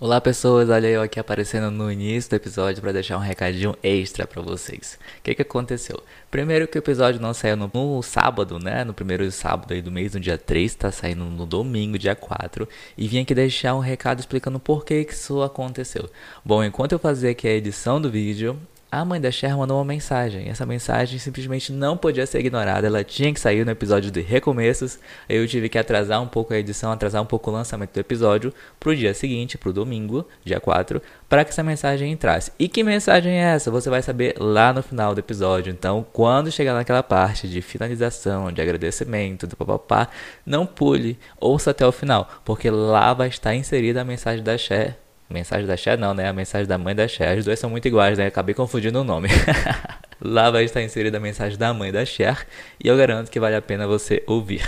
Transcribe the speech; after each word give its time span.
Olá 0.00 0.20
pessoas, 0.20 0.70
olha 0.70 0.88
eu 0.88 1.00
aqui 1.00 1.20
aparecendo 1.20 1.70
no 1.70 1.90
início 1.90 2.28
do 2.28 2.34
episódio 2.34 2.82
para 2.82 2.90
deixar 2.90 3.16
um 3.16 3.20
recadinho 3.20 3.76
extra 3.80 4.26
para 4.26 4.42
vocês. 4.42 4.98
O 5.20 5.22
que 5.22 5.36
que 5.36 5.42
aconteceu? 5.42 6.02
Primeiro 6.32 6.66
que 6.66 6.76
o 6.76 6.80
episódio 6.80 7.20
não 7.20 7.32
saiu 7.32 7.56
no, 7.56 7.70
no, 7.72 8.02
sábado, 8.02 8.58
né? 8.58 8.82
No 8.82 8.92
primeiro 8.92 9.30
sábado 9.30 9.72
aí 9.72 9.80
do 9.80 9.92
mês, 9.92 10.12
no 10.12 10.18
dia 10.18 10.36
3, 10.36 10.74
tá 10.74 10.90
saindo 10.90 11.24
no 11.24 11.46
domingo, 11.46 11.96
dia 11.96 12.16
4. 12.16 12.68
E 12.98 13.06
vim 13.06 13.20
aqui 13.20 13.36
deixar 13.36 13.76
um 13.76 13.78
recado 13.78 14.18
explicando 14.18 14.58
por 14.58 14.84
que, 14.84 15.04
que 15.04 15.12
isso 15.12 15.40
aconteceu. 15.44 16.10
Bom, 16.44 16.64
enquanto 16.64 16.90
eu 16.90 16.98
fazia 16.98 17.30
aqui 17.30 17.46
a 17.46 17.52
edição 17.52 18.00
do 18.00 18.10
vídeo, 18.10 18.58
a 18.94 19.04
mãe 19.04 19.20
da 19.20 19.30
Cher 19.30 19.56
mandou 19.56 19.76
uma 19.78 19.84
mensagem. 19.84 20.48
Essa 20.48 20.64
mensagem 20.64 21.18
simplesmente 21.18 21.72
não 21.72 21.96
podia 21.96 22.24
ser 22.26 22.38
ignorada. 22.38 22.86
Ela 22.86 23.02
tinha 23.02 23.32
que 23.32 23.40
sair 23.40 23.64
no 23.64 23.72
episódio 23.72 24.10
de 24.10 24.20
recomeços. 24.20 24.98
Eu 25.28 25.46
tive 25.48 25.68
que 25.68 25.76
atrasar 25.76 26.22
um 26.22 26.28
pouco 26.28 26.54
a 26.54 26.58
edição, 26.58 26.92
atrasar 26.92 27.20
um 27.20 27.26
pouco 27.26 27.50
o 27.50 27.52
lançamento 27.52 27.92
do 27.92 28.00
episódio 28.00 28.54
pro 28.78 28.94
dia 28.94 29.12
seguinte, 29.12 29.58
pro 29.58 29.72
domingo, 29.72 30.26
dia 30.44 30.60
4, 30.60 31.02
para 31.28 31.44
que 31.44 31.50
essa 31.50 31.62
mensagem 31.62 32.12
entrasse. 32.12 32.52
E 32.58 32.68
que 32.68 32.84
mensagem 32.84 33.32
é 33.32 33.54
essa? 33.54 33.70
Você 33.70 33.90
vai 33.90 34.00
saber 34.00 34.36
lá 34.38 34.72
no 34.72 34.82
final 34.82 35.14
do 35.14 35.18
episódio. 35.18 35.72
Então, 35.72 36.06
quando 36.12 36.52
chegar 36.52 36.74
naquela 36.74 37.02
parte 37.02 37.48
de 37.48 37.60
finalização, 37.60 38.52
de 38.52 38.62
agradecimento, 38.62 39.46
do 39.46 39.56
papapá, 39.56 40.08
não 40.46 40.64
pule, 40.66 41.18
ouça 41.40 41.72
até 41.72 41.86
o 41.86 41.92
final, 41.92 42.28
porque 42.44 42.70
lá 42.70 43.12
vai 43.12 43.28
estar 43.28 43.54
inserida 43.54 44.02
a 44.02 44.04
mensagem 44.04 44.44
da 44.44 44.56
Cher 44.56 45.03
Mensagem 45.28 45.66
da 45.66 45.76
Cher 45.76 45.98
não, 45.98 46.14
né? 46.14 46.28
A 46.28 46.32
mensagem 46.32 46.66
da 46.66 46.78
mãe 46.78 46.94
da 46.94 47.08
Cher. 47.08 47.38
As 47.38 47.44
duas 47.44 47.58
são 47.58 47.70
muito 47.70 47.88
iguais, 47.88 48.18
né? 48.18 48.26
Acabei 48.26 48.54
confundindo 48.54 49.00
o 49.00 49.04
nome. 49.04 49.28
Lá 50.20 50.50
vai 50.50 50.64
estar 50.64 50.82
inserida 50.82 51.16
a 51.16 51.20
mensagem 51.20 51.58
da 51.58 51.72
mãe 51.72 51.90
da 51.90 52.04
Cher. 52.04 52.46
E 52.82 52.88
eu 52.88 52.96
garanto 52.96 53.30
que 53.30 53.40
vale 53.40 53.56
a 53.56 53.62
pena 53.62 53.86
você 53.86 54.22
ouvir. 54.26 54.62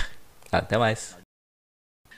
Até 0.50 0.78
mais. 0.78 1.16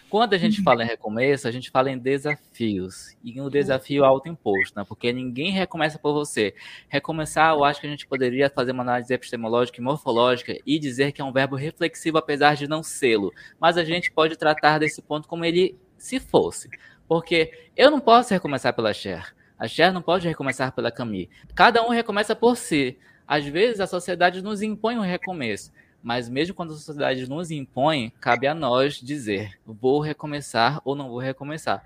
Quando 0.08 0.32
a 0.32 0.38
gente 0.38 0.62
fala 0.62 0.82
em 0.82 0.86
recomeço, 0.86 1.46
a 1.46 1.50
gente 1.50 1.70
fala 1.70 1.90
em 1.90 1.98
desafios. 1.98 3.14
E 3.22 3.38
um 3.42 3.50
desafio 3.50 4.06
autoimposto, 4.06 4.78
né? 4.78 4.84
Porque 4.88 5.12
ninguém 5.12 5.50
recomeça 5.50 5.98
por 5.98 6.14
você. 6.14 6.54
Recomeçar, 6.88 7.54
eu 7.54 7.62
acho 7.62 7.78
que 7.78 7.86
a 7.86 7.90
gente 7.90 8.06
poderia 8.06 8.48
fazer 8.48 8.72
uma 8.72 8.82
análise 8.82 9.12
epistemológica 9.12 9.78
e 9.78 9.84
morfológica 9.84 10.58
e 10.64 10.78
dizer 10.78 11.12
que 11.12 11.20
é 11.20 11.24
um 11.24 11.32
verbo 11.32 11.56
reflexivo, 11.56 12.16
apesar 12.16 12.56
de 12.56 12.66
não 12.66 12.82
sê-lo. 12.82 13.34
Mas 13.60 13.76
a 13.76 13.84
gente 13.84 14.10
pode 14.10 14.36
tratar 14.36 14.78
desse 14.78 15.02
ponto 15.02 15.28
como 15.28 15.44
ele 15.44 15.78
se 15.98 16.18
fosse. 16.18 16.70
Porque 17.08 17.70
eu 17.76 17.90
não 17.90 17.98
posso 17.98 18.34
recomeçar 18.34 18.74
pela 18.74 18.92
Cher. 18.92 19.34
A 19.58 19.66
Cher 19.66 19.92
não 19.92 20.02
pode 20.02 20.28
recomeçar 20.28 20.72
pela 20.72 20.92
Camille. 20.92 21.30
Cada 21.54 21.82
um 21.82 21.88
recomeça 21.88 22.36
por 22.36 22.56
si. 22.56 22.98
Às 23.26 23.44
vezes 23.46 23.80
a 23.80 23.86
sociedade 23.86 24.42
nos 24.42 24.62
impõe 24.62 24.96
um 24.98 25.02
recomeço. 25.02 25.72
Mas 26.02 26.28
mesmo 26.28 26.54
quando 26.54 26.72
a 26.72 26.76
sociedade 26.76 27.28
nos 27.28 27.50
impõe, 27.50 28.12
cabe 28.20 28.46
a 28.46 28.54
nós 28.54 29.00
dizer: 29.00 29.58
vou 29.66 30.00
recomeçar 30.00 30.80
ou 30.84 30.94
não 30.94 31.08
vou 31.08 31.18
recomeçar. 31.18 31.84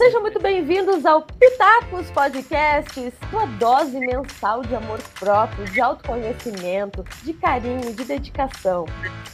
Sejam 0.00 0.22
muito 0.22 0.40
bem-vindos 0.40 1.04
ao 1.04 1.20
Pitacos 1.20 2.10
Podcasts, 2.10 3.12
sua 3.28 3.44
dose 3.44 4.00
mensal 4.00 4.62
de 4.62 4.74
amor 4.74 4.98
próprio, 5.18 5.66
de 5.66 5.78
autoconhecimento, 5.78 7.04
de 7.22 7.34
carinho, 7.34 7.92
de 7.92 8.04
dedicação. 8.04 8.86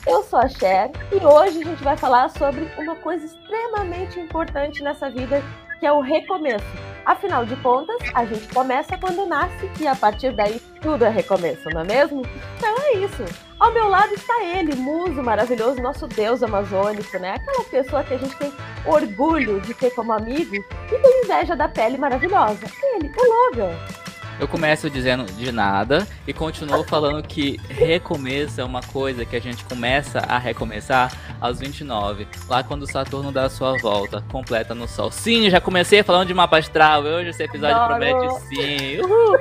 Eu 0.05 0.25
sou 0.25 0.41
a 0.41 0.49
Cher 0.49 0.91
e 1.13 1.25
hoje 1.25 1.63
a 1.63 1.65
gente 1.67 1.85
vai 1.85 1.97
falar 1.97 2.31
sobre 2.31 2.69
uma 2.79 2.97
coisa 2.97 3.27
extremamente 3.27 4.19
importante 4.19 4.83
nessa 4.83 5.09
vida, 5.09 5.41
que 5.79 5.87
é 5.87 5.93
o 5.93 6.01
recomeço. 6.01 6.67
Afinal 7.05 7.47
de 7.47 7.55
contas, 7.57 7.99
a 8.15 8.25
gente 8.25 8.53
começa 8.53 8.99
quando 8.99 9.27
nasce 9.27 9.71
e 9.81 9.87
a 9.87 9.95
partir 9.95 10.33
daí 10.33 10.61
tudo 10.81 11.05
é 11.05 11.09
recomeço, 11.09 11.71
não 11.71 11.83
é 11.83 11.85
mesmo? 11.85 12.23
Então 12.57 12.75
é 12.81 12.95
isso. 12.95 13.25
Ao 13.61 13.73
meu 13.73 13.89
lado 13.89 14.13
está 14.13 14.43
ele, 14.43 14.75
muso 14.75 15.23
maravilhoso, 15.23 15.81
nosso 15.81 16.07
deus 16.09 16.43
amazônico, 16.43 17.17
né? 17.19 17.35
Aquela 17.35 17.65
pessoa 17.65 18.03
que 18.03 18.15
a 18.15 18.19
gente 18.19 18.37
tem 18.37 18.53
orgulho 18.85 19.61
de 19.61 19.73
ter 19.73 19.91
como 19.95 20.13
amigo 20.13 20.57
e 20.57 20.99
tem 20.99 21.23
inveja 21.25 21.55
da 21.55 21.69
pele 21.69 21.97
maravilhosa. 21.97 22.67
Ele, 22.95 23.11
o 23.17 23.51
Logan. 23.51 24.06
Eu 24.39 24.47
começo 24.47 24.91
dizendo 24.91 25.25
de 25.33 25.51
nada 25.51 26.07
e 26.27 26.33
continuo 26.33 26.85
falando 26.85 27.23
que 27.23 27.59
recomeço 27.69 28.61
é 28.61 28.65
uma 28.65 28.83
coisa 28.83 29.25
que 29.25 29.35
a 29.35 29.41
gente 29.41 29.65
começa 29.65 30.19
a 30.19 30.39
recomeçar 30.39 31.11
aos 31.41 31.59
29, 31.59 32.29
lá 32.49 32.63
quando 32.63 32.83
o 32.83 32.87
Saturno 32.87 33.33
dá 33.33 33.45
a 33.45 33.51
sua 33.51 33.79
volta 33.79 34.23
completa 34.31 34.75
no 34.75 34.87
Sol. 34.87 35.11
Sim, 35.11 35.49
já 35.49 35.61
comecei 35.61 36.03
falando 36.03 36.29
de 36.29 36.35
mapa 36.35 36.59
astral, 36.59 37.03
hoje 37.03 37.31
esse 37.31 37.43
episódio 37.43 37.77
Adoro. 37.77 37.99
promete 37.99 38.41
sim. 38.45 39.01
Uhul. 39.01 39.39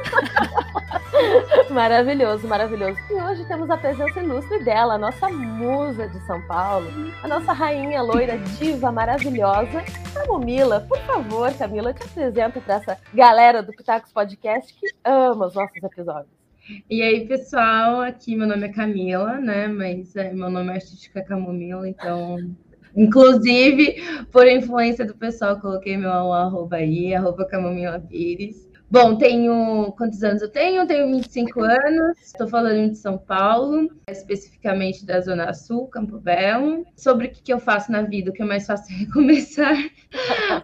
maravilhoso, 1.72 2.48
maravilhoso. 2.48 2.98
E 3.10 3.14
hoje 3.14 3.46
temos 3.46 3.70
a 3.70 3.78
presença 3.78 4.20
ilustre 4.22 4.64
dela, 4.64 4.96
a 4.96 4.98
nossa 4.98 5.30
musa 5.30 6.08
de 6.08 6.20
São 6.26 6.42
Paulo, 6.48 6.88
a 7.24 7.28
nossa 7.28 7.54
rainha 7.54 8.02
loira, 8.02 8.38
diva 8.38 8.92
maravilhosa, 8.92 9.84
Camila. 10.14 10.82
Por 10.82 11.00
favor, 11.02 11.54
Camila, 11.54 11.94
te 11.94 12.04
apresenta 12.04 12.60
para 12.62 12.76
essa 12.76 12.98
galera 13.14 13.62
do 13.62 13.72
Pitacos 13.72 14.12
Podcast 14.12 14.74
que 14.74 14.88
ama 15.04 15.48
os 15.48 15.56
nossos 15.56 15.82
episódios. 15.84 16.36
E 16.90 17.02
aí, 17.02 17.28
pessoal, 17.28 18.02
aqui 18.02 18.36
meu 18.36 18.48
nome 18.48 18.66
é 18.66 18.72
Camila, 18.72 19.40
né? 19.40 19.68
Mas 19.68 20.16
é, 20.16 20.34
meu 20.34 20.50
nome 20.50 20.72
é 20.72 20.76
artístico 20.76 21.20
é 21.20 21.22
Camomila, 21.22 21.88
então. 21.88 22.38
Inclusive, 22.96 24.02
por 24.32 24.48
influência 24.48 25.06
do 25.06 25.14
pessoal, 25.14 25.60
coloquei 25.60 25.98
meu 25.98 26.10
arroba 26.10 26.78
aí, 26.78 27.14
arroba 27.14 27.46
Camomila 27.46 28.00
Pires. 28.00 28.65
Bom, 28.90 29.18
tenho. 29.18 29.92
Quantos 29.98 30.24
anos 30.24 30.44
eu 30.44 30.50
tenho? 30.50 30.86
Tenho 30.86 31.08
25 31.08 31.60
anos, 31.62 32.18
estou 32.22 32.48
falando 32.48 32.92
de 32.92 32.98
São 32.98 33.18
Paulo, 33.18 33.90
especificamente 34.08 35.04
da 35.04 35.20
Zona 35.22 35.54
Sul, 35.54 35.88
Campo 35.88 36.20
Belo. 36.20 36.86
Sobre 36.96 37.28
o 37.28 37.32
que 37.32 37.52
eu 37.52 37.60
faço 37.60 37.92
na 37.92 38.04
vida, 38.04 38.30
o 38.30 38.34
que 38.34 38.44
é 38.44 38.46
mais 38.46 38.68
fácil 38.68 38.94
é 38.94 39.00
recomeçar. 39.06 39.76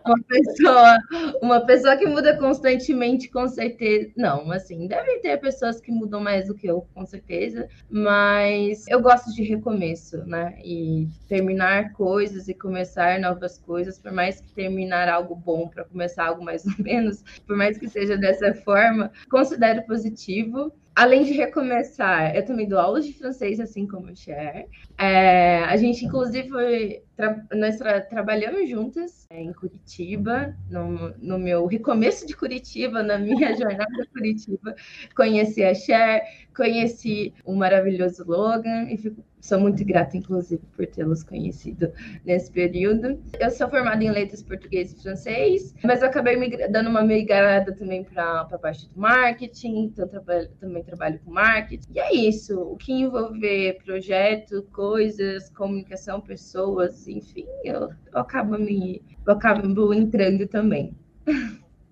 uma 0.05 0.23
pessoa, 0.23 0.97
uma 1.41 1.65
pessoa 1.65 1.97
que 1.97 2.05
muda 2.05 2.37
constantemente, 2.37 3.27
com 3.27 3.47
certeza. 3.47 4.11
Não, 4.15 4.51
assim, 4.51 4.87
devem 4.87 5.19
ter 5.19 5.37
pessoas 5.37 5.81
que 5.81 5.91
mudam 5.91 6.21
mais 6.21 6.47
do 6.47 6.53
que 6.53 6.67
eu, 6.67 6.87
com 6.93 7.05
certeza, 7.05 7.67
mas 7.89 8.87
eu 8.87 9.01
gosto 9.01 9.33
de 9.33 9.43
recomeço, 9.43 10.17
né? 10.27 10.59
E 10.63 11.07
terminar 11.27 11.91
coisas 11.93 12.47
e 12.47 12.53
começar 12.53 13.19
novas 13.19 13.57
coisas, 13.57 13.97
por 13.97 14.11
mais 14.11 14.39
que 14.39 14.51
terminar 14.51 15.09
algo 15.09 15.35
bom 15.35 15.67
para 15.67 15.83
começar 15.83 16.27
algo 16.27 16.43
mais 16.43 16.65
ou 16.65 16.73
menos, 16.79 17.23
por 17.47 17.57
mais 17.57 17.77
que 17.77 17.89
seja 17.89 18.10
seja 18.11 18.17
dessa 18.17 18.53
forma, 18.53 19.11
considero 19.29 19.83
positivo. 19.83 20.73
Além 20.93 21.23
de 21.23 21.31
recomeçar, 21.31 22.35
eu 22.35 22.45
também 22.45 22.67
dou 22.67 22.77
aulas 22.77 23.05
de 23.05 23.13
francês, 23.13 23.59
assim 23.59 23.87
como 23.87 24.11
o 24.11 24.15
Cher. 24.15 24.67
É, 24.97 25.63
a 25.63 25.77
gente, 25.77 26.05
inclusive, 26.05 27.01
tra 27.15 27.43
nós 27.53 27.77
tra 27.77 28.01
trabalhamos 28.01 28.69
juntas 28.69 29.25
é, 29.29 29.41
em 29.41 29.53
Curitiba, 29.53 30.53
no, 30.69 31.13
no, 31.17 31.39
meu 31.39 31.65
recomeço 31.65 32.27
de 32.27 32.35
Curitiba, 32.35 33.01
na 33.01 33.17
minha 33.17 33.55
jornada 33.55 34.05
Curitiba. 34.13 34.75
Conheci 35.15 35.63
a 35.63 35.73
Cher, 35.73 36.23
conheci 36.55 37.33
o 37.45 37.55
maravilhoso 37.55 38.25
Logan 38.27 38.89
e 38.89 38.97
fico 38.97 39.23
Sou 39.41 39.59
muito 39.59 39.83
grata, 39.83 40.15
inclusive, 40.15 40.61
por 40.75 40.85
tê-los 40.85 41.23
conhecido 41.23 41.91
nesse 42.23 42.51
período. 42.51 43.19
Eu 43.39 43.49
sou 43.49 43.67
formada 43.67 44.03
em 44.03 44.11
letras 44.11 44.43
português 44.43 44.93
e 44.93 45.01
francês, 45.01 45.73
mas 45.83 46.03
acabei 46.03 46.37
dando 46.67 46.91
uma 46.91 47.01
migrada 47.01 47.73
também 47.75 48.03
para 48.03 48.41
a 48.41 48.57
parte 48.59 48.87
do 48.87 48.99
marketing, 48.99 49.85
então 49.85 50.07
trabalho, 50.07 50.47
também 50.81 50.85
trabalho 50.85 51.19
com 51.23 51.31
marketing. 51.31 51.91
E 51.93 51.99
é 51.99 52.13
isso, 52.13 52.59
o 52.59 52.75
que 52.75 52.91
envolver 52.91 53.79
projeto, 53.83 54.63
coisas, 54.73 55.49
comunicação, 55.49 56.19
pessoas, 56.19 57.07
enfim, 57.07 57.47
eu, 57.63 57.89
eu 58.13 58.19
acabo 58.19 58.57
me 58.57 59.01
eu 59.25 59.33
acabo 59.33 59.93
entrando 59.93 60.47
também. 60.47 60.95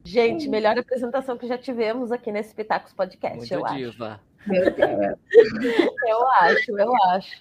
Gente, 0.03 0.47
melhor 0.47 0.77
apresentação 0.77 1.37
que 1.37 1.47
já 1.47 1.57
tivemos 1.57 2.11
aqui 2.11 2.31
nesse 2.31 2.55
Pitacos 2.55 2.93
Podcast, 2.93 3.37
Muito 3.37 3.53
eu 3.53 3.63
diva. 3.75 4.13
acho. 4.13 4.49
Meu 4.49 4.73
Deus. 4.73 5.19
eu 6.07 6.27
acho, 6.31 6.79
eu 6.79 6.95
acho. 7.09 7.37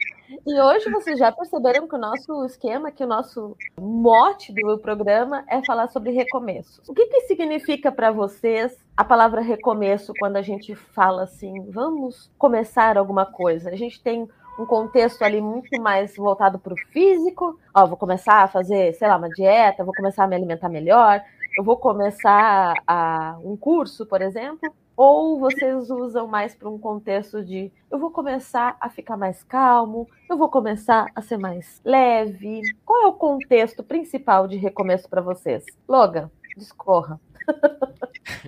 E 0.47 0.61
hoje 0.61 0.91
vocês 0.91 1.19
já 1.19 1.33
perceberam 1.33 1.89
que 1.89 1.94
o 1.94 1.99
nosso 1.99 2.44
esquema, 2.44 2.91
que 2.91 3.03
o 3.03 3.07
nosso 3.07 3.57
mote 3.80 4.53
do 4.53 4.78
programa 4.78 5.45
é 5.48 5.65
falar 5.65 5.89
sobre 5.89 6.10
recomeços. 6.10 6.86
O 6.89 6.95
que, 6.95 7.07
que 7.07 7.21
significa 7.22 7.91
para 7.91 8.10
vocês 8.10 8.77
a 8.97 9.04
palavra 9.04 9.41
recomeço 9.41 10.13
quando 10.19 10.36
a 10.36 10.42
gente 10.42 10.75
fala 10.75 11.22
assim, 11.22 11.71
vamos 11.71 12.30
começar 12.36 12.98
alguma 12.98 13.25
coisa? 13.25 13.71
A 13.71 13.77
gente 13.77 14.03
tem 14.03 14.28
um 14.59 14.66
contexto 14.66 15.22
ali 15.22 15.41
muito 15.41 15.80
mais 15.80 16.16
voltado 16.16 16.59
para 16.59 16.75
o 16.75 16.78
físico. 16.92 17.59
Ó, 17.75 17.86
vou 17.86 17.97
começar 17.97 18.42
a 18.42 18.48
fazer, 18.48 18.92
sei 18.95 19.09
lá, 19.09 19.16
uma 19.16 19.30
dieta, 19.30 19.84
vou 19.84 19.95
começar 19.95 20.25
a 20.25 20.27
me 20.27 20.34
alimentar 20.36 20.69
melhor, 20.69 21.22
eu 21.57 21.65
vou 21.65 21.77
começar 21.77 22.75
a, 22.86 23.39
um 23.42 23.57
curso, 23.57 24.04
por 24.04 24.21
exemplo. 24.21 24.72
Ou 24.98 25.39
vocês 25.39 25.91
usam 25.91 26.27
mais 26.27 26.56
para 26.56 26.68
um 26.68 26.77
contexto 26.77 27.41
de 27.45 27.71
eu 27.89 28.00
vou 28.00 28.10
começar 28.10 28.77
a 28.80 28.91
ficar 28.91 29.16
mais 29.16 29.45
calmo, 29.45 30.09
eu 30.28 30.36
vou 30.36 30.48
começar 30.48 31.06
a 31.15 31.22
ser 31.22 31.39
mais 31.39 31.80
leve? 31.84 32.62
Qual 32.84 33.04
é 33.04 33.06
o 33.06 33.12
contexto 33.12 33.84
principal 33.84 34.48
de 34.48 34.56
recomeço 34.56 35.09
para 35.09 35.21
vocês? 35.21 35.65
Logan, 35.89 36.28
discorra. 36.56 37.21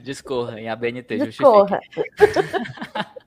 Discorra, 0.02 0.61
em 0.61 0.69
ABNT, 0.69 1.19
discorra. 1.19 1.79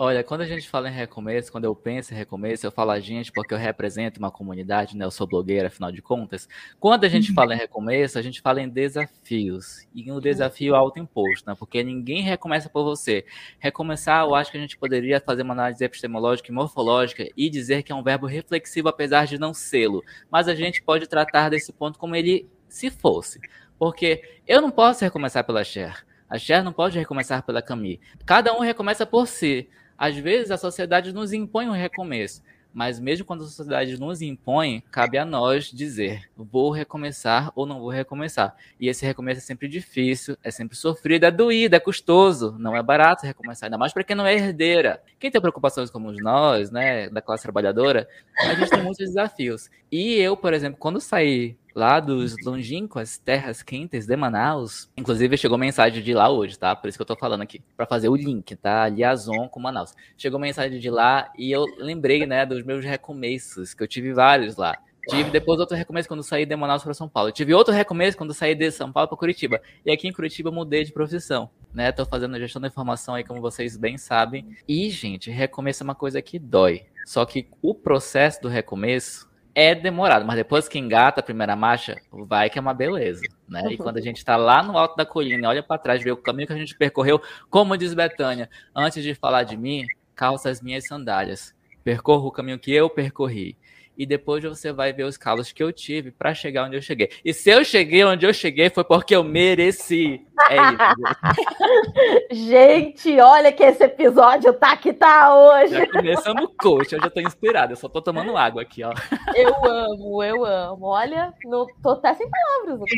Olha, 0.00 0.22
quando 0.22 0.42
a 0.42 0.46
gente 0.46 0.68
fala 0.68 0.88
em 0.88 0.92
recomeço, 0.92 1.50
quando 1.50 1.64
eu 1.64 1.74
penso 1.74 2.14
em 2.14 2.16
recomeço, 2.16 2.64
eu 2.64 2.70
falo 2.70 2.92
a 2.92 3.00
gente 3.00 3.32
porque 3.32 3.52
eu 3.52 3.58
represento 3.58 4.20
uma 4.20 4.30
comunidade, 4.30 4.96
né? 4.96 5.04
Eu 5.04 5.10
sou 5.10 5.26
blogueira, 5.26 5.66
afinal 5.66 5.90
de 5.90 6.00
contas. 6.00 6.48
Quando 6.78 7.02
a 7.02 7.08
gente 7.08 7.32
fala 7.34 7.52
em 7.52 7.58
recomeço, 7.58 8.16
a 8.16 8.22
gente 8.22 8.40
fala 8.40 8.62
em 8.62 8.68
desafios. 8.68 9.88
E 9.92 10.12
um 10.12 10.20
desafio 10.20 10.76
autoimposto, 10.76 11.50
né? 11.50 11.56
Porque 11.58 11.82
ninguém 11.82 12.22
recomeça 12.22 12.68
por 12.68 12.84
você. 12.84 13.24
Recomeçar, 13.58 14.24
eu 14.24 14.36
acho 14.36 14.52
que 14.52 14.56
a 14.56 14.60
gente 14.60 14.78
poderia 14.78 15.20
fazer 15.20 15.42
uma 15.42 15.52
análise 15.52 15.84
epistemológica 15.84 16.48
e 16.48 16.54
morfológica 16.54 17.28
e 17.36 17.50
dizer 17.50 17.82
que 17.82 17.90
é 17.90 17.94
um 17.96 18.04
verbo 18.04 18.28
reflexivo, 18.28 18.88
apesar 18.88 19.26
de 19.26 19.36
não 19.36 19.52
sê-lo. 19.52 20.04
Mas 20.30 20.46
a 20.46 20.54
gente 20.54 20.80
pode 20.80 21.08
tratar 21.08 21.48
desse 21.48 21.72
ponto 21.72 21.98
como 21.98 22.14
ele 22.14 22.48
se 22.68 22.88
fosse. 22.88 23.40
Porque 23.76 24.22
eu 24.46 24.60
não 24.60 24.70
posso 24.70 25.02
recomeçar 25.02 25.42
pela 25.42 25.64
Cher. 25.64 26.06
A 26.30 26.38
Cher 26.38 26.62
não 26.62 26.72
pode 26.72 26.96
recomeçar 26.96 27.42
pela 27.42 27.60
Camille. 27.60 28.00
Cada 28.24 28.54
um 28.54 28.60
recomeça 28.60 29.04
por 29.04 29.26
si. 29.26 29.68
Às 29.98 30.16
vezes 30.16 30.52
a 30.52 30.56
sociedade 30.56 31.12
nos 31.12 31.32
impõe 31.32 31.68
um 31.68 31.72
recomeço, 31.72 32.40
mas 32.72 33.00
mesmo 33.00 33.24
quando 33.26 33.42
a 33.42 33.46
sociedade 33.46 33.98
nos 33.98 34.22
impõe, 34.22 34.84
cabe 34.90 35.18
a 35.18 35.24
nós 35.24 35.64
dizer: 35.72 36.30
vou 36.36 36.70
recomeçar 36.70 37.50
ou 37.56 37.66
não 37.66 37.80
vou 37.80 37.88
recomeçar. 37.88 38.54
E 38.78 38.88
esse 38.88 39.04
recomeço 39.04 39.38
é 39.38 39.42
sempre 39.42 39.66
difícil, 39.66 40.36
é 40.44 40.50
sempre 40.50 40.76
sofrido, 40.76 41.24
é 41.24 41.30
doído, 41.30 41.74
é 41.74 41.80
custoso, 41.80 42.54
não 42.58 42.76
é 42.76 42.82
barato 42.82 43.26
recomeçar, 43.26 43.66
ainda 43.66 43.78
mais 43.78 43.92
para 43.92 44.04
quem 44.04 44.14
não 44.14 44.26
é 44.26 44.34
herdeira. 44.34 45.02
Quem 45.18 45.30
tem 45.30 45.40
preocupações 45.40 45.90
como 45.90 46.12
nós, 46.12 46.70
né, 46.70 47.08
da 47.10 47.20
classe 47.20 47.42
trabalhadora, 47.42 48.08
a 48.38 48.54
gente 48.54 48.70
tem 48.70 48.82
muitos 48.82 49.04
desafios. 49.04 49.68
E 49.90 50.14
eu, 50.14 50.36
por 50.36 50.52
exemplo, 50.54 50.78
quando 50.78 51.00
saí 51.00 51.56
lá 51.78 52.00
dos 52.00 52.34
longínquas 52.44 53.18
terras 53.18 53.62
quentes 53.62 54.04
de 54.04 54.16
Manaus. 54.16 54.90
Inclusive, 54.96 55.36
chegou 55.36 55.56
mensagem 55.56 56.02
de 56.02 56.12
lá 56.12 56.28
hoje, 56.28 56.58
tá? 56.58 56.74
Por 56.74 56.88
isso 56.88 56.98
que 56.98 57.02
eu 57.02 57.06
tô 57.06 57.16
falando 57.16 57.42
aqui, 57.42 57.62
para 57.76 57.86
fazer 57.86 58.08
o 58.08 58.16
link, 58.16 58.56
tá? 58.56 58.88
Liaison 58.88 59.48
com 59.48 59.60
Manaus. 59.60 59.94
Chegou 60.16 60.40
mensagem 60.40 60.80
de 60.80 60.90
lá 60.90 61.32
e 61.38 61.52
eu 61.52 61.64
lembrei, 61.78 62.26
né, 62.26 62.44
dos 62.44 62.64
meus 62.64 62.84
recomeços, 62.84 63.74
que 63.74 63.82
eu 63.82 63.86
tive 63.86 64.12
vários 64.12 64.56
lá. 64.56 64.76
Tive 65.08 65.30
depois 65.30 65.58
outro 65.58 65.74
recomeço 65.74 66.06
quando 66.06 66.22
saí 66.22 66.44
de 66.44 66.54
Manaus 66.54 66.82
para 66.82 66.92
São 66.92 67.08
Paulo. 67.08 67.32
tive 67.32 67.54
outro 67.54 67.72
recomeço 67.72 68.18
quando 68.18 68.34
saí 68.34 68.54
de 68.54 68.70
São 68.70 68.92
Paulo 68.92 69.08
para 69.08 69.16
Curitiba. 69.16 69.58
E 69.86 69.90
aqui 69.90 70.06
em 70.06 70.12
Curitiba 70.12 70.50
mudei 70.50 70.84
de 70.84 70.92
profissão, 70.92 71.48
né? 71.72 71.90
Tô 71.92 72.04
fazendo 72.04 72.38
gestão 72.38 72.60
da 72.60 72.68
informação 72.68 73.14
aí, 73.14 73.24
como 73.24 73.40
vocês 73.40 73.76
bem 73.76 73.96
sabem. 73.96 74.46
E, 74.66 74.90
gente, 74.90 75.30
recomeço 75.30 75.82
é 75.82 75.84
uma 75.84 75.94
coisa 75.94 76.20
que 76.20 76.38
dói. 76.38 76.84
Só 77.06 77.24
que 77.24 77.48
o 77.62 77.74
processo 77.74 78.42
do 78.42 78.48
recomeço 78.48 79.27
é 79.60 79.74
demorado, 79.74 80.24
mas 80.24 80.36
depois 80.36 80.68
que 80.68 80.78
engata 80.78 81.18
a 81.18 81.22
primeira 81.22 81.56
marcha, 81.56 82.00
vai 82.12 82.48
que 82.48 82.60
é 82.60 82.62
uma 82.62 82.72
beleza, 82.72 83.22
né? 83.48 83.64
E 83.72 83.76
quando 83.76 83.96
a 83.96 84.00
gente 84.00 84.18
está 84.18 84.36
lá 84.36 84.62
no 84.62 84.78
alto 84.78 84.94
da 84.94 85.04
colina 85.04 85.48
olha 85.48 85.64
para 85.64 85.80
trás, 85.80 86.00
vê 86.00 86.12
o 86.12 86.16
caminho 86.16 86.46
que 86.46 86.52
a 86.52 86.56
gente 86.56 86.76
percorreu, 86.76 87.20
como 87.50 87.76
diz 87.76 87.92
Betânia, 87.92 88.48
antes 88.72 89.02
de 89.02 89.16
falar 89.16 89.42
de 89.42 89.56
mim, 89.56 89.84
calça 90.14 90.48
as 90.48 90.62
minhas 90.62 90.86
sandálias. 90.86 91.52
Percorro 91.82 92.28
o 92.28 92.30
caminho 92.30 92.56
que 92.56 92.72
eu 92.72 92.88
percorri 92.88 93.56
e 93.98 94.06
depois 94.06 94.44
você 94.44 94.72
vai 94.72 94.92
ver 94.92 95.02
os 95.02 95.16
calos 95.16 95.50
que 95.50 95.62
eu 95.62 95.72
tive 95.72 96.12
para 96.12 96.32
chegar 96.32 96.66
onde 96.66 96.76
eu 96.76 96.82
cheguei. 96.82 97.10
E 97.24 97.34
se 97.34 97.50
eu 97.50 97.64
cheguei 97.64 98.04
onde 98.04 98.24
eu 98.24 98.32
cheguei 98.32 98.70
foi 98.70 98.84
porque 98.84 99.16
eu 99.16 99.24
mereci. 99.24 100.24
É 100.48 100.56
isso. 100.56 102.28
Gente, 102.48 103.20
olha 103.20 103.50
que 103.50 103.62
esse 103.62 103.82
episódio 103.82 104.52
tá 104.52 104.76
que 104.76 104.92
tá 104.92 105.34
hoje. 105.34 105.74
Já 105.74 105.86
começamos 105.90 106.50
coach, 106.56 106.92
eu 106.92 107.00
já 107.00 107.10
tô 107.10 107.20
inspirado, 107.20 107.72
eu 107.72 107.76
só 107.76 107.88
tô 107.88 108.00
tomando 108.00 108.36
água 108.36 108.62
aqui, 108.62 108.84
ó. 108.84 108.92
Eu 109.34 109.52
amo, 109.64 110.22
eu 110.22 110.44
amo. 110.44 110.86
Olha, 110.86 111.34
não, 111.44 111.66
tô 111.82 111.90
até 111.90 112.14
sem 112.14 112.28
palavras. 112.30 112.88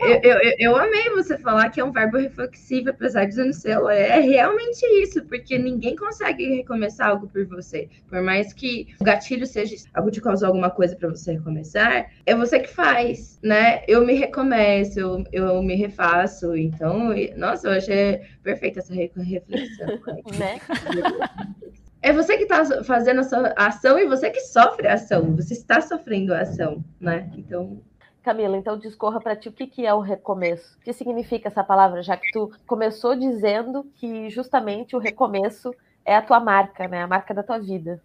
Eu, 0.00 0.08
eu, 0.08 0.20
eu, 0.22 0.54
eu, 0.58 0.76
amei 0.76 1.08
você 1.10 1.38
falar 1.38 1.70
que 1.70 1.80
é 1.80 1.84
um 1.84 1.92
verbo 1.92 2.18
reflexivo, 2.18 2.90
apesar 2.90 3.26
de 3.26 3.36
não 3.36 3.52
ser. 3.52 3.78
É 3.90 4.18
realmente 4.18 4.84
isso, 5.02 5.24
porque 5.26 5.56
ninguém 5.56 5.94
consegue 5.94 6.56
recomeçar 6.56 7.10
algo 7.10 7.28
por 7.28 7.46
você. 7.46 7.88
Por 8.08 8.22
mais 8.22 8.52
que 8.52 8.88
o 9.00 9.04
gatilho 9.04 9.46
seja 9.46 9.76
algo 9.94 10.10
de 10.10 10.20
causar 10.20 10.47
alguma 10.48 10.70
coisa 10.70 10.96
para 10.96 11.08
você 11.08 11.32
recomeçar, 11.32 12.10
é 12.26 12.34
você 12.34 12.60
que 12.60 12.68
faz, 12.68 13.38
né? 13.42 13.82
Eu 13.86 14.04
me 14.04 14.14
recomeço, 14.14 14.98
eu, 14.98 15.24
eu 15.32 15.62
me 15.62 15.74
refaço. 15.74 16.56
Então, 16.56 17.10
nossa, 17.36 17.68
eu 17.68 17.72
achei 17.72 18.20
perfeita 18.42 18.80
essa 18.80 18.94
reflexão. 18.94 19.86
né? 20.38 20.60
É 22.00 22.12
você 22.12 22.36
que 22.36 22.44
está 22.44 22.64
fazendo 22.84 23.20
a 23.20 23.24
sua 23.24 23.52
ação 23.56 23.98
e 23.98 24.06
você 24.06 24.30
que 24.30 24.40
sofre 24.40 24.86
a 24.86 24.94
ação. 24.94 25.34
Você 25.34 25.52
está 25.52 25.80
sofrendo 25.80 26.32
a 26.32 26.42
ação, 26.42 26.84
né? 27.00 27.28
Então, 27.36 27.82
Camila, 28.22 28.56
então 28.56 28.78
discorra 28.78 29.20
para 29.20 29.34
ti 29.34 29.48
o 29.48 29.52
que, 29.52 29.66
que 29.66 29.86
é 29.86 29.94
o 29.94 30.00
recomeço. 30.00 30.76
O 30.76 30.80
que 30.82 30.92
significa 30.92 31.48
essa 31.48 31.64
palavra, 31.64 32.02
já 32.02 32.16
que 32.16 32.30
tu 32.30 32.52
começou 32.66 33.16
dizendo 33.16 33.90
que 33.94 34.28
justamente 34.28 34.94
o 34.94 34.98
recomeço 34.98 35.74
é 36.04 36.14
a 36.14 36.22
tua 36.22 36.38
marca, 36.38 36.86
né? 36.86 37.02
A 37.02 37.06
marca 37.06 37.32
da 37.32 37.42
tua 37.42 37.58
vida. 37.58 38.00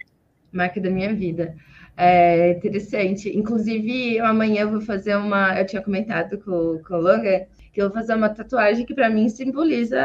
Marca 0.52 0.80
da 0.80 0.90
minha 0.90 1.14
vida. 1.14 1.56
É 1.96 2.52
interessante. 2.52 3.30
Inclusive, 3.38 4.18
eu 4.18 4.26
amanhã 4.26 4.66
vou 4.66 4.82
fazer 4.82 5.16
uma. 5.16 5.60
Eu 5.60 5.66
tinha 5.66 5.82
comentado 5.82 6.38
com, 6.40 6.80
com 6.84 6.96
o 6.96 7.02
Logan 7.02 7.46
que 7.74 7.82
eu 7.82 7.90
vou 7.90 7.94
fazer 7.94 8.14
uma 8.14 8.30
tatuagem 8.30 8.86
que 8.86 8.94
para 8.94 9.10
mim 9.10 9.28
simboliza 9.28 9.98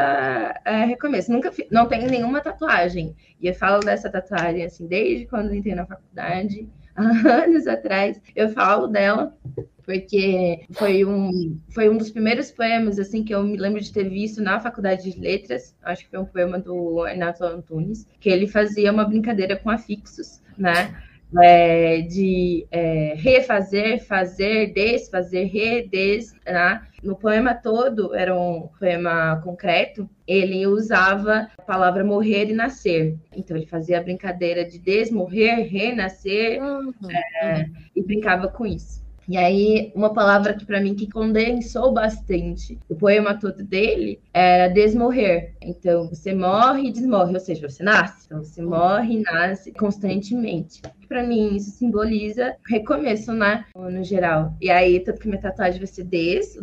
é, 0.65 0.85
recomeço. 0.85 1.31
Nunca 1.31 1.53
não 1.71 1.87
tenho 1.87 2.09
nenhuma 2.09 2.41
tatuagem. 2.41 3.15
E 3.39 3.47
eu 3.47 3.53
falo 3.53 3.79
dessa 3.79 4.09
tatuagem 4.09 4.65
assim 4.65 4.87
desde 4.87 5.27
quando 5.27 5.53
entrei 5.53 5.75
na 5.75 5.85
faculdade, 5.85 6.67
anos 6.97 7.67
atrás. 7.67 8.19
Eu 8.35 8.49
falo 8.49 8.87
dela 8.87 9.37
porque 9.85 10.65
foi 10.71 11.05
um, 11.05 11.59
foi 11.69 11.89
um 11.89 11.97
dos 11.97 12.11
primeiros 12.11 12.51
poemas 12.51 12.99
assim 12.99 13.23
que 13.23 13.33
eu 13.33 13.43
me 13.43 13.57
lembro 13.57 13.81
de 13.81 13.93
ter 13.93 14.09
visto 14.09 14.41
na 14.41 14.59
faculdade 14.59 15.11
de 15.11 15.19
letras. 15.19 15.75
Acho 15.83 16.05
que 16.05 16.11
foi 16.11 16.19
um 16.19 16.25
poema 16.25 16.57
do 16.57 17.03
Renato 17.03 17.43
Antunes, 17.43 18.07
que 18.19 18.29
ele 18.29 18.47
fazia 18.47 18.91
uma 18.91 19.05
brincadeira 19.05 19.55
com 19.55 19.69
afixos, 19.69 20.41
né? 20.57 20.95
É, 21.37 22.01
de 22.01 22.67
é, 22.71 23.13
refazer, 23.15 24.03
fazer, 24.05 24.73
desfazer, 24.73 25.45
redes, 25.45 26.33
né? 26.45 26.81
No 27.03 27.15
poema 27.15 27.53
todo, 27.53 28.13
era 28.13 28.35
um 28.35 28.67
poema 28.77 29.39
concreto, 29.43 30.09
ele 30.27 30.67
usava 30.67 31.47
a 31.57 31.61
palavra 31.61 32.03
morrer 32.03 32.49
e 32.49 32.53
nascer. 32.53 33.17
Então, 33.35 33.55
ele 33.55 33.65
fazia 33.65 33.99
a 33.99 34.03
brincadeira 34.03 34.65
de 34.65 34.77
desmorrer, 34.79 35.69
renascer, 35.69 36.61
uhum. 36.61 36.93
é, 37.41 37.65
e 37.95 38.03
brincava 38.03 38.49
com 38.49 38.65
isso. 38.65 39.07
E 39.29 39.37
aí, 39.37 39.91
uma 39.93 40.11
palavra 40.11 40.55
que 40.55 40.65
para 40.65 40.81
mim 40.81 40.95
que 40.95 41.07
condensou 41.07 41.93
bastante 41.93 42.79
o 42.89 42.95
poema 42.95 43.39
todo 43.39 43.63
dele 43.63 44.19
era 44.33 44.67
desmorrer. 44.67 45.53
Então, 45.61 46.09
você 46.09 46.33
morre 46.33 46.87
e 46.87 46.91
desmorre, 46.91 47.35
ou 47.35 47.39
seja, 47.39 47.69
você 47.69 47.83
nasce. 47.83 48.25
Então, 48.25 48.43
você 48.43 48.59
morre 48.59 49.17
e 49.17 49.21
nasce 49.21 49.71
constantemente. 49.71 50.81
Para 51.07 51.21
mim, 51.21 51.55
isso 51.55 51.69
simboliza 51.69 52.55
recomeço, 52.67 53.31
né? 53.31 53.65
No 53.75 54.03
geral. 54.03 54.55
E 54.59 54.71
aí, 54.71 54.99
tanto 54.99 55.19
que 55.19 55.27
minha 55.27 55.39
tatuagem 55.39 55.77
vai 55.77 55.87
ser 55.87 56.05
des, 56.05 56.57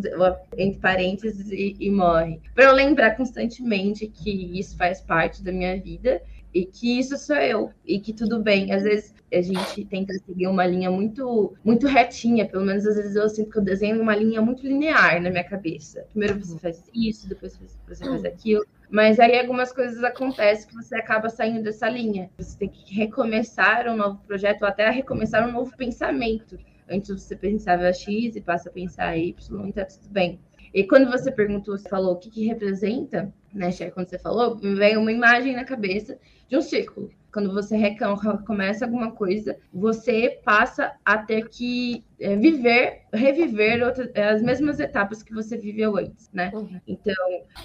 entre 0.59 0.81
parênteses, 0.81 1.49
e, 1.53 1.77
e 1.79 1.89
morre. 1.89 2.41
Para 2.53 2.65
eu 2.65 2.73
lembrar 2.73 3.17
constantemente 3.17 4.09
que 4.09 4.59
isso 4.59 4.77
faz 4.77 5.01
parte 5.01 5.41
da 5.41 5.53
minha 5.53 5.81
vida 5.81 6.21
e 6.57 6.65
que 6.65 6.99
isso 6.99 7.19
sou 7.19 7.37
eu 7.37 7.71
e 7.85 8.01
que 8.01 8.15
tudo 8.15 8.41
bem. 8.43 8.73
Às 8.73 8.83
vezes 8.83 9.15
a 9.31 9.43
gente 9.43 9.85
tenta 9.85 10.15
seguir 10.15 10.47
uma 10.47 10.67
linha 10.67 10.91
muito 10.91 11.55
muito 11.63 11.87
retinha, 11.87 12.49
pelo 12.49 12.65
menos 12.65 12.87
às 12.87 12.97
vezes 12.97 13.15
eu 13.15 13.29
sinto 13.29 13.51
que 13.51 13.59
eu 13.59 13.63
desenho 13.63 14.01
uma 14.01 14.17
linha 14.17 14.41
muito 14.41 14.67
linear 14.67 15.21
na 15.21 15.29
minha 15.29 15.45
cabeça. 15.45 16.07
Primeiro 16.11 16.39
você 16.39 16.59
faz 16.59 16.91
isso, 16.95 17.29
depois 17.29 17.61
você 17.87 18.05
faz 18.07 18.25
aquilo. 18.25 18.65
Mas 18.89 19.21
aí 19.21 19.39
algumas 19.39 19.71
coisas 19.71 20.03
acontecem 20.03 20.67
que 20.67 20.75
você 20.75 20.97
acaba 20.97 21.29
saindo 21.29 21.63
dessa 21.63 21.91
linha. 21.91 22.31
Você 22.39 22.57
tem 22.59 22.71
que 22.71 22.95
recomeçar 22.95 23.87
um 23.89 23.97
novo 23.97 24.19
projeto 24.27 24.63
ou 24.63 24.69
até 24.69 24.89
recomeçar 24.89 25.47
um 25.47 25.53
novo 25.53 25.77
pensamento. 25.77 26.59
Antes 26.89 27.11
você 27.11 27.37
pensava 27.37 27.93
X 27.93 28.35
e 28.35 28.41
passa 28.41 28.71
a 28.71 28.73
pensar 28.73 29.15
Y, 29.19 29.35
então 29.69 29.85
tudo 29.85 30.09
bem. 30.09 30.41
E 30.73 30.85
quando 30.85 31.11
você 31.11 31.31
perguntou, 31.31 31.77
você 31.77 31.89
falou 31.89 32.13
o 32.13 32.17
que, 32.17 32.31
que 32.31 32.47
representa, 32.47 33.33
né, 33.57 33.73
Cher, 33.73 33.93
quando 33.93 34.09
você 34.09 34.19
falou, 34.19 34.57
me 34.57 34.75
veio 34.75 35.01
uma 35.01 35.13
imagem 35.13 35.55
na 35.55 35.65
cabeça 35.65 36.19
de 36.49 36.57
um 36.57 36.63
círculo. 36.63 37.11
Quando 37.37 37.53
você 37.53 37.77
recomeça 37.77 38.87
alguma 38.87 39.11
coisa, 39.11 39.59
você 39.71 40.41
passa 40.43 40.95
a 41.05 41.19
ter 41.19 41.51
que 41.51 42.03
é, 42.19 42.35
viver, 42.35 43.03
reviver 43.13 43.83
outra, 43.83 44.11
é, 44.15 44.31
as 44.31 44.41
mesmas 44.41 44.81
etapas 44.81 45.23
que 45.23 45.35
você 45.35 45.55
viveu 45.55 45.99
antes, 45.99 46.31
né? 46.33 46.51
Uhum. 46.55 46.81
Então, 46.89 47.15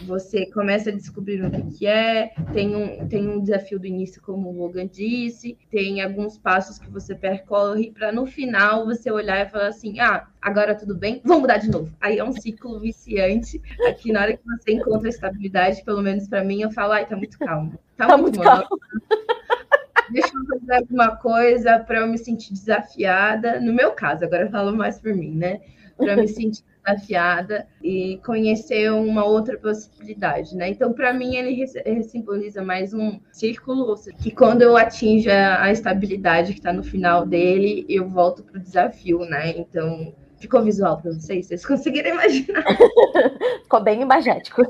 você 0.02 0.46
começa 0.48 0.90
a 0.90 0.94
descobrir 0.94 1.42
o 1.42 1.50
que, 1.50 1.62
que 1.78 1.88
é, 1.88 2.34
tem 2.52 2.76
um, 2.76 3.08
tem 3.08 3.26
um 3.26 3.40
desafio 3.40 3.80
do 3.80 3.88
início, 3.88 4.22
como 4.22 4.50
o 4.50 4.58
Logan 4.58 4.88
disse, 4.88 5.58
tem 5.70 6.02
alguns 6.02 6.38
passos 6.38 6.78
que 6.78 6.90
você 6.90 7.16
percorre 7.16 7.92
para 7.92 8.12
no 8.12 8.26
final 8.26 8.86
você 8.86 9.10
olhar 9.10 9.48
e 9.48 9.50
falar 9.50 9.68
assim: 9.68 10.02
ah, 10.02 10.28
agora 10.42 10.76
tudo 10.76 10.96
bem, 10.96 11.22
vamos 11.24 11.44
mudar 11.44 11.60
de 11.60 11.70
novo. 11.70 11.90
Aí 12.02 12.18
é 12.18 12.24
um 12.26 12.34
ciclo 12.34 12.78
viciante. 12.78 13.62
Aqui, 13.88 14.12
na 14.12 14.24
hora 14.24 14.36
que 14.36 14.44
você 14.44 14.74
encontra 14.74 15.08
estabilidade, 15.08 15.82
pelo 15.86 16.02
menos 16.02 16.28
para 16.28 16.44
mim, 16.44 16.62
eu 16.62 16.72
falo: 16.72 16.92
ai, 16.92 17.08
tá 17.08 17.16
muito 17.16 17.40
calmo. 17.40 17.80
Tá, 17.96 18.08
tá 18.08 18.18
muito, 18.18 18.38
muito 18.38 18.42
calmo. 18.42 18.68
deixa 20.12 20.32
eu 20.36 20.60
fazer 20.60 20.74
alguma 20.76 21.16
coisa 21.16 21.80
para 21.80 22.00
eu 22.00 22.08
me 22.08 22.18
sentir 22.18 22.54
desafiada. 22.54 23.60
No 23.60 23.74
meu 23.74 23.92
caso, 23.92 24.26
agora 24.26 24.44
eu 24.44 24.52
falo 24.52 24.76
mais 24.76 25.00
por 25.00 25.14
mim, 25.14 25.36
né? 25.36 25.62
Para 25.98 26.16
me 26.16 26.28
sentir 26.28 26.64
desafiada 26.84 27.68
e 27.82 28.20
conhecer 28.26 28.92
uma 28.92 29.24
outra 29.24 29.58
possibilidade, 29.58 30.56
né? 30.56 30.70
Então, 30.70 30.94
para 30.94 31.14
mim, 31.14 31.36
ele, 31.36 31.66
simboliza 32.04 32.64
mais 32.64 32.94
um 32.94 33.20
círculo, 33.32 33.96
que 34.18 34.32
quando 34.32 34.64
eu 34.64 34.76
atinjo 34.76 35.30
a 35.30 35.72
estabilidade 35.72 36.54
que 36.54 36.60
está 36.60 36.74
no 36.74 36.84
final 36.84 37.26
dele, 37.26 37.86
eu 37.88 38.10
volto 38.10 38.44
para 38.44 38.58
o 38.58 38.62
desafio, 38.62 39.20
né? 39.26 39.52
Então, 39.58 40.14
Ficou 40.42 40.62
visual 40.64 41.00
para 41.00 41.12
vocês? 41.12 41.46
Vocês 41.46 41.64
conseguiram 41.64 42.10
imaginar? 42.10 42.66
Ficou 43.62 43.80
bem 43.80 44.02
imagético. 44.02 44.64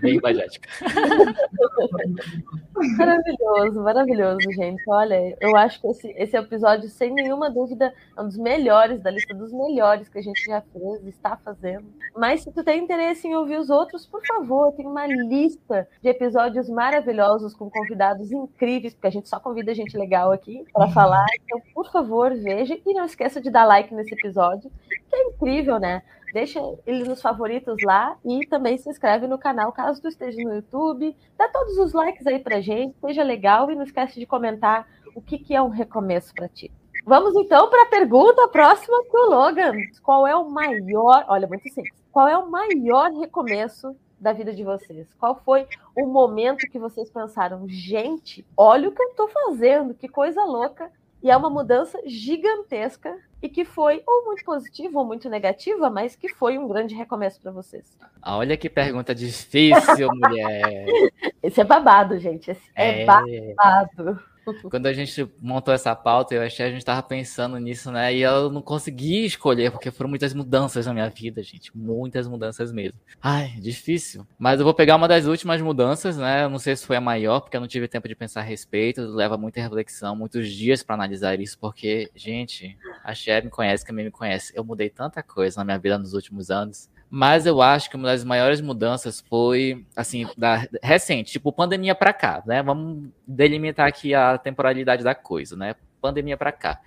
Bem 0.00 0.16
imagético. 0.16 0.66
maravilhoso, 2.96 3.82
maravilhoso, 3.82 4.50
gente. 4.52 4.82
Olha, 4.88 5.36
eu 5.38 5.54
acho 5.56 5.78
que 5.82 5.88
esse, 5.88 6.08
esse 6.16 6.34
episódio, 6.34 6.88
sem 6.88 7.12
nenhuma 7.12 7.50
dúvida, 7.50 7.92
é 8.16 8.22
um 8.22 8.26
dos 8.26 8.38
melhores, 8.38 9.02
da 9.02 9.10
lista 9.10 9.34
dos 9.34 9.52
melhores 9.52 10.08
que 10.08 10.18
a 10.18 10.22
gente 10.22 10.42
já 10.42 10.62
fez, 10.62 11.06
está 11.06 11.36
fazendo. 11.36 11.84
Mas 12.16 12.40
se 12.40 12.50
tu 12.50 12.64
tem 12.64 12.82
interesse 12.82 13.28
em 13.28 13.34
ouvir 13.34 13.58
os 13.58 13.68
outros, 13.68 14.06
por 14.06 14.26
favor, 14.26 14.72
tem 14.72 14.86
uma 14.86 15.06
lista 15.06 15.86
de 16.02 16.08
episódios 16.08 16.66
maravilhosos 16.70 17.54
com 17.54 17.68
convidados 17.68 18.32
incríveis, 18.32 18.94
porque 18.94 19.08
a 19.08 19.10
gente 19.10 19.28
só 19.28 19.38
convida 19.38 19.74
gente 19.74 19.98
legal 19.98 20.32
aqui 20.32 20.64
para 20.72 20.88
falar. 20.88 21.26
Então, 21.44 21.60
por 21.74 21.92
favor, 21.92 22.34
veja 22.34 22.78
e 22.86 22.94
não 22.94 23.04
esqueça 23.04 23.38
de 23.38 23.50
dar 23.50 23.66
like 23.66 23.94
nesse 23.94 24.14
episódio 24.14 24.72
que 25.08 25.16
é 25.16 25.28
incrível, 25.28 25.78
né? 25.78 26.02
Deixa 26.32 26.60
ele 26.84 27.04
nos 27.04 27.22
favoritos 27.22 27.76
lá 27.84 28.16
e 28.24 28.46
também 28.46 28.76
se 28.76 28.88
inscreve 28.88 29.26
no 29.26 29.38
canal 29.38 29.70
caso 29.70 30.02
tu 30.02 30.08
esteja 30.08 30.42
no 30.42 30.54
YouTube. 30.54 31.16
Dá 31.38 31.48
todos 31.48 31.78
os 31.78 31.92
likes 31.92 32.26
aí 32.26 32.40
pra 32.40 32.60
gente, 32.60 32.96
seja 32.98 33.22
legal 33.22 33.70
e 33.70 33.76
não 33.76 33.84
esquece 33.84 34.18
de 34.18 34.26
comentar 34.26 34.86
o 35.14 35.22
que, 35.22 35.38
que 35.38 35.54
é 35.54 35.62
um 35.62 35.68
recomeço 35.68 36.34
para 36.34 36.48
ti. 36.48 36.72
Vamos 37.06 37.36
então 37.36 37.68
para 37.68 37.82
a 37.82 37.86
pergunta 37.86 38.48
próxima 38.48 39.04
pro 39.04 39.30
Logan. 39.30 39.72
Qual 40.02 40.26
é 40.26 40.34
o 40.34 40.50
maior, 40.50 41.24
olha, 41.28 41.46
muito 41.46 41.68
simples. 41.68 41.92
Qual 42.10 42.26
é 42.26 42.36
o 42.36 42.50
maior 42.50 43.12
recomeço 43.12 43.94
da 44.18 44.32
vida 44.32 44.54
de 44.54 44.64
vocês? 44.64 45.06
Qual 45.20 45.36
foi 45.44 45.68
o 45.94 46.06
momento 46.06 46.66
que 46.68 46.78
vocês 46.78 47.10
pensaram, 47.10 47.68
gente, 47.68 48.44
olha 48.56 48.88
o 48.88 48.92
que 48.92 49.02
eu 49.02 49.08
estou 49.08 49.28
fazendo, 49.28 49.94
que 49.94 50.08
coisa 50.08 50.44
louca? 50.44 50.90
E 51.24 51.30
é 51.30 51.36
uma 51.38 51.48
mudança 51.48 51.98
gigantesca 52.04 53.16
e 53.42 53.48
que 53.48 53.64
foi 53.64 54.02
ou 54.06 54.26
muito 54.26 54.44
positiva 54.44 54.98
ou 54.98 55.06
muito 55.06 55.26
negativa, 55.30 55.88
mas 55.88 56.14
que 56.14 56.28
foi 56.28 56.58
um 56.58 56.68
grande 56.68 56.94
recomeço 56.94 57.40
para 57.40 57.50
vocês. 57.50 57.96
Ah, 58.20 58.36
olha 58.36 58.58
que 58.58 58.68
pergunta 58.68 59.14
difícil, 59.14 60.10
mulher. 60.14 60.84
Esse 61.42 61.62
é 61.62 61.64
babado, 61.64 62.18
gente. 62.18 62.50
Esse 62.50 62.70
é, 62.74 63.02
é 63.02 63.04
babado. 63.06 64.22
Quando 64.70 64.86
a 64.86 64.92
gente 64.92 65.28
montou 65.40 65.72
essa 65.72 65.94
pauta, 65.94 66.34
eu 66.34 66.42
achei 66.42 66.66
a 66.66 66.70
gente 66.70 66.78
estava 66.78 67.02
pensando 67.02 67.58
nisso, 67.58 67.90
né? 67.90 68.14
E 68.14 68.22
eu 68.22 68.50
não 68.50 68.62
consegui 68.62 69.24
escolher, 69.24 69.70
porque 69.70 69.90
foram 69.90 70.10
muitas 70.10 70.34
mudanças 70.34 70.86
na 70.86 70.92
minha 70.94 71.08
vida, 71.08 71.42
gente. 71.42 71.76
Muitas 71.76 72.26
mudanças 72.26 72.72
mesmo. 72.72 72.98
Ai, 73.20 73.48
difícil. 73.58 74.26
Mas 74.38 74.58
eu 74.58 74.64
vou 74.64 74.74
pegar 74.74 74.96
uma 74.96 75.08
das 75.08 75.26
últimas 75.26 75.60
mudanças, 75.60 76.16
né? 76.16 76.44
Eu 76.44 76.50
não 76.50 76.58
sei 76.58 76.76
se 76.76 76.86
foi 76.86 76.96
a 76.96 77.00
maior, 77.00 77.40
porque 77.40 77.56
eu 77.56 77.60
não 77.60 77.68
tive 77.68 77.88
tempo 77.88 78.08
de 78.08 78.14
pensar 78.14 78.40
a 78.40 78.44
respeito. 78.44 79.02
Leva 79.02 79.36
muita 79.36 79.60
reflexão, 79.60 80.16
muitos 80.16 80.48
dias 80.50 80.82
para 80.82 80.94
analisar 80.94 81.38
isso, 81.40 81.58
porque, 81.58 82.10
gente, 82.14 82.76
a 83.02 83.14
Cher 83.14 83.44
me 83.44 83.50
conhece, 83.50 83.84
que 83.84 83.90
a 83.90 83.94
mim 83.94 84.04
me 84.04 84.10
conhece. 84.10 84.52
Eu 84.54 84.64
mudei 84.64 84.90
tanta 84.90 85.22
coisa 85.22 85.58
na 85.58 85.64
minha 85.64 85.78
vida 85.78 85.98
nos 85.98 86.14
últimos 86.14 86.50
anos. 86.50 86.88
Mas 87.10 87.46
eu 87.46 87.62
acho 87.62 87.88
que 87.88 87.96
uma 87.96 88.08
das 88.08 88.24
maiores 88.24 88.60
mudanças 88.60 89.20
foi, 89.28 89.84
assim, 89.94 90.26
da, 90.36 90.66
recente, 90.82 91.32
tipo, 91.32 91.52
pandemia 91.52 91.94
para 91.94 92.12
cá, 92.12 92.42
né? 92.44 92.62
Vamos 92.62 93.08
delimitar 93.26 93.86
aqui 93.86 94.14
a 94.14 94.36
temporalidade 94.36 95.04
da 95.04 95.14
coisa, 95.14 95.56
né? 95.56 95.76
Pandemia 96.00 96.36
para 96.36 96.50
cá. 96.50 96.80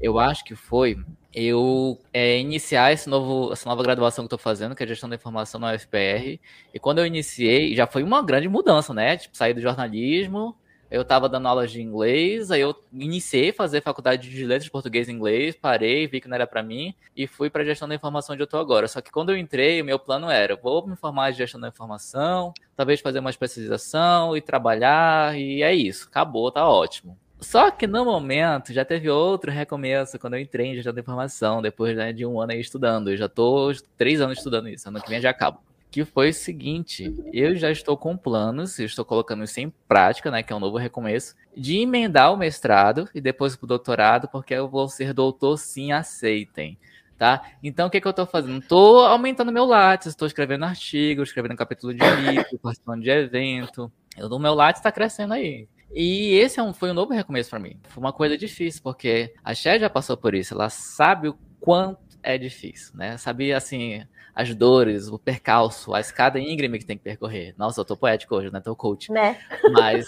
Eu 0.00 0.18
acho 0.18 0.44
que 0.44 0.54
foi 0.54 0.96
eu 1.32 1.98
é, 2.12 2.38
iniciar 2.38 2.92
esse 2.92 3.08
novo, 3.08 3.52
essa 3.52 3.68
nova 3.68 3.82
graduação 3.82 4.24
que 4.24 4.32
eu 4.32 4.38
tô 4.38 4.42
fazendo, 4.42 4.74
que 4.74 4.82
é 4.82 4.86
gestão 4.86 5.08
da 5.08 5.16
informação 5.16 5.60
na 5.60 5.72
UFPR. 5.72 6.40
E 6.74 6.78
quando 6.80 6.98
eu 6.98 7.06
iniciei, 7.06 7.74
já 7.74 7.86
foi 7.86 8.02
uma 8.02 8.22
grande 8.22 8.48
mudança, 8.48 8.94
né? 8.94 9.16
Tipo, 9.16 9.36
sair 9.36 9.54
do 9.54 9.60
jornalismo 9.60 10.56
eu 10.90 11.02
estava 11.02 11.28
dando 11.28 11.46
aulas 11.46 11.70
de 11.70 11.82
inglês, 11.82 12.50
aí 12.50 12.60
eu 12.60 12.74
iniciei 12.92 13.50
a 13.50 13.54
fazer 13.54 13.82
faculdade 13.82 14.28
de 14.28 14.44
letras 14.44 14.68
português 14.68 15.08
e 15.08 15.12
inglês, 15.12 15.54
parei, 15.54 16.06
vi 16.06 16.20
que 16.20 16.28
não 16.28 16.34
era 16.34 16.46
para 16.46 16.62
mim 16.62 16.94
e 17.16 17.26
fui 17.26 17.50
para 17.50 17.64
gestão 17.64 17.88
da 17.88 17.94
informação 17.94 18.34
onde 18.34 18.42
eu 18.42 18.46
estou 18.46 18.60
agora. 18.60 18.88
Só 18.88 19.00
que 19.00 19.10
quando 19.10 19.30
eu 19.30 19.36
entrei, 19.36 19.80
o 19.82 19.84
meu 19.84 19.98
plano 19.98 20.30
era, 20.30 20.56
vou 20.56 20.86
me 20.86 20.96
formar 20.96 21.30
em 21.30 21.34
gestão 21.34 21.60
da 21.60 21.68
informação, 21.68 22.54
talvez 22.76 23.00
fazer 23.00 23.18
uma 23.18 23.30
especialização 23.30 24.36
e 24.36 24.40
trabalhar 24.40 25.38
e 25.38 25.62
é 25.62 25.74
isso, 25.74 26.08
acabou, 26.08 26.50
tá 26.50 26.66
ótimo. 26.66 27.16
Só 27.40 27.70
que 27.70 27.86
no 27.86 28.04
momento 28.04 28.72
já 28.72 28.84
teve 28.84 29.08
outro 29.08 29.52
recomeço 29.52 30.18
quando 30.18 30.34
eu 30.34 30.40
entrei 30.40 30.68
em 30.68 30.74
gestão 30.74 30.92
da 30.92 31.00
informação, 31.00 31.62
depois 31.62 31.96
né, 31.96 32.12
de 32.12 32.26
um 32.26 32.40
ano 32.40 32.52
aí 32.52 32.60
estudando. 32.60 33.10
Eu 33.10 33.16
já 33.16 33.26
estou 33.26 33.72
três 33.96 34.20
anos 34.20 34.38
estudando 34.38 34.68
isso, 34.68 34.88
ano 34.88 35.00
que 35.00 35.08
vem 35.08 35.20
já 35.20 35.30
acabo 35.30 35.67
que 35.90 36.04
foi 36.04 36.30
o 36.30 36.34
seguinte: 36.34 37.14
eu 37.32 37.56
já 37.56 37.70
estou 37.70 37.96
com 37.96 38.16
planos, 38.16 38.78
estou 38.78 39.04
colocando 39.04 39.44
isso 39.44 39.60
em 39.60 39.70
prática, 39.86 40.30
né, 40.30 40.42
que 40.42 40.52
é 40.52 40.56
um 40.56 40.60
novo 40.60 40.76
recomeço, 40.76 41.34
de 41.56 41.78
emendar 41.78 42.32
o 42.32 42.36
mestrado 42.36 43.08
e 43.14 43.20
depois 43.20 43.58
o 43.60 43.66
doutorado, 43.66 44.28
porque 44.28 44.54
eu 44.54 44.68
vou 44.68 44.88
ser 44.88 45.12
doutor 45.12 45.56
sim, 45.56 45.92
aceitem. 45.92 46.78
Tá? 47.16 47.42
Então, 47.60 47.88
o 47.88 47.90
que, 47.90 48.00
que 48.00 48.06
eu 48.06 48.10
estou 48.10 48.26
fazendo? 48.26 48.60
Estou 48.60 49.04
aumentando 49.04 49.50
meu 49.50 49.64
Lattes, 49.64 50.06
estou 50.06 50.28
escrevendo 50.28 50.64
artigos, 50.64 51.28
escrevendo 51.28 51.56
capítulo 51.56 51.92
de 51.92 52.00
livro, 52.00 52.58
participando 52.62 53.02
de 53.02 53.10
evento. 53.10 53.90
O 54.16 54.38
meu 54.38 54.54
Lattes 54.54 54.78
está 54.78 54.92
crescendo 54.92 55.34
aí. 55.34 55.66
E 55.92 56.34
esse 56.34 56.60
é 56.60 56.62
um, 56.62 56.72
foi 56.72 56.92
um 56.92 56.94
novo 56.94 57.12
recomeço 57.12 57.50
para 57.50 57.58
mim. 57.58 57.76
Foi 57.88 58.00
uma 58.00 58.12
coisa 58.12 58.38
difícil, 58.38 58.82
porque 58.84 59.34
a 59.42 59.52
Cher 59.52 59.80
já 59.80 59.90
passou 59.90 60.16
por 60.16 60.32
isso. 60.32 60.54
Ela 60.54 60.70
sabe 60.70 61.28
o 61.28 61.38
quanto 61.58 62.07
é 62.22 62.38
difícil, 62.38 62.96
né? 62.96 63.16
Sabia, 63.16 63.56
assim, 63.56 64.04
as 64.34 64.54
dores, 64.54 65.08
o 65.08 65.18
percalço, 65.18 65.94
a 65.94 66.00
escada 66.00 66.38
íngreme 66.38 66.78
que 66.78 66.84
tem 66.84 66.96
que 66.96 67.04
percorrer. 67.04 67.54
Nossa, 67.56 67.80
eu 67.80 67.84
tô 67.84 67.96
poético 67.96 68.36
hoje, 68.36 68.52
né? 68.52 68.60
Tô 68.60 68.74
coach. 68.76 69.10
Né? 69.10 69.38
Mas... 69.72 70.06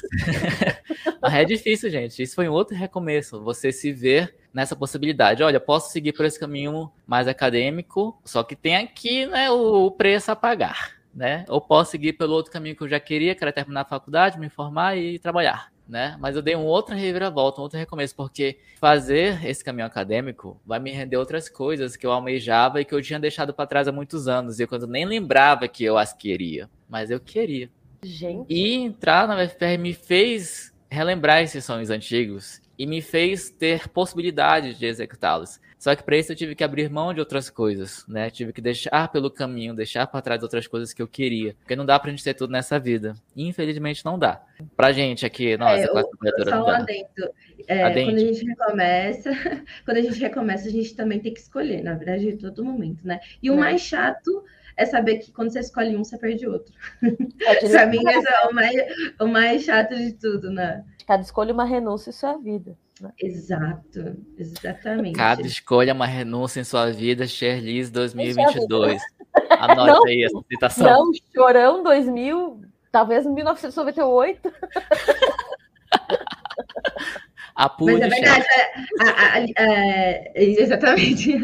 Mas 1.21 1.35
é 1.35 1.45
difícil, 1.45 1.91
gente. 1.91 2.23
Isso 2.23 2.35
foi 2.35 2.49
um 2.49 2.53
outro 2.53 2.77
recomeço. 2.77 3.43
Você 3.43 3.73
se 3.73 3.93
ver 3.93 4.35
nessa 4.53 4.75
possibilidade. 4.75 5.43
Olha, 5.43 5.61
posso 5.61 5.91
seguir 5.91 6.13
por 6.13 6.25
esse 6.25 6.39
caminho 6.39 6.91
mais 7.07 7.29
acadêmico, 7.29 8.21
só 8.25 8.43
que 8.43 8.57
tem 8.57 8.77
aqui, 8.77 9.27
né, 9.27 9.51
o 9.51 9.91
preço 9.91 10.31
a 10.31 10.37
pagar, 10.37 10.97
né? 11.15 11.45
Ou 11.49 11.61
posso 11.61 11.93
seguir 11.93 12.15
pelo 12.15 12.35
outro 12.35 12.53
caminho 12.53 12.77
que 12.77 12.83
eu 12.83 12.89
já 12.89 12.99
queria, 12.99 13.35
que 13.35 13.45
era 13.45 13.53
terminar 13.53 13.83
a 13.83 13.85
faculdade, 13.85 14.39
me 14.39 14.49
formar 14.49 14.97
e 14.97 15.19
trabalhar 15.19 15.71
né? 15.91 16.17
Mas 16.21 16.37
eu 16.37 16.43
dei 16.43 16.55
um 16.57 16.65
outra 16.65 16.95
reviravolta, 16.95 17.61
um 17.61 17.65
outro 17.65 17.79
recomeço, 17.79 18.15
porque 18.15 18.59
fazer 18.79 19.45
esse 19.45 19.65
caminho 19.65 19.87
acadêmico 19.87 20.61
vai 20.65 20.79
me 20.79 20.91
render 20.91 21.17
outras 21.17 21.49
coisas 21.49 21.97
que 21.97 22.07
eu 22.07 22.13
almejava 22.13 22.81
e 22.81 22.85
que 22.85 22.95
eu 22.95 23.03
tinha 23.03 23.19
deixado 23.19 23.53
para 23.53 23.67
trás 23.67 23.89
há 23.89 23.93
muitos 23.93 24.29
anos, 24.29 24.61
e 24.61 24.67
quando 24.67 24.87
nem 24.87 25.05
lembrava 25.05 25.69
que 25.69 25.85
eu 25.85 25.99
as 25.99 26.13
queria, 26.13 26.71
mas 26.89 27.11
eu 27.11 27.19
queria. 27.21 27.69
Gente. 28.03 28.47
E 28.49 28.75
entrar 28.77 29.29
na 29.29 29.43
UFPR 29.43 29.79
me 29.79 29.93
fez 29.93 30.73
relembrar 30.89 31.43
esses 31.43 31.65
sonhos 31.65 31.91
antigos 31.91 32.61
e 32.79 32.87
me 32.87 33.03
fez 33.03 33.51
ter 33.51 33.89
possibilidade 33.89 34.75
de 34.75 34.87
executá-los. 34.87 35.61
Só 35.81 35.97
que 35.97 36.03
para 36.03 36.19
isso 36.19 36.31
eu 36.31 36.37
tive 36.37 36.55
que 36.55 36.63
abrir 36.63 36.91
mão 36.91 37.15
de 37.15 37.21
outras 37.21 37.49
coisas, 37.49 38.05
né? 38.07 38.29
Tive 38.29 38.53
que 38.53 38.61
deixar 38.61 39.09
pelo 39.09 39.31
caminho, 39.31 39.75
deixar 39.75 40.07
para 40.07 40.21
trás 40.21 40.43
outras 40.43 40.67
coisas 40.67 40.93
que 40.93 41.01
eu 41.01 41.09
queria. 41.09 41.57
Porque 41.59 41.75
não 41.75 41.87
dá 41.87 41.99
pra 41.99 42.11
gente 42.11 42.23
ter 42.23 42.35
tudo 42.35 42.51
nessa 42.51 42.79
vida. 42.79 43.15
Infelizmente 43.35 44.05
não 44.05 44.19
dá. 44.19 44.43
Pra 44.77 44.93
gente 44.93 45.25
aqui, 45.25 45.57
nossa, 45.57 45.81
é, 45.81 45.89
classe 45.89 46.11
trabalhadora. 46.11 46.51
Só 46.51 46.65
um 46.65 46.69
adendo. 46.69 47.35
É, 47.67 48.05
quando 48.05 48.17
a 48.17 48.19
gente 48.19 48.45
recomeça, 48.45 49.31
quando 49.87 49.97
a 49.97 50.03
gente 50.03 50.21
recomeça, 50.21 50.69
a 50.69 50.71
gente 50.71 50.95
também 50.95 51.19
tem 51.19 51.33
que 51.33 51.41
escolher, 51.41 51.83
na 51.83 51.95
verdade, 51.95 52.29
em 52.29 52.37
todo 52.37 52.63
momento, 52.63 53.07
né? 53.07 53.19
E 53.43 53.51
o 53.51 53.55
é. 53.55 53.57
mais 53.57 53.81
chato 53.81 54.45
é 54.77 54.85
saber 54.85 55.17
que 55.17 55.33
quando 55.33 55.51
você 55.51 55.61
escolhe 55.61 55.97
um, 55.97 56.05
você 56.05 56.19
perde 56.19 56.47
outro. 56.47 56.75
É, 57.41 57.55
pra 57.69 57.87
mim, 57.87 58.07
esse 58.07 58.29
é 58.29 58.47
o 58.47 58.55
mais, 58.55 58.77
o 59.19 59.27
mais 59.27 59.63
chato 59.63 59.97
de 59.97 60.13
tudo, 60.13 60.51
né? 60.51 60.85
Cada 61.07 61.23
escolha 61.23 61.55
uma 61.55 61.65
renúncia, 61.65 62.11
isso 62.11 62.27
é 62.27 62.29
a 62.29 62.37
vida. 62.37 62.77
Né? 63.01 63.11
Exato, 63.19 64.17
exatamente. 64.37 65.17
Cada 65.17 65.43
escolha 65.43 65.91
é 65.91 65.95
uma 65.95 66.07
renúncia 66.07 66.61
em 66.61 66.65
sua 66.65 66.91
vida, 66.93 67.27
Sherliz 67.27 67.91
2022. 67.91 69.01
Anote 69.51 69.91
não, 69.91 70.07
aí 70.07 70.25
essa 70.25 70.41
citação. 70.49 70.87
Não, 70.87 71.11
Chorão 71.35 71.83
2000, 71.83 72.61
talvez 72.93 73.27
1998. 73.27 74.53
Apure, 77.55 77.99
Mas 77.99 78.03
é 78.03 78.09
verdade, 78.09 78.47
é, 78.55 79.63
é, 79.63 80.33
é, 80.35 80.45
exatamente. 80.63 81.37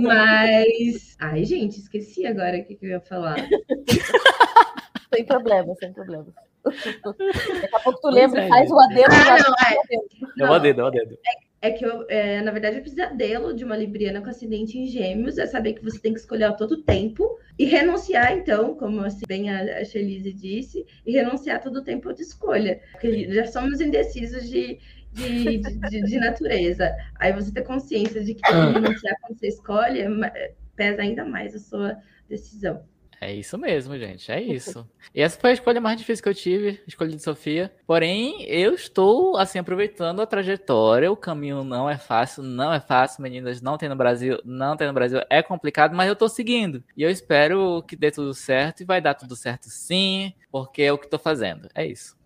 Mas. 0.00 1.16
Ai, 1.20 1.44
gente, 1.44 1.78
esqueci 1.78 2.26
agora 2.26 2.58
o 2.58 2.64
que, 2.64 2.74
que 2.74 2.86
eu 2.86 2.90
ia 2.90 3.00
falar. 3.00 3.36
sem 5.14 5.24
problema, 5.24 5.74
sem 5.76 5.92
problema. 5.92 6.26
Daqui 6.70 7.76
a 7.76 7.80
pouco 7.80 8.00
tu 8.00 8.08
lembra 8.08 8.44
e 8.44 8.48
faz 8.48 8.70
o 8.70 8.78
adendo. 8.78 9.06
Ah, 9.10 9.38
não, 9.38 9.54
é. 9.66 10.46
É 10.46 10.50
o 10.50 10.52
adendo, 10.52 10.80
é 10.80 10.84
o 10.84 10.86
adendo. 10.86 11.18
É, 11.62 11.68
é 11.68 11.72
que 11.72 11.84
eu, 11.84 12.06
é, 12.08 12.40
na 12.40 12.50
verdade, 12.50 12.78
o 12.78 12.82
pesadelo 12.82 13.54
de 13.54 13.64
uma 13.64 13.76
libriana 13.76 14.20
com 14.20 14.30
acidente 14.30 14.78
em 14.78 14.86
gêmeos 14.86 15.38
é 15.38 15.46
saber 15.46 15.74
que 15.74 15.84
você 15.84 15.98
tem 15.98 16.12
que 16.12 16.20
escolher 16.20 16.44
a 16.44 16.52
todo 16.52 16.82
tempo 16.82 17.38
e 17.58 17.64
renunciar, 17.64 18.32
então, 18.32 18.74
como 18.74 19.00
assim, 19.00 19.24
bem 19.26 19.50
a, 19.50 19.80
a 19.80 19.84
Shelise 19.84 20.32
disse, 20.32 20.86
e 21.04 21.12
renunciar 21.12 21.60
todo 21.60 21.76
o 21.76 21.84
tempo 21.84 22.12
de 22.12 22.22
escolha. 22.22 22.80
Porque 22.92 23.32
já 23.32 23.46
somos 23.46 23.80
indecisos 23.80 24.48
de 24.48 24.78
de, 25.10 25.58
de, 25.58 26.02
de, 26.02 26.18
natureza. 26.18 26.94
Aí 27.18 27.32
você 27.32 27.50
ter 27.52 27.62
consciência 27.62 28.22
de 28.22 28.34
que 28.34 28.52
renunciar 28.52 29.16
quando 29.20 29.38
você 29.38 29.48
escolhe 29.48 30.00
é 30.00 30.54
pesa 30.76 31.02
ainda 31.02 31.24
mais 31.24 31.54
a 31.54 31.58
sua 31.58 31.96
decisão. 32.28 32.82
É 33.20 33.34
isso 33.34 33.58
mesmo, 33.58 33.98
gente. 33.98 34.30
É 34.30 34.40
isso. 34.40 34.88
E 35.14 35.20
essa 35.20 35.38
foi 35.38 35.50
a 35.50 35.52
escolha 35.54 35.80
mais 35.80 35.98
difícil 35.98 36.22
que 36.22 36.28
eu 36.28 36.34
tive, 36.34 36.80
escolha 36.86 37.10
de 37.10 37.22
Sofia. 37.22 37.72
Porém, 37.86 38.44
eu 38.44 38.74
estou, 38.74 39.36
assim, 39.36 39.58
aproveitando 39.58 40.20
a 40.20 40.26
trajetória. 40.26 41.10
O 41.10 41.16
caminho 41.16 41.64
não 41.64 41.90
é 41.90 41.98
fácil, 41.98 42.42
não 42.42 42.72
é 42.72 42.80
fácil, 42.80 43.22
meninas. 43.22 43.60
Não 43.60 43.76
tem 43.76 43.88
no 43.88 43.96
Brasil, 43.96 44.40
não 44.44 44.76
tem 44.76 44.86
no 44.86 44.92
Brasil. 44.92 45.20
É 45.28 45.42
complicado, 45.42 45.94
mas 45.94 46.06
eu 46.06 46.12
estou 46.12 46.28
seguindo. 46.28 46.82
E 46.96 47.02
eu 47.02 47.10
espero 47.10 47.82
que 47.82 47.96
dê 47.96 48.10
tudo 48.10 48.32
certo. 48.34 48.82
E 48.82 48.84
vai 48.84 49.00
dar 49.00 49.14
tudo 49.14 49.34
certo 49.34 49.68
sim, 49.68 50.32
porque 50.50 50.82
é 50.82 50.92
o 50.92 50.98
que 50.98 51.06
estou 51.06 51.18
fazendo. 51.18 51.68
É 51.74 51.86
isso. 51.86 52.17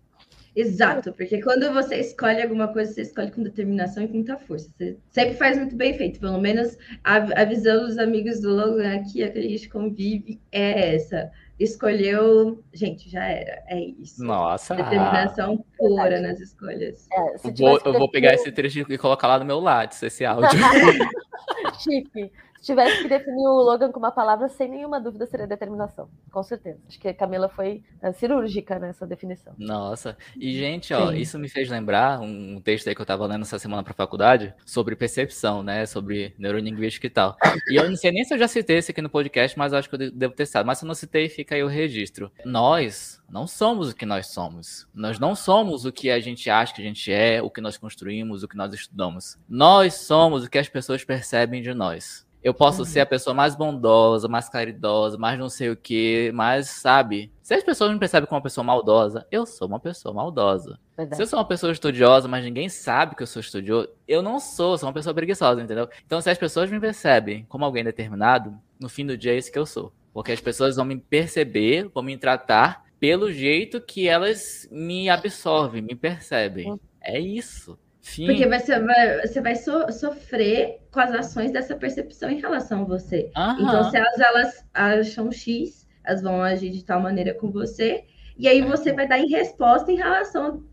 Exato, 0.55 1.11
porque 1.13 1.41
quando 1.41 1.73
você 1.73 1.97
escolhe 1.97 2.41
alguma 2.41 2.67
coisa, 2.67 2.93
você 2.93 3.01
escolhe 3.01 3.31
com 3.31 3.41
determinação 3.41 4.03
e 4.03 4.07
com 4.07 4.15
muita 4.15 4.37
força. 4.37 4.69
Você 4.77 4.97
sempre 5.09 5.35
faz 5.35 5.57
muito 5.57 5.75
bem 5.75 5.95
feito. 5.95 6.19
Pelo 6.19 6.39
menos 6.39 6.77
a, 7.03 7.15
a 7.15 7.45
visão 7.45 7.85
dos 7.85 7.97
amigos 7.97 8.39
do 8.39 8.53
Logan 8.53 8.95
aqui, 8.95 9.23
a 9.23 9.31
que 9.31 9.39
a 9.39 9.41
gente 9.41 9.67
convive, 9.67 10.39
é 10.51 10.95
essa. 10.95 11.31
Escolheu, 11.59 12.63
gente, 12.71 13.09
já 13.09 13.25
era. 13.25 13.63
É 13.67 13.79
isso. 13.79 14.23
Nossa. 14.23 14.75
Determinação 14.75 15.65
pura 15.77 16.21
nas 16.21 16.39
escolhas. 16.39 17.07
É, 17.11 17.35
eu, 17.47 17.53
vou, 17.55 17.81
eu 17.85 17.93
vou 17.93 18.11
pegar 18.11 18.33
esse 18.33 18.51
trecho 18.51 18.85
e 18.87 18.97
colocar 18.97 19.27
lá 19.27 19.39
no 19.39 19.45
meu 19.45 19.59
lado, 19.59 19.95
esse 20.01 20.23
áudio. 20.23 20.49
Chique 21.79 22.31
tivesse 22.63 23.03
que 23.03 23.09
definir 23.09 23.45
o 23.45 23.61
Logan 23.61 23.91
com 23.91 23.99
uma 23.99 24.11
palavra, 24.11 24.47
sem 24.47 24.69
nenhuma 24.69 24.99
dúvida 24.99 25.25
seria 25.27 25.45
determinação. 25.45 26.09
Com 26.31 26.41
certeza. 26.41 26.79
Acho 26.87 26.99
que 26.99 27.09
a 27.09 27.13
Camila 27.13 27.49
foi 27.49 27.83
é, 28.01 28.11
cirúrgica 28.13 28.79
nessa 28.79 29.05
definição. 29.05 29.53
Nossa. 29.57 30.17
E, 30.35 30.57
gente, 30.57 30.93
ó, 30.93 31.11
Sim. 31.11 31.17
isso 31.17 31.37
me 31.37 31.49
fez 31.49 31.69
lembrar 31.69 32.21
um 32.21 32.61
texto 32.61 32.87
aí 32.87 32.95
que 32.95 33.01
eu 33.01 33.05
tava 33.05 33.27
lendo 33.27 33.41
essa 33.41 33.59
semana 33.59 33.83
pra 33.83 33.93
faculdade 33.93 34.53
sobre 34.65 34.95
percepção, 34.95 35.61
né? 35.61 35.85
Sobre 35.85 36.33
neurolinguística 36.39 37.05
e 37.05 37.09
tal. 37.09 37.37
E 37.69 37.75
eu 37.75 37.89
não 37.89 37.97
sei 37.97 38.11
nem 38.11 38.23
se 38.23 38.33
eu 38.33 38.39
já 38.39 38.47
citei 38.47 38.77
esse 38.77 38.91
aqui 38.91 39.01
no 39.01 39.09
podcast, 39.09 39.57
mas 39.59 39.73
acho 39.73 39.89
que 39.89 39.95
eu 39.95 40.11
devo 40.11 40.33
ter 40.33 40.45
citado. 40.45 40.65
Mas 40.65 40.77
se 40.77 40.85
eu 40.85 40.87
não 40.87 40.95
citei, 40.95 41.27
fica 41.27 41.55
aí 41.55 41.63
o 41.63 41.67
registro. 41.67 42.31
Nós 42.45 43.21
não 43.29 43.45
somos 43.47 43.89
o 43.89 43.95
que 43.95 44.05
nós 44.05 44.27
somos. 44.27 44.87
Nós 44.93 45.19
não 45.19 45.35
somos 45.35 45.85
o 45.85 45.91
que 45.91 46.09
a 46.09 46.19
gente 46.19 46.49
acha 46.49 46.73
que 46.73 46.81
a 46.81 46.85
gente 46.85 47.11
é, 47.11 47.41
o 47.41 47.49
que 47.49 47.59
nós 47.59 47.77
construímos, 47.77 48.43
o 48.43 48.47
que 48.47 48.55
nós 48.55 48.73
estudamos. 48.73 49.37
Nós 49.49 49.95
somos 49.95 50.43
o 50.43 50.49
que 50.49 50.57
as 50.57 50.69
pessoas 50.69 51.03
percebem 51.03 51.61
de 51.61 51.73
nós. 51.73 52.22
Eu 52.43 52.53
posso 52.53 52.79
uhum. 52.79 52.85
ser 52.85 52.99
a 52.99 53.05
pessoa 53.05 53.33
mais 53.33 53.55
bondosa, 53.55 54.27
mais 54.27 54.49
caridosa, 54.49 55.17
mais 55.17 55.39
não 55.39 55.49
sei 55.49 55.69
o 55.69 55.77
que, 55.77 56.31
mas 56.33 56.67
sabe? 56.67 57.31
Se 57.41 57.53
as 57.53 57.63
pessoas 57.63 57.91
me 57.91 57.99
percebem 57.99 58.27
como 58.27 58.37
uma 58.37 58.43
pessoa 58.43 58.65
maldosa, 58.65 59.25
eu 59.31 59.45
sou 59.45 59.67
uma 59.67 59.79
pessoa 59.79 60.13
maldosa. 60.13 60.77
Verdade. 60.97 61.15
Se 61.15 61.21
eu 61.23 61.27
sou 61.27 61.39
uma 61.39 61.47
pessoa 61.47 61.71
estudiosa, 61.71 62.27
mas 62.27 62.43
ninguém 62.43 62.67
sabe 62.67 63.15
que 63.15 63.23
eu 63.23 63.27
sou 63.27 63.39
estudioso, 63.39 63.89
eu 64.07 64.21
não 64.21 64.39
sou, 64.39 64.77
sou 64.77 64.87
uma 64.87 64.93
pessoa 64.93 65.13
preguiçosa, 65.13 65.61
entendeu? 65.61 65.87
Então, 66.05 66.19
se 66.19 66.29
as 66.29 66.37
pessoas 66.37 66.69
me 66.69 66.79
percebem 66.79 67.45
como 67.47 67.63
alguém 67.63 67.83
determinado, 67.83 68.53
no 68.79 68.89
fim 68.89 69.05
do 69.05 69.17
dia 69.17 69.33
é 69.33 69.37
isso 69.37 69.51
que 69.51 69.59
eu 69.59 69.65
sou. 69.65 69.93
Porque 70.13 70.31
as 70.31 70.41
pessoas 70.41 70.75
vão 70.75 70.85
me 70.85 70.97
perceber, 70.97 71.89
vão 71.93 72.03
me 72.03 72.17
tratar 72.17 72.83
pelo 72.99 73.31
jeito 73.31 73.81
que 73.81 74.07
elas 74.07 74.67
me 74.71 75.09
absorvem, 75.09 75.81
me 75.81 75.95
percebem. 75.95 76.71
Uhum. 76.71 76.79
É 77.01 77.19
isso. 77.19 77.77
Sim. 78.03 78.25
Porque 78.25 78.45
você 78.45 78.79
vai, 78.79 79.25
você 79.25 79.41
vai 79.41 79.55
so, 79.55 79.89
sofrer 79.91 80.81
com 80.91 80.99
as 80.99 81.11
ações 81.13 81.51
dessa 81.51 81.73
percepção 81.73 82.29
em 82.29 82.39
relação 82.39 82.81
a 82.81 82.83
você. 82.83 83.31
Aham. 83.35 83.61
Então, 83.61 83.89
se 83.89 83.97
elas, 83.97 84.19
elas 84.19 84.65
acham 84.73 85.31
X, 85.31 85.87
elas 86.03 86.21
vão 86.21 86.41
agir 86.43 86.69
de 86.69 86.83
tal 86.83 86.99
maneira 86.99 87.33
com 87.33 87.49
você, 87.49 88.03
e 88.37 88.47
aí 88.47 88.61
você 88.61 88.91
vai 88.91 89.07
dar 89.07 89.19
em 89.19 89.29
resposta 89.29 89.89
em 89.89 89.95
relação 89.95 90.65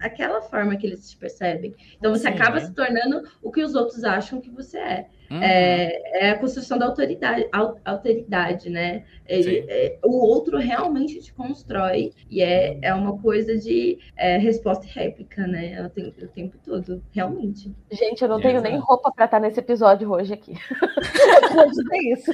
àquela 0.00 0.40
forma 0.40 0.74
que 0.74 0.86
eles 0.86 1.10
te 1.10 1.18
percebem. 1.18 1.74
Então, 1.98 2.12
você 2.12 2.28
Sim, 2.28 2.34
acaba 2.34 2.56
é. 2.56 2.64
se 2.64 2.72
tornando 2.72 3.28
o 3.42 3.52
que 3.52 3.62
os 3.62 3.74
outros 3.74 4.02
acham 4.02 4.40
que 4.40 4.50
você 4.50 4.78
é. 4.78 5.06
Uhum. 5.30 5.40
É, 5.40 6.26
é, 6.26 6.30
a 6.30 6.38
construção 6.38 6.76
da 6.76 6.86
autoridade, 6.86 7.48
alteridade, 7.84 8.68
né? 8.68 9.04
Ele, 9.28 9.64
é, 9.68 9.96
o 10.04 10.26
outro 10.26 10.58
realmente 10.58 11.20
te 11.20 11.32
constrói 11.32 12.12
e 12.28 12.42
é, 12.42 12.76
é 12.82 12.92
uma 12.92 13.16
coisa 13.16 13.56
de 13.56 13.98
é, 14.16 14.38
resposta 14.38 14.84
e 14.86 14.88
réplica, 14.88 15.46
né? 15.46 15.86
O 15.86 15.88
tempo, 15.88 16.24
o 16.24 16.28
tempo 16.28 16.58
todo, 16.64 17.00
realmente. 17.12 17.72
Gente, 17.92 18.22
eu 18.22 18.28
não 18.28 18.40
tenho 18.40 18.60
nem 18.60 18.76
roupa 18.78 19.12
para 19.12 19.26
estar 19.26 19.38
nesse 19.38 19.60
episódio 19.60 20.10
hoje 20.10 20.34
aqui. 20.34 20.52
é 21.92 22.12
isso. 22.12 22.32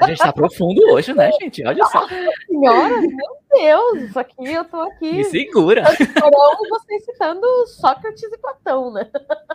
A 0.00 0.06
gente 0.06 0.18
tá 0.18 0.32
profundo 0.32 0.80
hoje, 0.92 1.12
né, 1.14 1.30
gente? 1.40 1.66
Olha 1.66 1.84
só. 1.86 2.06
Senhora, 2.46 3.00
meu 3.00 3.36
Deus, 3.58 4.08
isso 4.08 4.18
aqui 4.18 4.34
eu 4.52 4.64
tô 4.64 4.76
aqui. 4.76 5.12
Me 5.12 5.24
segura. 5.24 5.82
Esperando 5.92 6.68
vocês 6.68 7.04
citando 7.04 7.46
Sócrates 7.66 8.22
e 8.24 8.38
Platão, 8.38 8.92
né? 8.92 9.08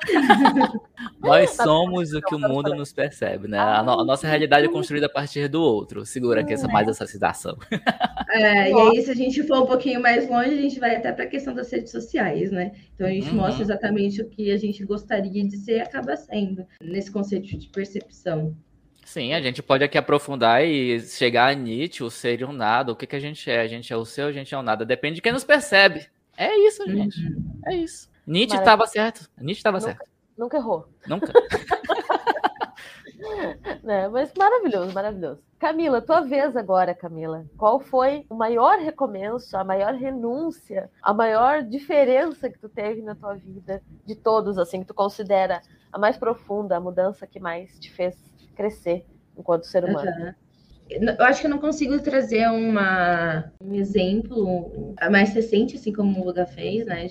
Nós 1.21 1.51
somos 1.51 2.13
o 2.13 2.21
que 2.21 2.33
o 2.33 2.39
mundo 2.39 2.73
nos 2.75 2.91
percebe, 2.91 3.47
né? 3.47 3.59
A, 3.59 3.83
no, 3.83 3.99
a, 3.99 4.03
nossa 4.03 4.27
realidade 4.27 4.65
é 4.65 4.69
construída 4.69 5.05
a 5.05 5.09
partir 5.09 5.47
do 5.47 5.61
outro. 5.61 6.05
Segura 6.05 6.41
aqui 6.41 6.53
essa, 6.53 6.67
mais 6.67 6.87
essa 6.87 7.05
citação. 7.05 7.57
É, 8.33 8.71
e 8.71 8.73
aí, 8.73 9.01
se 9.01 9.11
a 9.11 9.15
gente 9.15 9.43
for 9.43 9.63
um 9.63 9.65
pouquinho 9.65 10.01
mais 10.01 10.29
longe, 10.29 10.53
a 10.53 10.61
gente 10.61 10.79
vai 10.79 10.95
até 10.95 11.11
para 11.11 11.25
a 11.25 11.27
questão 11.27 11.53
das 11.53 11.71
redes 11.71 11.91
sociais, 11.91 12.51
né? 12.51 12.71
Então, 12.95 13.05
a 13.05 13.11
gente 13.11 13.29
uhum. 13.29 13.35
mostra 13.35 13.61
exatamente 13.61 14.21
o 14.21 14.29
que 14.29 14.51
a 14.51 14.57
gente 14.57 14.83
gostaria 14.85 15.45
de 15.45 15.57
ser 15.57 15.77
e 15.77 15.81
acaba 15.81 16.15
sendo, 16.15 16.65
nesse 16.81 17.11
conceito 17.11 17.57
de 17.57 17.67
percepção. 17.67 18.55
Sim, 19.11 19.33
a 19.33 19.41
gente 19.41 19.61
pode 19.61 19.83
aqui 19.83 19.97
aprofundar 19.97 20.63
e 20.63 20.97
chegar 21.01 21.51
a 21.51 21.53
Nietzsche, 21.53 22.01
o 22.01 22.09
ser 22.09 22.39
e 22.39 22.45
o 22.45 22.53
nada. 22.53 22.93
O 22.93 22.95
que, 22.95 23.05
que 23.05 23.17
a 23.17 23.19
gente 23.19 23.51
é? 23.51 23.59
A 23.59 23.67
gente 23.67 23.91
é 23.91 23.97
o 23.97 24.05
seu, 24.05 24.27
a 24.27 24.31
gente 24.31 24.55
é 24.55 24.57
o 24.57 24.61
nada. 24.61 24.85
Depende 24.85 25.15
de 25.15 25.21
quem 25.21 25.33
nos 25.33 25.43
percebe. 25.43 26.09
É 26.37 26.55
isso, 26.65 26.89
gente. 26.89 27.19
Uhum. 27.19 27.59
É 27.65 27.75
isso. 27.75 28.09
Nietzsche 28.25 28.55
estava 28.55 28.87
certo. 28.87 29.29
Nietzsche 29.37 29.59
estava 29.59 29.81
certo. 29.81 30.05
Nunca 30.37 30.55
errou. 30.55 30.87
Nunca. 31.05 31.27
é, 33.85 34.07
mas 34.07 34.31
maravilhoso, 34.37 34.93
maravilhoso. 34.93 35.43
Camila, 35.59 36.01
tua 36.01 36.21
vez 36.21 36.55
agora, 36.55 36.95
Camila. 36.95 37.45
Qual 37.57 37.81
foi 37.81 38.25
o 38.29 38.35
maior 38.35 38.79
recomeço, 38.79 39.57
a 39.57 39.63
maior 39.65 39.93
renúncia, 39.93 40.89
a 41.03 41.13
maior 41.13 41.63
diferença 41.63 42.49
que 42.49 42.57
tu 42.57 42.69
teve 42.69 43.01
na 43.01 43.13
tua 43.13 43.33
vida, 43.33 43.81
de 44.05 44.15
todos, 44.15 44.57
assim, 44.57 44.79
que 44.79 44.87
tu 44.87 44.93
considera 44.93 45.61
a 45.91 45.99
mais 45.99 46.17
profunda, 46.17 46.77
a 46.77 46.79
mudança 46.79 47.27
que 47.27 47.41
mais 47.41 47.77
te 47.77 47.91
fez 47.91 48.30
crescer 48.61 49.05
enquanto 49.37 49.65
ser 49.65 49.83
humano? 49.83 50.09
Uhum. 50.09 50.33
Eu 50.89 51.25
acho 51.25 51.39
que 51.39 51.47
eu 51.47 51.51
não 51.51 51.57
consigo 51.57 51.97
trazer 51.99 52.47
uma, 52.49 53.49
um 53.63 53.75
exemplo 53.75 54.93
mais 55.09 55.33
recente, 55.33 55.77
assim 55.77 55.93
como 55.93 56.19
o 56.19 56.25
Luga 56.25 56.45
fez, 56.45 56.85
né? 56.85 57.07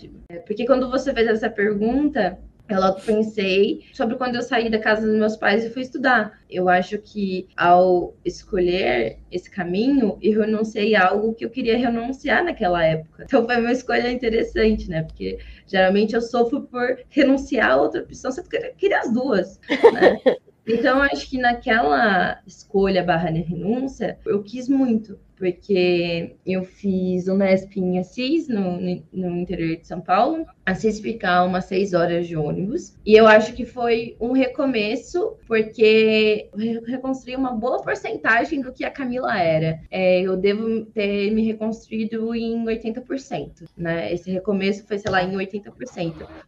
Porque 0.46 0.66
quando 0.66 0.90
você 0.90 1.14
fez 1.14 1.26
essa 1.26 1.48
pergunta, 1.48 2.38
eu 2.68 2.78
logo 2.78 3.00
pensei 3.00 3.84
sobre 3.94 4.16
quando 4.16 4.36
eu 4.36 4.42
saí 4.42 4.70
da 4.70 4.78
casa 4.78 5.06
dos 5.06 5.18
meus 5.18 5.34
pais 5.34 5.64
e 5.64 5.70
fui 5.70 5.82
estudar. 5.82 6.38
Eu 6.48 6.68
acho 6.68 6.98
que 6.98 7.48
ao 7.56 8.14
escolher 8.22 9.18
esse 9.32 9.50
caminho, 9.50 10.18
eu 10.20 10.40
renunciei 10.40 10.94
a 10.94 11.08
algo 11.08 11.34
que 11.34 11.44
eu 11.44 11.50
queria 11.50 11.78
renunciar 11.78 12.44
naquela 12.44 12.84
época. 12.84 13.24
Então 13.24 13.46
foi 13.46 13.56
uma 13.56 13.72
escolha 13.72 14.12
interessante, 14.12 14.88
né? 14.90 15.02
Porque 15.02 15.38
geralmente 15.66 16.14
eu 16.14 16.20
sofro 16.20 16.62
por 16.62 16.98
renunciar 17.08 17.72
a 17.72 17.76
outra 17.80 18.02
opção, 18.02 18.30
você 18.30 18.42
queria 18.76 19.00
as 19.00 19.12
duas, 19.12 19.58
né? 19.92 20.20
Então, 20.66 21.02
acho 21.02 21.28
que 21.28 21.38
naquela 21.38 22.40
escolha 22.46 23.02
barra 23.02 23.30
renúncia, 23.30 24.18
eu 24.26 24.42
quis 24.42 24.68
muito 24.68 25.18
porque 25.40 26.36
eu 26.44 26.62
fiz 26.62 27.26
o 27.26 27.34
Nesp 27.34 27.74
em 27.78 27.98
Assis, 27.98 28.46
no, 28.46 28.78
no 29.10 29.36
interior 29.38 29.78
de 29.78 29.86
São 29.86 29.98
Paulo. 29.98 30.44
Assis 30.66 31.00
ficar 31.00 31.44
umas 31.44 31.64
seis 31.64 31.94
horas 31.94 32.28
de 32.28 32.36
ônibus. 32.36 32.94
E 33.06 33.16
eu 33.16 33.26
acho 33.26 33.54
que 33.54 33.64
foi 33.64 34.16
um 34.20 34.32
recomeço, 34.32 35.38
porque 35.48 36.50
eu 36.52 36.82
reconstruí 36.84 37.34
uma 37.34 37.52
boa 37.52 37.82
porcentagem 37.82 38.60
do 38.60 38.70
que 38.70 38.84
a 38.84 38.90
Camila 38.90 39.40
era. 39.40 39.80
É, 39.90 40.20
eu 40.20 40.36
devo 40.36 40.84
ter 40.84 41.30
me 41.30 41.42
reconstruído 41.46 42.34
em 42.34 42.62
80%, 42.66 43.64
né? 43.74 44.12
Esse 44.12 44.30
recomeço 44.30 44.86
foi, 44.86 44.98
sei 44.98 45.10
lá, 45.10 45.22
em 45.22 45.32
80%. 45.32 45.72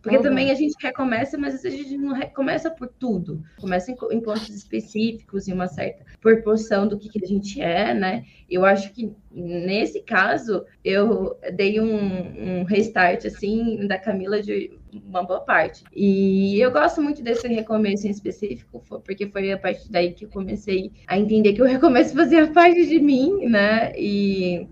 Porque 0.03 0.19
uhum. 0.19 0.23
também 0.23 0.51
a 0.51 0.55
gente 0.55 0.77
recomeça, 0.79 1.39
mas 1.39 1.55
às 1.55 1.63
vezes 1.63 1.81
a 1.81 1.83
gente 1.83 1.97
não 1.97 2.13
recomeça 2.13 2.71
por 2.71 2.89
tudo. 2.89 3.43
Começa 3.59 3.91
em, 3.91 3.97
em 4.11 4.21
pontos 4.21 4.51
específicos, 4.51 5.49
em 5.49 5.55
uma 5.55 5.67
certa 5.67 6.05
proporção 6.21 6.87
do 6.87 6.99
que, 6.99 7.09
que 7.09 7.25
a 7.25 7.27
gente 7.27 7.61
é, 7.63 7.95
né? 7.95 8.25
Eu 8.51 8.65
acho 8.67 8.82
que 8.91 9.13
nesse 9.31 10.01
caso 10.03 10.65
eu 10.85 11.37
dei 11.55 11.81
um, 11.81 12.61
um, 12.61 12.65
restart 12.65 13.25
assim 13.25 13.87
da 13.87 13.99
Camila 13.99 14.43
de 14.43 14.73
uma 14.93 15.23
boa 15.23 15.41
parte. 15.41 15.85
E 15.95 16.59
eu 16.61 16.71
gosto 16.71 17.01
muito 17.03 17.23
desse 17.23 17.47
recomeço 17.49 18.07
em 18.07 18.11
específico, 18.11 18.83
porque 19.05 19.27
foi 19.27 19.53
a 19.53 19.59
partir 19.59 19.91
daí 19.91 20.13
que 20.13 20.25
eu 20.25 20.29
comecei 20.29 20.93
a 21.07 21.19
entender 21.19 21.53
que 21.53 21.63
o 21.63 21.67
recomeço 21.67 22.15
fazia 22.15 22.47
parte 22.53 22.87
de 22.87 22.99
mim, 22.99 23.47
né? 23.47 23.93
E 23.97 24.67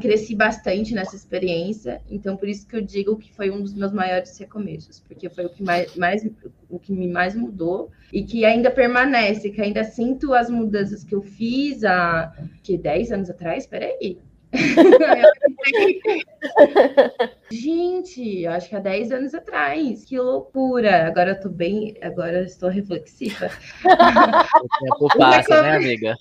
cresci 0.00 0.34
bastante 0.34 0.94
nessa 0.94 1.14
experiência, 1.14 2.00
então 2.08 2.36
por 2.36 2.48
isso 2.48 2.66
que 2.66 2.76
eu 2.76 2.80
digo 2.80 3.16
que 3.16 3.32
foi 3.32 3.50
um 3.50 3.60
dos 3.60 3.74
meus 3.74 3.92
maiores 3.92 4.36
recomeços, 4.38 5.00
porque 5.00 5.28
foi 5.28 5.44
o 5.44 5.50
que 5.50 5.62
mais, 5.62 5.94
mais 5.94 6.26
o 6.70 6.78
que 6.78 6.92
me 6.92 7.06
mais 7.06 7.34
mudou 7.34 7.90
e 8.12 8.22
que 8.22 8.44
ainda 8.44 8.70
permanece, 8.70 9.50
que 9.50 9.60
ainda 9.60 9.84
sinto 9.84 10.32
as 10.32 10.48
mudanças 10.48 11.04
que 11.04 11.14
eu 11.14 11.20
fiz 11.20 11.84
há 11.84 12.32
que 12.62 12.78
10 12.78 13.12
anos 13.12 13.30
atrás, 13.30 13.66
peraí, 13.66 14.18
Gente, 17.50 18.42
eu 18.42 18.52
acho 18.52 18.68
que 18.68 18.76
há 18.76 18.80
10 18.80 19.12
anos 19.12 19.34
atrás. 19.34 20.04
Que 20.04 20.18
loucura. 20.18 21.06
Agora 21.06 21.30
eu 21.30 21.40
tô 21.40 21.48
bem. 21.48 21.96
Agora 22.02 22.38
eu 22.38 22.44
estou 22.44 22.68
reflexiva. 22.68 23.50
O 23.84 24.84
tempo 24.84 25.18
passa, 25.18 25.62
né, 25.62 25.76
amiga? 25.76 26.16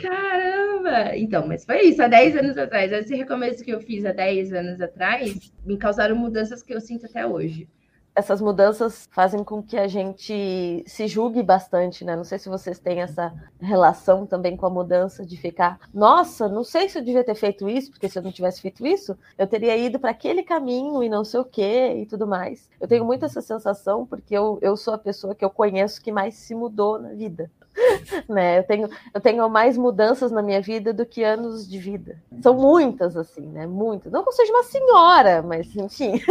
Caramba! 0.00 1.16
Então, 1.16 1.46
mas 1.46 1.64
foi 1.64 1.82
isso, 1.82 2.02
há 2.02 2.08
10 2.08 2.36
anos 2.36 2.58
atrás. 2.58 2.92
Esse 2.92 3.14
recomeço 3.14 3.64
que 3.64 3.70
eu 3.70 3.80
fiz 3.80 4.04
há 4.04 4.12
10 4.12 4.52
anos 4.52 4.80
atrás 4.80 5.52
me 5.64 5.76
causaram 5.76 6.16
mudanças 6.16 6.62
que 6.62 6.74
eu 6.74 6.80
sinto 6.80 7.06
até 7.06 7.26
hoje 7.26 7.68
essas 8.14 8.40
mudanças 8.40 9.08
fazem 9.10 9.42
com 9.42 9.62
que 9.62 9.76
a 9.78 9.88
gente 9.88 10.84
se 10.86 11.06
julgue 11.06 11.42
bastante, 11.42 12.04
né? 12.04 12.14
Não 12.14 12.24
sei 12.24 12.38
se 12.38 12.48
vocês 12.48 12.78
têm 12.78 13.00
essa 13.00 13.32
relação 13.60 14.26
também 14.26 14.56
com 14.56 14.66
a 14.66 14.70
mudança 14.70 15.24
de 15.24 15.36
ficar, 15.36 15.80
nossa, 15.92 16.48
não 16.48 16.62
sei 16.62 16.88
se 16.88 16.98
eu 16.98 17.04
devia 17.04 17.24
ter 17.24 17.34
feito 17.34 17.68
isso, 17.68 17.90
porque 17.90 18.08
se 18.08 18.18
eu 18.18 18.22
não 18.22 18.32
tivesse 18.32 18.60
feito 18.60 18.86
isso, 18.86 19.16
eu 19.38 19.46
teria 19.46 19.76
ido 19.76 19.98
para 19.98 20.10
aquele 20.10 20.42
caminho 20.42 21.02
e 21.02 21.08
não 21.08 21.24
sei 21.24 21.40
o 21.40 21.44
quê 21.44 22.02
e 22.02 22.06
tudo 22.06 22.26
mais. 22.26 22.68
Eu 22.80 22.86
tenho 22.86 23.04
muito 23.04 23.24
essa 23.24 23.40
sensação 23.40 24.06
porque 24.06 24.34
eu, 24.34 24.58
eu 24.60 24.76
sou 24.76 24.94
a 24.94 24.98
pessoa 24.98 25.34
que 25.34 25.44
eu 25.44 25.50
conheço 25.50 26.02
que 26.02 26.12
mais 26.12 26.34
se 26.34 26.54
mudou 26.54 26.98
na 26.98 27.10
vida. 27.10 27.50
né? 28.28 28.58
Eu 28.58 28.64
tenho, 28.64 28.88
eu 29.14 29.20
tenho 29.20 29.48
mais 29.48 29.76
mudanças 29.76 30.30
na 30.30 30.42
minha 30.42 30.60
vida 30.60 30.92
do 30.92 31.06
que 31.06 31.22
anos 31.22 31.68
de 31.68 31.78
vida. 31.78 32.22
São 32.42 32.54
muitas, 32.54 33.16
assim, 33.16 33.46
né? 33.46 33.66
Muitas. 33.66 34.12
Não 34.12 34.22
que 34.22 34.28
eu 34.28 34.32
seja 34.32 34.52
uma 34.52 34.62
senhora, 34.62 35.42
mas 35.42 35.74
enfim. 35.76 36.20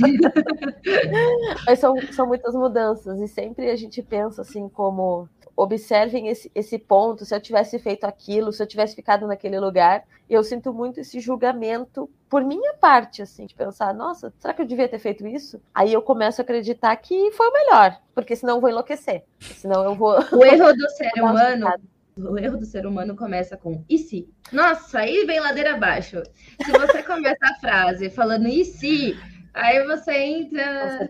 mas 1.66 1.78
são, 1.78 1.94
são 2.12 2.26
muitas 2.26 2.54
mudanças. 2.54 3.20
E 3.20 3.28
sempre 3.28 3.70
a 3.70 3.76
gente 3.76 4.02
pensa 4.02 4.42
assim 4.42 4.68
como 4.68 5.28
observem 5.56 6.28
esse, 6.28 6.50
esse 6.54 6.78
ponto, 6.78 7.24
se 7.24 7.34
eu 7.34 7.40
tivesse 7.40 7.78
feito 7.78 8.04
aquilo, 8.04 8.52
se 8.52 8.62
eu 8.62 8.66
tivesse 8.66 8.94
ficado 8.94 9.26
naquele 9.26 9.58
lugar. 9.58 10.04
Eu 10.28 10.42
sinto 10.42 10.72
muito 10.72 11.00
esse 11.00 11.20
julgamento 11.20 12.10
por 12.28 12.42
minha 12.42 12.74
parte, 12.74 13.22
assim, 13.22 13.46
de 13.46 13.54
pensar, 13.54 13.94
nossa, 13.94 14.32
será 14.38 14.52
que 14.52 14.62
eu 14.62 14.66
devia 14.66 14.88
ter 14.88 14.98
feito 14.98 15.26
isso? 15.26 15.60
Aí 15.74 15.92
eu 15.92 16.02
começo 16.02 16.40
a 16.40 16.42
acreditar 16.42 16.96
que 16.96 17.30
foi 17.32 17.46
o 17.46 17.52
melhor, 17.52 18.00
porque 18.14 18.34
senão 18.34 18.56
eu 18.56 18.60
vou 18.60 18.70
enlouquecer. 18.70 19.24
Senão 19.40 19.84
eu 19.84 19.94
vou. 19.94 20.18
O 20.32 20.44
erro 20.44 20.72
do 20.72 20.88
ser 20.96 21.12
humano. 21.16 21.68
O 22.16 22.38
erro 22.38 22.56
do 22.56 22.64
ser 22.64 22.86
humano 22.86 23.16
começa 23.16 23.56
com 23.56 23.84
e 23.88 23.98
se? 23.98 24.28
Nossa, 24.52 25.00
aí 25.00 25.24
vem 25.26 25.40
ladeira 25.40 25.74
abaixo. 25.74 26.22
Se 26.64 26.70
você 26.70 27.02
começa 27.02 27.44
a 27.44 27.54
frase 27.56 28.08
falando 28.08 28.46
e 28.46 28.64
se, 28.64 29.16
Aí 29.54 29.84
você 29.86 30.12
entra 30.12 31.08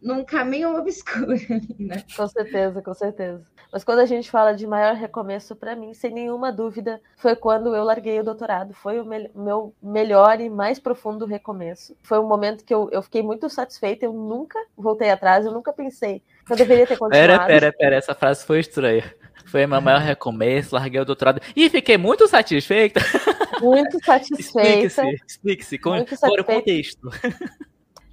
num 0.00 0.24
caminho 0.24 0.76
obscuro 0.76 1.32
ali, 1.32 1.76
né? 1.78 2.04
Com 2.16 2.28
certeza, 2.28 2.80
com 2.80 2.94
certeza. 2.94 3.44
Mas 3.72 3.84
quando 3.84 3.98
a 3.98 4.06
gente 4.06 4.30
fala 4.30 4.54
de 4.54 4.66
maior 4.66 4.94
recomeço, 4.94 5.54
para 5.54 5.76
mim, 5.76 5.92
sem 5.92 6.12
nenhuma 6.12 6.50
dúvida, 6.50 7.00
foi 7.16 7.36
quando 7.36 7.74
eu 7.74 7.84
larguei 7.84 8.18
o 8.20 8.24
doutorado. 8.24 8.72
Foi 8.72 8.98
o 8.98 9.04
me 9.04 9.28
meu 9.34 9.74
melhor 9.82 10.40
e 10.40 10.48
mais 10.48 10.78
profundo 10.78 11.26
recomeço. 11.26 11.94
Foi 12.02 12.18
um 12.18 12.26
momento 12.26 12.64
que 12.64 12.72
eu, 12.72 12.88
eu 12.92 13.02
fiquei 13.02 13.22
muito 13.22 13.48
satisfeita. 13.50 14.06
Eu 14.06 14.12
nunca 14.12 14.58
voltei 14.76 15.10
atrás, 15.10 15.44
eu 15.44 15.52
nunca 15.52 15.72
pensei 15.72 16.22
que 16.46 16.52
eu 16.52 16.56
deveria 16.56 16.86
ter 16.86 16.96
continuado. 16.96 17.28
Pera, 17.28 17.46
pera, 17.46 17.72
pera, 17.72 17.96
essa 17.96 18.14
frase 18.14 18.46
foi 18.46 18.60
estranha. 18.60 19.04
Foi 19.46 19.66
meu 19.66 19.80
maior 19.80 20.00
recomeço, 20.00 20.74
larguei 20.74 21.00
o 21.00 21.04
doutorado 21.04 21.40
e 21.56 21.68
fiquei 21.68 21.98
muito 21.98 22.28
satisfeita. 22.28 23.00
Muito 23.60 24.04
satisfeita. 24.04 24.86
Explique-se, 24.86 25.24
explique-se, 25.26 25.78
com, 25.78 25.96
o 25.98 26.44
contexto. 26.44 27.08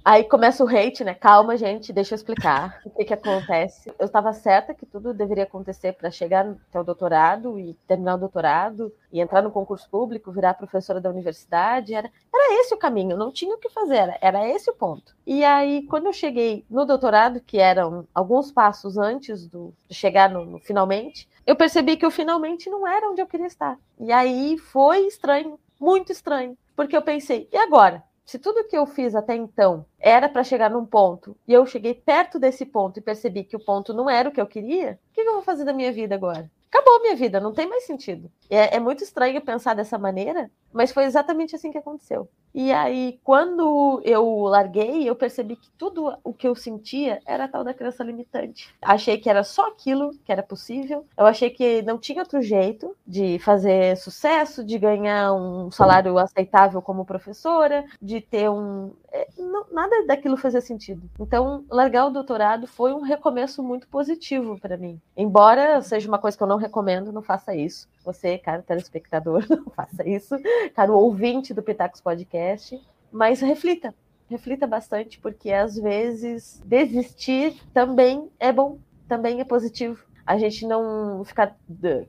Aí 0.08 0.22
começa 0.22 0.62
o 0.62 0.68
hate, 0.68 1.02
né? 1.02 1.14
Calma, 1.14 1.56
gente, 1.56 1.92
deixa 1.92 2.14
eu 2.14 2.16
explicar 2.16 2.80
o 2.84 2.90
que, 2.90 3.06
que 3.06 3.12
acontece. 3.12 3.92
Eu 3.98 4.06
estava 4.06 4.32
certa 4.32 4.72
que 4.72 4.86
tudo 4.86 5.12
deveria 5.12 5.42
acontecer 5.42 5.94
para 5.94 6.12
chegar 6.12 6.46
até 6.46 6.78
o 6.78 6.84
doutorado 6.84 7.58
e 7.58 7.74
terminar 7.88 8.14
o 8.14 8.18
doutorado 8.18 8.94
e 9.12 9.20
entrar 9.20 9.42
no 9.42 9.50
concurso 9.50 9.90
público, 9.90 10.30
virar 10.30 10.54
professora 10.54 11.00
da 11.00 11.10
universidade. 11.10 11.92
Era, 11.92 12.08
era 12.32 12.60
esse 12.60 12.72
o 12.72 12.78
caminho, 12.78 13.16
não 13.16 13.32
tinha 13.32 13.52
o 13.52 13.58
que 13.58 13.68
fazer, 13.68 13.96
era, 13.96 14.18
era 14.20 14.48
esse 14.48 14.70
o 14.70 14.74
ponto. 14.74 15.12
E 15.26 15.42
aí, 15.42 15.82
quando 15.88 16.06
eu 16.06 16.12
cheguei 16.12 16.64
no 16.70 16.84
doutorado, 16.84 17.40
que 17.40 17.58
eram 17.58 18.06
alguns 18.14 18.52
passos 18.52 18.96
antes 18.96 19.44
do, 19.48 19.74
de 19.88 19.94
chegar 19.96 20.30
no, 20.30 20.44
no 20.44 20.60
finalmente, 20.60 21.28
eu 21.44 21.56
percebi 21.56 21.96
que 21.96 22.06
o 22.06 22.12
finalmente 22.12 22.70
não 22.70 22.86
era 22.86 23.10
onde 23.10 23.20
eu 23.20 23.26
queria 23.26 23.48
estar. 23.48 23.76
E 23.98 24.12
aí 24.12 24.56
foi 24.56 25.00
estranho, 25.08 25.58
muito 25.80 26.12
estranho, 26.12 26.56
porque 26.76 26.96
eu 26.96 27.02
pensei, 27.02 27.48
e 27.52 27.56
agora? 27.56 28.04
Se 28.26 28.38
tudo 28.38 28.66
que 28.66 28.76
eu 28.76 28.86
fiz 28.86 29.14
até 29.14 29.34
então 29.36 29.86
era 29.98 30.28
para 30.28 30.44
chegar 30.44 30.68
num 30.70 30.84
ponto 30.84 31.36
e 31.46 31.52
eu 31.52 31.64
cheguei 31.64 31.94
perto 31.94 32.38
desse 32.38 32.66
ponto 32.66 32.98
e 32.98 33.02
percebi 33.02 33.44
que 33.44 33.56
o 33.56 33.60
ponto 33.60 33.94
não 33.94 34.10
era 34.10 34.28
o 34.28 34.32
que 34.32 34.40
eu 34.40 34.46
queria, 34.46 34.98
o 35.10 35.14
que 35.14 35.20
eu 35.20 35.34
vou 35.34 35.42
fazer 35.42 35.64
da 35.64 35.72
minha 35.72 35.92
vida 35.92 36.14
agora? 36.14 36.50
Acabou 36.70 36.96
a 36.96 37.00
minha 37.00 37.16
vida, 37.16 37.40
não 37.40 37.52
tem 37.52 37.68
mais 37.68 37.84
sentido. 37.84 38.30
É, 38.50 38.76
é 38.76 38.80
muito 38.80 39.02
estranho 39.02 39.40
pensar 39.40 39.74
dessa 39.74 39.98
maneira, 39.98 40.50
mas 40.72 40.92
foi 40.92 41.04
exatamente 41.04 41.54
assim 41.54 41.72
que 41.72 41.78
aconteceu. 41.78 42.28
E 42.58 42.72
aí, 42.72 43.20
quando 43.22 44.00
eu 44.02 44.44
larguei, 44.44 45.06
eu 45.06 45.14
percebi 45.14 45.56
que 45.56 45.68
tudo 45.76 46.16
o 46.24 46.32
que 46.32 46.48
eu 46.48 46.54
sentia 46.54 47.20
era 47.26 47.46
tal 47.46 47.62
da 47.62 47.74
crença 47.74 48.02
limitante. 48.02 48.74
Achei 48.80 49.18
que 49.18 49.28
era 49.28 49.44
só 49.44 49.68
aquilo 49.68 50.12
que 50.24 50.32
era 50.32 50.42
possível. 50.42 51.04
Eu 51.18 51.26
achei 51.26 51.50
que 51.50 51.82
não 51.82 51.98
tinha 51.98 52.22
outro 52.22 52.40
jeito 52.40 52.96
de 53.06 53.38
fazer 53.40 53.94
sucesso, 53.98 54.64
de 54.64 54.78
ganhar 54.78 55.34
um 55.34 55.70
salário 55.70 56.16
aceitável 56.16 56.80
como 56.80 57.04
professora, 57.04 57.84
de 58.00 58.22
ter 58.22 58.48
um. 58.48 58.90
É, 59.12 59.28
não, 59.36 59.66
nada 59.70 60.06
daquilo 60.06 60.38
fazia 60.38 60.62
sentido. 60.62 61.02
Então, 61.20 61.62
largar 61.70 62.06
o 62.06 62.10
doutorado 62.10 62.66
foi 62.66 62.94
um 62.94 63.02
recomeço 63.02 63.62
muito 63.62 63.86
positivo 63.86 64.58
para 64.58 64.78
mim. 64.78 64.98
Embora 65.14 65.82
seja 65.82 66.08
uma 66.08 66.18
coisa 66.18 66.34
que 66.34 66.42
eu 66.42 66.48
não 66.48 66.55
recomendo, 66.56 67.12
não 67.12 67.22
faça 67.22 67.54
isso. 67.54 67.88
Você, 68.04 68.38
cara 68.38 68.62
telespectador, 68.62 69.44
não 69.50 69.64
faça 69.70 70.06
isso. 70.08 70.36
Cara 70.74 70.92
ouvinte 70.92 71.54
do 71.54 71.62
Pitacos 71.62 72.00
Podcast. 72.00 72.80
Mas 73.12 73.40
reflita, 73.40 73.94
reflita 74.28 74.66
bastante, 74.66 75.18
porque 75.18 75.52
às 75.52 75.76
vezes 75.76 76.60
desistir 76.64 77.62
também 77.72 78.30
é 78.38 78.52
bom, 78.52 78.78
também 79.08 79.40
é 79.40 79.44
positivo. 79.44 80.04
A 80.26 80.36
gente 80.36 80.66
não 80.66 81.24
ficar, 81.24 81.56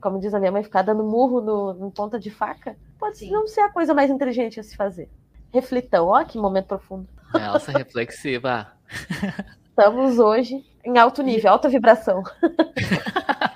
como 0.00 0.18
diz 0.18 0.34
a 0.34 0.40
minha 0.40 0.50
mãe, 0.50 0.64
ficar 0.64 0.82
dando 0.82 1.04
murro 1.04 1.40
no, 1.40 1.72
no 1.72 1.90
ponta 1.90 2.18
de 2.18 2.30
faca 2.30 2.76
pode 2.98 3.18
Sim. 3.18 3.30
não 3.30 3.46
ser 3.46 3.60
a 3.60 3.68
coisa 3.68 3.94
mais 3.94 4.10
inteligente 4.10 4.58
a 4.58 4.62
se 4.62 4.76
fazer. 4.76 5.08
Reflitão, 5.52 6.08
ó, 6.08 6.24
que 6.24 6.36
momento 6.36 6.66
profundo. 6.66 7.08
Elsa 7.34 7.72
reflexiva. 7.72 8.72
Estamos 9.70 10.18
hoje 10.18 10.64
em 10.84 10.98
alto 10.98 11.22
nível, 11.22 11.52
alta 11.52 11.68
vibração. 11.68 12.22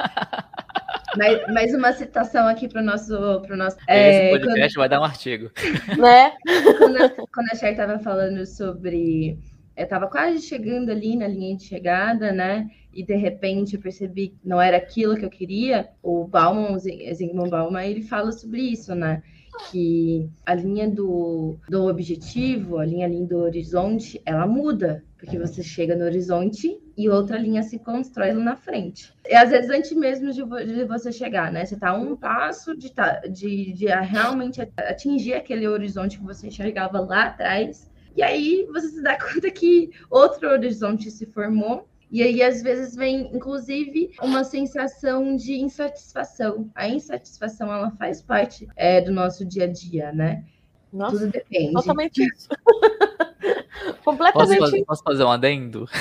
Mais, 1.16 1.46
mais 1.52 1.74
uma 1.74 1.92
citação 1.92 2.46
aqui 2.48 2.68
para 2.68 2.80
o 2.80 2.84
nosso. 2.84 3.40
Pro 3.42 3.56
nosso 3.56 3.76
é, 3.86 4.30
Esse 4.30 4.38
podcast 4.38 4.74
quando, 4.74 4.82
vai 4.82 4.88
dar 4.88 5.00
um 5.00 5.04
artigo. 5.04 5.50
Né? 5.98 6.32
Quando, 6.78 6.96
a, 7.02 7.08
quando 7.10 7.52
a 7.52 7.56
Cher 7.56 7.72
estava 7.72 7.98
falando 7.98 8.44
sobre. 8.46 9.38
Eu 9.76 9.84
estava 9.84 10.06
quase 10.06 10.40
chegando 10.42 10.90
ali 10.90 11.16
na 11.16 11.26
linha 11.26 11.56
de 11.56 11.64
chegada, 11.64 12.30
né? 12.30 12.68
E 12.92 13.02
de 13.02 13.16
repente 13.16 13.74
eu 13.74 13.80
percebi 13.80 14.28
que 14.28 14.38
não 14.44 14.60
era 14.60 14.76
aquilo 14.76 15.16
que 15.16 15.24
eu 15.24 15.30
queria. 15.30 15.88
O 16.02 16.26
Bauman, 16.26 16.72
o 16.72 16.78
Zygmunt 16.78 17.48
Bauman, 17.48 17.86
ele 17.86 18.02
fala 18.02 18.32
sobre 18.32 18.60
isso, 18.60 18.94
né? 18.94 19.22
Que 19.70 20.30
a 20.46 20.54
linha 20.54 20.88
do, 20.88 21.56
do 21.68 21.86
objetivo, 21.86 22.78
a 22.78 22.84
linha 22.84 23.06
ali 23.06 23.24
do 23.24 23.38
horizonte, 23.38 24.20
ela 24.24 24.46
muda, 24.46 25.04
porque 25.18 25.38
você 25.38 25.62
chega 25.62 25.94
no 25.94 26.04
horizonte 26.04 26.80
e 26.96 27.08
outra 27.08 27.38
linha 27.38 27.62
se 27.62 27.78
constrói 27.78 28.32
lá 28.32 28.42
na 28.42 28.56
frente. 28.56 29.12
E 29.28 29.34
às 29.34 29.50
vezes 29.50 29.70
antes 29.70 29.92
mesmo 29.92 30.32
de, 30.32 30.42
de 30.42 30.84
você 30.84 31.12
chegar, 31.12 31.52
né? 31.52 31.64
Você 31.64 31.74
está 31.74 31.94
um 31.94 32.16
passo 32.16 32.76
de, 32.76 32.90
tá, 32.90 33.20
de, 33.20 33.72
de 33.72 33.86
realmente 33.86 34.60
atingir 34.76 35.34
aquele 35.34 35.68
horizonte 35.68 36.18
que 36.18 36.24
você 36.24 36.48
enxergava 36.48 37.00
lá 37.00 37.24
atrás. 37.24 37.90
E 38.16 38.22
aí 38.22 38.66
você 38.72 38.88
se 38.88 39.02
dá 39.02 39.16
conta 39.20 39.50
que 39.50 39.90
outro 40.10 40.50
horizonte 40.50 41.10
se 41.10 41.26
formou 41.26 41.88
e 42.12 42.22
aí, 42.22 42.42
às 42.42 42.62
vezes, 42.62 42.94
vem, 42.94 43.34
inclusive, 43.34 44.12
uma 44.20 44.44
sensação 44.44 45.34
de 45.34 45.54
insatisfação. 45.54 46.70
A 46.74 46.86
insatisfação, 46.86 47.72
ela 47.72 47.90
faz 47.92 48.20
parte 48.20 48.68
é, 48.76 49.00
do 49.00 49.10
nosso 49.10 49.46
dia 49.46 49.64
a 49.64 49.66
dia, 49.66 50.12
né? 50.12 50.44
Nossa, 50.92 51.20
Tudo 51.20 51.30
depende. 51.30 51.72
Totalmente 51.72 52.18
isso. 52.28 52.50
Completamente. 54.04 54.58
Posso 54.58 54.60
fazer, 54.60 54.84
posso 54.84 55.02
fazer 55.02 55.24
um 55.24 55.30
adendo? 55.30 55.86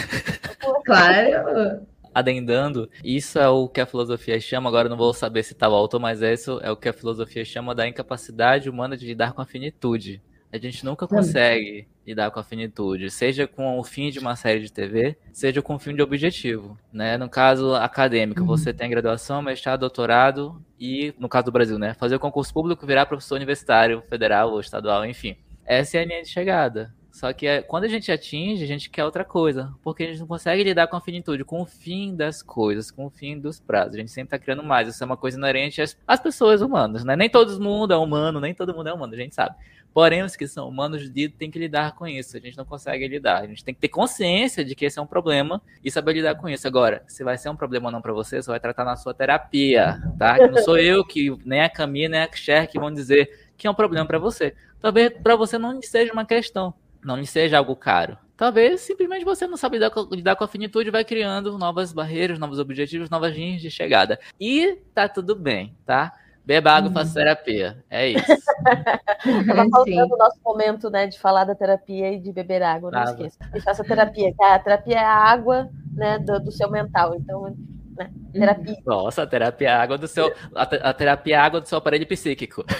Claro. 0.85 1.87
Adendando, 2.13 2.89
isso 3.03 3.39
é 3.39 3.47
o 3.47 3.67
que 3.67 3.79
a 3.79 3.85
filosofia 3.85 4.39
chama, 4.39 4.67
agora 4.67 4.89
não 4.89 4.97
vou 4.97 5.13
saber 5.13 5.43
se 5.43 5.55
tá 5.55 5.67
alto, 5.67 5.99
mas 5.99 6.21
isso 6.21 6.59
é 6.61 6.69
o 6.69 6.75
que 6.75 6.89
a 6.89 6.93
filosofia 6.93 7.45
chama 7.45 7.73
da 7.73 7.87
incapacidade 7.87 8.69
humana 8.69 8.97
de 8.97 9.05
lidar 9.05 9.33
com 9.33 9.41
a 9.41 9.45
finitude. 9.45 10.21
A 10.51 10.57
gente 10.57 10.83
nunca 10.83 11.07
consegue 11.07 11.87
lidar 12.05 12.31
com 12.31 12.39
a 12.39 12.43
finitude, 12.43 13.09
seja 13.11 13.47
com 13.47 13.77
o 13.79 13.83
fim 13.83 14.09
de 14.09 14.19
uma 14.19 14.35
série 14.35 14.59
de 14.59 14.71
TV, 14.71 15.17
seja 15.31 15.61
com 15.61 15.75
o 15.75 15.79
fim 15.79 15.95
de 15.95 16.01
objetivo, 16.01 16.77
né? 16.91 17.17
No 17.17 17.29
caso 17.29 17.75
acadêmico, 17.75 18.41
uhum. 18.41 18.47
você 18.47 18.73
tem 18.73 18.89
graduação, 18.89 19.41
mestrado, 19.41 19.81
doutorado 19.81 20.63
e, 20.79 21.13
no 21.19 21.29
caso 21.29 21.45
do 21.45 21.51
Brasil, 21.51 21.77
né? 21.77 21.93
Fazer 21.93 22.15
o 22.15 22.19
concurso 22.19 22.53
público, 22.53 22.85
virar 22.85 23.05
professor 23.05 23.35
universitário, 23.35 24.01
federal 24.09 24.51
ou 24.51 24.59
estadual, 24.59 25.05
enfim. 25.05 25.37
Essa 25.65 25.97
é 25.97 26.01
a 26.01 26.05
linha 26.05 26.23
de 26.23 26.27
chegada 26.27 26.93
Só 27.11 27.31
que 27.31 27.45
é, 27.45 27.61
quando 27.61 27.83
a 27.83 27.87
gente 27.87 28.11
atinge, 28.11 28.63
a 28.63 28.67
gente 28.67 28.89
quer 28.89 29.05
outra 29.05 29.23
coisa. 29.23 29.73
Porque 29.83 30.03
a 30.03 30.07
gente 30.07 30.19
não 30.19 30.27
consegue 30.27 30.63
lidar 30.63 30.87
com 30.87 30.97
a 30.97 31.01
finitude, 31.01 31.45
com 31.45 31.61
o 31.61 31.65
fim 31.65 32.15
das 32.15 32.41
coisas, 32.41 32.89
com 32.89 33.05
o 33.05 33.09
fim 33.09 33.39
dos 33.39 33.59
prazos. 33.59 33.95
A 33.95 33.99
gente 33.99 34.11
sempre 34.11 34.31
tá 34.31 34.39
criando 34.39 34.63
mais. 34.63 34.87
Isso 34.87 35.03
é 35.03 35.05
uma 35.05 35.17
coisa 35.17 35.37
inerente 35.37 35.81
às, 35.81 35.97
às 36.07 36.19
pessoas 36.19 36.61
humanas, 36.61 37.03
né? 37.03 37.15
Nem 37.15 37.29
todo 37.29 37.61
mundo 37.61 37.93
é 37.93 37.97
humano, 37.97 38.39
nem 38.39 38.53
todo 38.53 38.73
mundo 38.73 38.89
é 38.89 38.93
humano, 38.93 39.13
a 39.13 39.17
gente 39.17 39.35
sabe. 39.35 39.55
Porém, 39.93 40.23
os 40.23 40.35
que 40.35 40.47
são 40.47 40.67
humanos 40.67 41.09
têm 41.37 41.51
que 41.51 41.59
lidar 41.59 41.95
com 41.95 42.07
isso. 42.07 42.37
A 42.37 42.39
gente 42.39 42.57
não 42.57 42.65
consegue 42.65 43.07
lidar. 43.07 43.41
A 43.41 43.47
gente 43.47 43.63
tem 43.63 43.73
que 43.73 43.81
ter 43.81 43.89
consciência 43.89 44.63
de 44.63 44.73
que 44.73 44.85
esse 44.85 44.97
é 44.97 45.01
um 45.01 45.07
problema 45.07 45.61
e 45.83 45.91
saber 45.91 46.13
lidar 46.13 46.35
com 46.35 46.47
isso. 46.47 46.65
Agora, 46.67 47.03
se 47.07 47.23
vai 47.23 47.37
ser 47.37 47.49
um 47.49 47.55
problema 47.55 47.87
ou 47.87 47.91
não 47.91 48.01
para 48.01 48.13
você, 48.13 48.41
você 48.41 48.49
vai 48.49 48.59
tratar 48.59 48.85
na 48.85 48.95
sua 48.95 49.13
terapia, 49.13 50.01
tá? 50.17 50.37
Que 50.39 50.47
não 50.47 50.63
sou 50.63 50.77
eu 50.77 51.03
que 51.03 51.35
nem 51.45 51.61
a 51.61 51.69
Camila 51.69 52.09
nem 52.09 52.21
a 52.21 52.29
Cher 52.33 52.67
que 52.67 52.79
vão 52.79 52.91
dizer 52.91 53.51
que 53.57 53.67
é 53.67 53.71
um 53.71 53.75
problema 53.75 54.05
para 54.05 54.17
você. 54.17 54.55
Talvez 54.79 55.11
para 55.21 55.35
você 55.35 55.57
não 55.57 55.81
seja 55.81 56.13
uma 56.13 56.25
questão 56.25 56.73
não 57.03 57.23
seja 57.25 57.57
algo 57.57 57.75
caro. 57.75 58.17
Talvez 58.37 58.81
simplesmente 58.81 59.23
você 59.23 59.45
não 59.45 59.57
sabe 59.57 59.77
lidar 59.77 59.91
com, 59.91 60.07
lidar 60.15 60.35
com 60.35 60.43
a 60.43 60.47
finitude 60.47 60.89
vai 60.89 61.05
criando 61.05 61.57
novas 61.57 61.93
barreiras, 61.93 62.39
novos 62.39 62.57
objetivos, 62.57 63.09
novas 63.09 63.35
linhas 63.35 63.61
de 63.61 63.69
chegada. 63.69 64.19
E 64.39 64.79
tá 64.93 65.07
tudo 65.07 65.35
bem, 65.35 65.75
tá? 65.85 66.13
Beba 66.45 66.71
água 66.71 66.89
e 66.89 66.93
faça 66.93 67.09
uhum. 67.09 67.13
terapia. 67.13 67.83
É 67.89 68.09
isso. 68.09 68.25
Tava 69.47 69.69
faltando 69.69 70.15
o 70.15 70.17
nosso 70.17 70.39
momento, 70.43 70.89
né, 70.89 71.07
de 71.07 71.19
falar 71.19 71.43
da 71.43 71.53
terapia 71.53 72.11
e 72.11 72.19
de 72.19 72.31
beber 72.31 72.63
água, 72.63 72.89
não 72.91 72.99
ah, 72.99 73.03
esqueça. 73.03 73.37
E 73.53 73.61
faça 73.61 73.83
terapia? 73.83 74.33
A 74.41 74.59
terapia 74.59 74.95
é 74.95 75.03
a 75.03 75.15
água, 75.15 75.69
né, 75.93 76.17
do, 76.19 76.39
do 76.39 76.51
seu 76.51 76.69
mental. 76.69 77.15
Então, 77.15 77.55
né, 77.95 78.09
terapia. 78.33 78.77
Nossa, 78.85 79.23
a 79.23 79.27
terapia 79.27 79.69
é 79.69 79.71
a 79.71 79.81
água 79.81 79.97
do 79.97 80.07
seu. 80.07 80.33
A, 80.55 80.63
a 80.63 80.93
terapia 80.93 81.35
é 81.35 81.37
a 81.37 81.43
água 81.43 81.61
do 81.61 81.67
seu 81.67 81.77
aparelho 81.77 82.07
psíquico. 82.07 82.65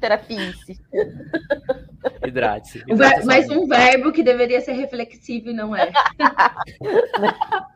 Terapia-se. 0.00 0.80
Hidrate-se. 2.24 2.84
Mas 3.24 3.48
um 3.48 3.66
verbo 3.66 4.12
que 4.12 4.22
deveria 4.22 4.60
ser 4.60 4.72
reflexivo 4.72 5.50
e 5.50 5.54
não 5.54 5.74
é. 5.74 5.90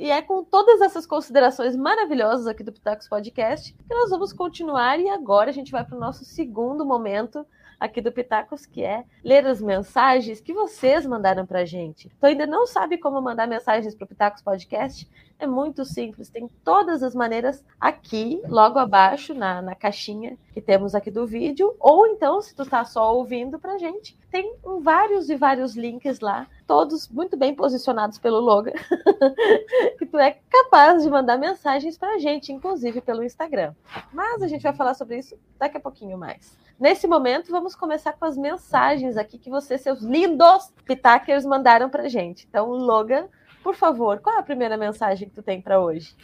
E 0.00 0.10
é 0.10 0.22
com 0.22 0.42
todas 0.42 0.80
essas 0.80 1.04
considerações 1.04 1.76
maravilhosas 1.76 2.46
aqui 2.46 2.64
do 2.64 2.72
Pitacos 2.72 3.06
Podcast 3.06 3.74
que 3.74 3.94
nós 3.94 4.08
vamos 4.08 4.32
continuar. 4.32 4.98
E 4.98 5.10
agora 5.10 5.50
a 5.50 5.52
gente 5.52 5.70
vai 5.70 5.84
para 5.84 5.94
o 5.94 6.00
nosso 6.00 6.24
segundo 6.24 6.86
momento 6.86 7.44
aqui 7.78 8.00
do 8.00 8.10
Pitacos, 8.10 8.64
que 8.64 8.82
é 8.82 9.04
ler 9.22 9.46
as 9.46 9.60
mensagens 9.60 10.40
que 10.40 10.54
vocês 10.54 11.04
mandaram 11.04 11.44
para 11.44 11.60
a 11.60 11.64
gente. 11.66 12.10
Então, 12.16 12.30
ainda 12.30 12.46
não 12.46 12.66
sabe 12.66 12.96
como 12.96 13.20
mandar 13.20 13.46
mensagens 13.46 13.94
para 13.94 14.06
o 14.06 14.08
Pitacos 14.08 14.40
Podcast? 14.40 15.06
É 15.40 15.46
muito 15.46 15.86
simples, 15.86 16.28
tem 16.28 16.50
todas 16.62 17.02
as 17.02 17.14
maneiras 17.14 17.64
aqui, 17.80 18.42
logo 18.46 18.78
abaixo, 18.78 19.32
na, 19.32 19.62
na 19.62 19.74
caixinha 19.74 20.36
que 20.52 20.60
temos 20.60 20.94
aqui 20.94 21.10
do 21.10 21.26
vídeo, 21.26 21.74
ou 21.80 22.06
então, 22.06 22.42
se 22.42 22.54
tu 22.54 22.62
está 22.62 22.84
só 22.84 23.16
ouvindo 23.16 23.58
para 23.58 23.78
gente, 23.78 24.18
tem 24.30 24.54
vários 24.82 25.30
e 25.30 25.36
vários 25.36 25.74
links 25.74 26.20
lá, 26.20 26.46
todos 26.66 27.08
muito 27.08 27.38
bem 27.38 27.54
posicionados 27.54 28.18
pelo 28.18 28.38
Logan, 28.38 28.72
que 29.98 30.04
tu 30.04 30.18
é 30.18 30.36
capaz 30.50 31.02
de 31.02 31.08
mandar 31.08 31.38
mensagens 31.38 31.96
para 31.96 32.16
a 32.16 32.18
gente, 32.18 32.52
inclusive 32.52 33.00
pelo 33.00 33.24
Instagram. 33.24 33.74
Mas 34.12 34.42
a 34.42 34.46
gente 34.46 34.62
vai 34.62 34.74
falar 34.74 34.92
sobre 34.92 35.20
isso 35.20 35.38
daqui 35.58 35.78
a 35.78 35.80
pouquinho 35.80 36.18
mais. 36.18 36.54
Nesse 36.78 37.06
momento, 37.06 37.50
vamos 37.50 37.74
começar 37.74 38.12
com 38.12 38.26
as 38.26 38.36
mensagens 38.36 39.16
aqui 39.16 39.38
que 39.38 39.48
vocês, 39.48 39.80
seus 39.80 40.02
lindos 40.02 40.70
pitakers, 40.84 41.46
mandaram 41.46 41.88
para 41.88 42.08
gente. 42.10 42.46
Então, 42.46 42.68
Logan, 42.70 43.26
por 43.62 43.74
favor, 43.74 44.20
qual 44.20 44.36
é 44.36 44.38
a 44.38 44.42
primeira 44.42 44.76
mensagem 44.76 45.28
que 45.28 45.34
tu 45.34 45.42
tem 45.42 45.60
para 45.60 45.80
hoje? 45.80 46.14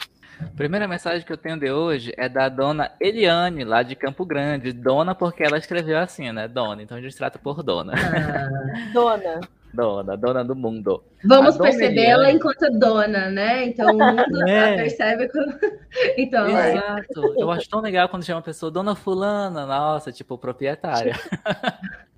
A 0.40 0.55
primeira 0.55 0.87
mensagem 0.87 1.25
que 1.25 1.33
eu 1.33 1.37
tenho 1.37 1.59
de 1.59 1.70
hoje 1.70 2.12
é 2.16 2.29
da 2.29 2.49
dona 2.49 2.92
Eliane, 3.01 3.64
lá 3.64 3.83
de 3.83 3.96
Campo 3.96 4.25
Grande. 4.27 4.72
Dona, 4.72 5.14
porque 5.14 5.42
ela 5.42 5.57
escreveu 5.57 5.99
assim, 5.99 6.31
né? 6.31 6.46
Dona. 6.46 6.83
Então 6.83 6.96
a 6.96 7.01
gente 7.01 7.16
trata 7.16 7.38
por 7.38 7.62
dona. 7.62 7.94
Ah, 7.94 8.90
dona. 8.92 9.40
Dona, 9.72 10.16
dona 10.16 10.44
do 10.44 10.55
mundo. 10.55 11.03
Vamos 11.25 11.57
percebê-la 11.57 12.31
enquanto 12.31 12.70
dona, 12.79 13.31
né? 13.31 13.66
Então 13.66 13.94
o 13.94 13.99
mundo 13.99 14.42
é. 14.49 14.77
percebe 14.77 15.29
quando. 15.29 15.59
então, 16.16 16.46
Exato. 16.49 17.35
É. 17.38 17.42
Eu 17.42 17.51
acho 17.51 17.68
tão 17.68 17.81
legal 17.81 18.09
quando 18.09 18.25
chama 18.25 18.40
a 18.40 18.42
pessoa 18.42 18.70
dona 18.70 18.94
fulana, 18.94 19.66
nossa, 19.66 20.12
tipo 20.12 20.38
proprietária. 20.38 21.14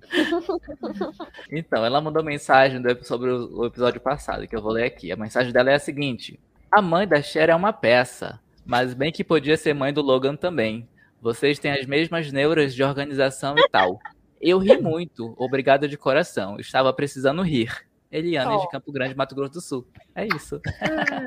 então, 1.51 1.85
ela 1.85 2.01
mandou 2.01 2.23
mensagem 2.23 2.81
sobre 3.03 3.29
o 3.29 3.65
episódio 3.65 4.01
passado, 4.01 4.47
que 4.47 4.55
eu 4.55 4.61
vou 4.61 4.71
ler 4.71 4.85
aqui. 4.85 5.11
A 5.11 5.15
mensagem 5.15 5.51
dela 5.51 5.71
é 5.71 5.75
a 5.75 5.79
seguinte: 5.79 6.39
A 6.71 6.81
mãe 6.81 7.07
da 7.07 7.21
Cher 7.21 7.49
é 7.49 7.55
uma 7.55 7.73
peça, 7.73 8.39
mas 8.65 8.93
bem 8.93 9.11
que 9.11 9.23
podia 9.23 9.57
ser 9.57 9.73
mãe 9.73 9.93
do 9.93 10.01
Logan 10.01 10.35
também. 10.35 10.87
Vocês 11.21 11.59
têm 11.59 11.71
as 11.71 11.85
mesmas 11.85 12.31
neuras 12.31 12.73
de 12.73 12.83
organização 12.83 13.55
e 13.57 13.69
tal. 13.69 13.99
Eu 14.41 14.57
ri 14.57 14.77
muito, 14.77 15.33
obrigado 15.37 15.87
de 15.87 15.97
coração. 15.97 16.57
Estava 16.59 16.93
precisando 16.93 17.41
rir. 17.41 17.85
Eliana 18.11 18.55
oh. 18.55 18.61
de 18.61 18.69
Campo 18.69 18.91
Grande, 18.91 19.15
Mato 19.15 19.35
Grosso 19.35 19.53
do 19.53 19.61
Sul. 19.61 19.85
É 20.15 20.25
isso. 20.25 20.59
Ah, 20.81 21.21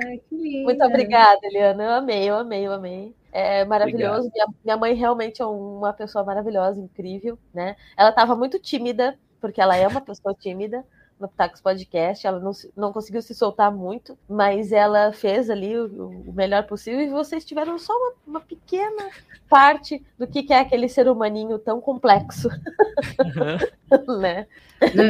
muito 0.65 0.85
obrigada, 0.85 1.39
Eliana. 1.45 1.85
Eu 1.85 1.91
amei, 1.91 2.31
eu 2.31 2.37
amei, 2.37 2.67
eu 2.67 2.73
amei. 2.73 3.15
É 3.33 3.65
maravilhoso. 3.65 4.31
Minha, 4.33 4.47
minha, 4.63 4.77
mãe 4.77 4.95
realmente 4.95 5.41
é 5.41 5.47
uma 5.47 5.93
pessoa 5.93 6.23
maravilhosa, 6.23 6.79
incrível, 6.79 7.39
né? 7.53 7.77
Ela 7.97 8.11
estava 8.11 8.37
muito 8.37 8.59
tímida, 8.59 9.19
porque 9.41 9.61
ela 9.61 9.75
é 9.75 9.89
uma 9.89 10.03
pessoa 10.03 10.35
tímida 10.35 10.85
no 11.19 11.29
Pitacos 11.29 11.61
Podcast. 11.61 12.27
Ela 12.27 12.41
não, 12.41 12.53
não 12.77 12.93
conseguiu 12.93 13.23
se 13.23 13.35
soltar 13.35 13.71
muito, 13.71 14.19
mas 14.29 14.73
ela 14.73 15.13
fez 15.13 15.51
ali 15.51 15.77
o, 15.77 16.09
o 16.27 16.33
melhor 16.33 16.65
possível 16.67 17.01
e 17.01 17.09
vocês 17.09 17.45
tiveram 17.45 17.79
só 17.79 17.93
uma, 17.93 18.13
uma 18.27 18.41
pequena 18.41 19.11
parte 19.49 20.03
do 20.19 20.27
que, 20.27 20.43
que 20.43 20.53
é 20.53 20.61
aquele 20.61 20.89
ser 20.89 21.09
humaninho 21.09 21.59
tão 21.59 21.81
complexo. 21.81 22.49
Uhum. 22.49 24.17
né? 24.19 24.47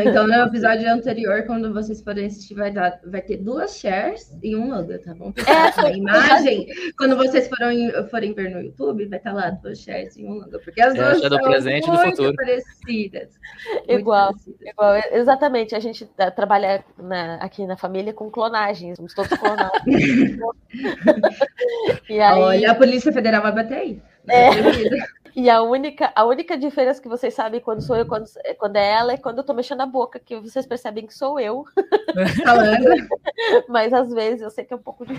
Então, 0.04 0.26
no 0.26 0.34
episódio 0.34 0.90
anterior, 0.90 1.44
quando 1.46 1.72
vocês 1.72 2.02
forem 2.02 2.26
assistir, 2.26 2.54
vai, 2.54 2.70
dar, 2.70 3.00
vai 3.06 3.22
ter 3.22 3.38
duas 3.38 3.76
shares 3.78 4.36
e 4.42 4.54
um 4.54 4.68
logo, 4.68 4.98
tá 4.98 5.14
bom? 5.14 5.32
É, 5.46 5.80
a 5.80 5.92
imagem, 5.92 6.66
quando 6.98 7.16
vocês 7.16 7.48
forem, 7.48 7.90
forem 8.10 8.34
ver 8.34 8.50
no 8.50 8.60
YouTube, 8.60 9.06
vai 9.06 9.18
estar 9.18 9.32
lá 9.32 9.50
duas 9.50 9.78
shares 9.78 10.16
e 10.16 10.24
um 10.24 10.34
logo, 10.34 10.58
porque 10.64 10.80
as 10.80 10.94
é, 10.94 10.98
duas 10.98 11.20
são 11.20 11.38
presente 11.38 11.88
muito 11.88 12.16
futuro. 12.16 12.34
parecidas. 12.34 13.38
Igual, 13.88 14.32
parecidas. 14.32 14.68
igual, 14.68 14.94
exatamente. 15.12 15.74
A 15.74 15.80
gente 15.80 16.01
tá, 16.04 16.30
trabalha 16.30 16.84
na, 16.98 17.36
aqui 17.36 17.66
na 17.66 17.76
família 17.76 18.12
com 18.12 18.30
clonagens, 18.30 18.96
somos 18.96 19.14
todos 19.14 19.36
clonados. 19.38 19.80
aí... 22.08 22.20
Olha, 22.20 22.70
a 22.70 22.74
Polícia 22.74 23.12
Federal 23.12 23.42
vai 23.42 23.52
bater 23.52 23.78
aí. 23.78 24.02
É. 24.28 24.50
E 25.34 25.48
a 25.48 25.62
única, 25.62 26.12
a 26.14 26.24
única 26.24 26.58
diferença 26.58 27.00
que 27.00 27.08
vocês 27.08 27.32
sabem 27.32 27.60
quando 27.60 27.82
sou 27.82 27.96
eu, 27.96 28.06
quando, 28.06 28.26
quando 28.58 28.76
é 28.76 28.92
ela, 28.92 29.12
é 29.12 29.16
quando 29.16 29.38
eu 29.38 29.44
tô 29.44 29.54
mexendo 29.54 29.80
a 29.80 29.86
boca, 29.86 30.18
que 30.18 30.38
vocês 30.38 30.66
percebem 30.66 31.06
que 31.06 31.14
sou 31.14 31.40
eu 31.40 31.64
falando. 32.44 33.08
Mas 33.68 33.92
às 33.92 34.12
vezes 34.12 34.42
eu 34.42 34.50
sei 34.50 34.64
que 34.64 34.74
é 34.74 34.76
um 34.76 34.82
pouco 34.82 35.06
de. 35.06 35.14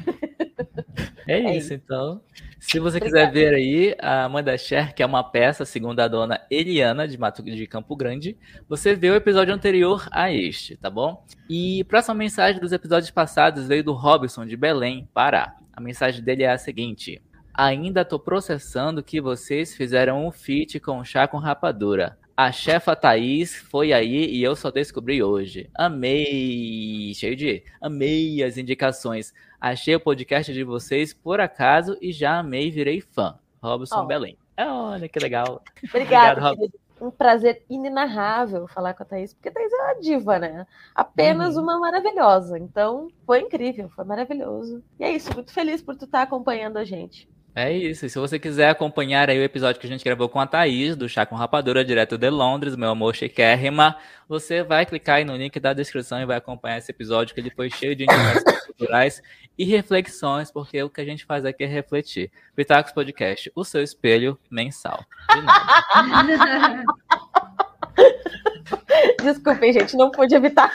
É, 1.28 1.39
é 1.39 1.58
isso, 1.58 1.73
então. 1.73 2.21
Se 2.60 2.80
você 2.80 2.97
Obrigada. 2.97 3.28
quiser 3.28 3.32
ver 3.32 3.56
aí 3.56 3.95
a 3.99 4.30
mãe 4.30 4.43
da 4.43 4.58
Cher, 4.58 4.93
que 4.93 5.02
é 5.02 5.06
uma 5.06 5.23
peça, 5.23 5.65
segundo 5.65 5.99
a 5.99 6.08
dona 6.08 6.39
Eliana, 6.49 7.08
de, 7.08 7.17
Mato, 7.17 7.41
de 7.43 7.67
Campo 7.67 7.95
Grande, 7.95 8.38
você 8.69 8.95
vê 8.95 9.10
o 9.10 9.15
episódio 9.15 9.54
anterior 9.54 10.08
a 10.12 10.32
este, 10.32 10.78
tá 10.78 10.89
bom? 10.89 11.26
E 11.49 11.84
próxima 11.86 12.13
mensagem 12.13 12.62
dos 12.62 12.71
episódios 12.71 13.12
passados 13.12 13.67
veio 13.67 13.84
do 13.84 13.93
Robson, 13.93 14.45
de 14.45 14.56
Belém, 14.56 15.10
Pará. 15.13 15.58
A 15.73 15.82
mensagem 15.82 16.23
dele 16.23 16.43
é 16.43 16.52
a 16.52 16.58
seguinte. 16.58 17.21
Ainda 17.54 18.04
tô 18.04 18.18
processando 18.18 19.04
que 19.04 19.22
vocês 19.22 19.76
fizeram 19.76 20.26
um 20.26 20.32
feat 20.32 20.80
com 20.80 21.04
chá 21.04 21.28
com 21.28 21.38
rapadura. 21.38 22.18
A 22.36 22.52
chefa 22.52 22.96
Thaís 22.96 23.56
foi 23.56 23.94
aí 23.94 24.26
e 24.26 24.42
eu 24.42 24.56
só 24.56 24.72
descobri 24.72 25.22
hoje. 25.22 25.70
Amei! 25.76 27.13
Cheio 27.13 27.36
de. 27.36 27.63
Amei 27.80 28.42
as 28.42 28.58
indicações. 28.58 29.32
Achei 29.62 29.96
o 29.96 30.00
podcast 30.00 30.52
de 30.52 30.63
vocês 30.63 31.13
por 31.13 31.39
acaso 31.39 31.96
e 32.02 32.12
já 32.12 32.39
amei 32.39 32.72
virei 32.72 33.02
fã. 33.02 33.38
Robson 33.62 34.02
oh. 34.02 34.06
Belém. 34.06 34.38
Olha 34.58 35.08
que 35.08 35.20
legal. 35.20 35.62
Obrigado, 35.84 36.44
Obrigado 36.44 36.84
um 37.04 37.12
prazer 37.12 37.63
inenarrável 37.70 38.68
falar 38.68 38.94
com 38.94 39.04
a 39.04 39.06
Thaís, 39.06 39.34
porque 39.34 39.50
a 39.50 39.52
Thaís 39.52 39.72
é 39.72 39.76
uma 39.76 40.00
diva, 40.00 40.39
né? 40.39 40.66
Apenas 40.96 41.56
uhum. 41.56 41.63
uma 41.63 41.80
maravilhosa. 41.80 42.58
Então, 42.58 43.10
foi 43.26 43.42
incrível, 43.42 43.89
foi 43.89 44.06
maravilhoso. 44.06 44.82
E 45.00 45.04
é 45.04 45.12
isso, 45.12 45.34
muito 45.34 45.52
feliz 45.52 45.82
por 45.82 45.96
tu 45.96 46.06
estar 46.06 46.22
acompanhando 46.22 46.78
a 46.78 46.84
gente. 46.84 47.28
É 47.56 47.72
isso. 47.72 48.06
E 48.06 48.10
se 48.10 48.18
você 48.18 48.39
quiser 48.39 48.70
acompanhar 48.70 49.30
aí 49.30 49.39
o 49.39 49.44
episódio 49.44 49.80
que 49.80 49.86
a 49.86 49.89
gente 49.89 50.04
gravou 50.04 50.28
com 50.28 50.39
a 50.39 50.48
Thaís, 50.48 50.96
do 50.96 51.08
Chá 51.08 51.26
com 51.26 51.36
Rapadura, 51.36 51.86
direto 51.86 52.18
de 52.18 52.30
Londres, 52.30 52.76
meu 52.76 52.89
amor 52.89 53.16
chiquérrima, 53.16 53.96
você 54.28 54.63
vai 54.63 54.86
clicar 54.86 55.18
aí 55.18 55.26
no 55.26 55.36
link 55.36 55.60
da 55.60 55.72
descrição 55.72 56.20
e 56.20 56.26
vai 56.26 56.38
acompanhar 56.38 56.80
esse 56.80 56.92
episódio, 56.92 57.36
que 57.36 57.39
ele 57.39 57.52
foi 57.52 57.70
cheio 57.70 57.96
de 57.96 58.06
informações 58.06 58.66
culturais 58.66 59.22
e 59.56 59.66
reflexões, 59.66 60.50
porque 60.52 60.82
o 60.82 60.89
que 60.89 61.02
a 61.02 61.06
gente 61.06 61.26
faz 61.26 61.46
aqui 61.46 61.63
é 61.63 61.68
refletir. 61.68 62.32
Pitacos 62.56 62.92
Podcast, 62.92 63.52
o 63.56 63.63
seu 63.63 63.84
espelho 63.84 64.39
mensal. 64.50 65.06
De 65.30 65.42
nada. 65.42 66.84
Desculpem, 69.22 69.74
gente, 69.74 69.96
não 69.96 70.12
pude 70.12 70.36
evitar. 70.36 70.74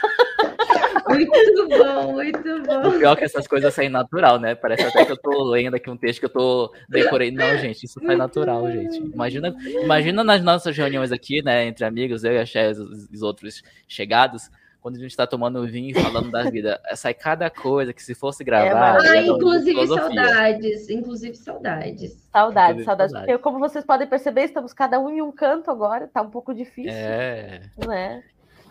Muito 1.09 1.68
bom, 1.68 2.12
muito 2.12 2.62
bom. 2.62 2.88
O 2.88 2.99
pior 2.99 3.12
é 3.12 3.16
que 3.16 3.25
essas 3.25 3.47
coisas 3.47 3.73
saem 3.75 3.88
natural, 3.88 4.38
né? 4.38 4.55
Parece 4.55 4.85
até 4.85 5.05
que 5.05 5.12
eu 5.12 5.16
tô 5.16 5.44
lendo 5.44 5.75
aqui 5.75 5.90
um 5.90 5.97
texto 5.97 6.21
que 6.21 6.27
eu 6.27 6.31
tô 6.31 6.73
decorei. 6.88 7.31
Não, 7.31 7.57
gente, 7.59 7.85
isso 7.85 8.01
sai 8.05 8.16
natural, 8.16 8.71
gente. 8.71 8.99
Imagina, 8.99 9.55
imagina 9.83 10.25
nas 10.25 10.42
nossas 10.42 10.77
reuniões 10.77 11.12
aqui, 11.12 11.42
né, 11.42 11.66
entre 11.66 11.85
amigos, 11.85 12.25
eu 12.25 12.33
e 12.33 12.38
a 12.38 12.47
Ché, 12.47 12.71
os, 12.71 12.79
os 12.79 13.23
outros 13.23 13.62
chegados, 13.87 14.51
quando 14.81 14.97
a 14.97 15.01
gente 15.01 15.16
tá 15.16 15.27
tomando 15.27 15.66
vinho 15.66 15.90
e 15.90 16.01
falando 16.01 16.31
da 16.31 16.49
vida, 16.49 16.81
sai 16.94 17.12
cada 17.12 17.51
coisa 17.51 17.92
que 17.92 18.03
se 18.03 18.14
fosse 18.14 18.44
gravar. 18.44 19.05
É, 19.05 19.09
ah, 19.09 19.23
inclusive 19.27 19.87
saudades, 19.87 20.88
inclusive 20.88 21.35
saudades. 21.35 22.29
Saudades, 22.33 22.85
saudades. 22.85 23.12
Porque, 23.12 23.38
como 23.38 23.59
vocês 23.59 23.85
podem 23.85 24.07
perceber, 24.07 24.44
estamos 24.44 24.73
cada 24.73 25.01
um 25.01 25.11
em 25.11 25.21
um 25.21 25.33
canto 25.33 25.71
agora, 25.71 26.09
tá 26.09 26.23
um 26.23 26.31
pouco 26.31 26.55
difícil. 26.55 26.92
É. 26.92 27.61
Né? 27.87 28.23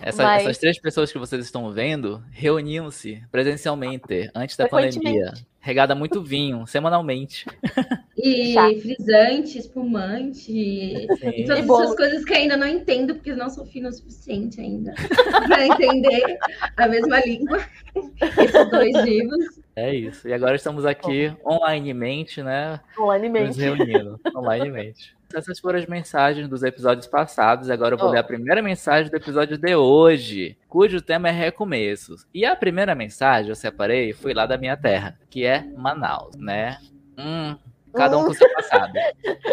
Essa, 0.01 0.23
Mas... 0.23 0.43
Essas 0.43 0.57
três 0.57 0.79
pessoas 0.79 1.11
que 1.11 1.17
vocês 1.17 1.43
estão 1.43 1.71
vendo 1.71 2.23
reuniam-se 2.31 3.23
presencialmente 3.31 4.29
antes 4.33 4.55
da 4.55 4.67
pandemia. 4.67 5.33
Regada 5.59 5.93
muito 5.95 6.23
vinho, 6.23 6.65
semanalmente. 6.65 7.45
E 8.19 8.55
frisante, 8.81 9.59
espumante. 9.59 10.41
Sim. 10.41 11.29
E 11.29 11.45
todas 11.45 11.69
essas 11.69 11.95
coisas 11.95 12.25
que 12.25 12.33
ainda 12.33 12.57
não 12.57 12.67
entendo, 12.67 13.13
porque 13.13 13.31
não 13.35 13.47
sou 13.47 13.63
fino 13.63 13.89
o 13.89 13.91
suficiente 13.91 14.59
ainda 14.59 14.91
para 15.47 15.67
entender 15.67 16.39
a 16.75 16.87
mesma 16.87 17.19
língua. 17.19 17.63
Esses 17.95 18.71
dois 18.71 19.05
livros. 19.05 19.61
É 19.75 19.93
isso. 19.93 20.27
E 20.27 20.33
agora 20.33 20.55
estamos 20.55 20.83
aqui 20.83 21.31
onlinemente, 21.45 22.41
né? 22.41 22.79
Onlinemente. 22.97 23.49
Nos 23.49 23.57
reunindo. 23.57 24.19
Onlinemente. 24.35 25.15
Essas 25.33 25.59
foram 25.59 25.77
as 25.77 25.85
mensagens 25.85 26.47
dos 26.47 26.63
episódios 26.63 27.05
passados. 27.05 27.69
Agora 27.69 27.95
eu 27.95 27.97
vou 27.97 28.09
oh. 28.09 28.11
ler 28.11 28.19
a 28.19 28.23
primeira 28.23 28.61
mensagem 28.61 29.11
do 29.11 29.15
episódio 29.15 29.57
de 29.57 29.75
hoje, 29.75 30.57
cujo 30.69 31.01
tema 31.01 31.27
é 31.29 31.31
recomeços. 31.31 32.25
E 32.33 32.45
a 32.45 32.55
primeira 32.55 32.95
mensagem 32.95 33.49
eu 33.49 33.55
separei 33.55 34.13
foi 34.13 34.33
lá 34.33 34.45
da 34.45 34.57
minha 34.57 34.77
terra, 34.77 35.19
que 35.29 35.45
é 35.45 35.63
Manaus, 35.75 36.35
né? 36.37 36.77
Hum, 37.17 37.57
cada 37.93 38.17
um 38.17 38.25
com 38.25 38.33
seu 38.33 38.51
passado. 38.53 38.93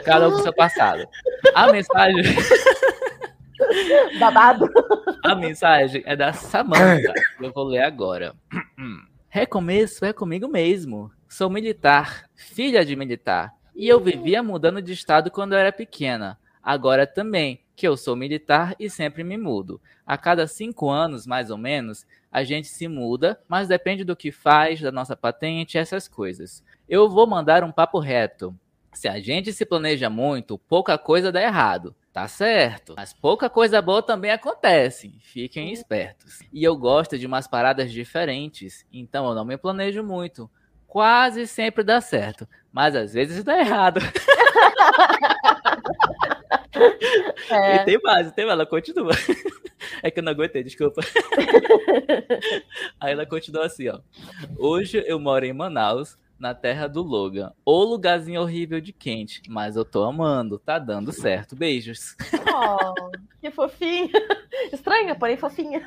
Cada 0.04 0.28
um 0.28 0.32
com 0.32 0.38
seu 0.38 0.54
passado. 0.54 1.08
A 1.54 1.72
mensagem. 1.72 2.22
Babado. 4.18 4.70
A 5.24 5.34
mensagem 5.34 6.02
é 6.06 6.14
da 6.14 6.32
Samantha. 6.32 7.12
Eu 7.40 7.52
vou 7.52 7.64
ler 7.64 7.82
agora. 7.82 8.34
Recomeço 9.28 10.04
é 10.04 10.12
comigo 10.12 10.46
mesmo. 10.46 11.10
Sou 11.28 11.50
militar, 11.50 12.26
filha 12.36 12.84
de 12.84 12.94
militar 12.94 13.52
e 13.74 13.88
eu 13.88 13.98
vivia 13.98 14.42
mudando 14.42 14.80
de 14.80 14.92
estado 14.92 15.30
quando 15.30 15.52
eu 15.52 15.58
era 15.58 15.72
pequena. 15.72 16.38
Agora 16.62 17.06
também, 17.06 17.60
que 17.76 17.86
eu 17.86 17.96
sou 17.96 18.14
militar 18.14 18.74
e 18.78 18.88
sempre 18.88 19.24
me 19.24 19.36
mudo. 19.36 19.80
A 20.06 20.16
cada 20.16 20.46
cinco 20.46 20.88
anos, 20.88 21.26
mais 21.26 21.50
ou 21.50 21.58
menos, 21.58 22.06
a 22.30 22.44
gente 22.44 22.68
se 22.68 22.86
muda, 22.88 23.38
mas 23.48 23.68
depende 23.68 24.04
do 24.04 24.16
que 24.16 24.30
faz, 24.30 24.80
da 24.80 24.92
nossa 24.92 25.16
patente, 25.16 25.76
essas 25.76 26.08
coisas. 26.08 26.62
Eu 26.88 27.08
vou 27.08 27.26
mandar 27.26 27.64
um 27.64 27.72
papo 27.72 27.98
reto. 27.98 28.56
Se 28.92 29.08
a 29.08 29.18
gente 29.18 29.52
se 29.52 29.66
planeja 29.66 30.08
muito, 30.08 30.56
pouca 30.56 30.96
coisa 30.96 31.32
dá 31.32 31.42
errado. 31.42 31.94
Tá 32.12 32.28
certo. 32.28 32.94
Mas 32.96 33.12
pouca 33.12 33.50
coisa 33.50 33.82
boa 33.82 34.00
também 34.00 34.30
acontece. 34.30 35.16
Fiquem 35.20 35.72
espertos. 35.72 36.40
E 36.52 36.62
eu 36.62 36.76
gosto 36.76 37.18
de 37.18 37.26
umas 37.26 37.48
paradas 37.48 37.90
diferentes, 37.90 38.86
então 38.92 39.28
eu 39.28 39.34
não 39.34 39.44
me 39.44 39.56
planejo 39.56 40.02
muito 40.04 40.48
quase 40.94 41.44
sempre 41.48 41.82
dá 41.82 42.00
certo, 42.00 42.46
mas 42.72 42.94
às 42.94 43.12
vezes 43.12 43.42
dá 43.42 43.58
errado. 43.58 44.00
É. 47.50 47.76
E 47.76 47.84
tem 47.84 48.00
mais, 48.02 48.32
tem 48.32 48.44
mais, 48.44 48.58
ela 48.58 48.66
continua. 48.66 49.12
É 50.02 50.10
que 50.10 50.18
eu 50.18 50.24
não 50.24 50.32
aguentei, 50.32 50.64
desculpa. 50.64 51.00
Aí 53.00 53.12
ela 53.12 53.24
continua 53.24 53.66
assim, 53.66 53.88
ó. 53.88 54.00
Hoje 54.58 55.02
eu 55.06 55.20
moro 55.20 55.44
em 55.44 55.52
Manaus, 55.52 56.18
na 56.38 56.54
terra 56.54 56.88
do 56.88 57.02
Logan. 57.02 57.52
O 57.64 57.82
lugarzinho 57.82 58.40
horrível 58.40 58.80
de 58.80 58.92
quente, 58.92 59.42
mas 59.48 59.76
eu 59.76 59.84
tô 59.84 60.04
amando, 60.04 60.58
tá 60.58 60.78
dando 60.78 61.12
certo. 61.12 61.56
Beijos. 61.56 62.16
Oh, 62.52 63.10
que 63.40 63.50
fofinha. 63.50 64.10
Estranha, 64.72 65.14
porém 65.14 65.36
fofinha. 65.36 65.84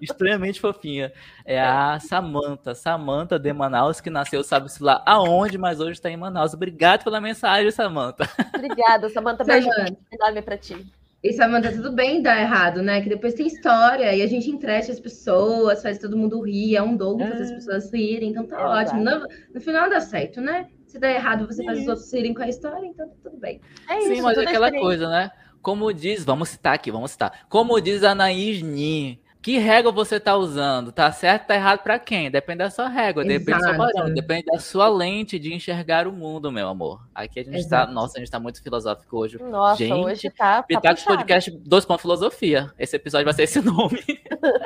Extremamente 0.00 0.60
fofinha. 0.60 1.12
É 1.44 1.60
a 1.60 1.98
Samanta, 2.00 2.74
Samanta 2.74 3.38
de 3.38 3.52
Manaus, 3.52 4.00
que 4.00 4.10
nasceu, 4.10 4.42
sabe-se 4.44 4.82
lá 4.82 5.02
aonde, 5.06 5.58
mas 5.58 5.80
hoje 5.80 6.00
tá 6.00 6.10
em 6.10 6.16
Manaus. 6.16 6.54
Obrigado 6.54 7.04
pela 7.04 7.20
mensagem, 7.20 7.70
Samanta. 7.70 8.28
Obrigada, 8.54 9.08
Samanta. 9.08 9.44
Beijo 9.44 9.68
enorme 10.12 10.42
pra 10.42 10.56
ti. 10.56 10.86
E 11.22 11.32
Samanta, 11.32 11.72
tudo 11.72 11.92
bem 11.92 12.22
dar 12.22 12.40
errado, 12.40 12.82
né? 12.82 13.00
Que 13.00 13.08
depois 13.08 13.34
tem 13.34 13.46
história 13.46 14.14
e 14.14 14.22
a 14.22 14.26
gente 14.26 14.50
entrete 14.50 14.90
as 14.90 15.00
pessoas, 15.00 15.82
faz 15.82 15.98
todo 15.98 16.16
mundo 16.16 16.40
rir, 16.42 16.76
é 16.76 16.82
um 16.82 16.96
dom 16.96 17.18
fazer 17.18 17.42
as 17.42 17.50
é. 17.50 17.54
pessoas 17.54 17.92
rirem, 17.92 18.30
então 18.30 18.46
tá 18.46 18.60
é 18.60 18.64
ótimo. 18.64 19.02
No, 19.02 19.26
no, 19.54 19.60
final 19.60 19.88
dá 19.88 20.00
certo, 20.00 20.40
né? 20.40 20.68
Se 20.86 20.98
der 20.98 21.16
errado, 21.16 21.46
você 21.46 21.64
faz 21.64 21.80
os 21.80 21.88
outros 21.88 22.12
rirem 22.12 22.34
com 22.34 22.42
a 22.42 22.48
história, 22.48 22.86
então 22.86 23.08
tá 23.08 23.14
tudo 23.24 23.38
bem. 23.38 23.60
É 23.88 23.98
isso, 23.98 24.14
Sim, 24.14 24.22
mas 24.22 24.38
é 24.38 24.42
aquela 24.42 24.70
coisa, 24.70 25.08
né? 25.08 25.30
Como 25.60 25.92
diz, 25.92 26.24
vamos 26.24 26.50
citar 26.50 26.74
aqui, 26.74 26.92
vamos 26.92 27.10
citar. 27.10 27.46
Como 27.48 27.80
diz 27.80 28.04
a 28.04 28.12
Anaís 28.12 28.62
Nin, 28.62 29.18
que 29.46 29.58
régua 29.58 29.92
você 29.92 30.18
tá 30.18 30.36
usando? 30.36 30.90
Tá 30.90 31.12
certo, 31.12 31.46
tá 31.46 31.54
errado 31.54 31.78
para 31.78 32.00
quem? 32.00 32.28
Depende 32.28 32.58
da 32.58 32.68
sua 32.68 32.88
régua, 32.88 33.22
Exato. 33.24 33.44
depende 33.44 33.62
do 33.62 33.92
seu 33.92 34.14
depende 34.14 34.44
da 34.46 34.58
sua 34.58 34.88
lente 34.88 35.38
de 35.38 35.54
enxergar 35.54 36.08
o 36.08 36.12
mundo, 36.12 36.50
meu 36.50 36.66
amor. 36.66 37.06
Aqui 37.14 37.38
a 37.38 37.44
gente 37.44 37.52
tá, 37.52 37.58
Exato. 37.58 37.86
tá, 37.86 37.92
nossa, 37.92 38.18
a 38.18 38.18
gente 38.18 38.30
tá 38.32 38.40
muito 38.40 38.60
filosófico 38.60 39.16
hoje. 39.16 39.38
Nossa, 39.40 39.76
gente, 39.76 39.92
hoje 39.92 40.30
tá, 40.30 40.56
tá 40.56 40.62
Pitacos 40.64 41.04
Podcast 41.04 41.52
2. 41.52 41.86
Filosofia. 42.00 42.72
Esse 42.76 42.96
episódio 42.96 43.24
vai 43.24 43.34
ser 43.34 43.44
esse 43.44 43.60
nome. 43.60 44.02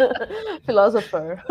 Philosopher. 0.64 1.44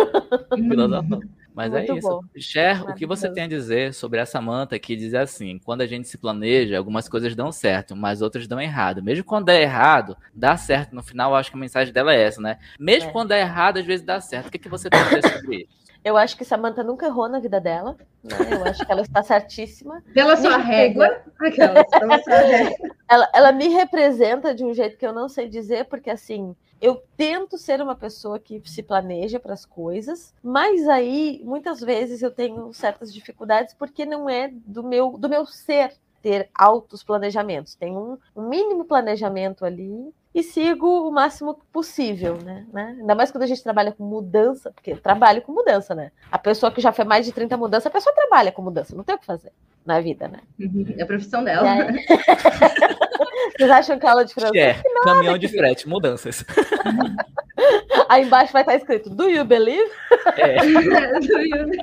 Philosopher. 0.50 1.20
Mas 1.60 1.74
é 1.74 1.80
Muito 1.80 1.91
é 1.91 1.98
isso. 1.98 2.24
Cher, 2.38 2.84
o 2.84 2.93
que 2.93 3.06
você 3.06 3.30
tem 3.30 3.43
a 3.43 3.48
dizer 3.48 3.93
sobre 3.93 4.17
essa 4.17 4.39
manta 4.39 4.80
que 4.80 4.95
diz 4.95 5.13
assim: 5.13 5.60
quando 5.65 5.82
a 5.82 5.86
gente 5.86 6.08
se 6.08 6.17
planeja, 6.17 6.78
algumas 6.78 7.10
coisas 7.10 7.36
dão 7.36 7.52
certo, 7.52 7.98
mas 7.98 8.22
outras 8.22 8.48
dão 8.48 8.62
errado. 8.62 9.04
Mesmo 9.04 9.26
quando 9.26 9.48
der 9.48 9.62
errado, 9.62 10.15
dá 10.34 10.56
certo. 10.56 10.95
No 10.95 11.04
final, 11.04 11.32
eu 11.32 11.36
acho 11.36 11.52
que 11.52 11.58
a 11.58 11.60
mensagem 11.60 11.93
dela 11.93 12.13
é 12.13 12.22
essa, 12.22 12.39
né? 12.39 12.60
Mesmo 12.80 13.10
é. 13.10 13.12
quando 13.12 13.28
der 13.28 13.41
errado, 13.41 13.78
às 13.78 13.86
vezes 13.86 14.06
dá 14.06 14.22
certo. 14.22 14.48
O 14.48 14.52
que, 14.52 14.58
que 14.58 14.69
você 14.69 14.89
tem 14.89 15.02
a 15.02 15.04
dizer 15.04 15.34
sobre 15.34 15.58
isso? 15.58 15.80
Eu 16.02 16.15
acho 16.15 16.38
que 16.38 16.45
Samantha 16.45 16.82
nunca 16.82 17.08
errou 17.08 17.28
na 17.28 17.39
vida 17.39 17.60
dela. 17.60 17.98
Né? 18.24 18.38
Eu 18.54 18.63
acho 18.63 18.86
que 18.86 18.89
ela 18.89 19.02
está 19.02 19.22
certíssima. 19.22 20.02
Pela 20.13 20.38
sua 20.38 20.56
régua. 20.56 21.24
Aquela, 21.41 21.84
pela 21.84 22.24
sua 22.24 22.38
régua. 22.38 22.89
Ela, 23.12 23.28
ela 23.34 23.52
me 23.52 23.67
representa 23.69 24.54
de 24.54 24.63
um 24.63 24.72
jeito 24.72 24.95
que 24.95 25.04
eu 25.04 25.12
não 25.12 25.28
sei 25.28 25.50
dizer, 25.50 25.86
porque 25.86 26.12
assim, 26.12 26.56
eu 26.82 27.04
tento 27.18 27.58
ser 27.58 27.82
uma 27.82 27.96
pessoa 27.96 28.39
que 28.39 28.62
se 28.65 28.82
planeja 28.82 29.39
para 29.39 29.54
as 29.54 29.65
coisas, 29.65 30.34
mas 30.44 30.88
aí 30.88 31.42
muitas 31.44 31.80
vezes 31.80 32.22
eu 32.22 32.32
tenho 32.32 32.72
certas 32.74 33.13
dificuldades 33.13 33.74
porque 33.74 34.06
não 34.06 34.30
é 34.30 34.50
do 34.50 34.84
meu 34.84 35.18
do 35.18 35.30
meu 35.30 35.46
ser 35.46 35.94
ter 36.22 36.50
altos 36.54 37.04
planejamentos. 37.04 37.76
Tem 37.76 37.96
um, 37.96 38.18
um 38.36 38.48
mínimo 38.48 38.86
planejamento 38.86 39.65
ali 39.65 40.13
e 40.34 40.44
sigo 40.44 41.08
o 41.08 41.12
máximo 41.12 41.60
possível, 41.72 42.38
né? 42.44 42.65
né? 42.72 42.96
Ainda 43.00 43.15
mais 43.15 43.32
quando 43.32 43.44
a 43.44 43.48
gente 43.48 43.63
trabalha 43.63 43.92
com 43.92 44.04
mudança, 44.04 44.72
porque 44.72 44.96
trabalho 44.96 45.42
com 45.42 45.52
mudança, 45.52 45.96
né? 45.96 46.12
A 46.32 46.38
pessoa 46.38 46.72
que 46.72 46.82
já 46.82 46.92
fez 46.92 47.08
mais 47.08 47.26
de 47.26 47.32
30 47.32 47.58
mudanças, 47.58 47.88
a 47.88 47.92
pessoa 47.92 48.13
trabalha 48.13 48.52
com 48.52 48.62
mudança, 48.62 48.96
não 48.96 49.04
tem 49.04 49.15
o 49.15 49.20
que 49.20 49.26
fazer 49.26 49.52
na 49.86 50.00
vida, 50.00 50.28
né? 50.28 50.39
Uhum, 50.60 50.86
é 50.98 51.02
a 51.02 51.06
profissão 51.06 51.44
dela. 51.44 51.65
Vocês 53.58 53.72
acham 53.72 54.00
que 54.00 54.06
a 54.06 54.12
aula 54.12 54.24
de 54.24 54.34
francês? 54.34 54.78
É, 54.78 54.82
caminhão 55.04 55.38
de 55.38 55.48
frete, 55.48 55.89
mudanças. 55.89 56.46
Aí 58.08 58.24
embaixo 58.24 58.54
vai 58.54 58.62
estar 58.62 58.76
escrito 58.76 59.10
Do 59.10 59.30
you 59.30 59.44
believe? 59.44 59.92
É. 60.38 60.58
Do 61.20 61.39
you 61.39 61.68
believe? 61.68 61.78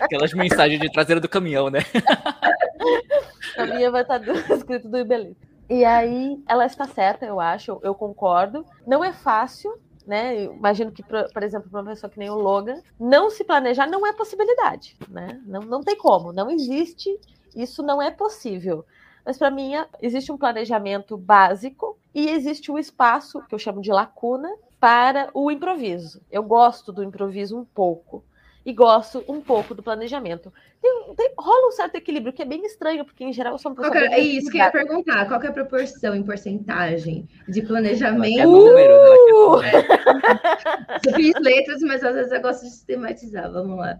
Aquelas 0.00 0.32
mensagens 0.32 0.80
de 0.80 0.90
traseira 0.92 1.20
do 1.20 1.28
caminhão, 1.28 1.70
né? 1.70 1.80
A 3.56 3.66
minha 3.66 3.90
vai 3.90 4.02
estar 4.02 4.20
escrito 4.54 4.88
Do 4.88 4.98
you 4.98 5.04
believe? 5.04 5.36
E 5.70 5.84
aí 5.84 6.42
ela 6.48 6.66
está 6.66 6.84
certa, 6.84 7.24
eu 7.24 7.38
acho, 7.38 7.78
eu 7.84 7.94
concordo. 7.94 8.66
Não 8.84 9.04
é 9.04 9.12
fácil, 9.12 9.72
né? 10.04 10.46
Eu 10.46 10.54
imagino 10.54 10.90
que, 10.90 11.00
por 11.04 11.44
exemplo, 11.44 11.70
para 11.70 11.80
uma 11.80 11.90
pessoa 11.90 12.10
que 12.10 12.18
nem 12.18 12.28
o 12.28 12.34
Logan, 12.34 12.82
não 12.98 13.30
se 13.30 13.44
planejar 13.44 13.86
não 13.86 14.04
é 14.04 14.12
possibilidade, 14.12 14.96
né? 15.08 15.40
Não, 15.46 15.60
não 15.60 15.80
tem 15.80 15.96
como, 15.96 16.32
não 16.32 16.50
existe, 16.50 17.16
isso 17.54 17.84
não 17.84 18.02
é 18.02 18.10
possível. 18.10 18.84
Mas 19.24 19.38
para 19.38 19.48
mim 19.48 19.74
existe 20.02 20.32
um 20.32 20.36
planejamento 20.36 21.16
básico 21.16 21.96
e 22.12 22.28
existe 22.28 22.72
um 22.72 22.78
espaço 22.78 23.40
que 23.46 23.54
eu 23.54 23.58
chamo 23.58 23.80
de 23.80 23.92
lacuna 23.92 24.52
para 24.80 25.30
o 25.32 25.52
improviso. 25.52 26.20
Eu 26.32 26.42
gosto 26.42 26.92
do 26.92 27.04
improviso 27.04 27.56
um 27.56 27.64
pouco 27.64 28.24
e 28.64 28.72
gosto 28.72 29.24
um 29.28 29.40
pouco 29.40 29.74
do 29.74 29.82
planejamento. 29.82 30.52
Tem, 30.80 31.14
tem, 31.16 31.32
rola 31.38 31.68
um 31.68 31.72
certo 31.72 31.96
equilíbrio 31.96 32.32
que 32.32 32.42
é 32.42 32.44
bem 32.44 32.64
estranho, 32.64 33.04
porque 33.04 33.24
em 33.24 33.32
geral 33.32 33.54
eu 33.54 33.58
sou 33.58 33.72
uma 33.72 33.82
pessoa. 33.82 33.98
É, 33.98 34.14
é 34.14 34.18
isso 34.20 34.50
que 34.50 34.58
eu 34.58 34.64
ia 34.64 34.70
perguntar: 34.70 35.26
qual 35.26 35.42
é 35.42 35.48
a 35.48 35.52
proporção 35.52 36.14
em 36.14 36.22
porcentagem 36.22 37.28
de 37.48 37.62
planejamento? 37.62 38.48
Uh! 38.48 39.60
Eu 41.06 41.14
fiz 41.14 41.34
letras, 41.40 41.80
mas 41.82 42.04
às 42.04 42.14
vezes 42.14 42.32
eu 42.32 42.42
gosto 42.42 42.62
de 42.62 42.70
sistematizar. 42.70 43.50
Vamos 43.50 43.78
lá. 43.78 43.98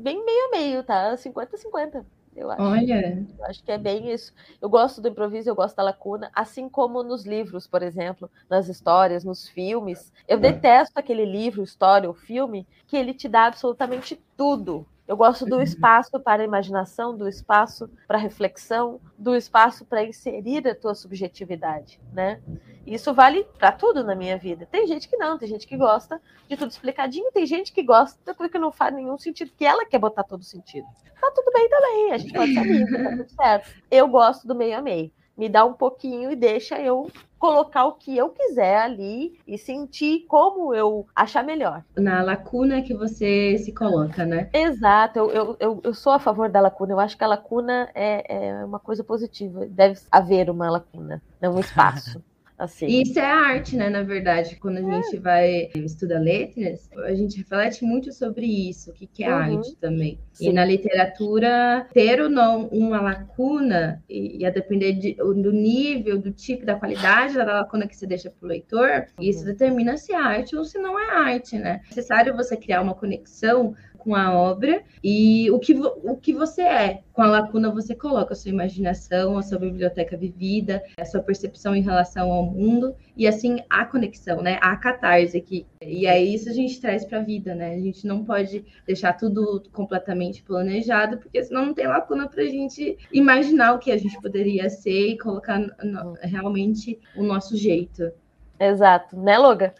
bem 0.00 0.24
meio 0.24 0.46
a 0.46 0.50
meio, 0.50 0.82
tá? 0.84 1.14
50-50. 1.16 2.04
Eu 2.38 2.50
acho. 2.50 2.62
Olha. 2.62 3.26
Eu 3.38 3.44
acho 3.46 3.62
que 3.62 3.72
é 3.72 3.78
bem 3.78 4.12
isso. 4.12 4.32
Eu 4.60 4.68
gosto 4.68 5.00
do 5.00 5.08
improviso, 5.08 5.50
eu 5.50 5.54
gosto 5.54 5.76
da 5.76 5.82
lacuna, 5.82 6.30
assim 6.34 6.68
como 6.68 7.02
nos 7.02 7.26
livros, 7.26 7.66
por 7.66 7.82
exemplo, 7.82 8.30
nas 8.48 8.68
histórias, 8.68 9.24
nos 9.24 9.48
filmes. 9.48 10.12
Eu 10.26 10.38
detesto 10.38 10.98
aquele 10.98 11.24
livro, 11.24 11.62
história 11.62 12.08
ou 12.08 12.14
filme 12.14 12.66
que 12.86 12.96
ele 12.96 13.12
te 13.12 13.28
dá 13.28 13.46
absolutamente 13.46 14.22
tudo. 14.36 14.86
Eu 15.08 15.16
gosto 15.16 15.46
do 15.46 15.62
espaço 15.62 16.20
para 16.20 16.42
a 16.42 16.44
imaginação, 16.44 17.16
do 17.16 17.26
espaço 17.26 17.88
para 18.06 18.18
reflexão, 18.18 19.00
do 19.16 19.34
espaço 19.34 19.86
para 19.86 20.04
inserir 20.04 20.68
a 20.68 20.74
tua 20.74 20.94
subjetividade, 20.94 21.98
né? 22.12 22.42
Isso 22.86 23.14
vale 23.14 23.44
para 23.58 23.72
tudo 23.72 24.04
na 24.04 24.14
minha 24.14 24.36
vida. 24.36 24.68
Tem 24.70 24.86
gente 24.86 25.08
que 25.08 25.16
não, 25.16 25.38
tem 25.38 25.48
gente 25.48 25.66
que 25.66 25.78
gosta 25.78 26.20
de 26.46 26.58
tudo 26.58 26.70
explicadinho, 26.70 27.32
tem 27.32 27.46
gente 27.46 27.72
que 27.72 27.82
gosta 27.82 28.20
da 28.22 28.34
coisa 28.34 28.52
que 28.52 28.58
não 28.58 28.70
faz 28.70 28.94
nenhum 28.94 29.16
sentido, 29.16 29.50
que 29.56 29.64
ela 29.64 29.86
quer 29.86 29.98
botar 29.98 30.24
todo 30.24 30.44
sentido. 30.44 30.86
Tá 31.18 31.32
tudo 31.34 31.50
bem 31.54 31.70
também, 31.70 32.12
a 32.12 32.18
gente 32.18 32.34
pode 32.34 32.52
ser 32.52 32.60
amigo, 32.60 33.02
tá 33.02 33.10
tudo 33.16 33.30
certo. 33.30 33.82
Eu 33.90 34.08
gosto 34.08 34.46
do 34.46 34.54
meio 34.54 34.76
a 34.76 34.82
meio. 34.82 35.10
Me 35.38 35.48
dá 35.48 35.64
um 35.64 35.72
pouquinho 35.72 36.32
e 36.32 36.36
deixa 36.36 36.80
eu 36.80 37.08
colocar 37.38 37.84
o 37.84 37.92
que 37.92 38.16
eu 38.16 38.30
quiser 38.30 38.78
ali 38.78 39.38
e 39.46 39.56
sentir 39.56 40.26
como 40.26 40.74
eu 40.74 41.06
achar 41.14 41.44
melhor. 41.44 41.84
Na 41.96 42.20
lacuna 42.22 42.82
que 42.82 42.92
você 42.92 43.56
se 43.58 43.72
coloca, 43.72 44.26
né? 44.26 44.50
Exato, 44.52 45.20
eu, 45.20 45.30
eu, 45.30 45.56
eu, 45.60 45.80
eu 45.84 45.94
sou 45.94 46.12
a 46.12 46.18
favor 46.18 46.48
da 46.48 46.60
lacuna. 46.60 46.92
Eu 46.92 46.98
acho 47.00 47.16
que 47.16 47.22
a 47.22 47.28
lacuna 47.28 47.88
é, 47.94 48.24
é 48.58 48.64
uma 48.64 48.80
coisa 48.80 49.04
positiva. 49.04 49.64
Deve 49.66 50.00
haver 50.10 50.50
uma 50.50 50.68
lacuna, 50.68 51.22
não 51.40 51.54
um 51.54 51.60
espaço. 51.60 52.20
Assim. 52.58 52.86
E 52.86 53.02
isso 53.02 53.18
é 53.20 53.24
arte, 53.24 53.76
né? 53.76 53.88
Na 53.88 54.02
verdade, 54.02 54.56
quando 54.56 54.78
a 54.78 54.80
é. 54.80 55.02
gente 55.02 55.16
vai 55.18 55.70
estudar 55.76 56.18
letras, 56.18 56.90
a 57.04 57.14
gente 57.14 57.38
reflete 57.38 57.84
muito 57.84 58.12
sobre 58.12 58.46
isso, 58.46 58.90
o 58.90 58.92
que, 58.92 59.06
que 59.06 59.22
é 59.22 59.28
uhum. 59.28 59.56
arte 59.56 59.76
também. 59.76 60.18
Sim. 60.32 60.48
E 60.48 60.52
na 60.52 60.64
literatura, 60.64 61.86
ter 61.94 62.20
ou 62.20 62.28
não 62.28 62.66
uma 62.68 63.00
lacuna, 63.00 64.02
e, 64.08 64.38
e 64.38 64.46
a 64.46 64.50
depender 64.50 64.94
de, 64.94 65.14
do 65.14 65.52
nível, 65.52 66.18
do 66.18 66.32
tipo, 66.32 66.66
da 66.66 66.74
qualidade 66.74 67.34
da 67.34 67.44
lacuna 67.44 67.86
que 67.86 67.96
você 67.96 68.06
deixa 68.06 68.28
para 68.28 68.44
o 68.44 68.48
leitor, 68.48 69.06
uhum. 69.16 69.24
isso 69.24 69.44
determina 69.44 69.96
se 69.96 70.12
é 70.12 70.16
arte 70.16 70.56
ou 70.56 70.64
se 70.64 70.78
não 70.78 70.98
é 70.98 71.10
arte, 71.10 71.56
né? 71.56 71.80
É 71.84 71.88
necessário 71.88 72.34
você 72.34 72.56
criar 72.56 72.82
uma 72.82 72.94
conexão 72.94 73.76
com 73.98 74.14
a 74.14 74.32
obra 74.32 74.82
e 75.02 75.50
o 75.50 75.58
que, 75.58 75.74
o 75.74 76.16
que 76.16 76.32
você 76.32 76.62
é. 76.62 77.02
Com 77.12 77.22
a 77.22 77.26
lacuna, 77.26 77.70
você 77.70 77.94
coloca 77.94 78.32
a 78.32 78.36
sua 78.36 78.50
imaginação, 78.50 79.36
a 79.36 79.42
sua 79.42 79.58
biblioteca 79.58 80.16
vivida, 80.16 80.82
a 80.96 81.04
sua 81.04 81.20
percepção 81.20 81.74
em 81.74 81.82
relação 81.82 82.30
ao 82.30 82.46
mundo 82.46 82.94
e 83.16 83.26
assim 83.26 83.58
a 83.68 83.84
conexão, 83.84 84.40
né? 84.40 84.58
A 84.62 84.76
catarse 84.76 85.36
aqui. 85.36 85.66
E 85.82 86.06
aí 86.06 86.32
isso 86.32 86.48
a 86.48 86.52
gente 86.52 86.80
traz 86.80 87.04
para 87.04 87.18
a 87.18 87.22
vida, 87.22 87.54
né? 87.54 87.74
A 87.74 87.80
gente 87.80 88.06
não 88.06 88.24
pode 88.24 88.64
deixar 88.86 89.14
tudo 89.14 89.62
completamente 89.72 90.42
planejado, 90.42 91.18
porque 91.18 91.42
senão 91.42 91.66
não 91.66 91.74
tem 91.74 91.88
lacuna 91.88 92.28
para 92.28 92.42
a 92.42 92.46
gente 92.46 92.96
imaginar 93.12 93.74
o 93.74 93.78
que 93.78 93.90
a 93.90 93.96
gente 93.96 94.20
poderia 94.20 94.70
ser 94.70 95.08
e 95.08 95.18
colocar 95.18 95.58
no, 95.58 96.14
realmente 96.22 96.98
o 97.16 97.22
nosso 97.24 97.56
jeito. 97.56 98.12
Exato, 98.60 99.16
né, 99.16 99.38
Loga? 99.38 99.74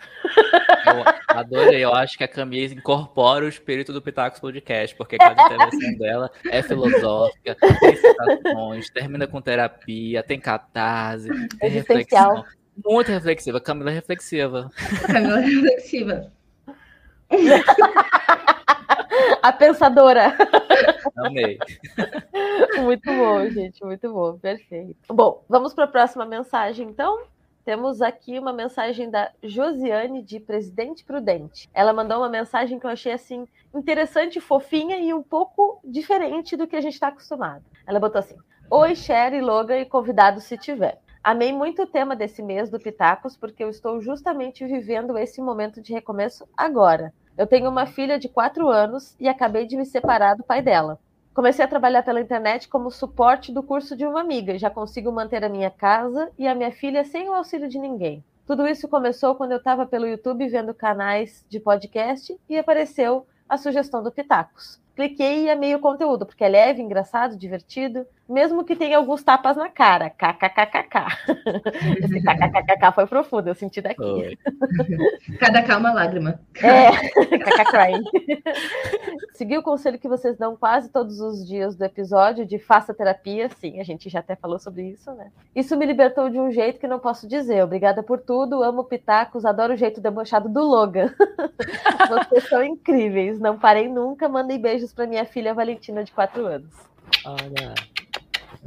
Eu 0.87 1.37
adorei, 1.37 1.85
eu 1.85 1.93
acho 1.93 2.17
que 2.17 2.25
a 2.25 2.29
Camille 2.29 2.75
incorpora 2.75 3.45
o 3.45 3.49
espírito 3.49 3.93
do 3.93 4.01
Pitacos 4.01 4.41
Podcast, 4.41 4.95
porque 4.97 5.19
cada 5.19 5.43
intervenção 5.43 5.99
dela 5.99 6.31
é 6.51 6.63
filosófica, 6.63 7.57
tem 7.57 7.97
citações, 7.97 8.91
termina 8.91 9.27
com 9.27 9.41
terapia, 9.41 10.23
tem 10.23 10.39
catarse, 10.39 11.29
tem 11.59 11.71
reflexão. 11.71 12.45
Muito 12.85 13.11
reflexiva, 13.11 13.61
Camila 13.61 13.91
é 13.91 13.95
reflexiva. 13.95 14.71
Camila 15.07 15.41
é 15.41 15.45
reflexiva. 15.45 16.33
a 19.43 19.53
pensadora. 19.53 20.35
Amei. 21.17 21.59
Muito 22.79 23.11
bom, 23.13 23.51
gente, 23.51 23.85
muito 23.85 24.13
bom, 24.13 24.39
perfeito. 24.39 24.97
Bom, 25.09 25.45
vamos 25.49 25.75
para 25.75 25.85
a 25.85 25.89
próxima 25.89 26.25
mensagem, 26.25 26.89
então. 26.89 27.25
Temos 27.69 28.01
aqui 28.01 28.39
uma 28.39 28.51
mensagem 28.51 29.11
da 29.11 29.31
Josiane 29.43 30.23
de 30.23 30.41
Presidente 30.41 31.05
Prudente. 31.05 31.69
Ela 31.75 31.93
mandou 31.93 32.17
uma 32.17 32.29
mensagem 32.31 32.79
que 32.79 32.87
eu 32.87 32.91
achei 32.91 33.13
assim 33.13 33.47
interessante, 33.75 34.41
fofinha 34.41 34.97
e 34.97 35.13
um 35.13 35.23
pouco 35.23 35.79
diferente 35.85 36.57
do 36.57 36.67
que 36.67 36.75
a 36.75 36.81
gente 36.81 36.95
está 36.95 37.09
acostumado. 37.09 37.63
Ela 37.87 38.01
botou 38.01 38.21
assim: 38.21 38.37
Oi, 38.71 38.97
Sherry, 38.97 39.43
Logan 39.43 39.81
e 39.81 39.85
convidado 39.85 40.41
se 40.41 40.57
tiver. 40.57 40.99
Amei 41.23 41.53
muito 41.53 41.83
o 41.83 41.87
tema 41.87 42.17
desse 42.17 42.43
mês 42.43 42.71
do 42.71 42.81
Pitacos 42.81 43.37
porque 43.37 43.63
eu 43.63 43.69
estou 43.69 44.01
justamente 44.01 44.65
vivendo 44.65 45.19
esse 45.19 45.43
momento 45.43 45.83
de 45.83 45.93
recomeço 45.93 46.49
agora. 46.57 47.13
Eu 47.37 47.47
tenho 47.47 47.69
uma 47.69 47.85
filha 47.85 48.19
de 48.19 48.31
4 48.31 48.67
anos 48.67 49.15
e 49.21 49.29
acabei 49.29 49.67
de 49.67 49.77
me 49.77 49.85
separar 49.85 50.37
do 50.37 50.43
pai 50.43 50.63
dela. 50.63 50.99
Comecei 51.39 51.65
a 51.65 51.69
trabalhar 51.69 52.03
pela 52.03 52.21
internet 52.21 52.67
como 52.67 52.91
suporte 52.91 53.53
do 53.53 53.63
curso 53.63 53.97
de 53.97 54.05
uma 54.05 54.21
amiga. 54.21 54.59
Já 54.59 54.69
consigo 54.69 55.13
manter 55.13 55.45
a 55.45 55.49
minha 55.49 55.71
casa 55.71 56.33
e 56.37 56.49
a 56.49 56.53
minha 56.53 56.73
filha 56.73 57.05
sem 57.05 57.29
o 57.29 57.33
auxílio 57.33 57.69
de 57.69 57.79
ninguém. 57.79 58.25
Tudo 58.45 58.67
isso 58.67 58.89
começou 58.89 59.37
quando 59.37 59.53
eu 59.53 59.59
estava 59.59 59.87
pelo 59.87 60.09
YouTube 60.09 60.49
vendo 60.49 60.75
canais 60.75 61.47
de 61.49 61.61
podcast 61.61 62.37
e 62.49 62.59
apareceu 62.59 63.25
a 63.49 63.57
sugestão 63.57 64.03
do 64.03 64.11
Pitacos. 64.11 64.81
Cliquei 64.99 65.45
e 65.45 65.49
amei 65.49 65.77
o 65.77 65.79
conteúdo, 65.79 66.27
porque 66.27 66.43
é 66.43 66.49
leve, 66.49 66.83
engraçado, 66.83 67.37
divertido 67.37 68.05
mesmo 68.29 68.63
que 68.63 68.77
tenha 68.77 68.99
alguns 68.99 69.23
tapas 69.23 69.57
na 69.57 69.71
cara. 69.71 70.11
KKKKK. 70.11 71.07
Esse 72.05 72.21
KKKKK 72.21 72.93
foi 72.95 73.07
profundo, 73.07 73.49
eu 73.49 73.55
senti 73.55 73.81
daqui. 73.81 74.03
Oi. 74.03 74.39
Cada 75.41 75.63
calma 75.63 75.93
lágrima. 75.93 76.39
É, 76.63 76.91
KKK 77.39 78.05
Segui 79.33 79.57
o 79.57 79.63
conselho 79.63 79.99
que 79.99 80.09
vocês 80.09 80.37
dão 80.37 80.57
quase 80.57 80.91
todos 80.91 81.21
os 81.21 81.47
dias 81.47 81.77
do 81.77 81.85
episódio 81.85 82.45
de 82.45 82.59
faça 82.59 82.93
terapia. 82.93 83.49
Sim, 83.49 83.81
a 83.81 83.85
gente 83.85 84.11
já 84.11 84.19
até 84.19 84.37
falou 84.37 84.59
sobre 84.59 84.83
isso, 84.83 85.11
né? 85.13 85.31
Isso 85.55 85.77
me 85.77 85.87
libertou 85.87 86.29
de 86.29 86.39
um 86.39 86.51
jeito 86.51 86.81
que 86.81 86.89
não 86.89 86.99
posso 86.99 87.27
dizer. 87.27 87.63
Obrigada 87.63 88.03
por 88.03 88.19
tudo, 88.19 88.63
amo 88.63 88.85
pitacos, 88.85 89.47
adoro 89.47 89.73
o 89.73 89.77
jeito 89.77 90.01
debochado 90.01 90.49
do 90.49 90.61
Logan. 90.61 91.15
vocês 92.09 92.49
são 92.49 92.63
incríveis. 92.63 93.39
Não 93.39 93.57
parei 93.57 93.89
nunca. 93.89 94.29
Mandei 94.29 94.59
beijos 94.59 94.88
para 94.93 95.07
minha 95.07 95.25
filha 95.25 95.55
Valentina, 95.55 96.05
de 96.05 96.13
4 96.13 96.47
anos. 96.47 96.73
Olha. 97.25 97.75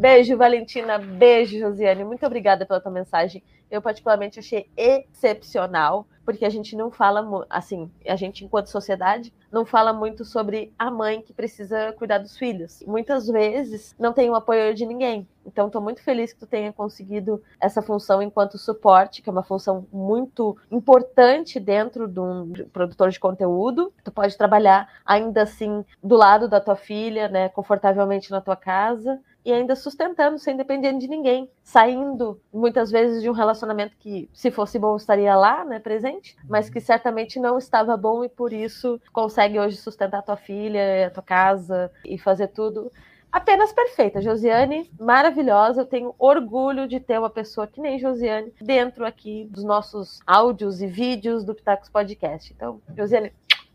Beijo, 0.02 0.36
Valentina. 0.36 0.98
Beijo, 0.98 1.60
Josiane. 1.60 2.04
Muito 2.04 2.26
obrigada 2.26 2.66
pela 2.66 2.82
tua 2.82 2.92
mensagem. 2.92 3.44
Eu, 3.70 3.84
particularmente, 3.84 4.40
achei 4.40 4.68
excepcional, 4.76 6.08
porque 6.26 6.44
a 6.44 6.50
gente 6.50 6.76
não 6.76 6.90
fala, 6.90 7.46
assim, 7.48 7.90
a 8.08 8.16
gente, 8.16 8.44
enquanto 8.44 8.66
sociedade, 8.66 9.32
não 9.52 9.64
fala 9.64 9.94
muito 9.94 10.26
sobre 10.26 10.74
a 10.78 10.90
mãe 10.90 11.22
que 11.22 11.32
precisa 11.32 11.94
cuidar 11.94 12.18
dos 12.18 12.36
filhos. 12.36 12.84
Muitas 12.88 13.28
vezes 13.28 13.96
não 14.00 14.12
tem 14.12 14.28
o 14.28 14.34
apoio 14.34 14.74
de 14.74 14.88
ninguém. 14.88 15.28
Então, 15.46 15.68
estou 15.68 15.82
muito 15.82 16.04
feliz 16.04 16.34
que 16.34 16.40
tu 16.40 16.48
tenha 16.48 16.74
conseguido 16.74 17.42
essa 17.60 17.82
função 17.82 18.24
enquanto 18.24 18.58
suporte, 18.58 19.22
que 19.22 19.30
é 19.30 19.32
uma 19.32 19.44
função 19.44 19.86
muito 19.94 20.58
importante 20.72 21.60
dentro 21.60 22.08
de 22.08 22.20
um 22.20 22.52
produtor 22.74 23.12
de 23.12 23.20
conteúdo. 23.20 23.94
Tu 24.04 24.12
pode 24.12 24.36
trabalhar 24.36 24.90
ainda 25.06 25.44
assim 25.44 25.86
do 26.04 26.16
lado 26.16 26.50
da 26.50 26.60
tua 26.60 26.76
filha, 26.76 27.30
né, 27.30 27.50
confortavelmente 27.50 28.32
na 28.32 28.42
tua 28.42 28.56
casa 28.56 29.22
e 29.44 29.52
ainda 29.52 29.76
sustentando, 29.76 30.38
sem 30.38 30.56
depender 30.56 30.94
de 30.98 31.08
ninguém, 31.08 31.50
saindo 31.64 32.40
muitas 32.54 32.92
vezes 32.92 33.22
de 33.22 33.30
um 33.30 33.34
relacionamento 33.34 33.96
que, 33.98 34.30
se 34.34 34.52
fosse 34.52 34.78
bom, 34.78 34.96
estaria 34.96 35.36
lá, 35.36 35.66
né, 35.66 35.80
presente, 35.80 36.36
mas 36.48 36.70
que 36.70 36.80
certamente 36.80 37.40
não 37.40 37.58
estava 37.58 37.98
bom 37.98 38.24
e 38.24 38.30
por 38.30 38.54
isso 38.54 39.00
consegue 39.12 39.60
hoje 39.60 39.78
sustentar 39.78 40.20
a 40.20 40.24
tua 40.24 40.38
filha, 40.38 41.08
a 41.08 41.10
tua 41.10 41.24
casa 41.24 41.92
e 42.06 42.18
fazer 42.18 42.48
tudo 42.48 42.92
apenas 43.32 43.72
perfeita. 43.72 44.22
Josiane, 44.22 44.92
maravilhosa. 45.00 45.82
Eu 45.82 45.86
tenho 45.86 46.14
orgulho 46.20 46.88
de 46.88 47.00
ter 47.00 47.18
uma 47.18 47.30
pessoa 47.30 47.66
que 47.66 47.80
nem 47.80 47.98
Josiane 47.98 48.54
dentro 48.62 49.06
aqui 49.06 49.48
dos 49.50 49.64
nossos 49.64 50.20
áudios 50.28 50.82
e 50.82 50.88
vídeos 50.88 51.44
do 51.44 51.56
Pitacos 51.56 51.90
Podcast. 51.90 52.54
Então, 52.54 52.82
Josiane, 52.96 53.32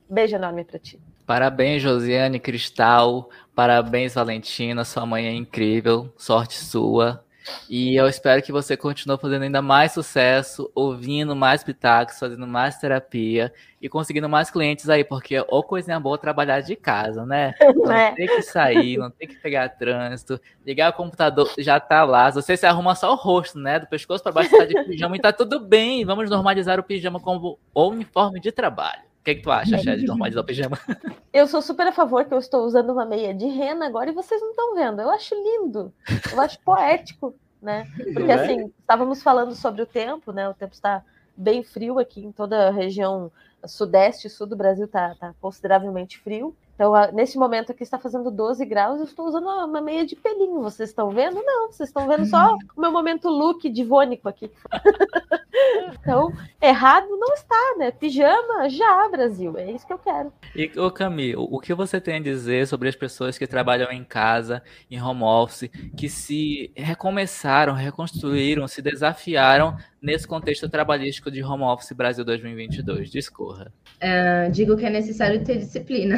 beijo 0.09 0.37
enorme 0.37 0.64
para 0.64 0.79
ti. 0.79 1.01
Parabéns, 1.25 1.83
Josiane 1.83 2.39
Cristal. 2.39 3.29
Parabéns, 3.57 4.13
Valentina. 4.13 4.85
Sua 4.85 5.07
mãe 5.07 5.27
é 5.27 5.33
incrível. 5.33 6.13
Sorte 6.19 6.53
sua. 6.57 7.25
E 7.71 7.97
eu 7.97 8.07
espero 8.07 8.43
que 8.43 8.53
você 8.53 8.77
continue 8.77 9.17
fazendo 9.17 9.45
ainda 9.45 9.63
mais 9.63 9.93
sucesso, 9.93 10.71
ouvindo 10.75 11.35
mais 11.35 11.65
pitacos, 11.65 12.19
fazendo 12.19 12.47
mais 12.47 12.77
terapia 12.77 13.51
e 13.81 13.89
conseguindo 13.89 14.29
mais 14.29 14.51
clientes 14.51 14.91
aí, 14.91 15.05
porque 15.05 15.43
ou 15.49 15.63
coisinha 15.63 15.99
boa 15.99 16.19
trabalhar 16.19 16.61
de 16.61 16.77
casa, 16.77 17.25
né? 17.25 17.55
Não 17.75 17.93
é. 17.93 18.13
tem 18.13 18.27
que 18.27 18.43
sair, 18.43 18.99
não 18.99 19.11
tem 19.11 19.27
que 19.27 19.37
pegar 19.37 19.71
trânsito, 19.71 20.39
ligar 20.67 20.91
o 20.91 20.95
computador, 20.95 21.51
já 21.57 21.81
tá 21.81 22.05
lá. 22.05 22.31
Você 22.31 22.59
se 22.59 22.67
arruma 22.67 22.95
só 22.95 23.13
o 23.13 23.17
rosto, 23.17 23.59
né? 23.59 23.79
Do 23.79 23.87
pescoço 23.87 24.23
para 24.23 24.33
baixo 24.33 24.51
tá 24.51 24.67
de 24.67 24.85
pijama 24.85 25.17
e 25.17 25.21
tá 25.21 25.33
tudo 25.33 25.61
bem. 25.61 26.05
Vamos 26.05 26.29
normalizar 26.29 26.79
o 26.79 26.85
pijama 26.85 27.19
como 27.21 27.59
uniforme 27.75 28.39
de 28.39 28.53
trabalho 28.53 29.07
que, 29.27 29.35
que 29.35 29.43
tu 29.43 29.51
acha, 29.51 29.77
Chad, 29.79 29.99
de 29.99 30.07
normalizar 30.07 30.43
o 30.43 30.47
pijama? 30.47 30.79
Eu 31.33 31.49
sou 31.49 31.61
super 31.61 31.89
a 31.89 31.93
favor 31.93 32.24
que 32.24 32.33
eu 32.33 32.39
estou 32.39 32.64
usando 32.64 32.91
uma 32.91 33.05
meia 33.05 33.35
de 33.35 33.45
rena 33.45 33.87
agora 33.87 34.09
e 34.09 34.14
vocês 34.14 34.41
não 34.41 34.51
estão 34.51 34.74
vendo. 34.74 35.03
Eu 35.03 35.11
acho 35.11 35.35
lindo, 35.35 35.93
eu 36.33 36.41
acho 36.41 36.59
poético, 36.61 37.35
né? 37.61 37.87
Porque 38.14 38.33
é? 38.33 38.35
assim, 38.35 38.72
estávamos 38.79 39.22
falando 39.22 39.55
sobre 39.55 39.83
o 39.83 39.87
tempo, 39.87 40.33
né? 40.33 40.49
O 40.49 40.55
tempo 40.55 40.72
está 40.72 41.05
bem 41.37 41.62
frio 41.62 41.99
aqui 41.99 42.24
em 42.24 42.33
toda 42.33 42.68
a 42.68 42.70
região 42.70 43.31
sudeste 43.66 44.29
e 44.29 44.31
sul 44.31 44.47
do 44.47 44.57
Brasil, 44.57 44.89
tá, 44.89 45.14
tá 45.20 45.35
consideravelmente 45.39 46.18
frio. 46.20 46.57
Então, 46.77 46.93
nesse 47.12 47.39
momento 47.39 47.72
aqui 47.72 47.83
está 47.83 47.99
fazendo 47.99 48.31
12 48.31 48.64
graus, 48.66 48.99
eu 48.99 49.07
estou 49.07 49.27
usando 49.27 49.47
uma 49.47 49.81
meia 49.81 50.05
de 50.05 50.14
pelinho. 50.14 50.61
Vocês 50.61 50.91
estão 50.91 51.11
vendo? 51.11 51.43
Não, 51.43 51.72
vocês 51.72 51.89
estão 51.89 52.07
vendo 52.07 52.27
só 52.27 52.55
o 52.77 52.81
meu 52.81 52.93
momento 52.93 53.31
look 53.31 53.66
divônico 53.70 54.29
aqui. 54.29 54.51
então, 55.99 56.31
errado 56.61 57.09
não 57.09 57.33
está, 57.33 57.74
né? 57.79 57.91
Pijama 57.91 58.68
já, 58.68 59.09
Brasil. 59.09 59.57
É 59.57 59.70
isso 59.70 59.87
que 59.87 59.93
eu 59.93 59.99
quero. 59.99 60.31
E, 60.55 60.70
ô 60.79 60.91
Camille, 60.91 61.35
o 61.37 61.59
que 61.59 61.72
você 61.72 61.99
tem 61.99 62.16
a 62.16 62.20
dizer 62.20 62.66
sobre 62.66 62.91
as 62.91 62.95
pessoas 62.95 63.39
que 63.39 63.47
trabalham 63.47 63.91
em 63.91 64.05
casa, 64.05 64.62
em 64.91 65.01
home 65.01 65.22
office, 65.22 65.70
que 65.97 66.11
se 66.11 66.70
recomeçaram, 66.77 67.72
reconstruíram, 67.72 68.68
se 68.68 68.83
desafiaram 68.83 69.79
nesse 70.03 70.29
contexto 70.29 70.68
trabalhístico 70.68 71.31
de 71.31 71.43
home 71.43 71.64
office 71.64 71.93
Brasil 71.93 72.22
2022? 72.22 73.11
Discorra. 73.11 73.72
Uh, 73.97 74.51
digo 74.53 74.77
que 74.77 74.85
é 74.85 74.91
necessário 74.91 75.43
ter 75.43 75.57
disciplina. 75.57 76.16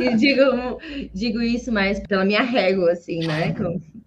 E 0.00 0.16
digo, 0.16 0.78
digo 1.12 1.42
isso 1.42 1.70
mais 1.72 2.00
pela 2.00 2.24
minha 2.24 2.42
régua, 2.42 2.92
assim, 2.92 3.20
né? 3.26 3.54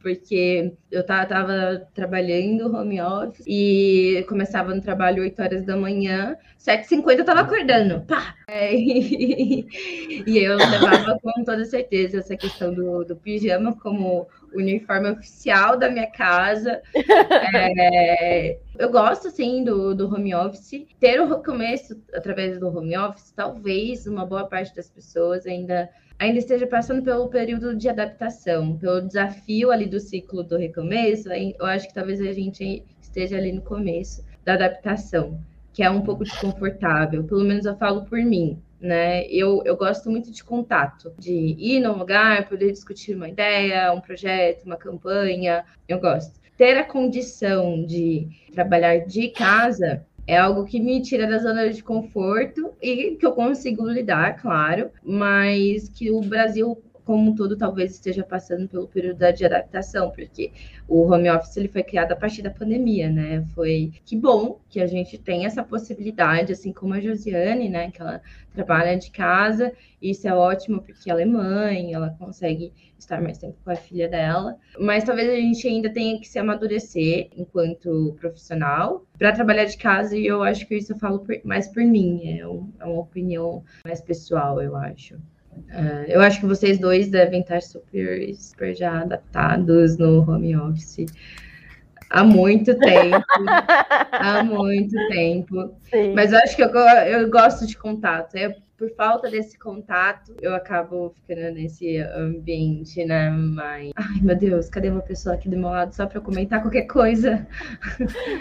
Porque 0.02 0.74
eu 0.92 1.06
tava 1.06 1.88
trabalhando 1.94 2.76
home 2.76 3.02
office 3.02 3.44
e 3.48 4.26
começava 4.28 4.74
no 4.74 4.82
trabalho 4.82 5.24
8 5.24 5.42
horas 5.42 5.66
da 5.66 5.76
manhã, 5.76 6.36
7h50 6.60 7.20
eu 7.20 7.26
tava 7.26 7.42
acordando. 7.42 8.02
Pá! 8.02 8.36
É, 8.48 8.76
e, 8.76 9.66
e 10.28 10.38
eu 10.38 10.58
levava 10.58 11.20
com 11.20 11.44
toda 11.44 11.66
certeza 11.66 12.20
essa 12.20 12.36
questão 12.36 12.74
do, 12.74 13.04
do 13.04 13.16
pijama 13.16 13.76
como 13.76 14.28
uniforme 14.54 15.12
oficial 15.12 15.78
da 15.78 15.90
minha 15.90 16.08
casa. 16.08 16.82
É, 17.54 18.58
eu 18.78 18.90
gosto, 18.92 19.28
assim, 19.28 19.64
do, 19.64 19.96
do 19.96 20.14
home 20.14 20.34
office. 20.36 20.86
Ter 21.00 21.20
o 21.20 21.44
começo 21.44 22.02
através 22.14 22.60
do 22.60 22.68
home 22.68 22.98
office, 22.98 23.32
talvez 23.32 24.06
uma 24.08 24.26
boa 24.26 24.46
parte 24.46 24.76
das 24.76 24.90
pessoas 24.90 25.46
ainda 25.46 25.90
ainda 26.18 26.40
esteja 26.40 26.66
passando 26.66 27.04
pelo 27.04 27.28
período 27.28 27.76
de 27.76 27.90
adaptação, 27.90 28.78
pelo 28.78 29.02
desafio 29.02 29.70
ali 29.70 29.86
do 29.86 30.00
ciclo 30.00 30.44
do 30.44 30.58
recomeço, 30.58 31.30
eu 31.30 31.66
acho 31.66 31.90
que 31.90 31.94
talvez 31.94 32.22
a 32.22 32.32
gente 32.32 32.86
esteja 33.02 33.38
ali 33.38 33.52
no 33.52 33.62
começo 33.62 34.24
da 34.46 34.54
adaptação, 34.54 35.38
que 35.76 35.84
é 35.84 35.90
um 35.90 36.02
pouco 36.02 36.24
desconfortável, 36.24 37.24
pelo 37.24 37.44
menos 37.44 37.66
eu 37.66 37.76
falo 37.76 38.06
por 38.06 38.18
mim 38.18 38.60
né? 38.80 39.26
Eu, 39.28 39.62
eu 39.66 39.76
gosto 39.76 40.10
muito 40.10 40.32
de 40.32 40.44
contato, 40.44 41.12
de 41.18 41.56
ir 41.58 41.80
num 41.80 41.98
lugar, 41.98 42.48
poder 42.48 42.72
discutir 42.72 43.16
uma 43.16 43.28
ideia, 43.28 43.92
um 43.92 44.00
projeto, 44.00 44.66
uma 44.66 44.78
campanha, 44.78 45.66
eu 45.88 46.00
gosto. 46.00 46.40
Ter 46.58 46.78
a 46.78 46.84
condição 46.84 47.84
de 47.86 48.28
trabalhar 48.54 49.00
de 49.00 49.30
casa 49.30 50.06
é 50.28 50.38
algo 50.38 50.66
que 50.66 50.80
me 50.80 51.02
tira 51.02 51.28
da 51.28 51.38
zona 51.38 51.70
de 51.70 51.84
conforto 51.84 52.74
e 52.82 53.16
que 53.16 53.26
eu 53.26 53.34
consigo 53.34 53.88
lidar, 53.88 54.42
claro, 54.42 54.90
mas 55.04 55.90
que 55.90 56.10
o 56.10 56.22
Brasil 56.22 56.82
como 57.06 57.32
um 57.32 57.36
todo 57.36 57.56
talvez 57.56 57.92
esteja 57.92 58.24
passando 58.24 58.68
pelo 58.68 58.88
período 58.88 59.20
de 59.34 59.46
adaptação, 59.46 60.12
porque 60.12 60.52
o 60.88 61.04
home 61.04 61.30
office 61.30 61.56
ele 61.58 61.68
foi 61.68 61.84
criado 61.84 62.12
a 62.12 62.16
partir 62.16 62.42
da 62.42 62.50
pandemia, 62.50 63.10
né? 63.10 63.46
Foi 63.54 63.94
que 64.04 64.18
bom 64.18 64.60
que 64.68 64.82
a 64.82 64.88
gente 64.88 65.18
tem 65.18 65.46
essa 65.46 65.64
possibilidade, 65.64 66.52
assim 66.52 66.74
como 66.74 66.94
a 66.94 67.00
Josiane, 67.00 67.70
né? 67.70 67.92
Que 67.92 68.02
ela 68.02 68.22
trabalha 68.54 68.98
de 68.98 69.12
casa, 69.12 69.72
isso 70.02 70.28
é 70.28 70.34
ótimo 70.34 70.82
porque 70.82 71.10
ela 71.10 71.22
é 71.22 71.26
mãe, 71.26 71.94
ela 71.94 72.16
consegue 72.18 72.74
estar 72.98 73.22
mais 73.22 73.38
tempo 73.38 73.58
com 73.64 73.70
a 73.70 73.76
filha 73.76 74.08
dela, 74.08 74.58
mas 74.80 75.04
talvez 75.04 75.30
a 75.30 75.36
gente 75.36 75.68
ainda 75.68 75.90
tenha 75.90 76.20
que 76.20 76.28
se 76.28 76.40
amadurecer 76.40 77.30
enquanto 77.36 78.16
profissional 78.20 79.06
para 79.18 79.32
trabalhar 79.32 79.66
de 79.66 79.78
casa 79.78 80.18
e 80.18 80.26
eu 80.26 80.42
acho 80.42 80.68
que 80.68 80.76
isso 80.76 80.94
eu 80.94 80.98
falo 80.98 81.20
por, 81.20 81.40
mais 81.44 81.68
por 81.68 81.84
mim, 81.84 82.40
é, 82.40 82.48
um, 82.48 82.72
é 82.80 82.86
uma 82.86 83.02
opinião 83.02 83.64
mais 83.84 84.02
pessoal, 84.02 84.62
eu 84.62 84.76
acho. 84.76 85.18
Uh, 85.56 86.06
eu 86.08 86.22
acho 86.22 86.40
que 86.40 86.46
vocês 86.46 86.80
dois 86.80 87.10
devem 87.10 87.42
estar 87.42 87.62
super, 87.62 88.34
super 88.36 88.76
já 88.76 89.02
adaptados 89.02 89.98
no 89.98 90.30
home 90.30 90.56
office 90.56 91.06
há 92.10 92.24
muito 92.24 92.78
tempo. 92.78 93.26
há 94.12 94.44
muito 94.44 94.96
tempo. 95.10 95.76
Sim. 95.90 96.14
Mas 96.14 96.32
eu 96.32 96.40
acho 96.40 96.56
que 96.56 96.64
eu, 96.64 96.70
eu 96.70 97.30
gosto 97.30 97.68
de 97.68 97.78
contato. 97.78 98.36
É 98.36 98.56
por 98.78 98.90
falta 98.96 99.30
desse 99.30 99.58
contato, 99.58 100.36
eu 100.42 100.54
acabo 100.54 101.14
ficando 101.16 101.54
nesse 101.54 101.98
ambiente, 101.98 103.06
né? 103.06 103.30
Mas. 103.30 103.92
Ai, 103.96 104.22
meu 104.22 104.38
Deus, 104.38 104.70
cadê 104.70 104.90
uma 104.90 105.02
pessoa 105.02 105.36
aqui 105.36 105.50
do 105.50 105.58
meu 105.58 105.70
lado 105.70 105.94
só 105.94 106.06
para 106.06 106.20
comentar 106.20 106.62
qualquer 106.62 106.84
coisa? 106.84 107.48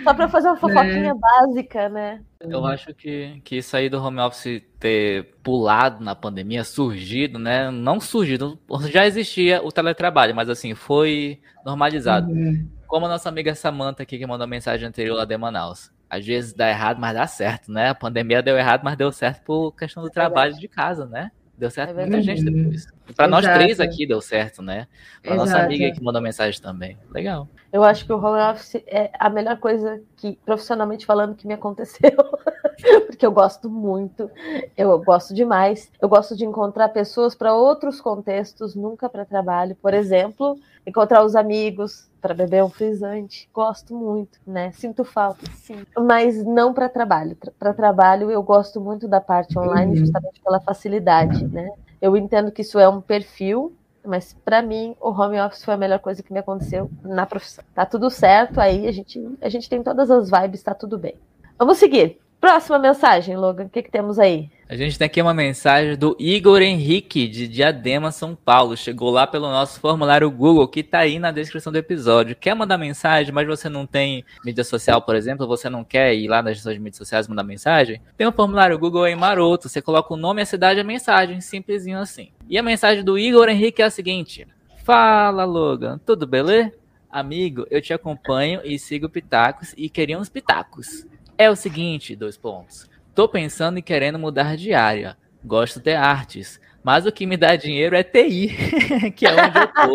Só 0.02 0.12
para 0.12 0.28
fazer 0.28 0.48
uma 0.48 0.56
fofoquinha 0.58 1.10
é. 1.10 1.14
básica, 1.14 1.88
né? 1.88 2.20
Eu 2.40 2.66
acho 2.66 2.92
que, 2.94 3.40
que 3.44 3.56
isso 3.56 3.76
aí 3.76 3.88
do 3.88 4.02
home 4.02 4.20
office 4.20 4.62
ter 4.78 5.34
pulado 5.42 6.02
na 6.02 6.14
pandemia, 6.14 6.64
surgido, 6.64 7.38
né? 7.38 7.70
Não 7.70 8.00
surgido, 8.00 8.58
já 8.90 9.06
existia 9.06 9.62
o 9.62 9.70
teletrabalho, 9.70 10.34
mas 10.34 10.48
assim, 10.50 10.74
foi 10.74 11.40
normalizado. 11.64 12.30
Uhum. 12.30 12.68
Como 12.86 13.06
a 13.06 13.08
nossa 13.08 13.28
amiga 13.28 13.54
Samantha 13.54 14.02
aqui 14.02 14.18
que 14.18 14.26
mandou 14.26 14.44
a 14.44 14.48
mensagem 14.48 14.86
anterior 14.86 15.16
lá 15.16 15.24
de 15.24 15.36
Manaus 15.36 15.93
às 16.14 16.24
vezes 16.24 16.52
dá 16.52 16.68
errado, 16.68 17.00
mas 17.00 17.14
dá 17.14 17.26
certo, 17.26 17.72
né? 17.72 17.88
A 17.88 17.94
pandemia 17.94 18.42
deu 18.42 18.56
errado, 18.56 18.82
mas 18.84 18.96
deu 18.96 19.10
certo 19.10 19.42
por 19.42 19.72
questão 19.72 20.02
do 20.02 20.08
é 20.08 20.12
trabalho 20.12 20.54
de 20.54 20.68
casa, 20.68 21.06
né? 21.06 21.30
Deu 21.56 21.70
certo 21.70 21.90
é 21.90 21.94
muita 21.94 22.22
gente 22.22 22.44
depois. 22.44 22.86
Para 23.16 23.28
nós 23.28 23.44
três 23.44 23.80
aqui 23.80 24.06
deu 24.06 24.20
certo, 24.20 24.62
né? 24.62 24.86
Para 25.22 25.34
nossa 25.34 25.58
amiga 25.58 25.90
que 25.92 26.02
mandou 26.02 26.22
mensagem 26.22 26.60
também. 26.60 26.96
Legal. 27.10 27.46
Eu 27.72 27.84
acho 27.84 28.06
que 28.06 28.12
o 28.12 28.16
home 28.16 28.40
office 28.40 28.82
é 28.86 29.10
a 29.18 29.28
melhor 29.28 29.58
coisa 29.58 30.00
que, 30.16 30.38
profissionalmente 30.44 31.04
falando, 31.04 31.34
que 31.34 31.46
me 31.46 31.54
aconteceu. 31.54 32.12
Porque 33.06 33.24
eu 33.24 33.32
gosto 33.32 33.68
muito, 33.68 34.30
eu 34.76 34.98
gosto 35.00 35.34
demais. 35.34 35.90
Eu 36.00 36.08
gosto 36.08 36.36
de 36.36 36.44
encontrar 36.44 36.88
pessoas 36.88 37.34
para 37.34 37.54
outros 37.54 38.00
contextos, 38.00 38.74
nunca 38.74 39.08
para 39.08 39.24
trabalho. 39.24 39.76
Por 39.76 39.92
exemplo, 39.92 40.58
encontrar 40.86 41.24
os 41.24 41.36
amigos 41.36 42.08
para 42.20 42.32
beber 42.32 42.64
um 42.64 42.70
frisante. 42.70 43.48
Gosto 43.52 43.94
muito, 43.94 44.38
né? 44.46 44.72
Sinto 44.72 45.04
falta, 45.04 45.44
sim. 45.54 45.84
Mas 45.98 46.44
não 46.44 46.72
para 46.72 46.88
trabalho. 46.88 47.36
Para 47.58 47.74
trabalho, 47.74 48.30
eu 48.30 48.42
gosto 48.42 48.80
muito 48.80 49.06
da 49.06 49.20
parte 49.20 49.58
online, 49.58 49.92
uhum. 49.92 49.96
justamente 49.96 50.40
pela 50.40 50.60
facilidade, 50.60 51.46
né? 51.46 51.70
Eu 52.04 52.18
entendo 52.18 52.52
que 52.52 52.60
isso 52.60 52.78
é 52.78 52.86
um 52.86 53.00
perfil, 53.00 53.74
mas 54.04 54.36
para 54.44 54.60
mim 54.60 54.94
o 55.00 55.08
home 55.08 55.40
office 55.40 55.64
foi 55.64 55.72
a 55.72 55.78
melhor 55.78 56.00
coisa 56.00 56.22
que 56.22 56.34
me 56.34 56.38
aconteceu 56.38 56.90
na 57.02 57.24
profissão. 57.24 57.64
Tá 57.74 57.86
tudo 57.86 58.10
certo 58.10 58.60
aí, 58.60 58.86
a 58.86 58.92
gente, 58.92 59.26
a 59.40 59.48
gente 59.48 59.70
tem 59.70 59.82
todas 59.82 60.10
as 60.10 60.30
vibes, 60.30 60.62
tá 60.62 60.74
tudo 60.74 60.98
bem. 60.98 61.14
Vamos 61.58 61.78
seguir. 61.78 62.20
Próxima 62.38 62.78
mensagem, 62.78 63.38
Logan, 63.38 63.64
o 63.64 63.68
que, 63.70 63.82
que 63.82 63.90
temos 63.90 64.18
aí? 64.18 64.50
A 64.66 64.76
gente 64.76 64.98
tem 64.98 65.04
aqui 65.04 65.20
uma 65.20 65.34
mensagem 65.34 65.94
do 65.94 66.16
Igor 66.18 66.62
Henrique, 66.62 67.28
de 67.28 67.46
Diadema, 67.46 68.10
São 68.10 68.34
Paulo. 68.34 68.74
Chegou 68.78 69.10
lá 69.10 69.26
pelo 69.26 69.46
nosso 69.50 69.78
formulário 69.78 70.30
Google, 70.30 70.66
que 70.66 70.80
está 70.80 71.00
aí 71.00 71.18
na 71.18 71.30
descrição 71.30 71.70
do 71.70 71.76
episódio. 71.76 72.34
Quer 72.34 72.54
mandar 72.54 72.78
mensagem, 72.78 73.30
mas 73.30 73.46
você 73.46 73.68
não 73.68 73.86
tem 73.86 74.24
mídia 74.42 74.64
social, 74.64 75.02
por 75.02 75.14
exemplo, 75.16 75.46
você 75.46 75.68
não 75.68 75.84
quer 75.84 76.14
ir 76.14 76.28
lá 76.28 76.42
nas 76.42 76.62
suas 76.62 76.78
mídias 76.78 76.96
sociais 76.96 77.28
mandar 77.28 77.44
mensagem? 77.44 78.00
Tem 78.16 78.26
um 78.26 78.32
formulário 78.32 78.78
Google 78.78 79.04
aí 79.04 79.14
maroto. 79.14 79.68
Você 79.68 79.82
coloca 79.82 80.14
o 80.14 80.16
nome, 80.16 80.40
a 80.40 80.46
cidade 80.46 80.80
e 80.80 80.80
a 80.80 80.84
mensagem, 80.84 81.42
simplesinho 81.42 81.98
assim. 81.98 82.30
E 82.48 82.56
a 82.56 82.62
mensagem 82.62 83.04
do 83.04 83.18
Igor 83.18 83.50
Henrique 83.50 83.82
é 83.82 83.84
a 83.84 83.90
seguinte: 83.90 84.48
Fala, 84.82 85.44
Logan, 85.44 86.00
tudo 86.06 86.26
beleza? 86.26 86.72
Amigo, 87.10 87.66
eu 87.70 87.82
te 87.82 87.92
acompanho 87.92 88.62
e 88.64 88.78
sigo 88.78 89.10
Pitacos 89.10 89.74
e 89.76 89.90
queria 89.90 90.18
uns 90.18 90.30
Pitacos. 90.30 91.06
É 91.36 91.50
o 91.50 91.54
seguinte, 91.54 92.16
dois 92.16 92.38
pontos. 92.38 92.88
Tô 93.14 93.28
pensando 93.28 93.78
em 93.78 93.82
querendo 93.82 94.18
mudar 94.18 94.56
de 94.56 94.74
área. 94.74 95.16
Gosto 95.44 95.78
de 95.78 95.94
artes, 95.94 96.60
mas 96.82 97.06
o 97.06 97.12
que 97.12 97.26
me 97.26 97.36
dá 97.36 97.54
dinheiro 97.54 97.94
é 97.94 98.02
TI, 98.02 98.48
que 99.14 99.24
é 99.24 99.32
onde 99.32 99.58
eu 99.58 99.68
tô. 99.68 99.94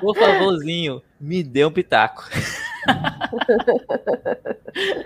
Por 0.00 0.16
favorzinho, 0.16 1.02
me 1.20 1.42
dê 1.42 1.64
um 1.64 1.70
pitaco. 1.70 2.24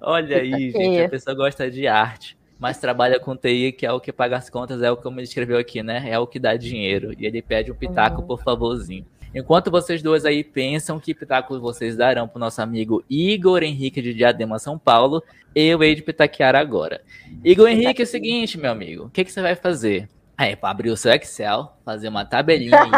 Olha 0.00 0.38
aí, 0.38 0.70
gente, 0.70 1.02
a 1.02 1.08
pessoa 1.08 1.34
gosta 1.34 1.70
de 1.70 1.86
arte, 1.86 2.36
mas 2.58 2.78
trabalha 2.78 3.18
com 3.18 3.36
TI, 3.36 3.72
que 3.72 3.86
é 3.86 3.92
o 3.92 4.00
que 4.00 4.12
paga 4.12 4.36
as 4.36 4.50
contas, 4.50 4.82
é 4.82 4.90
o 4.90 4.96
que 4.96 5.08
ele 5.08 5.22
escreveu 5.22 5.56
aqui, 5.56 5.82
né? 5.82 6.10
É 6.10 6.18
o 6.18 6.26
que 6.26 6.38
dá 6.38 6.56
dinheiro. 6.56 7.14
E 7.18 7.24
ele 7.24 7.40
pede 7.40 7.72
um 7.72 7.74
pitaco, 7.74 8.20
uhum. 8.20 8.26
por 8.26 8.42
favorzinho. 8.42 9.06
Enquanto 9.34 9.70
vocês 9.70 10.02
dois 10.02 10.26
aí 10.26 10.44
pensam 10.44 11.00
que 11.00 11.14
pitaco 11.14 11.58
vocês 11.58 11.96
darão 11.96 12.28
pro 12.28 12.38
nosso 12.38 12.60
amigo 12.60 13.02
Igor 13.08 13.62
Henrique 13.62 14.02
de 14.02 14.12
Diadema, 14.12 14.58
São 14.58 14.78
Paulo, 14.78 15.22
eu 15.54 15.82
hei 15.82 15.94
de 15.94 16.02
pitaquear 16.02 16.54
agora. 16.54 17.00
Igor 17.42 17.68
Henrique, 17.68 18.02
é 18.02 18.04
o 18.04 18.06
seguinte, 18.06 18.58
meu 18.58 18.70
amigo, 18.70 19.04
o 19.04 19.10
que, 19.10 19.24
que 19.24 19.32
você 19.32 19.40
vai 19.40 19.54
fazer? 19.54 20.08
É, 20.42 20.56
para 20.56 20.70
abrir 20.70 20.90
o 20.90 20.96
seu 20.96 21.12
Excel, 21.12 21.72
fazer 21.84 22.08
uma 22.08 22.24
tabelinha 22.24 22.76
aí, 22.76 22.90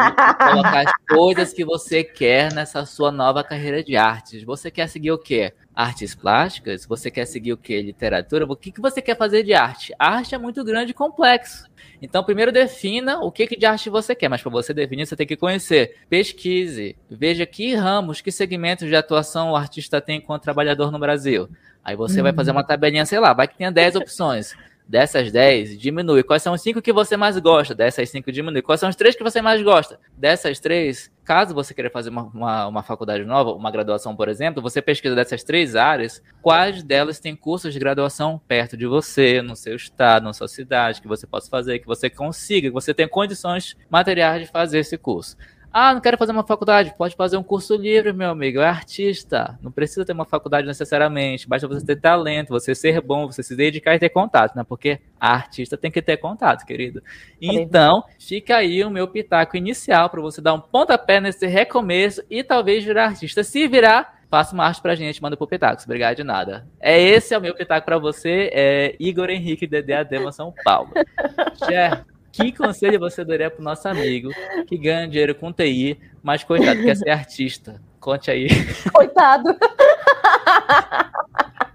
colocar 0.51 0.81
as 0.81 0.93
coisas 1.07 1.53
que 1.53 1.63
você 1.63 2.03
quer 2.03 2.51
nessa 2.55 2.87
sua 2.87 3.13
nova 3.13 3.45
carreira 3.45 3.85
de 3.85 3.99
artes. 3.99 4.43
Você 4.45 4.71
quer 4.71 4.89
seguir 4.89 5.13
o 5.13 5.19
quê? 5.19 5.53
Artes 5.75 6.15
plásticas? 6.15 6.87
Você 6.87 7.11
quer 7.11 7.27
seguir 7.27 7.53
o 7.53 7.59
quê? 7.59 7.83
Literatura? 7.83 8.47
O 8.47 8.57
que, 8.57 8.73
que 8.73 8.81
você 8.81 9.03
quer 9.03 9.15
fazer 9.15 9.43
de 9.43 9.53
arte? 9.53 9.93
Arte 9.99 10.35
é 10.35 10.39
muito 10.39 10.65
grande 10.65 10.93
e 10.93 10.95
complexo. 10.95 11.69
Então, 12.01 12.25
primeiro 12.25 12.51
defina 12.51 13.19
o 13.21 13.31
que, 13.31 13.47
que 13.47 13.59
de 13.59 13.67
arte 13.67 13.91
você 13.91 14.15
quer, 14.15 14.31
mas 14.31 14.41
para 14.41 14.51
você 14.51 14.73
definir, 14.73 15.05
você 15.05 15.15
tem 15.15 15.27
que 15.27 15.37
conhecer. 15.37 15.99
Pesquise, 16.09 16.97
veja 17.11 17.45
que 17.45 17.75
ramos, 17.75 18.23
que 18.23 18.33
segmentos 18.33 18.89
de 18.89 18.97
atuação 18.97 19.51
o 19.51 19.57
artista 19.57 20.01
tem 20.01 20.17
enquanto 20.17 20.45
trabalhador 20.45 20.91
no 20.91 20.99
Brasil. 20.99 21.51
Aí 21.85 21.95
você 21.95 22.21
uhum. 22.21 22.23
vai 22.23 22.33
fazer 22.33 22.53
uma 22.53 22.65
tabelinha, 22.65 23.05
sei 23.05 23.21
lá, 23.21 23.35
vai 23.35 23.47
que 23.47 23.59
tenha 23.59 23.71
10 23.71 23.97
opções. 23.97 24.57
Dessas 24.87 25.33
10, 25.33 25.79
diminui. 25.79 26.23
Quais 26.23 26.43
são 26.43 26.53
os 26.53 26.61
5 26.61 26.83
que 26.83 26.93
você 26.93 27.17
mais 27.17 27.39
gosta? 27.39 27.75
Dessas 27.75 28.09
5, 28.11 28.31
diminui. 28.31 28.61
Quais 28.61 28.81
são 28.81 28.89
os 28.89 28.97
3 28.97 29.17
que 29.17 29.23
você 29.23 29.41
mais 29.41 29.63
gosta? 29.63 29.99
Dessas 30.17 30.61
3, 30.61 31.11
caso 31.25 31.55
você 31.55 31.73
queira 31.73 31.91
fazer 31.91 32.11
uma, 32.11 32.25
uma, 32.25 32.67
uma, 32.67 32.83
faculdade 32.83 33.25
nova, 33.25 33.53
uma 33.53 33.71
graduação, 33.71 34.15
por 34.15 34.29
exemplo, 34.29 34.63
você 34.63 34.83
pesquisa 34.83 35.15
dessas 35.15 35.43
três 35.43 35.75
áreas, 35.75 36.23
quais 36.43 36.83
delas 36.83 37.19
tem 37.19 37.35
cursos 37.35 37.73
de 37.73 37.79
graduação 37.79 38.41
perto 38.47 38.77
de 38.77 38.87
você, 38.87 39.41
no 39.41 39.57
seu 39.57 39.75
estado, 39.75 40.25
na 40.25 40.35
sua 40.35 40.49
cidade, 40.49 41.01
que 41.01 41.09
você 41.09 41.27
possa 41.27 41.49
fazer, 41.49 41.79
que 41.79 41.87
você 41.87 42.11
consiga, 42.11 42.69
que 42.69 42.75
você 42.75 42.93
tenha 42.93 43.09
condições 43.09 43.75
materiais 43.89 44.43
de 44.43 44.53
fazer 44.53 44.81
esse 44.81 44.99
curso. 44.99 45.37
Ah, 45.77 45.93
não 45.93 46.01
quero 46.01 46.17
fazer 46.17 46.31
uma 46.31 46.47
faculdade. 46.47 46.95
Pode 46.97 47.17
fazer 47.17 47.37
um 47.37 47.43
curso 47.43 47.75
livre, 47.75 48.13
meu 48.13 48.31
amigo. 48.31 48.61
É 48.61 48.69
artista. 48.69 49.59
Não 49.61 49.73
precisa 49.73 50.05
ter 50.05 50.13
uma 50.13 50.25
faculdade 50.25 50.69
necessariamente. 50.69 51.49
Basta 51.49 51.67
você 51.67 51.85
ter 51.85 52.01
talento, 52.01 52.51
você 52.51 52.77
ser 52.77 53.01
bom, 53.01 53.27
você 53.27 53.43
se 53.43 53.57
dedicar 53.57 53.93
e 53.97 53.99
ter 53.99 54.09
contato, 54.11 54.55
né? 54.55 54.63
Porque 54.63 55.01
a 55.19 55.35
artista 55.35 55.77
tem 55.77 55.91
que 55.91 56.01
ter 56.01 56.17
contato, 56.19 56.65
querido. 56.65 57.03
Então, 57.43 58.05
fica 58.21 58.59
aí 58.59 58.85
o 58.85 58.91
meu 58.91 59.09
pitaco 59.09 59.57
inicial 59.57 60.09
para 60.09 60.21
você 60.21 60.41
dar 60.41 60.55
um 60.55 60.61
pontapé 60.61 61.21
nesse 61.21 61.49
recomeço 61.49 62.23
e 62.31 62.45
talvez 62.45 62.85
virar 62.85 63.07
artista. 63.07 63.43
Se 63.43 63.67
virar, 63.67 64.21
faça 64.31 64.55
uma 64.55 64.67
arte 64.67 64.81
pra 64.81 64.95
gente, 64.95 65.21
manda 65.21 65.37
pro 65.37 65.45
Pitacos. 65.45 65.85
Obrigado 65.87 66.15
de 66.15 66.23
nada. 66.23 66.69
É 66.81 67.03
esse 67.03 67.35
é 67.35 67.39
o 67.39 67.41
meu 67.41 67.53
pitaco 67.53 67.85
para 67.85 67.99
você, 67.99 68.49
é 68.53 68.95
Igor 69.01 69.29
Henrique, 69.29 69.67
DDA 69.67 70.05
Dema 70.05 70.31
São 70.31 70.55
Paulo. 70.65 70.93
Certo? 71.67 72.14
Que 72.35 72.51
conselho 72.51 72.99
você 72.99 73.25
daria 73.25 73.49
pro 73.49 73.63
nosso 73.63 73.87
amigo 73.87 74.29
que 74.67 74.77
ganha 74.77 75.07
dinheiro 75.07 75.37
com 75.37 75.53
TI, 75.53 76.01
mas 76.21 76.43
coitado, 76.43 76.83
quer 76.83 76.97
ser 76.97 77.11
artista? 77.11 77.81
Conte 78.01 78.29
aí. 78.29 78.49
Coitado. 78.93 79.57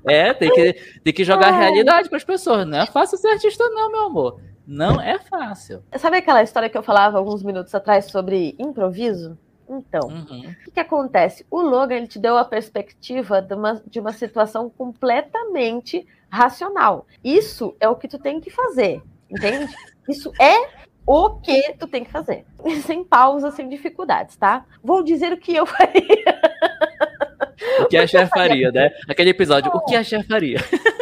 É, 0.06 0.34
tem 0.34 0.50
que, 0.52 0.74
tem 1.04 1.14
que 1.14 1.24
jogar 1.24 1.54
Ai. 1.54 1.60
realidade 1.60 2.10
para 2.10 2.18
as 2.18 2.24
pessoas. 2.24 2.66
Não 2.66 2.80
é 2.80 2.86
fácil 2.86 3.18
ser 3.18 3.30
artista, 3.30 3.64
não, 3.70 3.92
meu 3.92 4.02
amor. 4.02 4.42
Não 4.66 5.00
é 5.00 5.20
fácil. 5.20 5.84
Sabe 5.98 6.18
aquela 6.18 6.42
história 6.42 6.70
que 6.70 6.78
eu 6.78 6.84
falava 6.84 7.18
alguns 7.18 7.44
minutos 7.44 7.74
atrás 7.76 8.06
sobre 8.06 8.56
improviso? 8.58 9.38
Então, 9.70 10.10
uhum. 10.10 10.40
o 10.50 10.64
que, 10.66 10.72
que, 10.72 10.80
acontece? 10.80 11.46
O 11.50 11.62
Logan 11.62 11.96
ele 11.96 12.08
te 12.08 12.18
deu 12.18 12.38
a 12.38 12.44
perspectiva 12.44 13.42
de 13.42 13.54
uma, 13.54 13.82
de 13.86 14.00
uma 14.00 14.12
situação 14.12 14.70
completamente 14.70 16.08
racional. 16.30 17.06
Isso 17.24 17.76
é 17.80 17.88
o 17.88 17.96
que 17.96 18.08
tu 18.08 18.18
tem 18.18 18.42
que 18.42 18.50
fazer, 18.50 19.02
entende? 19.30 19.72
Isso 20.08 20.32
é 20.40 20.80
o 21.06 21.32
que 21.40 21.74
tu 21.80 21.88
tem 21.88 22.04
que 22.04 22.12
fazer. 22.12 22.46
Sem 22.86 23.04
pausa, 23.04 23.52
sem 23.52 23.68
dificuldades, 23.68 24.36
tá? 24.36 24.66
Vou 24.84 25.04
dizer 25.04 25.34
o 25.34 25.38
que 25.38 25.56
eu 25.56 25.66
faria. 25.68 26.40
O 27.82 27.86
que 27.88 27.98
a 27.98 28.06
chefe 28.06 28.30
faria, 28.30 28.72
né? 28.72 28.92
Aquele 29.08 29.32
episódio, 29.32 29.72
o 29.74 29.84
que 29.86 29.96
a 29.96 30.04
chefe 30.04 30.28
faria? 30.28 30.58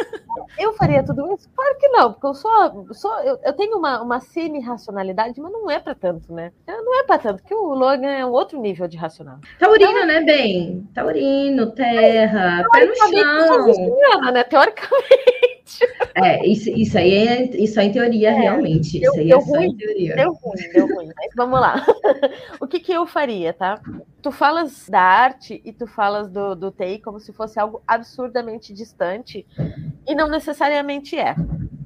Eu 0.58 0.72
faria 0.72 1.04
tudo 1.04 1.32
isso? 1.34 1.48
Claro 1.54 1.78
que 1.78 1.88
não, 1.88 2.12
porque 2.12 2.26
eu 2.26 2.34
sou. 2.34 2.92
sou 2.92 3.16
eu, 3.20 3.38
eu 3.44 3.52
tenho 3.52 3.78
uma, 3.78 4.02
uma 4.02 4.18
semi-racionalidade, 4.18 5.40
mas 5.40 5.52
não 5.52 5.70
é 5.70 5.78
para 5.78 5.94
tanto, 5.94 6.32
né? 6.32 6.50
Não 6.66 6.98
é 6.98 7.04
para 7.04 7.18
tanto, 7.18 7.42
porque 7.42 7.54
o 7.54 7.74
Logan 7.74 8.10
é 8.10 8.26
um 8.26 8.32
outro 8.32 8.60
nível 8.60 8.88
de 8.88 8.96
racional. 8.96 9.38
Taurino, 9.56 9.90
então, 9.92 10.06
né, 10.06 10.20
bem? 10.20 10.88
Taurino, 10.92 11.70
terra, 11.70 12.64
pé 12.72 12.86
no 12.86 12.96
chão. 12.96 14.32
Né? 14.32 14.42
Teoricamente. 14.42 15.57
É, 16.14 16.46
isso, 16.46 16.70
isso 16.70 16.98
aí 16.98 17.12
é 17.12 17.42
isso 17.56 17.78
é 17.78 17.84
em 17.84 17.92
teoria, 17.92 18.30
é, 18.30 18.32
realmente. 18.32 18.98
Deu, 18.98 19.12
isso 19.12 19.20
aí 19.20 19.32
é 19.32 19.40
só 19.40 19.46
ruim, 19.46 19.66
em 19.66 19.76
teoria. 19.76 20.16
Deu 20.16 20.32
ruim, 20.32 20.72
deu 20.72 20.86
ruim. 20.94 21.10
Mas 21.16 21.30
vamos 21.36 21.60
lá. 21.60 21.86
o 22.60 22.66
que, 22.66 22.80
que 22.80 22.92
eu 22.92 23.06
faria, 23.06 23.52
tá? 23.52 23.80
Tu 24.20 24.32
falas 24.32 24.88
da 24.88 25.00
arte 25.00 25.60
e 25.64 25.72
tu 25.72 25.86
falas 25.86 26.28
do, 26.28 26.54
do 26.54 26.70
TI 26.70 26.98
como 26.98 27.20
se 27.20 27.32
fosse 27.32 27.58
algo 27.58 27.82
absurdamente 27.86 28.72
distante 28.72 29.46
e 30.06 30.14
não 30.14 30.28
necessariamente 30.28 31.18
é. 31.18 31.34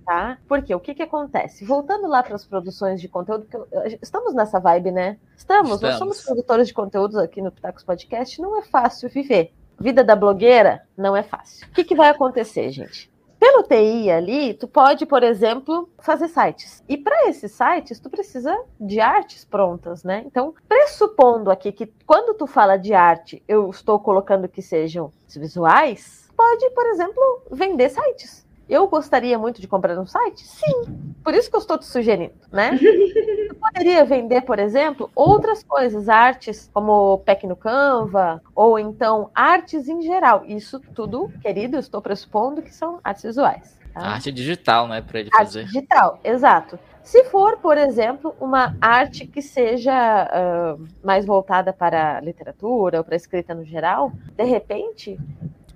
Tá? 0.05 0.39
Porque 0.49 0.75
o 0.75 0.81
que, 0.81 0.95
que 0.95 1.03
acontece? 1.03 1.65
Voltando 1.65 2.09
lá 2.09 2.23
para 2.23 2.35
as 2.35 2.45
produções 2.45 3.01
de 3.01 3.09
conteúdo, 3.09 3.47
que 3.47 3.57
eu, 3.57 3.67
estamos 4.03 4.35
nessa 4.35 4.59
vibe, 4.59 4.91
né? 4.91 5.17
Estamos, 5.37 5.75
estamos, 5.75 5.81
nós 5.81 5.97
somos 5.97 6.23
produtores 6.23 6.67
de 6.67 6.75
conteúdos 6.75 7.17
aqui 7.17 7.41
no 7.41 7.53
Pitacos 7.53 7.85
Podcast, 7.85 8.41
não 8.41 8.59
é 8.59 8.63
fácil 8.63 9.09
viver. 9.09 9.53
Vida 9.79 10.03
da 10.03 10.17
blogueira 10.17 10.83
não 10.97 11.17
é 11.17 11.23
fácil. 11.23 11.69
O 11.69 11.73
que, 11.73 11.85
que 11.85 11.95
vai 11.95 12.09
acontecer, 12.09 12.71
gente? 12.71 13.12
Pelo 13.43 13.65
TI 13.65 14.09
ali, 14.09 14.55
tu 14.55 14.69
pode, 14.69 15.05
por 15.05 15.25
exemplo, 15.25 15.91
fazer 15.99 16.29
sites. 16.29 16.81
E 16.89 16.97
para 16.97 17.29
esses 17.29 17.51
sites, 17.51 17.99
tu 17.99 18.09
precisa 18.09 18.57
de 18.79 19.01
artes 19.01 19.45
prontas, 19.45 20.05
né? 20.05 20.23
Então, 20.25 20.55
pressupondo 20.69 21.51
aqui 21.51 21.73
que 21.73 21.93
quando 22.07 22.37
tu 22.37 22.47
fala 22.47 22.77
de 22.77 22.95
arte, 22.95 23.43
eu 23.49 23.69
estou 23.69 23.99
colocando 23.99 24.49
que 24.49 24.63
sejam 24.63 25.11
visuais, 25.29 26.31
pode, 26.37 26.71
por 26.71 26.87
exemplo, 26.87 27.43
vender 27.51 27.89
sites. 27.89 28.47
Eu 28.73 28.89
gostaria 28.89 29.39
muito 29.39 29.61
de 29.61 29.69
comprar 29.69 29.99
um 29.99 30.07
site? 30.07 30.47
Sim. 30.47 31.13
Por 31.23 31.35
isso 31.35 31.51
que 31.51 31.55
eu 31.55 31.61
estou 31.61 31.77
te 31.77 31.85
sugerindo, 31.85 32.33
né? 32.51 32.71
Eu 33.53 33.55
poderia 33.55 34.03
vender, 34.05 34.41
por 34.43 34.59
exemplo, 34.59 35.11
outras 35.15 35.63
coisas, 35.63 36.09
artes 36.09 36.71
como 36.73 37.19
pack 37.19 37.47
no 37.47 37.55
Canva, 37.55 38.43
ou 38.57 38.79
então 38.79 39.31
artes 39.35 39.89
em 39.89 40.01
geral. 40.03 40.45
Isso 40.47 40.81
tudo, 40.81 41.31
querido, 41.41 41.77
eu 41.77 41.81
estou 41.81 42.03
pressupondo 42.03 42.61
que 42.61 42.75
são 42.75 42.99
artes 43.05 43.23
visuais. 43.23 43.79
Tá? 43.95 44.01
Arte 44.01 44.33
digital, 44.33 44.89
né, 44.89 45.01
para 45.01 45.21
ele 45.21 45.31
fazer. 45.31 45.61
Arte 45.61 45.73
digital, 45.73 46.19
exato. 46.25 46.79
Se 47.05 47.25
for, 47.25 47.59
por 47.59 47.79
exemplo, 47.79 48.35
uma 48.41 48.77
arte 48.81 49.27
que 49.27 49.43
seja 49.43 50.29
uh, 50.75 50.89
mais 51.05 51.25
voltada 51.25 51.73
para 51.73 52.21
literatura 52.21 52.99
ou 52.99 53.05
para 53.05 53.17
escrita 53.17 53.55
no 53.55 53.65
geral, 53.65 54.13
de 54.35 54.45
repente, 54.45 55.19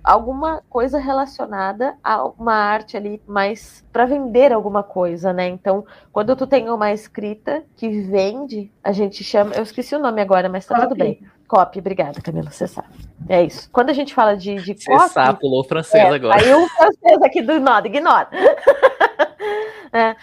alguma 0.07 0.63
coisa 0.69 0.97
relacionada 0.97 1.97
a 2.01 2.23
uma 2.23 2.53
arte 2.53 2.95
ali 2.95 3.21
mais 3.27 3.85
para 3.91 4.05
vender 4.05 4.53
alguma 4.53 4.81
coisa, 4.81 5.33
né? 5.33 5.49
Então, 5.49 5.85
quando 6.13 6.33
tu 6.33 6.47
tem 6.47 6.69
uma 6.69 6.93
escrita 6.93 7.63
que 7.75 7.89
vende, 7.89 8.71
a 8.81 8.93
gente 8.93 9.21
chama, 9.21 9.53
eu 9.55 9.63
esqueci 9.63 9.93
o 9.95 9.99
nome 9.99 10.21
agora, 10.21 10.47
mas 10.47 10.65
tá 10.65 10.75
copy. 10.75 10.87
tudo 10.87 10.97
bem. 10.97 11.21
Copy, 11.45 11.79
obrigada, 11.79 12.21
Camila, 12.21 12.49
você 12.49 12.67
sabe. 12.67 12.87
É 13.27 13.43
isso. 13.43 13.69
Quando 13.69 13.89
a 13.89 13.93
gente 13.93 14.13
fala 14.13 14.37
de, 14.37 14.55
de 14.55 14.75
copy... 14.75 14.97
Você 14.97 15.09
sabe, 15.09 15.39
pulou 15.41 15.63
francês 15.65 16.05
é, 16.05 16.15
agora. 16.15 16.39
Aí 16.39 16.53
o 16.53 16.67
francês 16.69 17.21
aqui 17.21 17.41
do 17.41 17.59
nada, 17.59 17.87
ignora. 17.87 18.29
é, 19.91 19.99
é, 19.99 20.15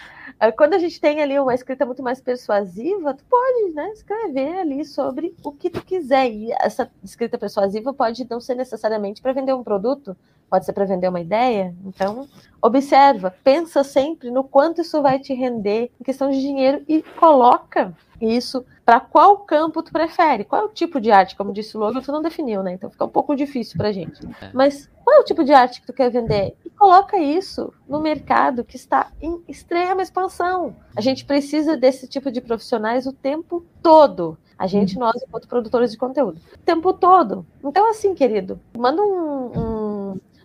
quando 0.57 0.73
a 0.73 0.77
gente 0.77 0.99
tem 0.99 1.21
ali 1.21 1.39
uma 1.39 1.53
escrita 1.55 1.85
muito 1.85 2.03
mais 2.03 2.19
persuasiva, 2.19 3.13
tu 3.13 3.23
pode 3.25 3.73
né, 3.73 3.89
escrever 3.91 4.57
ali 4.57 4.83
sobre 4.83 5.33
o 5.43 5.51
que 5.51 5.69
tu 5.69 5.83
quiser. 5.83 6.29
E 6.29 6.51
essa 6.53 6.91
escrita 7.03 7.37
persuasiva 7.37 7.93
pode 7.93 8.27
não 8.29 8.41
ser 8.41 8.55
necessariamente 8.55 9.21
para 9.21 9.33
vender 9.33 9.53
um 9.53 9.63
produto, 9.63 10.15
pode 10.49 10.65
ser 10.65 10.73
para 10.73 10.85
vender 10.85 11.07
uma 11.07 11.21
ideia. 11.21 11.73
Então, 11.85 12.27
observa, 12.65 13.35
pensa 13.43 13.83
sempre 13.83 14.31
no 14.31 14.43
quanto 14.43 14.81
isso 14.81 15.01
vai 15.01 15.19
te 15.19 15.33
render 15.33 15.91
em 15.99 16.03
questão 16.03 16.29
de 16.29 16.39
dinheiro 16.39 16.83
e 16.87 17.03
coloca 17.19 17.93
isso 18.19 18.65
para 18.85 18.99
qual 18.99 19.39
campo 19.39 19.83
tu 19.83 19.91
prefere? 19.91 20.43
Qual 20.43 20.61
é 20.61 20.65
o 20.65 20.69
tipo 20.69 21.01
de 21.01 21.11
arte? 21.11 21.35
Como 21.35 21.51
disse 21.51 21.75
o 21.75 21.79
Logan, 21.79 22.01
tu 22.01 22.11
não 22.11 22.21
definiu, 22.21 22.63
né? 22.63 22.73
Então 22.73 22.89
fica 22.89 23.05
um 23.05 23.09
pouco 23.09 23.35
difícil 23.35 23.77
pra 23.77 23.91
gente. 23.91 24.25
É. 24.41 24.51
Mas 24.53 24.89
qual 25.03 25.17
é 25.17 25.19
o 25.19 25.23
tipo 25.23 25.43
de 25.43 25.53
arte 25.53 25.81
que 25.81 25.87
tu 25.87 25.93
quer 25.93 26.09
vender? 26.09 26.55
E 26.63 26.69
coloca 26.69 27.17
isso 27.17 27.73
no 27.87 27.99
mercado 27.99 28.63
que 28.63 28.75
está 28.75 29.11
em 29.21 29.43
extrema 29.47 30.01
expansão. 30.01 30.75
A 30.95 31.01
gente 31.01 31.25
precisa 31.25 31.75
desse 31.75 32.07
tipo 32.07 32.31
de 32.31 32.41
profissionais 32.41 33.05
o 33.05 33.13
tempo 33.13 33.65
todo. 33.81 34.37
A 34.57 34.67
gente, 34.67 34.97
nós, 34.97 35.21
enquanto 35.21 35.47
produtores 35.47 35.91
de 35.91 35.97
conteúdo. 35.97 36.39
O 36.53 36.57
tempo 36.59 36.93
todo. 36.93 37.45
Então, 37.63 37.89
assim, 37.89 38.15
querido, 38.15 38.59
manda 38.77 39.01
um, 39.01 39.51
um, 39.59 39.84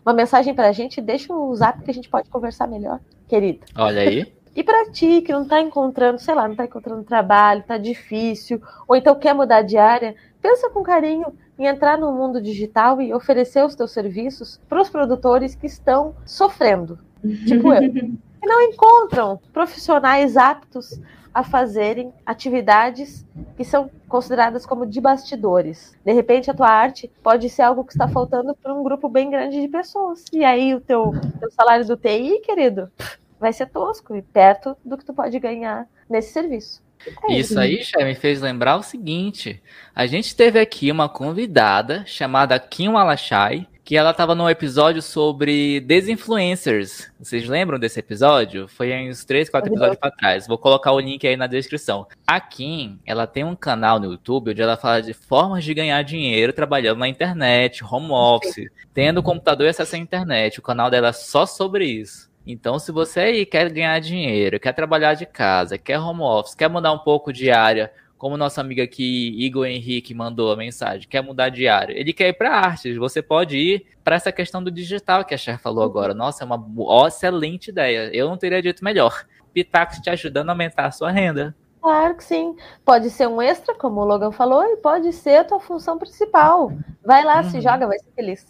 uma 0.05 0.15
mensagem 0.15 0.55
pra 0.55 0.73
gente, 0.73 1.01
deixa 1.01 1.33
o 1.33 1.55
zap 1.55 1.83
que 1.83 1.91
a 1.91 1.95
gente 1.95 2.09
pode 2.09 2.29
conversar 2.29 2.67
melhor, 2.67 3.01
querido. 3.29 3.61
Olha 3.77 4.03
aí. 4.03 4.33
E 4.55 4.65
para 4.65 4.91
ti 4.91 5.23
que 5.23 5.33
não 5.33 5.43
está 5.43 5.61
encontrando, 5.61 6.19
sei 6.19 6.35
lá, 6.35 6.43
não 6.43 6.53
está 6.53 6.65
encontrando 6.65 7.05
trabalho, 7.05 7.61
está 7.61 7.79
difícil, 7.79 8.61
ou 8.87 8.97
então 8.97 9.15
quer 9.15 9.33
mudar 9.33 9.63
de 9.63 9.77
área, 9.79 10.17
pensa 10.43 10.69
com 10.71 10.83
carinho 10.83 11.33
em 11.57 11.67
entrar 11.67 11.97
no 11.97 12.13
mundo 12.13 12.43
digital 12.43 13.01
e 13.01 13.15
oferecer 13.15 13.65
os 13.65 13.77
teus 13.77 13.93
serviços 13.93 14.61
para 14.69 14.81
os 14.81 14.91
produtores 14.91 15.55
que 15.55 15.67
estão 15.67 16.17
sofrendo, 16.27 16.99
tipo 17.47 17.73
eu, 17.73 18.11
que 18.41 18.47
não 18.47 18.61
encontram 18.62 19.41
profissionais 19.53 20.36
aptos 20.36 21.01
a 21.32 21.45
fazerem 21.45 22.12
atividades 22.26 23.24
que 23.57 23.64
são 23.64 23.91
consideradas 24.09 24.66
como 24.66 24.84
de 24.84 25.01
bastidores. 25.01 25.97
De 26.05 26.12
repente, 26.12 26.51
a 26.51 26.55
tua 26.55 26.68
arte 26.68 27.11
pode 27.22 27.49
ser 27.49 27.62
algo 27.62 27.84
que 27.84 27.93
está 27.93 28.09
faltando 28.09 28.55
para 28.55 28.74
um 28.74 28.82
grupo 28.82 29.09
bem 29.09 29.30
grande 29.30 29.61
de 29.61 29.68
pessoas. 29.68 30.24
E 30.32 30.45
aí, 30.45 30.74
o 30.74 30.80
teu, 30.80 31.12
teu 31.38 31.51
salário 31.53 31.86
do 31.86 31.97
TI, 31.97 32.41
querido, 32.41 32.91
vai 33.38 33.53
ser 33.53 33.66
tosco 33.66 34.16
e 34.16 34.22
perto 34.22 34.76
do 34.84 34.99
que 34.99 35.05
tu 35.05 35.14
pode 35.14 35.38
ganhar 35.38 35.86
nesse 36.09 36.32
serviço. 36.32 36.82
É 37.28 37.32
isso. 37.32 37.53
isso 37.53 37.61
aí 37.61 37.82
já 37.82 38.05
me 38.05 38.14
fez 38.14 38.41
lembrar 38.41 38.76
o 38.76 38.82
seguinte: 38.82 39.62
a 39.95 40.07
gente 40.07 40.36
teve 40.36 40.61
aqui 40.61 40.91
uma 40.91 41.09
convidada 41.09 42.05
chamada 42.07 42.59
Kim 42.59 42.88
Alachai, 42.88 43.66
que 43.91 43.97
ela 43.97 44.12
estava 44.12 44.36
num 44.36 44.49
episódio 44.49 45.03
sobre 45.03 45.80
desinfluencers. 45.80 47.11
Vocês 47.18 47.49
lembram 47.49 47.76
desse 47.76 47.99
episódio? 47.99 48.68
Foi 48.68 48.93
uns 49.11 49.24
3, 49.24 49.51
4 49.51 49.68
episódios 49.68 49.99
para 49.99 50.12
trás. 50.12 50.47
Vou 50.47 50.57
colocar 50.57 50.93
o 50.93 51.01
link 51.01 51.26
aí 51.26 51.36
na 51.36 51.49
descrição. 51.49 52.07
A 52.24 52.38
Kim, 52.38 53.01
ela 53.05 53.26
tem 53.26 53.43
um 53.43 53.57
canal 53.57 53.99
no 53.99 54.12
YouTube 54.12 54.53
onde 54.53 54.62
ela 54.62 54.76
fala 54.76 55.03
de 55.03 55.12
formas 55.12 55.64
de 55.64 55.74
ganhar 55.74 56.01
dinheiro 56.05 56.53
trabalhando 56.53 57.01
na 57.01 57.09
internet, 57.09 57.82
home 57.82 58.12
office, 58.12 58.70
tendo 58.95 59.24
computador 59.24 59.66
e 59.66 59.70
acesso 59.70 59.97
à 59.97 59.99
internet. 59.99 60.61
O 60.61 60.62
canal 60.62 60.88
dela 60.88 61.09
é 61.09 61.12
só 61.12 61.45
sobre 61.45 61.84
isso. 61.84 62.30
Então, 62.47 62.78
se 62.78 62.93
você 62.93 63.18
aí 63.18 63.45
quer 63.45 63.68
ganhar 63.72 63.99
dinheiro, 64.01 64.61
quer 64.61 64.72
trabalhar 64.72 65.14
de 65.14 65.26
casa, 65.26 65.76
quer 65.76 65.99
home 65.99 66.22
office, 66.22 66.55
quer 66.55 66.68
mudar 66.68 66.93
um 66.93 66.99
pouco 67.01 67.32
de 67.32 67.51
área, 67.51 67.93
como 68.21 68.37
nosso 68.37 68.61
amigo 68.61 68.83
aqui, 68.83 69.35
Igor 69.39 69.64
Henrique, 69.64 70.12
mandou 70.12 70.53
a 70.53 70.57
mensagem, 70.57 71.09
quer 71.09 71.23
mudar 71.23 71.49
de 71.49 71.66
área, 71.66 71.99
ele 71.99 72.12
quer 72.12 72.29
ir 72.29 72.35
para 72.35 72.55
artes, 72.55 72.95
você 72.99 73.23
pode 73.23 73.57
ir 73.57 73.87
para 74.05 74.14
essa 74.14 74.31
questão 74.31 74.62
do 74.62 74.71
digital 74.71 75.25
que 75.25 75.33
a 75.33 75.39
Cher 75.39 75.59
falou 75.59 75.83
agora. 75.83 76.12
Nossa, 76.12 76.45
é 76.45 76.47
uma 76.47 76.62
excelente 77.09 77.71
ideia. 77.71 78.14
Eu 78.14 78.29
não 78.29 78.37
teria 78.37 78.61
dito 78.61 78.85
melhor. 78.85 79.25
Pitax 79.55 80.01
te 80.01 80.11
ajudando 80.11 80.51
a 80.51 80.53
aumentar 80.53 80.85
a 80.85 80.91
sua 80.91 81.11
renda. 81.11 81.57
Claro 81.81 82.14
que 82.14 82.23
sim. 82.23 82.55
Pode 82.85 83.09
ser 83.09 83.27
um 83.27 83.41
extra, 83.41 83.75
como 83.75 84.03
o 84.03 84.05
Logan 84.05 84.33
falou, 84.33 84.64
e 84.64 84.77
pode 84.77 85.14
ser 85.14 85.37
a 85.37 85.45
tua 85.45 85.59
função 85.59 85.97
principal. 85.97 86.73
Vai 87.03 87.25
lá, 87.25 87.39
uhum. 87.39 87.45
se 87.49 87.62
joga, 87.62 87.87
vai 87.87 87.99
ser 87.99 88.12
feliz. 88.14 88.47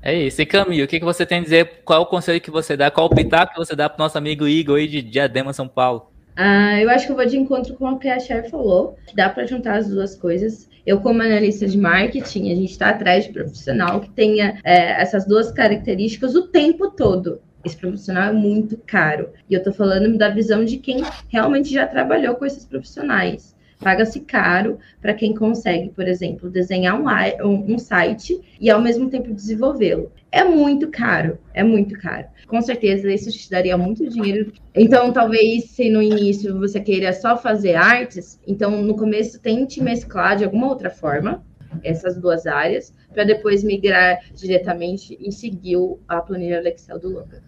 É 0.00 0.14
isso. 0.14 0.40
E 0.40 0.46
Camilo, 0.46 0.84
o 0.84 0.86
que, 0.86 1.00
que 1.00 1.04
você 1.04 1.26
tem 1.26 1.40
a 1.40 1.42
dizer? 1.42 1.82
Qual 1.84 2.02
o 2.02 2.06
conselho 2.06 2.40
que 2.40 2.50
você 2.50 2.76
dá? 2.76 2.92
Qual 2.92 3.08
o 3.08 3.10
pitaco 3.10 3.54
que 3.54 3.58
você 3.58 3.74
dá 3.74 3.90
para 3.90 4.00
o 4.00 4.04
nosso 4.04 4.16
amigo 4.16 4.46
Igor 4.46 4.78
aí 4.78 4.86
de 4.86 5.02
Diadema, 5.02 5.52
São 5.52 5.66
Paulo? 5.66 6.13
Ah, 6.36 6.80
eu 6.80 6.90
acho 6.90 7.06
que 7.06 7.12
eu 7.12 7.16
vou 7.16 7.26
de 7.26 7.36
encontro 7.36 7.74
com 7.74 7.90
o 7.90 7.98
que 7.98 8.08
a 8.08 8.18
Cher 8.18 8.50
falou, 8.50 8.96
que 9.06 9.14
dá 9.14 9.28
para 9.28 9.46
juntar 9.46 9.76
as 9.76 9.88
duas 9.88 10.16
coisas. 10.16 10.68
Eu, 10.84 11.00
como 11.00 11.22
analista 11.22 11.66
de 11.66 11.78
marketing, 11.78 12.52
a 12.52 12.54
gente 12.54 12.72
está 12.72 12.90
atrás 12.90 13.24
de 13.24 13.32
profissional 13.32 14.00
que 14.00 14.10
tenha 14.10 14.60
é, 14.64 15.00
essas 15.00 15.26
duas 15.26 15.50
características 15.50 16.34
o 16.34 16.48
tempo 16.48 16.90
todo. 16.90 17.40
Esse 17.64 17.76
profissional 17.76 18.28
é 18.28 18.32
muito 18.32 18.76
caro. 18.84 19.30
E 19.48 19.54
eu 19.54 19.58
estou 19.58 19.72
falando 19.72 20.18
da 20.18 20.28
visão 20.28 20.64
de 20.64 20.76
quem 20.76 21.02
realmente 21.28 21.72
já 21.72 21.86
trabalhou 21.86 22.34
com 22.34 22.44
esses 22.44 22.66
profissionais. 22.66 23.53
Paga-se 23.84 24.20
caro 24.20 24.78
para 24.98 25.12
quem 25.12 25.34
consegue, 25.34 25.90
por 25.90 26.08
exemplo, 26.08 26.48
desenhar 26.48 26.98
um, 26.98 27.06
um, 27.46 27.74
um 27.74 27.78
site 27.78 28.40
e 28.58 28.70
ao 28.70 28.80
mesmo 28.80 29.10
tempo 29.10 29.34
desenvolvê-lo. 29.34 30.10
É 30.32 30.42
muito 30.42 30.88
caro, 30.90 31.38
é 31.52 31.62
muito 31.62 31.94
caro. 31.98 32.26
Com 32.46 32.62
certeza 32.62 33.12
isso 33.12 33.30
te 33.30 33.50
daria 33.50 33.76
muito 33.76 34.08
dinheiro. 34.08 34.54
Então, 34.74 35.12
talvez 35.12 35.64
se 35.64 35.90
no 35.90 36.00
início 36.00 36.58
você 36.58 36.80
queira 36.80 37.12
só 37.12 37.36
fazer 37.36 37.74
artes, 37.74 38.40
então 38.46 38.82
no 38.82 38.96
começo 38.96 39.38
tente 39.38 39.82
mesclar 39.82 40.38
de 40.38 40.44
alguma 40.44 40.66
outra 40.66 40.88
forma 40.88 41.44
essas 41.82 42.16
duas 42.16 42.46
áreas, 42.46 42.94
para 43.12 43.24
depois 43.24 43.62
migrar 43.62 44.20
diretamente 44.34 45.16
e 45.20 45.30
seguir 45.32 45.76
a 46.08 46.20
planilha 46.20 46.62
do 46.62 46.68
Excel 46.68 46.98
do 46.98 47.10
Logan. 47.10 47.42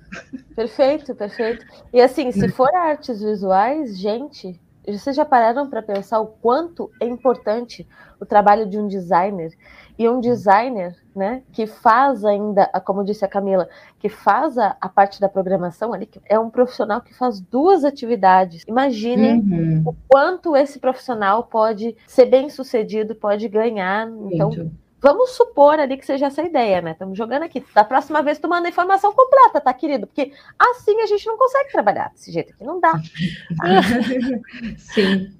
Perfeito, 0.54 1.14
perfeito. 1.14 1.64
E 1.92 2.00
assim, 2.00 2.30
se 2.30 2.48
for 2.48 2.74
artes 2.74 3.22
visuais, 3.22 3.98
gente, 3.98 4.60
vocês 4.92 5.16
já 5.16 5.24
pararam 5.24 5.68
para 5.68 5.82
pensar 5.82 6.20
o 6.20 6.26
quanto 6.26 6.90
é 7.00 7.06
importante 7.06 7.86
o 8.20 8.26
trabalho 8.26 8.66
de 8.66 8.78
um 8.78 8.86
designer? 8.86 9.52
E 9.98 10.08
um 10.08 10.20
designer, 10.20 10.94
né, 11.14 11.42
que 11.52 11.66
faz 11.66 12.24
ainda, 12.24 12.66
como 12.84 13.02
disse 13.02 13.24
a 13.24 13.28
Camila, 13.28 13.68
que 13.98 14.08
faz 14.08 14.58
a, 14.58 14.76
a 14.80 14.88
parte 14.88 15.20
da 15.20 15.28
programação 15.28 15.94
ali, 15.94 16.08
é 16.26 16.38
um 16.38 16.50
profissional 16.50 17.00
que 17.00 17.14
faz 17.14 17.40
duas 17.40 17.84
atividades. 17.84 18.62
Imaginem 18.68 19.40
uhum. 19.40 19.82
o 19.86 19.96
quanto 20.06 20.54
esse 20.54 20.78
profissional 20.78 21.44
pode 21.44 21.96
ser 22.06 22.26
bem 22.26 22.50
sucedido, 22.50 23.14
pode 23.14 23.48
ganhar. 23.48 24.06
Então, 24.30 24.50
Muito. 24.50 24.85
Vamos 25.00 25.30
supor 25.30 25.78
ali 25.78 25.96
que 25.96 26.06
seja 26.06 26.26
essa 26.26 26.42
ideia, 26.42 26.80
né? 26.80 26.92
Estamos 26.92 27.16
jogando 27.16 27.42
aqui. 27.42 27.64
Da 27.74 27.84
próxima 27.84 28.22
vez 28.22 28.38
tu 28.38 28.48
manda 28.48 28.66
a 28.66 28.70
informação 28.70 29.12
completa, 29.12 29.60
tá, 29.60 29.72
querido? 29.72 30.06
Porque 30.06 30.32
assim 30.58 31.00
a 31.00 31.06
gente 31.06 31.26
não 31.26 31.36
consegue 31.36 31.70
trabalhar 31.70 32.10
desse 32.10 32.32
jeito 32.32 32.52
aqui, 32.52 32.64
não 32.64 32.80
dá. 32.80 32.94
Sim. 34.78 35.36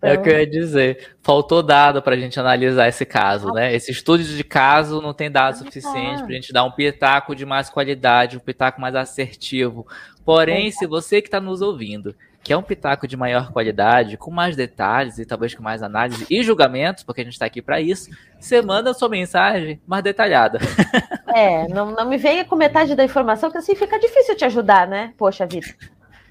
É 0.00 0.14
o 0.14 0.22
que 0.22 0.28
eu 0.28 0.38
ia 0.38 0.46
dizer. 0.46 1.16
Faltou 1.20 1.62
dado 1.62 2.00
para 2.00 2.14
a 2.14 2.18
gente 2.18 2.38
analisar 2.38 2.88
esse 2.88 3.04
caso, 3.04 3.52
né? 3.52 3.74
Esse 3.74 3.90
estudo 3.90 4.22
de 4.22 4.44
caso 4.44 5.02
não 5.02 5.12
tem 5.12 5.30
dados 5.30 5.58
suficientes 5.58 6.22
para 6.22 6.30
a 6.30 6.34
gente 6.34 6.52
dar 6.52 6.64
um 6.64 6.70
pitaco 6.70 7.34
de 7.34 7.44
mais 7.44 7.68
qualidade, 7.68 8.36
um 8.36 8.40
pitaco 8.40 8.80
mais 8.80 8.94
assertivo. 8.94 9.86
Porém, 10.24 10.70
se 10.70 10.86
você 10.86 11.20
que 11.20 11.28
está 11.28 11.40
nos 11.40 11.60
ouvindo 11.60 12.14
quer 12.42 12.56
um 12.56 12.62
pitaco 12.62 13.06
de 13.06 13.16
maior 13.16 13.52
qualidade, 13.52 14.16
com 14.16 14.30
mais 14.30 14.56
detalhes 14.56 15.18
e 15.18 15.26
talvez 15.26 15.54
com 15.54 15.62
mais 15.62 15.82
análise 15.82 16.26
e 16.30 16.42
julgamentos, 16.42 17.04
porque 17.04 17.20
a 17.20 17.24
gente 17.24 17.34
está 17.34 17.46
aqui 17.46 17.60
para 17.60 17.80
isso, 17.80 18.10
você 18.38 18.62
manda 18.62 18.90
a 18.90 18.94
sua 18.94 19.08
mensagem 19.08 19.80
mais 19.86 20.02
detalhada. 20.02 20.58
É, 21.32 21.68
não, 21.68 21.92
não 21.92 22.08
me 22.08 22.16
venha 22.16 22.44
com 22.44 22.56
metade 22.56 22.96
da 22.96 23.04
informação, 23.04 23.52
que 23.52 23.56
assim 23.56 23.76
fica 23.76 24.00
difícil 24.00 24.36
te 24.36 24.44
ajudar, 24.44 24.88
né? 24.88 25.14
Poxa 25.16 25.46
vida. 25.46 25.68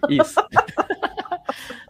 Isso. 0.09 0.35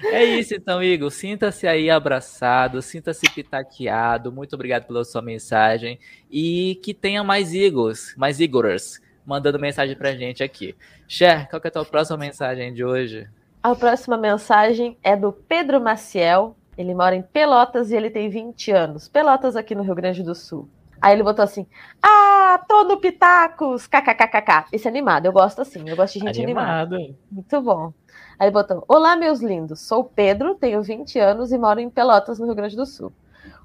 É 0.02 0.24
isso 0.24 0.56
então, 0.56 0.82
Igor. 0.82 1.12
Sinta-se 1.12 1.68
aí 1.68 1.90
abraçado, 1.90 2.82
sinta-se 2.82 3.30
pitaqueado. 3.30 4.32
Muito 4.32 4.54
obrigado 4.54 4.86
pela 4.86 5.04
sua 5.04 5.22
mensagem. 5.22 6.00
E 6.32 6.80
que 6.82 6.94
tenha 6.94 7.24
mais 7.24 7.54
Igors, 7.54 8.16
mais 8.16 8.40
Igors, 8.40 9.02
mandando 9.26 9.60
mensagem 9.60 9.98
pra 9.98 10.16
gente 10.16 10.42
aqui. 10.42 10.76
Cher, 11.08 11.50
qual 11.50 11.60
que 11.60 11.68
é 11.68 11.70
a 11.70 11.72
tua 11.72 11.86
próxima 11.86 12.18
mensagem 12.18 12.74
de 12.74 12.84
hoje? 12.84 13.28
A 13.62 13.76
próxima 13.76 14.16
mensagem 14.18 14.98
é 15.04 15.18
do 15.18 15.34
Pedro 15.34 15.82
Maciel. 15.82 16.56
Ele 16.78 16.96
mora 16.96 17.14
em 17.14 17.22
Pelotas 17.22 17.92
e 17.92 17.96
ele 17.96 18.10
tem 18.10 18.30
20 18.30 18.72
anos. 18.72 19.10
Pelotas 19.10 19.58
aqui 19.58 19.76
no 19.76 19.84
Rio 19.84 19.96
Grande 19.96 20.24
do 20.24 20.34
Sul. 20.34 20.70
Aí 21.02 21.12
ele 21.14 21.24
botou 21.24 21.44
assim: 21.44 21.68
Ah, 22.02 22.64
tô 22.70 22.86
no 22.86 22.98
Pitacos! 23.02 23.86
KKKKK. 23.86 24.68
Esse 24.72 24.88
é 24.88 24.90
animado, 24.90 25.26
eu 25.26 25.34
gosto 25.34 25.62
assim, 25.62 25.84
eu 25.90 25.96
gosto 25.98 26.14
de 26.14 26.26
gente 26.26 26.42
Animado. 26.42 26.96
animada. 26.96 27.16
Muito 27.30 27.62
bom. 27.62 27.94
Aí 28.40 28.48
ele 28.48 28.52
botou: 28.54 28.82
Olá, 28.88 29.18
meus 29.18 29.42
lindos. 29.42 29.82
Sou 29.82 30.06
Pedro, 30.06 30.56
tenho 30.56 30.82
20 30.82 31.20
anos 31.20 31.52
e 31.52 31.58
moro 31.58 31.82
em 31.82 31.90
Pelotas, 31.90 32.40
no 32.40 32.46
Rio 32.46 32.56
Grande 32.56 32.78
do 32.78 32.86
Sul. 32.86 33.12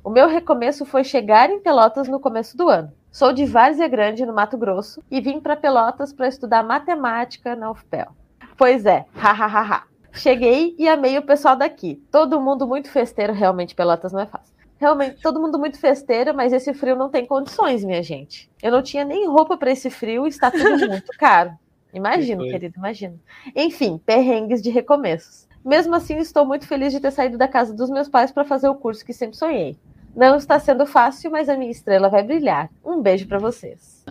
O 0.03 0.11
meu 0.11 0.27
recomeço 0.27 0.85
foi 0.85 1.05
chegar 1.05 1.51
em 1.51 1.61
Pelotas 1.61 2.09
no 2.09 2.19
começo 2.19 2.57
do 2.57 2.69
ano. 2.69 2.93
Sou 3.13 3.33
de 3.33 3.47
Várzea 3.47 3.87
Grande, 3.87 4.27
no 4.27 4.35
Mato 4.35 4.59
Grosso, 4.59 5.01
e 5.09 5.21
vim 5.21 5.39
para 5.39 5.55
Pelotas 5.55 6.13
para 6.13 6.27
estudar 6.27 6.65
matemática 6.65 7.55
na 7.55 7.71
UFPEL. 7.71 8.09
Pois 8.57 8.87
é, 8.87 9.05
hahaha. 9.15 9.85
Cheguei 10.13 10.75
e 10.79 10.89
amei 10.89 11.19
o 11.19 11.23
pessoal 11.23 11.57
daqui. 11.57 12.01
Todo 12.11 12.41
mundo 12.41 12.67
muito 12.67 12.89
festeiro, 12.89 13.33
realmente 13.33 13.75
Pelotas 13.75 14.13
não 14.13 14.21
é 14.21 14.27
fácil. 14.27 14.55
Realmente, 14.79 15.21
todo 15.21 15.41
mundo 15.41 15.59
muito 15.59 15.79
festeiro, 15.79 16.35
mas 16.35 16.53
esse 16.53 16.73
frio 16.75 16.97
não 16.97 17.09
tem 17.09 17.27
condições, 17.27 17.85
minha 17.85 18.03
gente. 18.03 18.51
Eu 18.63 18.71
não 18.71 18.83
tinha 18.83 19.05
nem 19.05 19.27
roupa 19.27 19.57
para 19.57 19.71
esse 19.71 19.91
frio 19.91 20.27
e 20.27 20.29
está 20.29 20.51
tudo 20.51 20.87
muito 20.89 21.11
caro. 21.19 21.53
Imagino, 21.93 22.43
que 22.43 22.51
querido, 22.51 22.75
imagino. 22.77 23.21
Enfim, 23.55 24.01
perrengues 24.05 24.61
de 24.61 24.71
recomeços. 24.71 25.49
Mesmo 25.65 25.95
assim, 25.95 26.19
estou 26.19 26.45
muito 26.45 26.67
feliz 26.67 26.93
de 26.93 27.01
ter 27.01 27.11
saído 27.11 27.39
da 27.39 27.49
casa 27.49 27.73
dos 27.73 27.89
meus 27.89 28.09
pais 28.09 28.31
para 28.31 28.45
fazer 28.45 28.69
o 28.69 28.75
curso 28.75 29.05
que 29.05 29.13
sempre 29.13 29.37
sonhei. 29.37 29.79
Não 30.15 30.37
está 30.37 30.59
sendo 30.59 30.87
fácil, 30.87 31.31
mas 31.31 31.49
a 31.49 31.57
minha 31.57 31.71
estrela 31.71 32.09
vai 32.09 32.23
brilhar. 32.23 32.69
Um 32.85 33.01
beijo 33.01 33.27
para 33.27 33.39
vocês. 33.39 34.05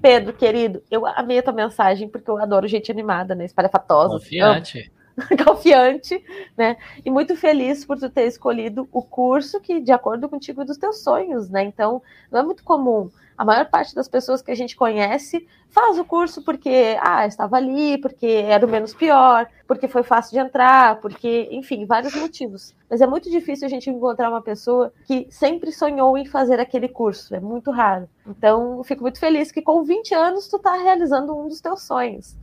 Pedro, 0.00 0.32
querido, 0.32 0.82
eu 0.90 1.06
amei 1.06 1.38
a 1.38 1.42
tua 1.42 1.52
mensagem 1.52 2.08
porque 2.08 2.30
eu 2.30 2.38
adoro 2.38 2.68
gente 2.68 2.90
animada, 2.90 3.34
né? 3.34 3.44
Espalhafatosa. 3.44 4.14
Confiante. 4.14 4.90
confiante, 5.44 6.22
né? 6.56 6.76
E 7.04 7.10
muito 7.10 7.36
feliz 7.36 7.84
por 7.84 7.98
tu 7.98 8.08
ter 8.08 8.26
escolhido 8.26 8.88
o 8.92 9.02
curso 9.02 9.60
que 9.60 9.80
de 9.80 9.92
acordo 9.92 10.28
contigo 10.28 10.62
e 10.62 10.64
dos 10.64 10.76
teus 10.76 11.02
sonhos, 11.02 11.48
né? 11.48 11.64
Então, 11.64 12.02
não 12.30 12.40
é 12.40 12.42
muito 12.42 12.64
comum. 12.64 13.10
A 13.36 13.44
maior 13.44 13.66
parte 13.66 13.94
das 13.94 14.08
pessoas 14.08 14.42
que 14.42 14.50
a 14.50 14.54
gente 14.54 14.74
conhece 14.74 15.46
faz 15.70 15.96
o 15.96 16.04
curso 16.04 16.42
porque, 16.42 16.96
ah, 17.00 17.24
estava 17.24 17.56
ali, 17.56 17.96
porque 17.98 18.26
era 18.26 18.66
o 18.66 18.68
menos 18.68 18.92
pior, 18.92 19.46
porque 19.64 19.86
foi 19.86 20.02
fácil 20.02 20.32
de 20.32 20.38
entrar, 20.38 21.00
porque, 21.00 21.48
enfim, 21.52 21.84
vários 21.84 22.16
motivos. 22.16 22.74
Mas 22.90 23.00
é 23.00 23.06
muito 23.06 23.30
difícil 23.30 23.66
a 23.66 23.68
gente 23.70 23.88
encontrar 23.88 24.28
uma 24.28 24.42
pessoa 24.42 24.92
que 25.04 25.28
sempre 25.30 25.70
sonhou 25.70 26.18
em 26.18 26.26
fazer 26.26 26.58
aquele 26.58 26.88
curso, 26.88 27.32
é 27.32 27.38
muito 27.38 27.70
raro. 27.70 28.08
Então, 28.26 28.82
fico 28.82 29.02
muito 29.02 29.20
feliz 29.20 29.52
que 29.52 29.62
com 29.62 29.84
20 29.84 30.14
anos 30.14 30.48
tu 30.48 30.56
está 30.56 30.74
realizando 30.74 31.32
um 31.36 31.46
dos 31.46 31.60
teus 31.60 31.82
sonhos. 31.82 32.34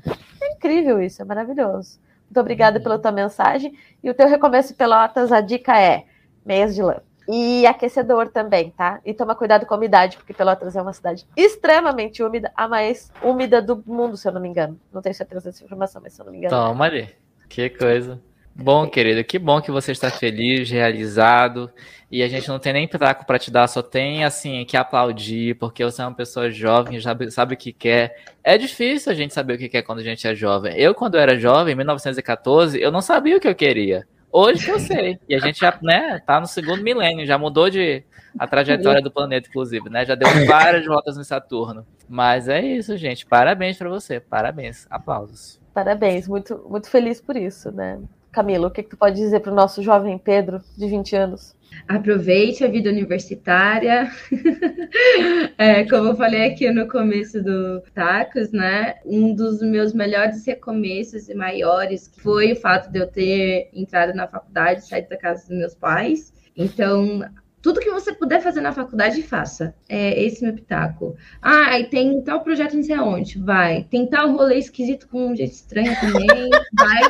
É 0.41 0.53
incrível 0.53 1.01
isso, 1.01 1.21
é 1.21 1.25
maravilhoso. 1.25 1.99
Muito 2.25 2.39
obrigada 2.39 2.79
pela 2.79 2.99
tua 2.99 3.11
mensagem. 3.11 3.77
E 4.03 4.09
o 4.09 4.13
teu 4.13 4.27
recomeço 4.27 4.75
Pelotas, 4.75 5.31
a 5.31 5.41
dica 5.41 5.79
é 5.79 6.05
meias 6.45 6.75
de 6.75 6.81
lã. 6.81 6.97
E 7.27 7.65
aquecedor 7.65 8.29
também, 8.29 8.69
tá? 8.71 8.99
E 9.03 9.13
toma 9.13 9.33
cuidado 9.35 9.65
com 9.65 9.73
a 9.73 9.77
umidade, 9.77 10.17
porque 10.17 10.33
Pelotas 10.33 10.75
é 10.75 10.81
uma 10.81 10.93
cidade 10.93 11.25
extremamente 11.35 12.21
úmida, 12.21 12.51
a 12.55 12.67
mais 12.67 13.11
úmida 13.23 13.61
do 13.61 13.81
mundo, 13.85 14.15
se 14.15 14.27
eu 14.27 14.31
não 14.31 14.39
me 14.39 14.47
engano. 14.47 14.79
Não 14.93 15.01
tenho 15.01 15.15
certeza 15.15 15.45
dessa 15.45 15.63
informação, 15.63 16.01
mas 16.03 16.13
se 16.13 16.21
eu 16.21 16.25
não 16.25 16.31
me 16.31 16.37
engano. 16.37 16.55
Toma 16.55 16.85
ali. 16.85 17.09
Que 17.49 17.69
coisa. 17.69 18.21
Bom, 18.57 18.87
querido, 18.87 19.21
que 19.23 19.37
bom 19.37 19.61
que 19.61 19.69
você 19.69 19.91
está 19.91 20.09
feliz, 20.09 20.69
realizado, 20.69 21.69
e 22.09 22.23
a 22.23 22.27
gente 22.29 22.47
não 22.47 22.57
tem 22.57 22.71
nem 22.71 22.87
pitaco 22.87 23.25
para 23.25 23.37
te 23.37 23.51
dar, 23.51 23.67
só 23.67 23.81
tem, 23.81 24.23
assim, 24.23 24.63
que 24.63 24.77
aplaudir, 24.77 25.55
porque 25.55 25.83
você 25.83 26.01
é 26.01 26.05
uma 26.05 26.15
pessoa 26.15 26.49
jovem, 26.49 26.97
já 26.97 27.13
sabe 27.29 27.55
o 27.55 27.57
que 27.57 27.73
quer. 27.73 28.15
É 28.41 28.57
difícil 28.57 29.11
a 29.11 29.15
gente 29.15 29.33
saber 29.33 29.55
o 29.55 29.57
que 29.57 29.67
quer 29.67 29.81
quando 29.81 29.99
a 29.99 30.03
gente 30.03 30.25
é 30.25 30.33
jovem. 30.33 30.73
Eu, 30.77 30.95
quando 30.95 31.17
era 31.17 31.37
jovem, 31.37 31.73
em 31.73 31.75
1914, 31.75 32.79
eu 32.79 32.91
não 32.93 33.01
sabia 33.01 33.35
o 33.35 33.39
que 33.41 33.47
eu 33.47 33.55
queria. 33.55 34.07
Hoje 34.31 34.69
eu 34.69 34.79
sei. 34.79 35.19
E 35.27 35.35
a 35.35 35.39
gente 35.39 35.59
já, 35.59 35.77
né, 35.81 36.21
tá 36.25 36.39
no 36.39 36.47
segundo 36.47 36.81
milênio, 36.81 37.25
já 37.25 37.37
mudou 37.37 37.69
de 37.69 38.03
a 38.37 38.47
trajetória 38.47 39.01
do 39.01 39.11
planeta, 39.11 39.49
inclusive, 39.49 39.89
né? 39.89 40.05
Já 40.05 40.15
deu 40.15 40.27
várias 40.45 40.85
voltas 40.85 41.17
no 41.17 41.23
Saturno. 41.23 41.85
Mas 42.07 42.47
é 42.47 42.61
isso, 42.61 42.97
gente. 42.97 43.25
Parabéns 43.25 43.77
para 43.77 43.89
você. 43.89 44.19
Parabéns. 44.19 44.85
Aplausos. 44.89 45.59
Parabéns. 45.73 46.27
Muito, 46.27 46.65
muito 46.69 46.89
feliz 46.89 47.21
por 47.21 47.35
isso, 47.35 47.71
né? 47.71 47.97
Camila, 48.35 48.67
o 48.67 48.71
que, 48.71 48.83
que 48.83 48.89
tu 48.89 48.97
pode 48.97 49.15
dizer 49.15 49.39
para 49.39 49.53
o 49.53 49.55
nosso 49.55 49.81
jovem 49.81 50.17
Pedro, 50.17 50.61
de 50.77 50.85
20 50.87 51.15
anos? 51.15 51.55
Aproveite 51.87 52.65
a 52.65 52.67
vida 52.67 52.89
universitária. 52.89 54.11
é, 55.57 55.85
como 55.85 56.09
eu 56.09 56.17
falei 56.17 56.45
aqui 56.45 56.69
no 56.69 56.85
começo 56.89 57.41
do 57.41 57.81
Tacos, 57.93 58.51
né? 58.51 58.95
Um 59.05 59.33
dos 59.33 59.61
meus 59.61 59.93
melhores 59.93 60.45
recomeços 60.45 61.29
e 61.29 61.33
maiores 61.33 62.11
foi 62.17 62.51
o 62.51 62.55
fato 62.57 62.91
de 62.91 62.99
eu 62.99 63.07
ter 63.07 63.69
entrado 63.73 64.13
na 64.13 64.27
faculdade, 64.27 64.85
saído 64.85 65.07
da 65.07 65.17
casa 65.17 65.47
dos 65.47 65.57
meus 65.57 65.73
pais. 65.73 66.33
Então, 66.57 67.21
tudo 67.61 67.79
que 67.79 67.89
você 67.89 68.13
puder 68.13 68.41
fazer 68.41 68.59
na 68.59 68.73
faculdade, 68.73 69.23
faça. 69.23 69.73
É 69.87 70.21
esse 70.21 70.43
meu 70.43 70.53
pitaco. 70.53 71.15
Ah, 71.41 71.79
e 71.79 71.85
tem 71.85 72.21
tal 72.21 72.41
projeto 72.41 72.75
não 72.75 72.83
sei 72.83 72.95
aonde. 72.95 73.39
Vai. 73.39 73.87
Tem 73.89 74.05
tal 74.07 74.33
rolê 74.33 74.57
esquisito 74.57 75.07
com 75.07 75.27
um 75.31 75.35
jeito 75.35 75.53
estranho 75.53 75.93
também. 76.01 76.49
vai 76.77 77.01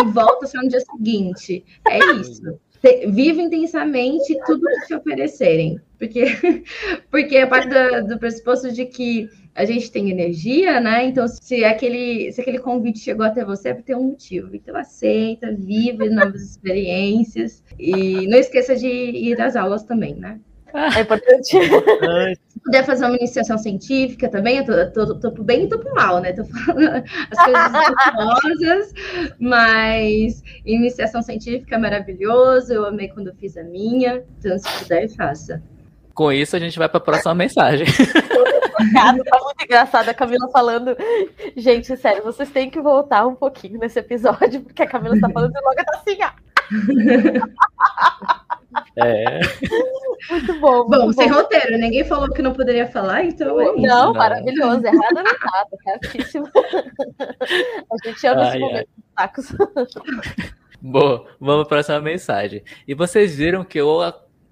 e 0.00 0.04
volta 0.10 0.46
só 0.46 0.60
no 0.60 0.68
dia 0.68 0.80
seguinte. 0.80 1.64
É 1.88 1.98
isso 2.20 2.58
viva 3.10 3.40
intensamente 3.42 4.38
tudo 4.46 4.66
que 4.80 4.86
te 4.86 4.94
oferecerem. 4.94 5.80
Porque, 5.98 6.24
porque 7.10 7.38
a 7.38 7.46
parte 7.46 7.68
do, 7.68 8.08
do 8.08 8.18
pressuposto 8.18 8.72
de 8.72 8.86
que 8.86 9.28
a 9.54 9.64
gente 9.64 9.90
tem 9.90 10.10
energia, 10.10 10.80
né? 10.80 11.04
Então, 11.04 11.26
se 11.26 11.64
aquele, 11.64 12.30
se 12.30 12.40
aquele 12.40 12.60
convite 12.60 13.00
chegou 13.00 13.26
até 13.26 13.44
você, 13.44 13.70
é 13.70 13.74
ter 13.74 13.96
um 13.96 14.04
motivo. 14.04 14.54
Então, 14.54 14.76
aceita, 14.76 15.52
vive 15.52 16.08
novas 16.10 16.42
experiências. 16.42 17.64
E 17.78 18.28
não 18.28 18.38
esqueça 18.38 18.76
de 18.76 18.86
ir 18.86 19.40
às 19.40 19.56
aulas 19.56 19.82
também, 19.82 20.14
né? 20.14 20.38
É 20.74 21.00
importante. 21.00 21.48
Se 22.48 22.60
puder 22.60 22.84
fazer 22.84 23.06
uma 23.06 23.16
iniciação 23.16 23.56
científica 23.56 24.28
também, 24.28 24.58
eu 24.58 24.64
tô, 24.64 25.06
tô, 25.06 25.14
tô, 25.18 25.32
pro 25.32 25.44
bem 25.44 25.64
e 25.64 25.68
tô 25.68 25.78
pro 25.78 25.94
mal, 25.94 26.20
né? 26.20 26.32
Tô 26.32 26.44
falando 26.44 27.04
as 27.30 27.44
coisas 27.44 27.72
famosas, 28.04 28.92
mas 29.38 30.42
iniciação 30.66 31.22
científica 31.22 31.76
é 31.76 31.78
maravilhoso, 31.78 32.72
eu 32.72 32.84
amei 32.84 33.08
quando 33.08 33.34
fiz 33.34 33.56
a 33.56 33.62
minha, 33.62 34.22
então 34.38 34.58
se 34.58 34.68
puder, 34.82 35.08
faça. 35.08 35.62
Com 36.14 36.32
isso, 36.32 36.56
a 36.56 36.58
gente 36.58 36.78
vai 36.78 36.88
para 36.88 36.98
a 36.98 37.02
próxima 37.02 37.34
mensagem. 37.34 37.86
tá 38.92 39.12
muito 39.12 39.64
engraçado 39.64 40.08
a 40.08 40.14
Camila 40.14 40.48
falando. 40.50 40.96
Gente, 41.56 41.96
sério, 41.96 42.24
vocês 42.24 42.50
têm 42.50 42.68
que 42.68 42.80
voltar 42.80 43.26
um 43.26 43.34
pouquinho 43.34 43.78
nesse 43.78 43.98
episódio, 44.00 44.62
porque 44.62 44.82
a 44.82 44.86
Camila 44.86 45.14
está 45.14 45.30
falando 45.30 45.52
e 45.54 45.60
logo 45.60 45.76
tá 45.76 45.96
assim, 45.96 46.18
ó. 46.24 46.48
É. 48.96 49.40
Muito 49.40 49.80
bom. 49.80 50.08
Muito 50.30 50.60
bom, 50.60 50.86
bom, 50.88 51.12
sem 51.12 51.28
roteiro, 51.28 51.78
ninguém 51.78 52.04
falou 52.04 52.28
que 52.30 52.42
não 52.42 52.52
poderia 52.52 52.86
falar, 52.86 53.24
então 53.24 53.60
é 53.60 53.64
isso. 53.64 53.82
Não, 53.82 54.12
maravilhoso, 54.12 54.84
errado 54.84 55.14
não 55.14 55.24
tá, 55.24 55.66
certíssimo. 55.84 56.50
A 56.56 58.08
gente 58.08 58.26
ama 58.26 58.48
esse 58.48 58.58
momento 58.58 58.88
dos 58.96 59.04
tacos. 59.16 59.52
Boa, 60.80 61.26
vamos 61.40 61.66
para 61.68 61.80
a 61.80 61.82
próxima 61.82 62.00
mensagem. 62.00 62.62
E 62.86 62.94
vocês 62.94 63.36
viram 63.36 63.64
que 63.64 63.78
eu, 63.78 64.00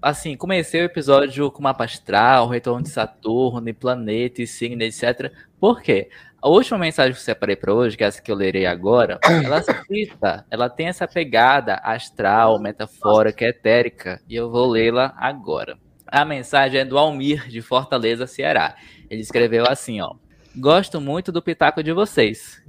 assim, 0.01 0.35
comecei 0.35 0.81
o 0.81 0.85
episódio 0.85 1.51
com 1.51 1.61
mapa 1.61 1.83
astral, 1.83 2.47
retorno 2.47 2.83
de 2.83 2.89
Saturno, 2.89 3.67
e 3.67 3.73
planeta, 3.73 4.41
e 4.41 4.47
signo, 4.47 4.81
etc. 4.83 5.31
Por 5.59 5.81
quê? 5.81 6.09
A 6.39 6.47
última 6.49 6.77
mensagem 6.77 7.13
que 7.13 7.19
eu 7.19 7.23
separei 7.23 7.55
para 7.55 7.73
hoje, 7.73 7.97
que 7.97 8.03
é 8.03 8.07
essa 8.07 8.21
que 8.21 8.31
eu 8.31 8.35
lerei 8.35 8.65
agora, 8.65 9.19
ela 9.25 9.61
cita, 9.61 10.45
ela 10.51 10.69
tem 10.69 10.87
essa 10.87 11.07
pegada 11.07 11.75
astral, 11.83 12.59
metafórica, 12.59 13.45
etérica, 13.45 14.21
e 14.29 14.35
eu 14.35 14.49
vou 14.49 14.69
lê-la 14.69 15.15
agora. 15.17 15.77
A 16.05 16.23
mensagem 16.23 16.79
é 16.79 16.85
do 16.85 16.97
Almir, 16.97 17.47
de 17.47 17.61
Fortaleza, 17.61 18.27
Ceará. 18.27 18.75
Ele 19.09 19.21
escreveu 19.21 19.65
assim, 19.67 19.99
ó. 19.99 20.13
Gosto 20.55 21.01
muito 21.01 21.31
do 21.31 21.41
pitaco 21.41 21.83
de 21.83 21.91
vocês. 21.91 22.63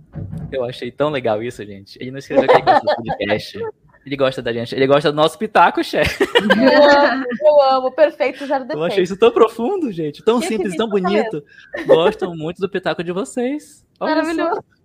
Eu 0.50 0.64
achei 0.64 0.90
tão 0.90 1.10
legal 1.10 1.42
isso, 1.42 1.64
gente. 1.64 1.98
Ele 2.00 2.10
não 2.10 2.18
escreveu 2.18 2.48
que 2.48 2.62
gosta 2.62 2.84
do 2.84 2.96
podcast. 2.96 3.58
Ele 4.04 4.16
gosta 4.16 4.40
da 4.40 4.52
gente. 4.52 4.74
Ele 4.74 4.86
gosta 4.86 5.12
do 5.12 5.16
nosso 5.16 5.38
pitaco, 5.38 5.82
chefe. 5.84 6.24
Eu 6.24 6.90
amo, 6.90 7.24
eu 7.40 7.62
amo. 7.62 7.92
Perfeito, 7.92 8.46
zero 8.46 8.64
defeito. 8.64 8.78
Eu 8.78 8.84
achei 8.84 9.02
isso 9.02 9.16
tão 9.16 9.30
profundo, 9.30 9.92
gente. 9.92 10.24
Tão 10.24 10.40
simples, 10.40 10.76
tão 10.76 10.88
bonito. 10.88 11.44
Gosto 11.86 12.34
muito 12.34 12.60
do 12.60 12.68
pitaco 12.68 13.04
de 13.04 13.12
vocês. 13.12 13.86
Olha 14.00 14.16
Maravilhoso. 14.16 14.54
Só. 14.54 14.78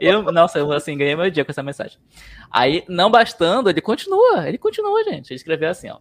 Eu, 0.00 0.22
nossa, 0.32 0.58
eu 0.58 0.72
assim, 0.72 0.96
ganhei 0.96 1.14
meu 1.14 1.30
dia 1.30 1.44
com 1.44 1.50
essa 1.50 1.62
mensagem. 1.62 1.98
Aí, 2.50 2.84
não 2.88 3.10
bastando, 3.10 3.68
ele 3.68 3.80
continua. 3.80 4.48
Ele 4.48 4.58
continua, 4.58 5.04
gente. 5.04 5.30
Ele 5.30 5.36
escreveu 5.36 5.70
assim, 5.70 5.90
ó. 5.90 5.98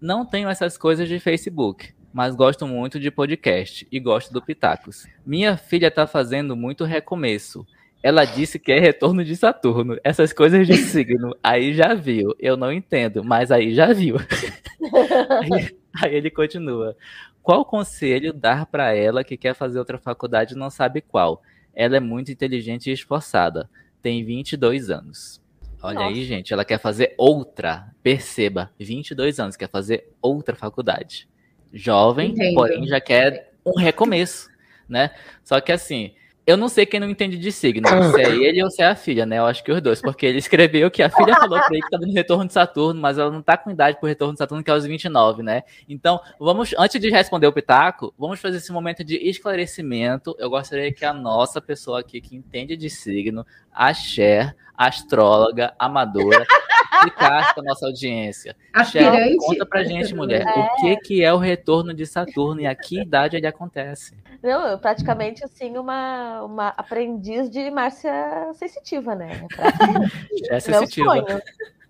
Não 0.00 0.24
tenho 0.24 0.48
essas 0.48 0.76
coisas 0.76 1.08
de 1.08 1.20
Facebook, 1.20 1.94
mas 2.12 2.34
gosto 2.34 2.66
muito 2.66 2.98
de 2.98 3.10
podcast 3.10 3.86
e 3.90 4.00
gosto 4.00 4.32
do 4.32 4.42
Pitacos. 4.42 5.06
Minha 5.24 5.56
filha 5.56 5.90
tá 5.90 6.06
fazendo 6.06 6.56
muito 6.56 6.84
recomeço 6.84 7.64
ela 8.02 8.24
disse 8.24 8.58
que 8.58 8.72
é 8.72 8.80
retorno 8.80 9.24
de 9.24 9.36
Saturno. 9.36 9.96
Essas 10.02 10.32
coisas 10.32 10.66
de 10.66 10.76
signo, 10.76 11.36
aí 11.42 11.72
já 11.72 11.94
viu. 11.94 12.34
Eu 12.38 12.56
não 12.56 12.72
entendo, 12.72 13.22
mas 13.22 13.52
aí 13.52 13.74
já 13.74 13.92
viu. 13.92 14.16
aí, 14.18 15.76
aí, 16.02 16.14
ele 16.14 16.30
continua. 16.30 16.96
Qual 17.42 17.64
conselho 17.64 18.32
dar 18.32 18.66
para 18.66 18.94
ela 18.94 19.22
que 19.22 19.36
quer 19.36 19.54
fazer 19.54 19.78
outra 19.78 19.98
faculdade 19.98 20.54
e 20.54 20.58
não 20.58 20.70
sabe 20.70 21.00
qual? 21.00 21.42
Ela 21.74 21.96
é 21.96 22.00
muito 22.00 22.32
inteligente 22.32 22.90
e 22.90 22.92
esforçada. 22.92 23.70
Tem 24.00 24.24
22 24.24 24.90
anos. 24.90 25.40
Olha 25.80 26.00
Nossa. 26.00 26.08
aí, 26.08 26.24
gente, 26.24 26.52
ela 26.52 26.64
quer 26.64 26.78
fazer 26.78 27.14
outra. 27.16 27.88
Perceba, 28.02 28.70
22 28.78 29.38
anos, 29.38 29.56
quer 29.56 29.68
fazer 29.68 30.08
outra 30.20 30.56
faculdade. 30.56 31.28
Jovem, 31.72 32.32
Entendo. 32.32 32.54
porém 32.54 32.86
já 32.86 33.00
quer 33.00 33.52
um 33.64 33.78
recomeço, 33.78 34.50
né? 34.88 35.10
Só 35.42 35.60
que 35.60 35.72
assim, 35.72 36.12
eu 36.46 36.56
não 36.56 36.68
sei 36.68 36.84
quem 36.84 36.98
não 36.98 37.08
entende 37.08 37.38
de 37.38 37.52
signo, 37.52 37.86
se 37.88 38.20
é 38.20 38.30
ele 38.30 38.62
ou 38.62 38.70
se 38.70 38.82
é 38.82 38.86
a 38.86 38.96
filha, 38.96 39.24
né? 39.24 39.38
Eu 39.38 39.46
acho 39.46 39.62
que 39.62 39.70
os 39.70 39.80
dois, 39.80 40.00
porque 40.00 40.26
ele 40.26 40.38
escreveu 40.38 40.90
que 40.90 41.02
a 41.02 41.08
filha 41.08 41.34
falou 41.36 41.58
pra 41.58 41.68
ele 41.70 41.82
que 41.82 41.90
tava 41.90 42.04
no 42.04 42.12
retorno 42.12 42.46
de 42.46 42.52
Saturno, 42.52 43.00
mas 43.00 43.16
ela 43.16 43.30
não 43.30 43.42
tá 43.42 43.56
com 43.56 43.70
idade 43.70 43.98
pro 43.98 44.08
retorno 44.08 44.34
de 44.34 44.38
Saturno, 44.38 44.64
que 44.64 44.70
é 44.70 44.74
os 44.74 44.84
29, 44.84 45.42
né? 45.42 45.62
Então, 45.88 46.20
vamos, 46.40 46.74
antes 46.76 47.00
de 47.00 47.10
responder 47.10 47.46
o 47.46 47.52
Pitaco, 47.52 48.12
vamos 48.18 48.40
fazer 48.40 48.56
esse 48.56 48.72
momento 48.72 49.04
de 49.04 49.16
esclarecimento. 49.16 50.34
Eu 50.38 50.50
gostaria 50.50 50.92
que 50.92 51.04
a 51.04 51.12
nossa 51.12 51.60
pessoa 51.60 52.00
aqui 52.00 52.20
que 52.20 52.34
entende 52.34 52.76
de 52.76 52.90
signo, 52.90 53.46
a 53.72 53.94
Cher, 53.94 54.56
astróloga, 54.76 55.72
amadora, 55.78 56.44
explicasse 56.92 57.54
para 57.54 57.62
nossa 57.64 57.86
audiência. 57.86 58.56
Aspirante. 58.72 59.16
Cher, 59.16 59.36
conta 59.36 59.66
pra 59.66 59.84
gente, 59.84 60.14
mulher, 60.14 60.46
é. 60.46 60.60
o 60.60 60.74
que, 60.76 60.96
que 60.98 61.24
é 61.24 61.32
o 61.32 61.38
retorno 61.38 61.94
de 61.94 62.06
Saturno 62.06 62.60
e 62.60 62.66
a 62.66 62.74
que 62.74 63.00
idade 63.00 63.36
ele 63.36 63.46
acontece? 63.46 64.16
Não, 64.42 64.78
praticamente 64.78 65.44
assim, 65.44 65.76
uma, 65.78 66.42
uma 66.42 66.68
aprendiz 66.68 67.48
de 67.48 67.70
Márcia 67.70 68.12
Sensitiva, 68.54 69.14
né? 69.14 69.46
É 70.50 70.58
sensitiva. 70.60 71.14
Meu 71.14 71.24
sonho. 71.26 71.42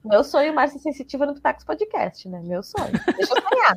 Meu 0.04 0.24
sonho, 0.24 0.54
Márcia 0.54 0.80
Sensitiva 0.80 1.26
no 1.26 1.34
Pitacos 1.34 1.64
Podcast, 1.64 2.28
né? 2.28 2.40
Meu 2.44 2.62
sonho. 2.62 2.90
Deixa 3.16 3.34
eu 3.34 3.42
sonhar. 3.42 3.76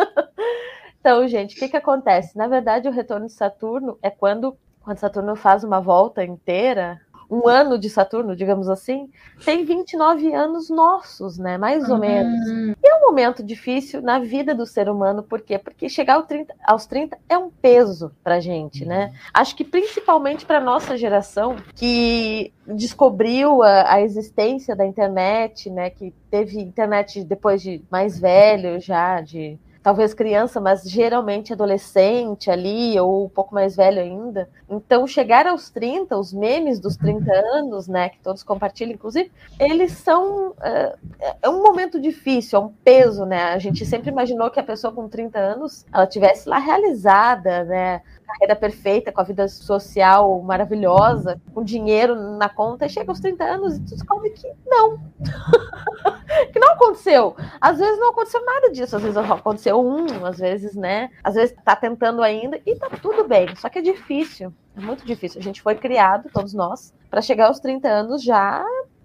então, 0.98 1.28
gente, 1.28 1.54
o 1.54 1.58
que, 1.58 1.68
que 1.68 1.76
acontece? 1.76 2.36
Na 2.36 2.48
verdade, 2.48 2.88
o 2.88 2.92
retorno 2.92 3.26
de 3.26 3.32
Saturno 3.32 3.98
é 4.02 4.10
quando, 4.10 4.56
quando 4.82 4.98
Saturno 4.98 5.36
faz 5.36 5.62
uma 5.62 5.80
volta 5.80 6.24
inteira 6.24 7.00
um 7.34 7.48
ano 7.48 7.78
de 7.78 7.90
Saturno, 7.90 8.36
digamos 8.36 8.68
assim, 8.68 9.10
tem 9.44 9.64
29 9.64 10.32
anos 10.32 10.70
nossos, 10.70 11.36
né? 11.36 11.58
Mais 11.58 11.88
ou 11.88 11.94
uhum. 11.94 12.00
menos. 12.00 12.48
E 12.82 12.88
é 12.88 12.96
um 12.96 13.00
momento 13.00 13.42
difícil 13.42 14.00
na 14.00 14.18
vida 14.18 14.54
do 14.54 14.64
ser 14.64 14.88
humano, 14.88 15.22
por 15.22 15.40
quê? 15.40 15.58
Porque 15.58 15.88
chegar 15.88 16.14
aos 16.14 16.26
30, 16.26 16.54
aos 16.64 16.86
30 16.86 17.18
é 17.28 17.36
um 17.36 17.50
peso 17.50 18.12
pra 18.22 18.40
gente, 18.40 18.84
né? 18.84 19.06
Uhum. 19.06 19.12
Acho 19.34 19.56
que 19.56 19.64
principalmente 19.64 20.46
para 20.46 20.60
nossa 20.60 20.96
geração, 20.96 21.56
que 21.74 22.52
descobriu 22.66 23.62
a, 23.62 23.94
a, 23.94 24.00
existência 24.00 24.76
da 24.76 24.86
internet, 24.86 25.68
né? 25.70 25.90
Que 25.90 26.12
teve 26.30 26.60
internet 26.60 27.24
depois 27.24 27.60
de 27.60 27.82
mais 27.90 28.18
velho 28.18 28.80
já, 28.80 29.20
de 29.20 29.58
talvez 29.84 30.14
criança, 30.14 30.62
mas 30.62 30.82
geralmente 30.82 31.52
adolescente 31.52 32.50
ali, 32.50 32.98
ou 32.98 33.26
um 33.26 33.28
pouco 33.28 33.54
mais 33.54 33.76
velho 33.76 34.00
ainda. 34.00 34.48
Então, 34.66 35.06
chegar 35.06 35.46
aos 35.46 35.68
30, 35.68 36.16
os 36.16 36.32
memes 36.32 36.80
dos 36.80 36.96
30 36.96 37.30
anos, 37.30 37.86
né, 37.86 38.08
que 38.08 38.18
todos 38.20 38.42
compartilham, 38.42 38.94
inclusive, 38.94 39.30
eles 39.60 39.92
são. 39.92 40.54
É, 40.62 40.96
é 41.42 41.48
um 41.50 41.62
momento 41.62 42.00
difícil, 42.00 42.58
é 42.58 42.62
um 42.62 42.72
peso, 42.82 43.26
né? 43.26 43.52
A 43.52 43.58
gente 43.58 43.84
sempre 43.84 44.10
imaginou 44.10 44.50
que 44.50 44.58
a 44.58 44.64
pessoa 44.64 44.90
com 44.90 45.06
30 45.06 45.38
anos 45.38 45.84
ela 45.92 46.06
tivesse 46.06 46.48
lá 46.48 46.58
realizada, 46.58 47.64
né? 47.64 48.00
Carreira 48.24 48.56
perfeita, 48.56 49.12
com 49.12 49.20
a 49.20 49.24
vida 49.24 49.46
social 49.48 50.40
maravilhosa, 50.42 51.40
com 51.52 51.62
dinheiro 51.62 52.14
na 52.36 52.48
conta, 52.48 52.86
e 52.86 52.88
chega 52.88 53.10
aos 53.10 53.20
30 53.20 53.44
anos 53.44 53.76
e 53.76 53.80
tu 53.80 53.90
descobre 53.90 54.30
que 54.30 54.50
não. 54.66 54.98
que 56.52 56.58
não 56.58 56.72
aconteceu. 56.72 57.36
Às 57.60 57.78
vezes 57.78 57.98
não 57.98 58.10
aconteceu 58.10 58.44
nada 58.44 58.70
disso, 58.70 58.96
às 58.96 59.02
vezes 59.02 59.16
aconteceu 59.16 59.80
um, 59.80 60.24
às 60.24 60.38
vezes, 60.38 60.74
né? 60.74 61.10
Às 61.22 61.34
vezes 61.34 61.54
tá 61.64 61.76
tentando 61.76 62.22
ainda 62.22 62.60
e 62.66 62.74
tá 62.76 62.90
tudo 63.00 63.26
bem. 63.26 63.54
Só 63.56 63.68
que 63.68 63.78
é 63.78 63.82
difícil, 63.82 64.52
é 64.76 64.80
muito 64.80 65.04
difícil. 65.04 65.40
A 65.40 65.44
gente 65.44 65.62
foi 65.62 65.74
criado, 65.74 66.30
todos 66.32 66.54
nós, 66.54 66.92
para 67.10 67.22
chegar 67.22 67.46
aos 67.46 67.60
30 67.60 67.88
anos 67.88 68.22
já 68.22 68.64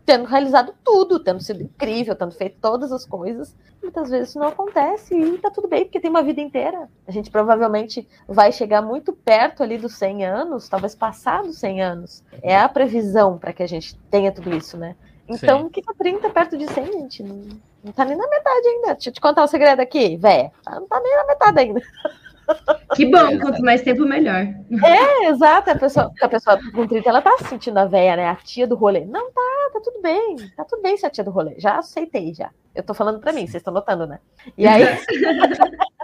tendo 0.10 0.26
realizado 0.26 0.74
tudo, 0.84 1.20
tendo 1.20 1.40
sido 1.40 1.62
incrível, 1.62 2.16
tendo 2.16 2.32
feito 2.32 2.58
todas 2.60 2.92
as 2.92 3.06
coisas. 3.06 3.56
Muitas 3.80 4.10
vezes 4.10 4.30
isso 4.30 4.40
não 4.40 4.48
acontece 4.48 5.14
e 5.16 5.38
tá 5.38 5.52
tudo 5.52 5.68
bem, 5.68 5.84
porque 5.84 6.00
tem 6.00 6.10
uma 6.10 6.24
vida 6.24 6.42
inteira. 6.42 6.90
A 7.08 7.12
gente 7.12 7.30
provavelmente 7.30 8.10
vai 8.28 8.52
chegar 8.52 8.82
muito 8.82 9.14
perto 9.14 9.62
ali 9.62 9.78
dos 9.78 9.94
100 9.94 10.26
anos, 10.26 10.68
talvez 10.68 10.96
passar 10.96 11.44
dos 11.44 11.60
100 11.60 11.84
anos. 11.84 12.24
É 12.42 12.58
a 12.58 12.68
previsão 12.68 13.38
para 13.38 13.54
que 13.54 13.62
a 13.62 13.68
gente 13.68 13.96
tenha 14.10 14.32
tudo 14.32 14.52
isso, 14.52 14.78
né? 14.78 14.96
Então, 15.28 15.68
o 15.68 15.70
que 15.70 15.80
é 15.80 15.94
30 15.96 16.28
perto 16.32 16.58
de 16.58 16.66
100, 16.66 16.86
gente? 16.92 17.22
Não, 17.22 17.48
não 17.84 17.92
tá 17.92 18.04
nem 18.04 18.18
na 18.18 18.28
metade 18.28 18.68
ainda. 18.68 18.94
Deixa 18.96 19.10
eu 19.10 19.14
te 19.14 19.22
contar 19.22 19.44
um 19.44 19.48
segredo 19.48 19.80
aqui, 19.80 20.18
véia. 20.18 20.52
Não 20.68 20.88
tá 20.88 21.00
nem 21.00 21.16
na 21.16 21.26
metade 21.28 21.60
ainda. 21.60 21.82
Que 22.96 23.06
bom, 23.06 23.40
quanto 23.40 23.62
mais 23.62 23.82
tempo, 23.82 24.04
melhor. 24.06 24.48
É, 24.84 25.28
exato. 25.28 25.70
A 25.70 25.76
pessoa, 25.76 26.12
a 26.22 26.30
pessoa 26.30 26.60
com 26.72 26.88
30, 26.88 27.08
ela 27.08 27.22
tá 27.22 27.38
se 27.38 27.46
sentindo 27.46 27.78
a 27.78 27.86
véia, 27.86 28.16
né? 28.16 28.28
A 28.30 28.36
tia 28.36 28.68
do 28.68 28.76
rolê. 28.76 29.06
Não, 29.06 29.32
tá, 29.32 29.70
tá 29.74 29.80
tudo 29.84 30.02
bem. 30.02 30.36
Tá 30.56 30.66
tudo 30.66 30.82
bem 30.82 30.98
ser 30.98 31.08
a 31.08 31.10
tia 31.10 31.24
do 31.24 31.32
rolê. 31.32 31.56
Já 31.58 31.78
aceitei, 31.78 32.34
já. 32.34 32.50
Eu 32.74 32.84
tô 32.84 32.94
falando 32.94 33.20
pra 33.20 33.34
mim, 33.34 33.42
vocês 33.42 33.56
estão 33.56 33.74
notando, 33.74 34.08
né? 34.08 34.20
E 34.58 34.68
aí. 34.68 34.84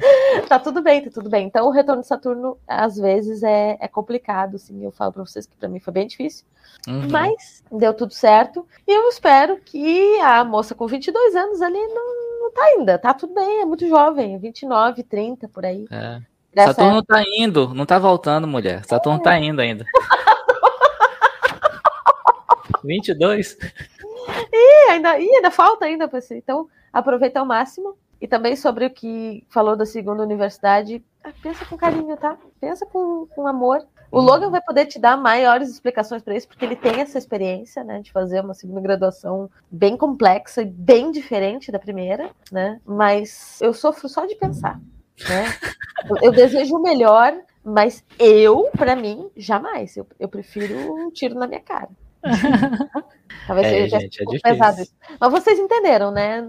tá 0.48 0.58
tudo 0.58 0.82
bem, 0.82 1.02
tá 1.02 1.10
tudo 1.10 1.28
bem. 1.28 1.46
Então, 1.46 1.66
o 1.66 1.70
retorno 1.70 2.02
de 2.02 2.08
Saturno, 2.08 2.58
às 2.66 2.96
vezes, 2.96 3.42
é, 3.42 3.76
é 3.80 3.88
complicado, 3.88 4.56
assim. 4.56 4.82
Eu 4.84 4.90
falo 4.90 5.12
pra 5.12 5.24
vocês 5.24 5.46
que 5.46 5.56
pra 5.56 5.68
mim 5.68 5.80
foi 5.80 5.92
bem 5.92 6.06
difícil. 6.06 6.44
Uhum. 6.88 7.08
Mas 7.10 7.62
deu 7.70 7.92
tudo 7.92 8.12
certo. 8.12 8.66
E 8.86 8.92
eu 8.92 9.08
espero 9.08 9.58
que 9.58 10.18
a 10.20 10.44
moça 10.44 10.74
com 10.74 10.86
22 10.86 11.34
anos 11.34 11.60
ali 11.60 11.78
não, 11.78 12.40
não 12.40 12.52
tá 12.52 12.62
ainda. 12.62 12.98
Tá 12.98 13.14
tudo 13.14 13.34
bem, 13.34 13.62
é 13.62 13.64
muito 13.64 13.86
jovem, 13.88 14.38
29, 14.38 15.02
30, 15.02 15.48
por 15.48 15.64
aí. 15.64 15.86
É. 15.90 16.20
Saturno 16.64 16.94
não 16.94 17.04
tá 17.04 17.22
indo, 17.36 17.72
não 17.74 17.86
tá 17.86 17.98
voltando, 17.98 18.46
mulher. 18.46 18.84
Saturno 18.84 19.20
é. 19.20 19.22
tá 19.22 19.38
indo 19.38 19.60
ainda. 19.60 19.84
22? 22.82 23.56
Ih, 24.52 24.90
ainda, 24.90 25.18
ih, 25.18 25.28
ainda 25.36 25.50
falta 25.50 25.84
ainda 25.84 26.10
Então, 26.32 26.68
aproveita 26.92 27.40
ao 27.40 27.46
máximo. 27.46 27.96
E 28.20 28.28
também 28.28 28.54
sobre 28.54 28.84
o 28.84 28.90
que 28.90 29.44
falou 29.48 29.74
da 29.76 29.86
segunda 29.86 30.22
universidade, 30.22 31.02
ah, 31.24 31.32
pensa 31.42 31.64
com 31.64 31.76
carinho, 31.76 32.16
tá? 32.16 32.36
Pensa 32.60 32.84
com, 32.84 33.26
com 33.34 33.46
amor. 33.46 33.86
O 34.10 34.18
uhum. 34.18 34.24
Logan 34.24 34.50
vai 34.50 34.60
poder 34.60 34.86
te 34.86 34.98
dar 34.98 35.16
maiores 35.16 35.70
explicações 35.70 36.22
para 36.22 36.34
isso, 36.34 36.48
porque 36.48 36.64
ele 36.64 36.76
tem 36.76 37.00
essa 37.00 37.16
experiência, 37.16 37.84
né, 37.84 38.00
de 38.00 38.10
fazer 38.10 38.40
uma 38.40 38.54
segunda 38.54 38.80
graduação 38.80 39.48
bem 39.70 39.96
complexa 39.96 40.62
e 40.62 40.66
bem 40.66 41.10
diferente 41.10 41.70
da 41.70 41.78
primeira, 41.78 42.30
né? 42.50 42.80
Mas 42.84 43.60
eu 43.62 43.72
sofro 43.72 44.08
só 44.08 44.26
de 44.26 44.34
pensar, 44.34 44.80
né? 45.28 45.44
Eu, 46.08 46.16
eu 46.22 46.32
desejo 46.32 46.76
o 46.76 46.82
melhor, 46.82 47.34
mas 47.62 48.04
eu, 48.18 48.68
para 48.76 48.96
mim, 48.96 49.30
jamais. 49.36 49.96
Eu, 49.96 50.06
eu 50.18 50.28
prefiro 50.28 50.74
um 50.94 51.10
tiro 51.10 51.36
na 51.36 51.46
minha 51.46 51.60
cara. 51.60 51.88
Talvez 53.46 53.66
é, 53.66 53.70
seja 53.70 54.00
gente, 54.00 54.22
é 54.22 54.38
pesado 54.40 54.80
isso. 54.80 54.92
Mas 55.18 55.32
vocês 55.32 55.58
entenderam, 55.58 56.10
né? 56.10 56.42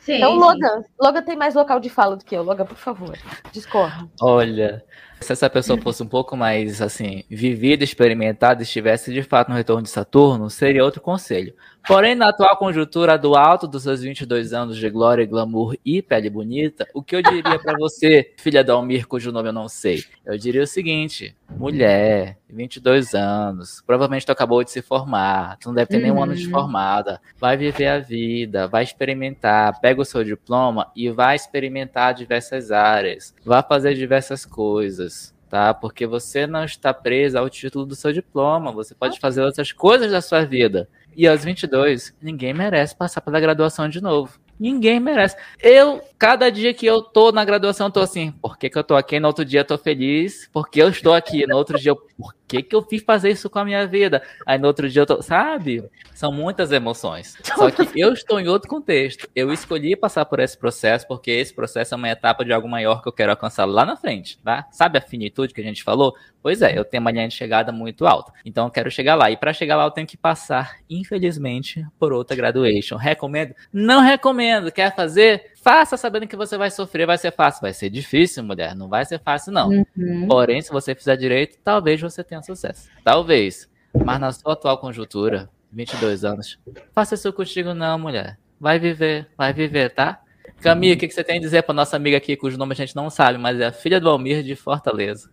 Sim, 0.00 0.16
então, 0.16 0.34
Logan, 0.34 0.82
sim. 0.82 0.88
Logan 1.00 1.22
tem 1.22 1.36
mais 1.36 1.54
local 1.54 1.78
de 1.78 1.88
fala 1.88 2.16
do 2.16 2.24
que 2.24 2.36
eu. 2.36 2.42
Logan, 2.42 2.64
por 2.64 2.76
favor, 2.76 3.16
discorra. 3.52 4.08
Olha, 4.20 4.84
se 5.20 5.32
essa 5.32 5.50
pessoa 5.50 5.80
fosse 5.80 6.02
um 6.02 6.08
pouco 6.08 6.36
mais, 6.36 6.80
assim, 6.80 7.24
vivida, 7.28 7.84
experimentada, 7.84 8.62
estivesse 8.62 9.12
de 9.12 9.22
fato 9.22 9.48
no 9.48 9.54
retorno 9.54 9.82
de 9.82 9.90
Saturno, 9.90 10.48
seria 10.50 10.84
outro 10.84 11.00
conselho. 11.00 11.54
Porém, 11.86 12.14
na 12.14 12.28
atual 12.28 12.56
conjuntura 12.56 13.16
do 13.16 13.34
alto 13.34 13.66
dos 13.66 13.82
seus 13.84 14.02
22 14.02 14.52
anos 14.52 14.76
de 14.76 14.90
glória, 14.90 15.24
glamour 15.24 15.76
e 15.84 16.02
pele 16.02 16.28
bonita, 16.28 16.86
o 16.92 17.02
que 17.02 17.16
eu 17.16 17.22
diria 17.22 17.58
para 17.58 17.78
você, 17.78 18.32
filha 18.36 18.62
da 18.62 18.74
Almir, 18.74 19.06
cujo 19.06 19.32
nome 19.32 19.48
eu 19.48 19.52
não 19.52 19.68
sei? 19.68 20.04
Eu 20.24 20.36
diria 20.36 20.62
o 20.62 20.66
seguinte: 20.66 21.34
mulher, 21.56 22.38
22 22.48 23.14
anos, 23.14 23.82
provavelmente 23.86 24.26
tu 24.26 24.32
acabou 24.32 24.62
de 24.62 24.70
se 24.70 24.82
formar, 24.82 25.56
tu 25.58 25.68
não 25.68 25.74
deve 25.74 25.88
ter 25.88 25.96
uhum. 25.96 26.02
nenhum 26.02 26.22
ano 26.22 26.34
de 26.34 26.44
uhum. 26.46 26.50
formada, 26.50 27.20
vai 27.38 27.56
viver 27.56 27.86
a 27.88 27.98
vida, 27.98 28.66
vai 28.68 28.82
experimentar, 28.82 29.80
pega 29.80 30.00
o 30.00 30.04
seu 30.04 30.22
diploma 30.22 30.90
e 30.94 31.10
vai 31.10 31.36
experimentar 31.36 32.12
diversas 32.12 32.70
áreas, 32.70 33.34
vai 33.44 33.62
fazer 33.62 33.94
diversas 33.94 34.44
coisas 34.44 35.36
tá? 35.48 35.72
Porque 35.72 36.06
você 36.06 36.46
não 36.46 36.64
está 36.64 36.92
presa 36.92 37.40
ao 37.40 37.48
título 37.48 37.86
do 37.86 37.96
seu 37.96 38.12
diploma, 38.12 38.70
você 38.70 38.94
pode 38.94 39.18
fazer 39.18 39.42
outras 39.42 39.72
coisas 39.72 40.12
da 40.12 40.20
sua 40.20 40.44
vida. 40.44 40.88
E 41.16 41.26
aos 41.26 41.44
22, 41.44 42.14
ninguém 42.20 42.54
merece 42.54 42.94
passar 42.94 43.20
pela 43.20 43.40
graduação 43.40 43.88
de 43.88 44.00
novo. 44.00 44.38
Ninguém 44.58 44.98
merece. 44.98 45.36
Eu, 45.60 46.00
cada 46.18 46.50
dia 46.50 46.74
que 46.74 46.84
eu 46.84 47.00
tô 47.00 47.30
na 47.30 47.44
graduação, 47.44 47.86
eu 47.86 47.92
tô 47.92 48.00
assim, 48.00 48.32
por 48.32 48.58
que, 48.58 48.68
que 48.68 48.76
eu 48.76 48.82
tô 48.82 48.96
aqui? 48.96 49.20
No 49.20 49.28
outro 49.28 49.44
dia 49.44 49.60
eu 49.60 49.64
tô 49.64 49.78
feliz, 49.78 50.48
porque 50.52 50.82
eu 50.82 50.88
estou 50.88 51.14
aqui. 51.14 51.46
No 51.46 51.56
outro 51.56 51.78
dia, 51.78 51.90
eu, 51.90 51.96
por 51.96 52.34
que, 52.48 52.62
que 52.62 52.74
eu 52.74 52.82
fiz 52.82 53.02
fazer 53.02 53.30
isso 53.30 53.50
com 53.50 53.58
a 53.58 53.64
minha 53.64 53.86
vida? 53.86 54.22
Aí 54.46 54.58
no 54.58 54.66
outro 54.66 54.88
dia 54.88 55.02
eu 55.02 55.06
tô, 55.06 55.20
sabe? 55.22 55.84
São 56.14 56.32
muitas 56.32 56.72
emoções. 56.72 57.36
Só 57.44 57.70
que 57.70 57.88
eu 57.94 58.12
estou 58.12 58.40
em 58.40 58.48
outro 58.48 58.68
contexto. 58.68 59.28
Eu 59.36 59.52
escolhi 59.52 59.94
passar 59.94 60.24
por 60.24 60.40
esse 60.40 60.56
processo, 60.56 61.06
porque 61.06 61.30
esse 61.30 61.54
processo 61.54 61.94
é 61.94 61.96
uma 61.96 62.08
etapa 62.08 62.44
de 62.44 62.52
algo 62.52 62.68
maior 62.68 63.02
que 63.02 63.08
eu 63.08 63.12
quero 63.12 63.30
alcançar 63.30 63.66
lá 63.66 63.84
na 63.84 63.96
frente, 63.96 64.38
tá? 64.38 64.66
Sabe 64.72 64.98
a 64.98 65.02
finitude 65.02 65.52
que 65.52 65.60
a 65.60 65.64
gente 65.64 65.84
falou? 65.84 66.14
Pois 66.42 66.62
é, 66.62 66.78
eu 66.78 66.84
tenho 66.84 67.00
uma 67.02 67.10
linha 67.10 67.28
de 67.28 67.34
chegada 67.34 67.70
muito 67.70 68.06
alta. 68.06 68.32
Então 68.44 68.66
eu 68.66 68.70
quero 68.70 68.90
chegar 68.90 69.14
lá. 69.14 69.30
E 69.30 69.36
para 69.36 69.52
chegar 69.52 69.76
lá 69.76 69.84
eu 69.84 69.90
tenho 69.90 70.06
que 70.06 70.16
passar, 70.16 70.76
infelizmente, 70.88 71.84
por 71.98 72.12
outra 72.12 72.34
graduation. 72.34 72.96
Recomendo? 72.96 73.54
Não 73.72 74.00
recomendo. 74.00 74.72
Quer 74.72 74.94
fazer? 74.94 75.52
Faça 75.62 75.96
sabendo 75.96 76.26
que 76.26 76.36
você 76.36 76.56
vai 76.56 76.70
sofrer, 76.70 77.06
vai 77.06 77.18
ser 77.18 77.32
fácil. 77.32 77.60
Vai 77.60 77.72
ser 77.72 77.90
difícil, 77.90 78.42
mulher. 78.42 78.74
Não 78.74 78.88
vai 78.88 79.04
ser 79.04 79.20
fácil, 79.20 79.52
não. 79.52 79.68
Uhum. 79.68 80.26
Porém, 80.28 80.60
se 80.62 80.70
você 80.70 80.94
fizer 80.94 81.16
direito, 81.16 81.58
talvez 81.62 82.00
você 82.00 82.22
tenha 82.22 82.42
sucesso. 82.42 82.88
Talvez. 83.04 83.68
Mas 84.04 84.20
na 84.20 84.32
sua 84.32 84.52
atual 84.52 84.78
conjuntura, 84.78 85.48
22 85.72 86.24
anos, 86.24 86.58
faça 86.92 87.14
isso 87.14 87.32
contigo, 87.32 87.74
não, 87.74 87.98
mulher. 87.98 88.38
Vai 88.60 88.78
viver, 88.78 89.28
vai 89.36 89.52
viver, 89.52 89.90
tá? 89.90 90.20
Camila, 90.60 90.94
o 90.94 90.98
que, 90.98 91.06
que 91.06 91.14
você 91.14 91.22
tem 91.22 91.38
a 91.38 91.40
dizer 91.40 91.62
para 91.62 91.74
nossa 91.74 91.96
amiga 91.96 92.16
aqui, 92.16 92.36
cujo 92.36 92.58
nome 92.58 92.72
a 92.72 92.76
gente 92.76 92.96
não 92.96 93.08
sabe, 93.08 93.38
mas 93.38 93.60
é 93.60 93.66
a 93.66 93.72
filha 93.72 94.00
do 94.00 94.08
Almir 94.08 94.42
de 94.42 94.56
Fortaleza? 94.56 95.30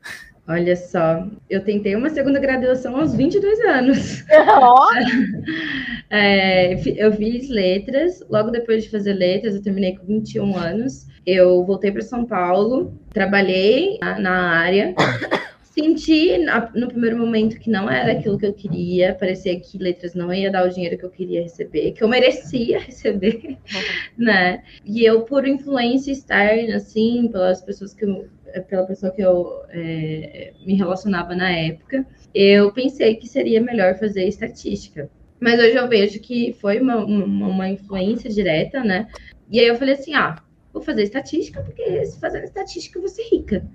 Olha 0.48 0.76
só, 0.76 1.28
eu 1.50 1.64
tentei 1.64 1.96
uma 1.96 2.10
segunda 2.10 2.40
graduação 2.40 2.96
aos 2.96 3.16
22 3.16 3.60
anos. 3.62 4.24
é, 6.10 6.74
eu 6.74 7.12
fiz 7.14 7.50
letras, 7.50 8.24
logo 8.30 8.52
depois 8.52 8.84
de 8.84 8.92
fazer 8.92 9.14
letras, 9.14 9.56
eu 9.56 9.64
terminei 9.64 9.96
com 9.96 10.06
21 10.06 10.56
anos. 10.56 11.08
Eu 11.26 11.66
voltei 11.66 11.92
para 11.92 12.04
São 12.04 12.26
Paulo, 12.26 12.94
trabalhei 13.12 13.98
na, 14.00 14.20
na 14.20 14.60
área. 14.60 14.94
Senti 15.64 16.38
no 16.74 16.88
primeiro 16.88 17.18
momento 17.18 17.60
que 17.60 17.70
não 17.70 17.90
era 17.90 18.14
aquilo 18.14 18.38
que 18.38 18.46
eu 18.46 18.54
queria, 18.54 19.14
parecia 19.14 19.60
que 19.60 19.78
letras 19.78 20.16
não 20.16 20.34
ia 20.34 20.50
dar 20.50 20.66
o 20.66 20.70
dinheiro 20.70 20.98
que 20.98 21.04
eu 21.04 21.10
queria 21.10 21.42
receber, 21.42 21.92
que 21.92 22.02
eu 22.02 22.08
merecia 22.08 22.80
receber, 22.80 23.58
né? 24.18 24.64
E 24.86 25.04
eu, 25.04 25.24
por 25.24 25.46
influência 25.46 26.14
externa, 26.14 26.78
assim, 26.78 27.28
pelas 27.30 27.62
pessoas 27.62 27.94
que 27.94 28.06
eu 28.06 28.26
pela 28.62 28.86
pessoa 28.86 29.12
que 29.12 29.22
eu 29.22 29.64
é, 29.70 30.54
me 30.66 30.76
relacionava 30.76 31.36
na 31.36 31.52
época, 31.52 32.06
eu 32.34 32.72
pensei 32.72 33.16
que 33.16 33.28
seria 33.28 33.62
melhor 33.62 33.98
fazer 33.98 34.26
estatística. 34.26 35.10
Mas 35.40 35.60
hoje 35.60 35.76
eu 35.76 35.88
vejo 35.88 36.20
que 36.20 36.54
foi 36.54 36.80
uma, 36.80 36.98
uma, 36.98 37.48
uma 37.48 37.70
influência 37.70 38.30
direta, 38.30 38.84
né? 38.84 39.08
E 39.50 39.60
aí 39.60 39.68
eu 39.68 39.76
falei 39.76 39.96
assim: 39.96 40.14
ah, 40.14 40.42
vou 40.74 40.82
fazer 40.82 41.04
estatística, 41.04 41.62
porque 41.62 42.06
se 42.06 42.20
fazendo 42.20 42.46
estatística 42.46 42.98
eu 42.98 43.02
vou 43.02 43.10
ser 43.10 43.24
rica. 43.32 43.66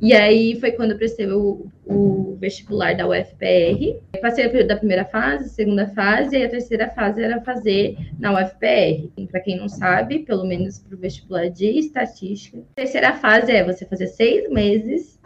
E 0.00 0.12
aí 0.12 0.58
foi 0.58 0.72
quando 0.72 0.92
eu 0.92 0.98
prestei 0.98 1.30
o, 1.30 1.66
o 1.86 2.36
vestibular 2.40 2.96
da 2.96 3.06
UFPR. 3.06 4.00
Passei 4.20 4.64
da 4.64 4.76
primeira 4.76 5.04
fase, 5.04 5.50
segunda 5.50 5.86
fase, 5.88 6.36
e 6.36 6.44
a 6.44 6.48
terceira 6.48 6.88
fase 6.90 7.22
era 7.22 7.40
fazer 7.40 7.96
na 8.18 8.32
UFPR. 8.32 9.10
Para 9.30 9.40
quem 9.40 9.58
não 9.58 9.68
sabe, 9.68 10.20
pelo 10.20 10.46
menos 10.46 10.78
para 10.78 10.96
o 10.96 10.98
vestibular 10.98 11.48
de 11.48 11.66
estatística. 11.78 12.58
A 12.58 12.74
terceira 12.76 13.12
fase 13.14 13.52
é 13.52 13.64
você 13.64 13.84
fazer 13.84 14.06
seis 14.06 14.48
meses 14.50 15.18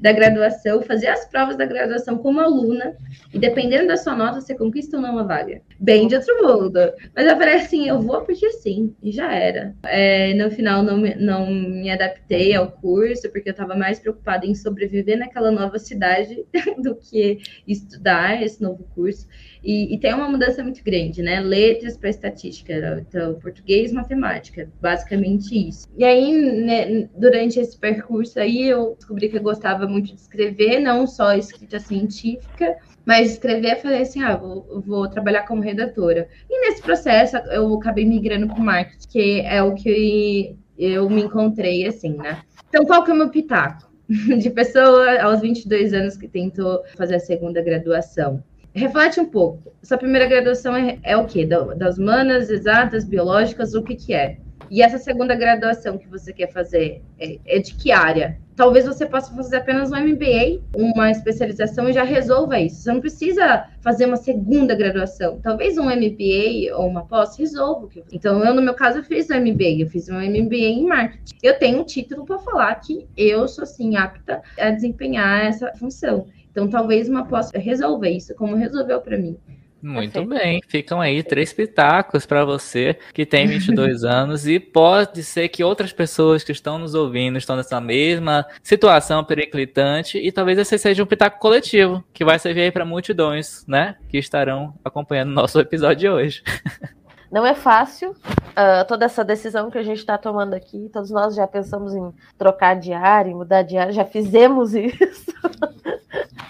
da 0.00 0.12
graduação, 0.12 0.82
fazer 0.82 1.08
as 1.08 1.24
provas 1.26 1.56
da 1.56 1.66
graduação 1.66 2.18
como 2.18 2.40
aluna, 2.40 2.96
e 3.32 3.38
dependendo 3.38 3.88
da 3.88 3.96
sua 3.96 4.14
nota, 4.14 4.40
você 4.40 4.54
conquista 4.54 4.96
ou 4.96 5.02
não 5.02 5.12
uma 5.12 5.24
vaga. 5.24 5.60
Bem 5.78 6.06
de 6.06 6.16
outro 6.16 6.34
mundo. 6.42 6.80
Mas 7.14 7.26
eu 7.26 7.36
falei 7.36 7.54
assim, 7.54 7.88
eu 7.88 8.00
vou 8.00 8.22
porque 8.22 8.50
sim, 8.52 8.94
e 9.02 9.10
já 9.10 9.32
era. 9.34 9.74
É, 9.84 10.34
no 10.34 10.50
final, 10.50 10.82
não, 10.82 10.98
não 10.98 11.50
me 11.50 11.90
adaptei 11.90 12.54
ao 12.54 12.70
curso, 12.70 13.30
porque 13.30 13.48
eu 13.48 13.52
estava 13.52 13.74
mais 13.74 13.98
preocupada 13.98 14.46
em 14.46 14.54
sobreviver 14.54 15.18
naquela 15.18 15.50
nova 15.50 15.78
cidade 15.78 15.93
do 16.82 16.94
que 16.96 17.38
estudar 17.66 18.42
esse 18.42 18.62
novo 18.62 18.84
curso. 18.94 19.26
E, 19.62 19.94
e 19.94 19.98
tem 19.98 20.12
uma 20.12 20.28
mudança 20.28 20.62
muito 20.62 20.82
grande, 20.84 21.22
né? 21.22 21.40
Letras 21.40 21.96
para 21.96 22.10
estatística, 22.10 23.04
então 23.08 23.34
português, 23.40 23.92
matemática, 23.92 24.70
basicamente 24.80 25.68
isso. 25.68 25.88
E 25.96 26.04
aí, 26.04 26.32
né, 26.32 27.08
durante 27.16 27.58
esse 27.58 27.78
percurso 27.78 28.38
aí, 28.38 28.62
eu 28.68 28.94
descobri 28.96 29.28
que 29.28 29.38
eu 29.38 29.42
gostava 29.42 29.86
muito 29.86 30.14
de 30.14 30.20
escrever, 30.20 30.80
não 30.80 31.06
só 31.06 31.34
escrita 31.34 31.78
científica, 31.78 32.76
mas 33.06 33.32
escrever, 33.32 33.80
falei 33.80 34.02
assim, 34.02 34.22
ah, 34.22 34.36
vou, 34.36 34.82
vou 34.86 35.08
trabalhar 35.08 35.46
como 35.46 35.62
redatora. 35.62 36.28
E 36.48 36.60
nesse 36.60 36.82
processo, 36.82 37.36
eu 37.36 37.74
acabei 37.74 38.04
migrando 38.04 38.46
para 38.46 38.58
o 38.58 38.64
marketing, 38.64 39.08
que 39.08 39.40
é 39.40 39.62
o 39.62 39.74
que 39.74 40.56
eu 40.78 41.08
me 41.08 41.22
encontrei, 41.22 41.86
assim, 41.86 42.16
né? 42.16 42.42
Então, 42.68 42.84
qual 42.84 43.04
que 43.04 43.10
é 43.10 43.14
o 43.14 43.16
meu 43.16 43.30
pitaco? 43.30 43.93
de 44.38 44.50
pessoa 44.50 45.20
aos 45.20 45.40
22 45.40 45.92
anos 45.92 46.16
que 46.16 46.28
tentou 46.28 46.82
fazer 46.96 47.16
a 47.16 47.20
segunda 47.20 47.60
graduação. 47.62 48.42
Reflete 48.74 49.20
um 49.20 49.26
pouco. 49.26 49.72
Sua 49.82 49.96
primeira 49.96 50.26
graduação 50.26 50.76
é, 50.76 50.98
é 51.02 51.16
o 51.16 51.26
quê? 51.26 51.46
Da, 51.46 51.62
das 51.74 51.98
humanas, 51.98 52.50
exatas, 52.50 53.04
biológicas, 53.04 53.74
o 53.74 53.82
que 53.82 53.94
que 53.94 54.14
é? 54.14 54.38
E 54.70 54.82
essa 54.82 54.98
segunda 54.98 55.34
graduação 55.34 55.98
que 55.98 56.08
você 56.08 56.32
quer 56.32 56.50
fazer 56.50 57.02
é, 57.18 57.38
é, 57.44 57.58
de 57.58 57.74
que 57.74 57.92
área? 57.92 58.38
Talvez 58.56 58.86
você 58.86 59.04
possa 59.04 59.34
fazer 59.34 59.56
apenas 59.56 59.90
um 59.90 59.96
MBA, 59.96 60.62
uma 60.76 61.10
especialização 61.10 61.88
e 61.88 61.92
já 61.92 62.04
resolva 62.04 62.58
isso. 62.60 62.82
Você 62.82 62.92
não 62.92 63.00
precisa 63.00 63.68
fazer 63.80 64.06
uma 64.06 64.16
segunda 64.16 64.74
graduação. 64.74 65.40
Talvez 65.42 65.76
um 65.76 65.84
MBA 65.84 66.74
ou 66.76 66.86
uma 66.86 67.04
pós 67.04 67.36
resolva. 67.36 67.88
Então, 68.12 68.44
eu, 68.44 68.54
no 68.54 68.62
meu 68.62 68.74
caso, 68.74 68.98
eu 68.98 69.04
fiz 69.04 69.28
um 69.28 69.40
MBA. 69.40 69.80
Eu 69.80 69.88
fiz 69.88 70.08
um 70.08 70.20
MBA 70.20 70.56
em 70.56 70.86
marketing. 70.86 71.34
Eu 71.42 71.58
tenho 71.58 71.80
um 71.80 71.84
título 71.84 72.24
para 72.24 72.38
falar 72.38 72.74
que 72.76 73.08
eu 73.16 73.48
sou, 73.48 73.64
assim, 73.64 73.96
apta 73.96 74.40
a 74.58 74.70
desempenhar 74.70 75.46
essa 75.46 75.72
função. 75.74 76.26
Então, 76.50 76.68
talvez 76.68 77.08
uma 77.08 77.26
pós 77.26 77.50
resolva 77.52 78.08
isso, 78.08 78.32
como 78.36 78.54
resolveu 78.54 79.00
para 79.00 79.18
mim. 79.18 79.36
Muito 79.84 80.12
Perfeito. 80.12 80.28
bem, 80.30 80.62
ficam 80.66 80.98
aí 80.98 81.22
três 81.22 81.52
pitacos 81.52 82.24
para 82.24 82.42
você 82.42 82.98
que 83.12 83.26
tem 83.26 83.46
22 83.46 84.02
anos 84.02 84.46
e 84.46 84.58
pode 84.58 85.22
ser 85.22 85.50
que 85.50 85.62
outras 85.62 85.92
pessoas 85.92 86.42
que 86.42 86.52
estão 86.52 86.78
nos 86.78 86.94
ouvindo 86.94 87.36
estão 87.36 87.54
nessa 87.54 87.78
mesma 87.82 88.46
situação 88.62 89.22
periclitante 89.22 90.16
e 90.16 90.32
talvez 90.32 90.56
esse 90.56 90.78
seja 90.78 91.02
um 91.02 91.06
pitaco 91.06 91.38
coletivo 91.38 92.02
que 92.14 92.24
vai 92.24 92.38
servir 92.38 92.62
aí 92.62 92.72
para 92.72 92.86
multidões, 92.86 93.62
né, 93.68 93.96
que 94.08 94.16
estarão 94.16 94.72
acompanhando 94.82 95.28
o 95.28 95.34
nosso 95.34 95.60
episódio 95.60 95.96
de 95.98 96.08
hoje. 96.08 96.42
Não 97.30 97.44
é 97.44 97.54
fácil 97.54 98.12
uh, 98.12 98.86
toda 98.88 99.04
essa 99.04 99.22
decisão 99.22 99.70
que 99.70 99.76
a 99.76 99.82
gente 99.82 99.98
está 99.98 100.16
tomando 100.16 100.54
aqui. 100.54 100.88
Todos 100.92 101.10
nós 101.10 101.34
já 101.34 101.46
pensamos 101.46 101.92
em 101.92 102.10
trocar 102.38 102.78
de 102.78 102.92
área, 102.92 103.30
em 103.30 103.34
mudar 103.34 103.62
de 103.62 103.76
área, 103.76 103.92
já 103.92 104.04
fizemos 104.04 104.72
isso 104.78 105.34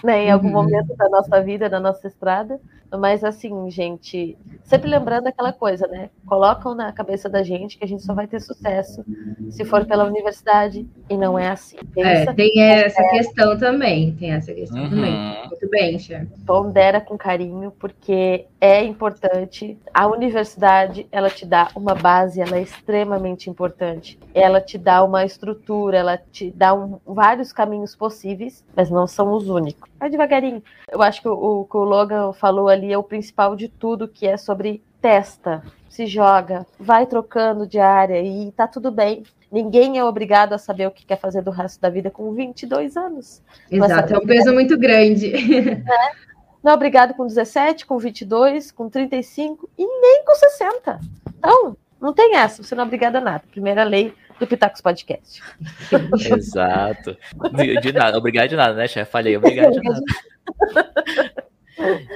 né, 0.05 0.25
em 0.25 0.31
algum 0.31 0.47
uhum. 0.47 0.53
momento 0.53 0.95
da 0.95 1.09
nossa 1.09 1.41
vida, 1.41 1.67
da 1.67 1.79
nossa 1.79 2.07
estrada. 2.07 2.61
Mas 2.97 3.23
assim, 3.23 3.69
gente, 3.69 4.37
sempre 4.63 4.89
lembrando 4.89 5.27
aquela 5.27 5.53
coisa, 5.53 5.87
né? 5.87 6.09
Colocam 6.25 6.75
na 6.75 6.91
cabeça 6.91 7.29
da 7.29 7.43
gente 7.43 7.77
que 7.77 7.83
a 7.83 7.87
gente 7.87 8.03
só 8.03 8.13
vai 8.13 8.27
ter 8.27 8.41
sucesso 8.41 9.03
se 9.49 9.63
for 9.65 9.85
pela 9.85 10.05
universidade 10.05 10.87
e 11.09 11.17
não 11.17 11.37
é 11.37 11.49
assim. 11.49 11.77
é, 11.97 12.25
tem 12.33 12.61
essa 12.61 13.01
é... 13.01 13.09
questão 13.09 13.57
também, 13.57 14.13
tem 14.15 14.31
essa 14.31 14.53
questão 14.53 14.83
uhum. 14.83 14.89
também. 14.89 15.47
Muito 15.47 15.69
bem, 15.69 15.99
Cher. 15.99 16.27
Pondera 16.45 16.99
com 16.99 17.17
carinho, 17.17 17.71
porque 17.71 18.45
é 18.59 18.83
importante. 18.83 19.77
A 19.93 20.07
universidade, 20.07 21.07
ela 21.11 21.29
te 21.29 21.45
dá 21.45 21.69
uma 21.75 21.93
base, 21.93 22.41
ela 22.41 22.57
é 22.57 22.61
extremamente 22.61 23.49
importante. 23.49 24.19
Ela 24.33 24.59
te 24.59 24.77
dá 24.77 25.03
uma 25.03 25.23
estrutura, 25.23 25.97
ela 25.97 26.17
te 26.17 26.51
dá 26.51 26.73
um, 26.73 26.99
vários 27.05 27.53
caminhos 27.53 27.95
possíveis, 27.95 28.63
mas 28.75 28.89
não 28.89 29.07
são 29.07 29.31
os 29.33 29.47
únicos. 29.47 29.89
Vai 29.99 30.09
devagarinho. 30.09 30.61
Eu 30.91 31.01
acho 31.01 31.21
que 31.21 31.27
o, 31.27 31.61
o 31.61 31.65
que 31.65 31.77
o 31.77 31.83
Logan 31.83 32.33
falou 32.33 32.67
ali 32.67 32.84
é 32.91 32.97
o 32.97 33.03
principal 33.03 33.55
de 33.55 33.67
tudo, 33.67 34.07
que 34.07 34.27
é 34.27 34.37
sobre 34.37 34.83
testa, 35.01 35.63
se 35.87 36.05
joga, 36.07 36.65
vai 36.79 37.05
trocando 37.05 37.67
de 37.67 37.79
área 37.79 38.21
e 38.21 38.51
tá 38.51 38.67
tudo 38.67 38.91
bem. 38.91 39.23
Ninguém 39.51 39.97
é 39.97 40.03
obrigado 40.03 40.53
a 40.53 40.57
saber 40.57 40.87
o 40.87 40.91
que 40.91 41.05
quer 41.05 41.19
fazer 41.19 41.41
do 41.41 41.51
resto 41.51 41.79
da 41.79 41.89
vida 41.89 42.11
com 42.11 42.33
22 42.33 42.97
anos. 42.97 43.41
Exato, 43.71 44.13
é 44.13 44.17
um 44.17 44.25
peso 44.25 44.53
muito 44.53 44.77
grande. 44.77 45.31
É. 45.85 46.25
Não 46.65 46.71
é 46.71 46.75
obrigado 46.75 47.13
com 47.13 47.27
17, 47.27 47.85
com 47.85 47.99
22, 47.99 48.71
com 48.71 48.89
35 48.89 49.69
e 49.77 49.85
nem 49.85 50.25
com 50.25 50.33
60. 50.33 50.99
Então, 51.37 51.77
não 52.01 52.11
tem 52.11 52.35
essa, 52.35 52.63
você 52.63 52.73
não 52.73 52.83
é 52.83 52.87
obrigado 52.87 53.17
a 53.17 53.21
nada. 53.21 53.43
Primeira 53.51 53.83
lei 53.83 54.15
do 54.39 54.47
Pitacos 54.47 54.81
Podcast. 54.81 55.43
Exato. 56.35 57.15
De, 57.53 57.79
de 57.79 57.93
nada, 57.93 58.17
obrigado 58.17 58.49
de 58.49 58.55
nada, 58.55 58.73
né, 58.73 58.87
chefe? 58.87 59.11
Falei, 59.11 59.37
obrigado 59.37 59.73
de 59.73 59.79
nada. 59.87 61.45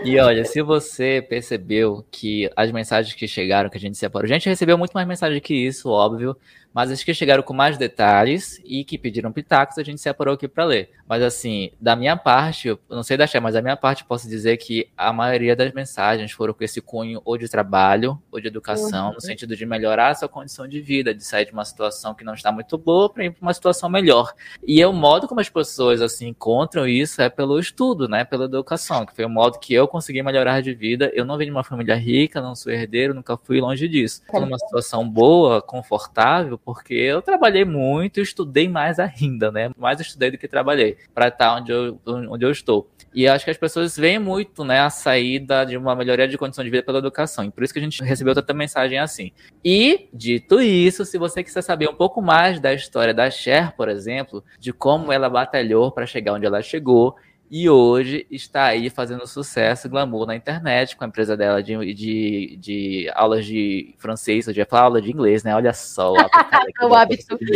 E 0.04 0.18
olha, 0.20 0.46
se 0.46 0.62
você 0.62 1.26
percebeu 1.28 2.06
que 2.10 2.50
as 2.56 2.72
mensagens 2.72 3.14
que 3.14 3.28
chegaram, 3.28 3.70
que 3.70 3.78
a 3.78 3.80
gente 3.80 3.98
separou, 3.98 4.26
a 4.26 4.30
gente 4.30 4.48
recebeu 4.48 4.78
muito 4.78 4.94
mais 4.94 5.08
mensagem 5.08 5.42
que 5.42 5.54
isso, 5.54 5.90
óbvio, 5.90 6.36
mas 6.74 6.92
as 6.92 7.04
que 7.04 7.14
chegaram 7.14 7.44
com 7.44 7.54
mais 7.54 7.78
detalhes 7.78 8.62
e 8.64 8.84
que 8.84 8.98
pediram 8.98 9.32
pitacos, 9.32 9.78
a 9.78 9.84
gente 9.84 10.02
separou 10.02 10.36
aqui 10.36 10.48
para 10.48 10.66
ler. 10.66 10.92
Mas 11.08 11.24
assim, 11.24 11.72
da 11.82 11.96
minha 11.96 12.16
parte, 12.16 12.68
eu 12.68 12.80
não 12.88 13.02
sei 13.02 13.18
da 13.18 13.26
Xé, 13.26 13.40
mas 13.40 13.56
da 13.56 13.62
minha 13.64 13.76
parte 13.76 14.06
posso 14.06 14.30
dizer 14.30 14.58
que 14.58 14.88
a 14.96 15.12
maioria 15.12 15.56
das 15.56 15.74
mensagens 15.74 16.32
foram 16.32 16.54
com 16.54 16.64
esse 16.64 16.80
cunho 16.82 17.20
ou 17.26 17.36
de 17.36 17.50
trabalho 17.50 18.22
ou 18.32 18.40
de 18.40 18.48
educação, 18.48 19.08
uhum. 19.08 19.14
no 19.16 19.22
sentido 19.22 19.56
de 19.56 19.66
melhorar 19.66 20.10
a 20.10 20.16
sua 20.16 20.30
condição 20.30 20.68
de 20.68 20.80
vida, 20.80 21.14
de 21.14 21.26
sair 21.26 21.46
de 21.46 21.52
uma 21.52 21.66
situação 21.66 22.14
que 22.14 22.24
não 22.24 22.36
está 22.36 22.52
muito 22.52 22.78
boa 22.78 23.10
para 23.10 23.26
ir 23.26 23.32
para 23.32 23.42
uma 23.42 23.54
situação 23.54 23.90
melhor. 23.90 24.32
E 24.68 24.80
é 24.80 24.88
o 24.88 24.94
modo 24.94 25.28
como 25.28 25.42
as 25.42 25.50
pessoas 25.50 26.00
assim 26.00 26.28
encontram 26.28 26.88
isso 26.88 27.22
é 27.24 27.30
pelo 27.30 27.60
estudo, 27.60 28.08
né, 28.08 28.24
pela 28.24 28.46
educação, 28.46 29.04
que 29.04 29.16
foi 29.16 29.26
o 29.26 29.30
modo 29.30 29.58
que 29.58 29.74
eu 29.74 29.88
consegui 29.88 30.22
melhorar 30.22 30.62
de 30.62 30.76
vida. 30.76 31.10
Eu 31.16 31.26
não 31.26 31.40
vim 31.40 31.46
de 31.46 31.52
uma 31.52 31.64
família 31.64 31.96
rica, 31.96 32.40
não 32.40 32.54
sou 32.54 32.72
herdeiro, 32.72 33.16
nunca 33.16 33.36
fui 33.36 33.60
longe 33.60 33.88
disso. 33.88 34.22
Estou 34.24 34.42
numa 34.42 34.60
situação 34.60 35.10
boa, 35.10 35.60
confortável, 35.60 36.59
porque 36.64 36.94
eu 36.94 37.22
trabalhei 37.22 37.66
muito 37.66 38.20
e 38.20 38.24
estudei 38.24 38.68
mais 38.68 39.00
ainda, 39.00 39.52
né? 39.52 39.72
Mais 39.78 40.00
estudei 40.00 40.32
do 40.32 40.38
que 40.38 40.48
trabalhei 40.48 40.98
para 41.14 41.28
estar 41.28 41.56
onde 41.56 41.72
eu, 41.72 42.00
onde 42.06 42.46
eu 42.46 42.52
estou. 42.52 42.90
E 43.14 43.28
acho 43.28 43.44
que 43.44 43.52
as 43.52 43.58
pessoas 43.58 43.98
veem 43.98 44.20
muito, 44.20 44.64
né, 44.64 44.82
a 44.82 44.90
saída 44.90 45.66
de 45.66 45.76
uma 45.76 45.96
melhoria 45.96 46.28
de 46.28 46.38
condição 46.38 46.64
de 46.64 46.70
vida 46.70 46.84
pela 46.84 47.00
educação. 47.00 47.44
E 47.44 47.52
por 47.52 47.64
isso 47.64 47.74
que 47.74 47.80
a 47.80 47.82
gente 47.82 48.04
recebeu 48.04 48.36
tanta 48.36 48.54
mensagem 48.54 49.00
assim. 49.00 49.32
E, 49.66 50.08
dito 50.14 50.62
isso, 50.62 51.04
se 51.06 51.18
você 51.18 51.44
quiser 51.44 51.64
saber 51.64 51.90
um 51.90 51.96
pouco 51.96 52.22
mais 52.22 52.60
da 52.60 52.74
história 52.74 53.14
da 53.14 53.30
Cher, 53.32 53.74
por 53.76 53.90
exemplo, 53.90 54.44
de 54.60 54.72
como 54.72 55.12
ela 55.12 55.30
batalhou 55.30 55.92
para 55.92 56.06
chegar 56.06 56.34
onde 56.34 56.46
ela 56.46 56.62
chegou, 56.62 57.16
e 57.50 57.70
hoje 57.70 58.28
está 58.30 58.66
aí 58.66 58.90
fazendo 58.90 59.26
sucesso 59.26 59.88
e 59.88 59.90
glamour 59.90 60.26
na 60.26 60.36
internet 60.36 60.96
com 60.96 61.04
a 61.04 61.08
empresa 61.08 61.36
dela 61.36 61.64
de, 61.64 61.94
de, 61.94 62.58
de 62.60 63.12
aulas 63.16 63.46
de 63.46 63.96
francês, 63.98 64.48
eu 64.48 64.54
já 64.54 64.66
falar 64.66 64.84
aula 64.84 65.02
de 65.02 65.12
inglês, 65.12 65.44
né? 65.44 65.56
Olha 65.56 65.74
só 65.74 66.14
o 66.14 66.94
hábito. 66.94 67.38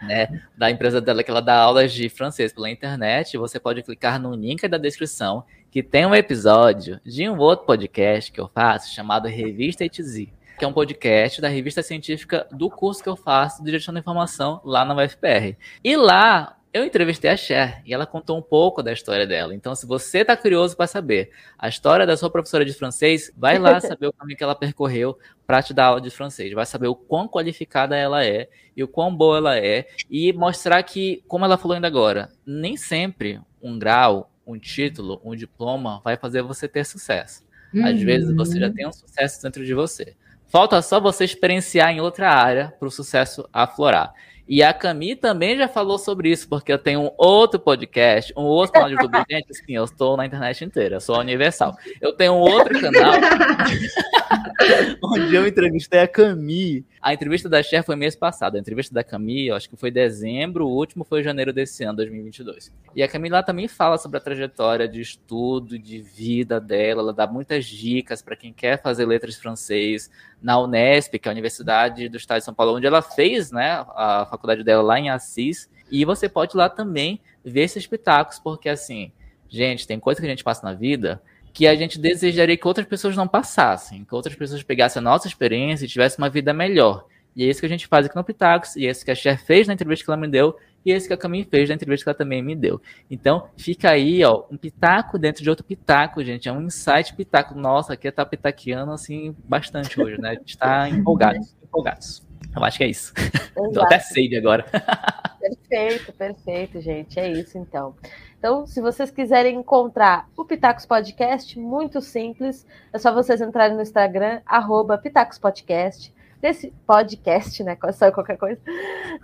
Né? 0.00 0.40
Da 0.56 0.70
empresa 0.70 1.00
dela 1.00 1.22
que 1.24 1.30
ela 1.30 1.42
dá 1.42 1.56
aulas 1.56 1.92
de 1.92 2.08
francês 2.08 2.52
pela 2.52 2.70
internet. 2.70 3.36
Você 3.36 3.58
pode 3.58 3.82
clicar 3.82 4.18
no 4.18 4.32
link 4.32 4.66
da 4.68 4.78
descrição 4.78 5.44
que 5.70 5.82
tem 5.82 6.06
um 6.06 6.14
episódio 6.14 7.00
de 7.04 7.28
um 7.28 7.36
outro 7.36 7.66
podcast 7.66 8.30
que 8.30 8.40
eu 8.40 8.48
faço 8.48 8.94
chamado 8.94 9.26
Revista 9.26 9.84
ETZ 9.84 10.28
que 10.58 10.64
é 10.64 10.68
um 10.68 10.72
podcast 10.72 11.40
da 11.40 11.46
revista 11.46 11.84
científica 11.84 12.44
do 12.50 12.68
curso 12.68 13.00
que 13.00 13.08
eu 13.08 13.14
faço 13.14 13.62
de 13.62 13.70
gestão 13.70 13.94
da 13.94 14.00
informação 14.00 14.60
lá 14.64 14.84
na 14.84 14.92
UFPR. 14.92 15.56
E 15.84 15.96
lá 15.96 16.57
eu 16.72 16.84
entrevistei 16.84 17.30
a 17.30 17.36
Cher 17.36 17.82
e 17.84 17.94
ela 17.94 18.06
contou 18.06 18.38
um 18.38 18.42
pouco 18.42 18.82
da 18.82 18.92
história 18.92 19.26
dela. 19.26 19.54
Então, 19.54 19.74
se 19.74 19.86
você 19.86 20.18
está 20.18 20.36
curioso 20.36 20.76
para 20.76 20.86
saber 20.86 21.30
a 21.58 21.68
história 21.68 22.06
da 22.06 22.16
sua 22.16 22.30
professora 22.30 22.64
de 22.64 22.72
francês, 22.72 23.32
vai 23.36 23.58
lá 23.58 23.80
saber 23.80 24.06
o 24.06 24.12
caminho 24.12 24.36
que 24.36 24.44
ela 24.44 24.54
percorreu 24.54 25.18
para 25.46 25.62
te 25.62 25.72
dar 25.72 25.86
aula 25.86 26.00
de 26.00 26.10
francês. 26.10 26.52
Vai 26.52 26.66
saber 26.66 26.88
o 26.88 26.94
quão 26.94 27.26
qualificada 27.26 27.96
ela 27.96 28.24
é 28.24 28.48
e 28.76 28.82
o 28.82 28.88
quão 28.88 29.14
boa 29.14 29.38
ela 29.38 29.58
é 29.58 29.88
e 30.10 30.32
mostrar 30.32 30.82
que, 30.82 31.22
como 31.26 31.44
ela 31.44 31.56
falou 31.56 31.74
ainda 31.74 31.86
agora, 31.86 32.30
nem 32.46 32.76
sempre 32.76 33.40
um 33.62 33.78
grau, 33.78 34.30
um 34.46 34.58
título, 34.58 35.20
um 35.24 35.34
diploma 35.34 36.00
vai 36.04 36.16
fazer 36.16 36.42
você 36.42 36.68
ter 36.68 36.84
sucesso. 36.84 37.46
Às 37.82 37.98
uhum. 37.98 38.04
vezes 38.04 38.34
você 38.34 38.58
já 38.58 38.70
tem 38.70 38.86
um 38.86 38.92
sucesso 38.92 39.42
dentro 39.42 39.64
de 39.64 39.74
você. 39.74 40.16
Falta 40.46 40.80
só 40.80 40.98
você 40.98 41.24
experienciar 41.24 41.90
em 41.90 42.00
outra 42.00 42.30
área 42.30 42.74
para 42.78 42.88
o 42.88 42.90
sucesso 42.90 43.46
aflorar. 43.52 44.14
E 44.48 44.62
a 44.62 44.72
Cami 44.72 45.14
também 45.14 45.58
já 45.58 45.68
falou 45.68 45.98
sobre 45.98 46.30
isso, 46.30 46.48
porque 46.48 46.72
eu 46.72 46.78
tenho 46.78 47.02
um 47.02 47.10
outro 47.18 47.60
podcast, 47.60 48.32
um 48.34 48.44
outro 48.44 48.72
canal 48.72 48.88
de 48.88 48.94
YouTube. 48.94 49.12
Gente, 49.30 49.54
sim, 49.54 49.74
eu 49.76 49.84
estou 49.84 50.16
na 50.16 50.24
internet 50.24 50.64
inteira, 50.64 50.96
eu 50.96 51.00
sou 51.00 51.18
universal. 51.18 51.76
Eu 52.00 52.14
tenho 52.14 52.32
um 52.32 52.38
outro 52.38 52.80
canal 52.80 53.12
onde 55.04 55.34
eu 55.34 55.46
entrevistei 55.46 56.00
a 56.00 56.08
Cami. 56.08 56.84
A 57.08 57.14
entrevista 57.14 57.48
da 57.48 57.62
Cher 57.62 57.82
foi 57.82 57.96
mês 57.96 58.14
passado. 58.14 58.56
A 58.56 58.60
entrevista 58.60 58.92
da 58.92 59.02
Cami, 59.02 59.50
acho 59.50 59.66
que 59.66 59.76
foi 59.76 59.90
dezembro, 59.90 60.66
o 60.66 60.70
último 60.70 61.04
foi 61.04 61.22
janeiro 61.22 61.54
desse 61.54 61.82
ano, 61.82 61.96
2022. 61.96 62.70
E 62.94 63.02
a 63.02 63.08
Cami 63.08 63.30
lá 63.30 63.42
também 63.42 63.66
fala 63.66 63.96
sobre 63.96 64.18
a 64.18 64.20
trajetória 64.20 64.86
de 64.86 65.00
estudo, 65.00 65.78
de 65.78 66.02
vida 66.02 66.60
dela. 66.60 67.00
Ela 67.00 67.14
dá 67.14 67.26
muitas 67.26 67.64
dicas 67.64 68.20
para 68.20 68.36
quem 68.36 68.52
quer 68.52 68.82
fazer 68.82 69.06
letras 69.06 69.36
francês 69.36 70.10
na 70.42 70.60
Unesp, 70.60 71.18
que 71.18 71.26
é 71.26 71.30
a 71.30 71.32
Universidade 71.32 72.10
do 72.10 72.18
Estado 72.18 72.40
de 72.40 72.44
São 72.44 72.52
Paulo, 72.52 72.76
onde 72.76 72.86
ela 72.86 73.00
fez 73.00 73.50
né, 73.50 73.86
a 73.96 74.26
faculdade 74.30 74.62
dela 74.62 74.82
lá 74.82 75.00
em 75.00 75.08
Assis. 75.08 75.66
E 75.90 76.04
você 76.04 76.28
pode 76.28 76.54
lá 76.58 76.68
também 76.68 77.22
ver 77.42 77.62
esses 77.62 77.86
pitacos, 77.86 78.38
porque 78.38 78.68
assim, 78.68 79.10
gente, 79.48 79.86
tem 79.86 79.98
coisa 79.98 80.20
que 80.20 80.26
a 80.26 80.30
gente 80.30 80.44
passa 80.44 80.62
na 80.62 80.74
vida 80.74 81.22
que 81.58 81.66
a 81.66 81.74
gente 81.74 81.98
desejaria 81.98 82.56
que 82.56 82.68
outras 82.68 82.86
pessoas 82.86 83.16
não 83.16 83.26
passassem, 83.26 84.04
que 84.04 84.14
outras 84.14 84.36
pessoas 84.36 84.62
pegassem 84.62 85.00
a 85.00 85.02
nossa 85.02 85.26
experiência 85.26 85.84
e 85.86 85.88
tivessem 85.88 86.18
uma 86.18 86.30
vida 86.30 86.54
melhor. 86.54 87.04
E 87.34 87.42
é 87.42 87.48
isso 87.48 87.58
que 87.58 87.66
a 87.66 87.68
gente 87.68 87.88
faz 87.88 88.06
aqui 88.06 88.14
no 88.14 88.22
Pitacos, 88.22 88.76
e 88.76 88.86
é 88.86 88.90
isso 88.92 89.04
que 89.04 89.10
a 89.10 89.14
Cher 89.16 89.44
fez 89.44 89.66
na 89.66 89.74
entrevista 89.74 90.04
que 90.04 90.10
ela 90.12 90.16
me 90.16 90.28
deu, 90.28 90.56
e 90.86 90.92
é 90.92 90.96
isso 90.96 91.08
que 91.08 91.14
a 91.14 91.16
Camille 91.16 91.48
fez 91.50 91.68
na 91.68 91.74
entrevista 91.74 92.04
que 92.04 92.10
ela 92.10 92.16
também 92.16 92.40
me 92.40 92.54
deu. 92.54 92.80
Então, 93.10 93.48
fica 93.56 93.90
aí, 93.90 94.22
ó, 94.22 94.44
um 94.48 94.56
pitaco 94.56 95.18
dentro 95.18 95.42
de 95.42 95.50
outro 95.50 95.64
pitaco, 95.64 96.22
gente. 96.22 96.48
É 96.48 96.52
um 96.52 96.62
insight 96.62 97.12
pitaco. 97.16 97.58
Nossa, 97.58 97.94
aqui 97.94 98.08
tá 98.12 98.24
pitaqueando, 98.24 98.92
assim, 98.92 99.34
bastante 99.44 100.00
hoje, 100.00 100.16
né? 100.20 100.30
A 100.30 100.34
gente 100.34 100.56
tá 100.56 100.88
empolgados, 100.88 101.56
empolgados. 101.60 102.27
Eu 102.58 102.64
acho 102.64 102.78
que 102.78 102.84
é 102.84 102.88
isso. 102.88 103.12
Tô 103.72 103.80
até 103.82 103.98
sede 103.98 104.36
agora. 104.36 104.64
Perfeito, 105.40 106.12
perfeito, 106.12 106.80
gente. 106.80 107.18
É 107.18 107.30
isso, 107.30 107.56
então. 107.56 107.94
Então, 108.38 108.66
se 108.66 108.82
vocês 108.82 109.10
quiserem 109.10 109.56
encontrar 109.56 110.28
o 110.36 110.44
Pitacos 110.44 110.84
Podcast, 110.84 111.58
muito 111.58 112.02
simples. 112.02 112.66
É 112.92 112.98
só 112.98 113.14
vocês 113.14 113.40
entrarem 113.40 113.74
no 113.74 113.82
Instagram, 113.82 114.42
arroba 114.44 114.98
Pitacos 114.98 115.38
Podcast 115.38 116.12
desse 116.40 116.72
podcast, 116.86 117.62
né? 117.62 117.76
Só 117.92 118.10
qualquer 118.12 118.36
coisa, 118.36 118.60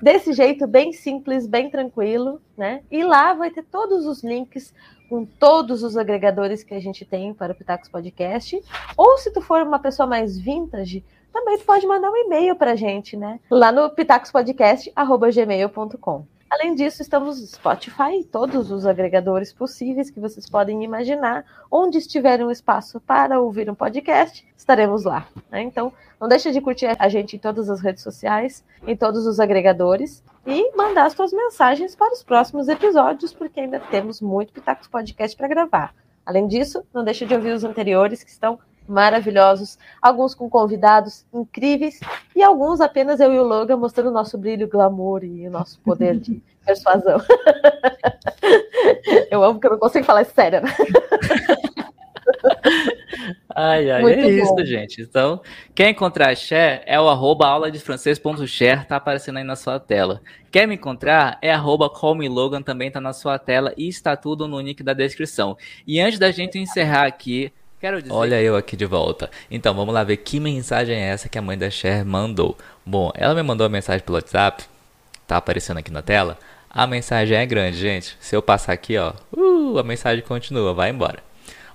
desse 0.03 0.33
jeito 0.33 0.67
bem 0.67 0.93
simples, 0.93 1.47
bem 1.47 1.71
tranquilo, 1.71 2.41
né? 2.57 2.83
E 2.91 3.05
lá 3.05 3.35
vai 3.35 3.51
ter 3.51 3.63
todos 3.65 4.07
os 4.07 4.23
links 4.23 4.75
com 5.09 5.25
todos 5.25 5.83
os 5.83 5.97
agregadores 5.97 6.65
que 6.65 6.75
a 6.75 6.81
gente 6.81 7.05
tem 7.05 7.33
para 7.33 7.53
o 7.53 7.55
Pitacos 7.55 7.89
Podcast. 7.89 8.61
Ou 8.97 9.19
se 9.19 9.33
tu 9.33 9.41
for 9.41 9.63
uma 9.63 9.79
pessoa 9.79 10.07
mais 10.07 10.39
vintage, 10.39 11.05
também 11.35 11.59
tu 11.59 11.65
pode 11.65 11.87
mandar 11.87 12.11
um 12.11 12.17
e-mail 12.17 12.55
para 12.55 12.71
a 12.71 12.77
gente, 12.77 13.17
né? 13.17 13.41
Lá 13.51 13.73
no 13.73 13.91
pitacospodcast.gmail.com. 13.91 16.27
Além 16.49 16.77
disso, 16.77 17.03
estamos 17.03 17.41
no 17.41 17.47
Spotify 17.49 18.21
e 18.21 18.25
todos 18.25 18.71
os 18.71 18.87
agregadores 18.87 19.53
possíveis 19.53 20.09
que 20.09 20.21
vocês 20.21 20.49
podem 20.49 20.85
imaginar. 20.85 21.45
Onde 21.69 21.99
estiver 21.99 22.41
um 22.45 22.53
espaço 22.53 23.01
para 23.01 23.41
ouvir 23.41 23.69
um 23.69 23.75
podcast, 23.75 24.47
estaremos 24.57 25.03
lá. 25.03 25.27
Né? 25.51 25.63
Então, 25.63 25.93
não 26.21 26.29
deixe 26.29 26.53
de 26.53 26.61
curtir 26.61 26.95
a 26.97 27.09
gente 27.09 27.35
em 27.35 27.41
todas 27.41 27.69
as 27.69 27.81
redes 27.81 28.05
sociais, 28.05 28.65
em 28.87 28.97
todos 28.97 29.27
os 29.27 29.41
agregadores 29.41 30.23
e 30.47 30.71
mandar 30.77 31.07
as 31.07 31.15
suas 31.15 31.33
mensagens 31.33 31.97
para 31.97 32.13
os 32.13 32.23
próximos 32.23 32.69
episódios, 32.69 33.35
porque 33.35 33.59
ainda 33.59 33.81
temos 33.81 34.21
muito 34.21 34.53
Pitacos 34.53 34.87
Podcast 34.87 35.37
para 35.37 35.49
gravar. 35.49 35.93
Além 36.25 36.47
disso, 36.47 36.85
não 36.95 37.03
deixe 37.03 37.27
de 37.27 37.35
ouvir 37.35 37.53
os 37.53 37.65
anteriores 37.65 38.23
que 38.23 38.31
estão 38.31 38.61
maravilhosos, 38.89 39.79
alguns 40.01 40.35
com 40.35 40.49
convidados 40.49 41.25
incríveis 41.33 42.01
e 42.35 42.43
alguns 42.43 42.81
apenas 42.81 43.21
eu 43.21 43.33
e 43.33 43.39
o 43.39 43.45
Logan 43.45 43.77
mostrando 43.77 44.09
o 44.09 44.13
nosso 44.13 44.37
brilho, 44.37 44.69
glamour 44.69 45.25
e 45.25 45.47
o 45.47 45.51
nosso 45.51 45.79
poder 45.81 46.19
de 46.19 46.43
persuasão. 46.65 47.21
eu 49.31 49.43
amo 49.43 49.61
que 49.61 49.67
eu 49.67 49.73
não 49.73 49.79
consigo 49.79 50.05
falar 50.05 50.25
sério. 50.25 50.63
Né? 50.63 50.71
Ai, 53.57 53.89
ai, 53.89 54.03
Muito 54.03 54.19
é 54.19 54.23
bom. 54.23 54.29
isso, 54.29 54.67
gente. 54.67 55.01
Então, 55.01 55.41
quer 55.75 55.89
encontrar 55.89 56.31
a 56.31 56.35
Cher 56.35 56.83
é 56.87 57.01
o 57.01 57.09
arroba 57.09 57.47
aula 57.47 57.71
de 57.71 57.79
francês.cher, 57.79 58.85
tá 58.85 58.97
aparecendo 58.97 59.39
aí 59.39 59.45
na 59.45 59.55
sua 59.55 59.79
tela. 59.79 60.21
Quer 60.51 60.67
me 60.67 60.75
encontrar? 60.75 61.39
É 61.41 61.53
arroba 61.53 61.89
Logan, 62.29 62.63
também 62.63 62.91
tá 62.91 63.01
na 63.01 63.13
sua 63.13 63.39
tela 63.39 63.73
e 63.77 63.89
está 63.89 64.17
tudo 64.17 64.49
no 64.49 64.61
link 64.61 64.83
da 64.83 64.93
descrição. 64.93 65.57
E 65.87 66.01
antes 66.01 66.19
da 66.19 66.33
gente 66.33 66.59
encerrar 66.59 67.07
aqui, 67.07 67.53
Quero 67.85 68.01
dizer... 68.01 68.15
Olha 68.15 68.41
eu 68.41 68.57
aqui 68.57 68.79
de 68.79 68.87
volta. 68.87 69.31
Então, 69.51 69.75
vamos 69.75 69.93
lá 69.93 70.03
ver 70.03 70.17
que 70.17 70.41
mensagem 70.41 70.97
é 70.97 71.09
essa 71.09 71.29
que 71.29 71.37
a 71.37 71.43
mãe 71.43 71.59
da 71.59 71.69
Cher 71.69 72.03
mandou. 72.03 72.57
Bom, 72.83 73.13
ela 73.15 73.35
me 73.35 73.43
mandou 73.43 73.67
a 73.67 73.69
mensagem 73.69 74.03
pelo 74.03 74.17
WhatsApp. 74.17 74.65
Tá 75.27 75.37
aparecendo 75.37 75.77
aqui 75.77 75.93
na 75.93 76.01
tela. 76.01 76.39
A 76.71 76.87
mensagem 76.87 77.37
é 77.37 77.45
grande, 77.45 77.77
gente. 77.77 78.17
Se 78.21 78.35
eu 78.35 78.41
passar 78.41 78.73
aqui, 78.73 78.97
ó, 78.97 79.13
uh, 79.37 79.79
a 79.79 79.83
mensagem 79.83 80.25
continua, 80.25 80.73
vai 80.73 80.89
embora. 80.89 81.19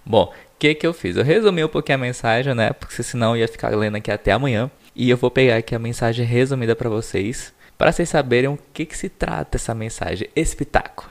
Bom, 0.03 0.33
o 0.33 0.33
que 0.57 0.73
que 0.73 0.87
eu 0.87 0.95
fiz? 0.95 1.15
Eu 1.15 1.23
resumi 1.23 1.63
um 1.63 1.67
pouquinho 1.67 1.99
a 1.99 2.01
mensagem, 2.01 2.55
né? 2.55 2.73
Porque 2.73 3.03
senão 3.03 3.35
eu 3.35 3.41
ia 3.41 3.47
ficar 3.47 3.69
lendo 3.69 3.97
aqui 3.97 4.09
até 4.09 4.31
amanhã. 4.31 4.71
E 4.95 5.11
eu 5.11 5.15
vou 5.15 5.29
pegar 5.29 5.57
aqui 5.57 5.75
a 5.75 5.79
mensagem 5.79 6.25
resumida 6.25 6.75
para 6.75 6.89
vocês, 6.89 7.53
para 7.77 7.91
vocês 7.91 8.09
saberem 8.09 8.49
o 8.49 8.57
que 8.73 8.83
que 8.83 8.97
se 8.97 9.09
trata 9.09 9.57
essa 9.57 9.75
mensagem, 9.75 10.27
esse 10.35 10.55
pitaco. 10.55 11.07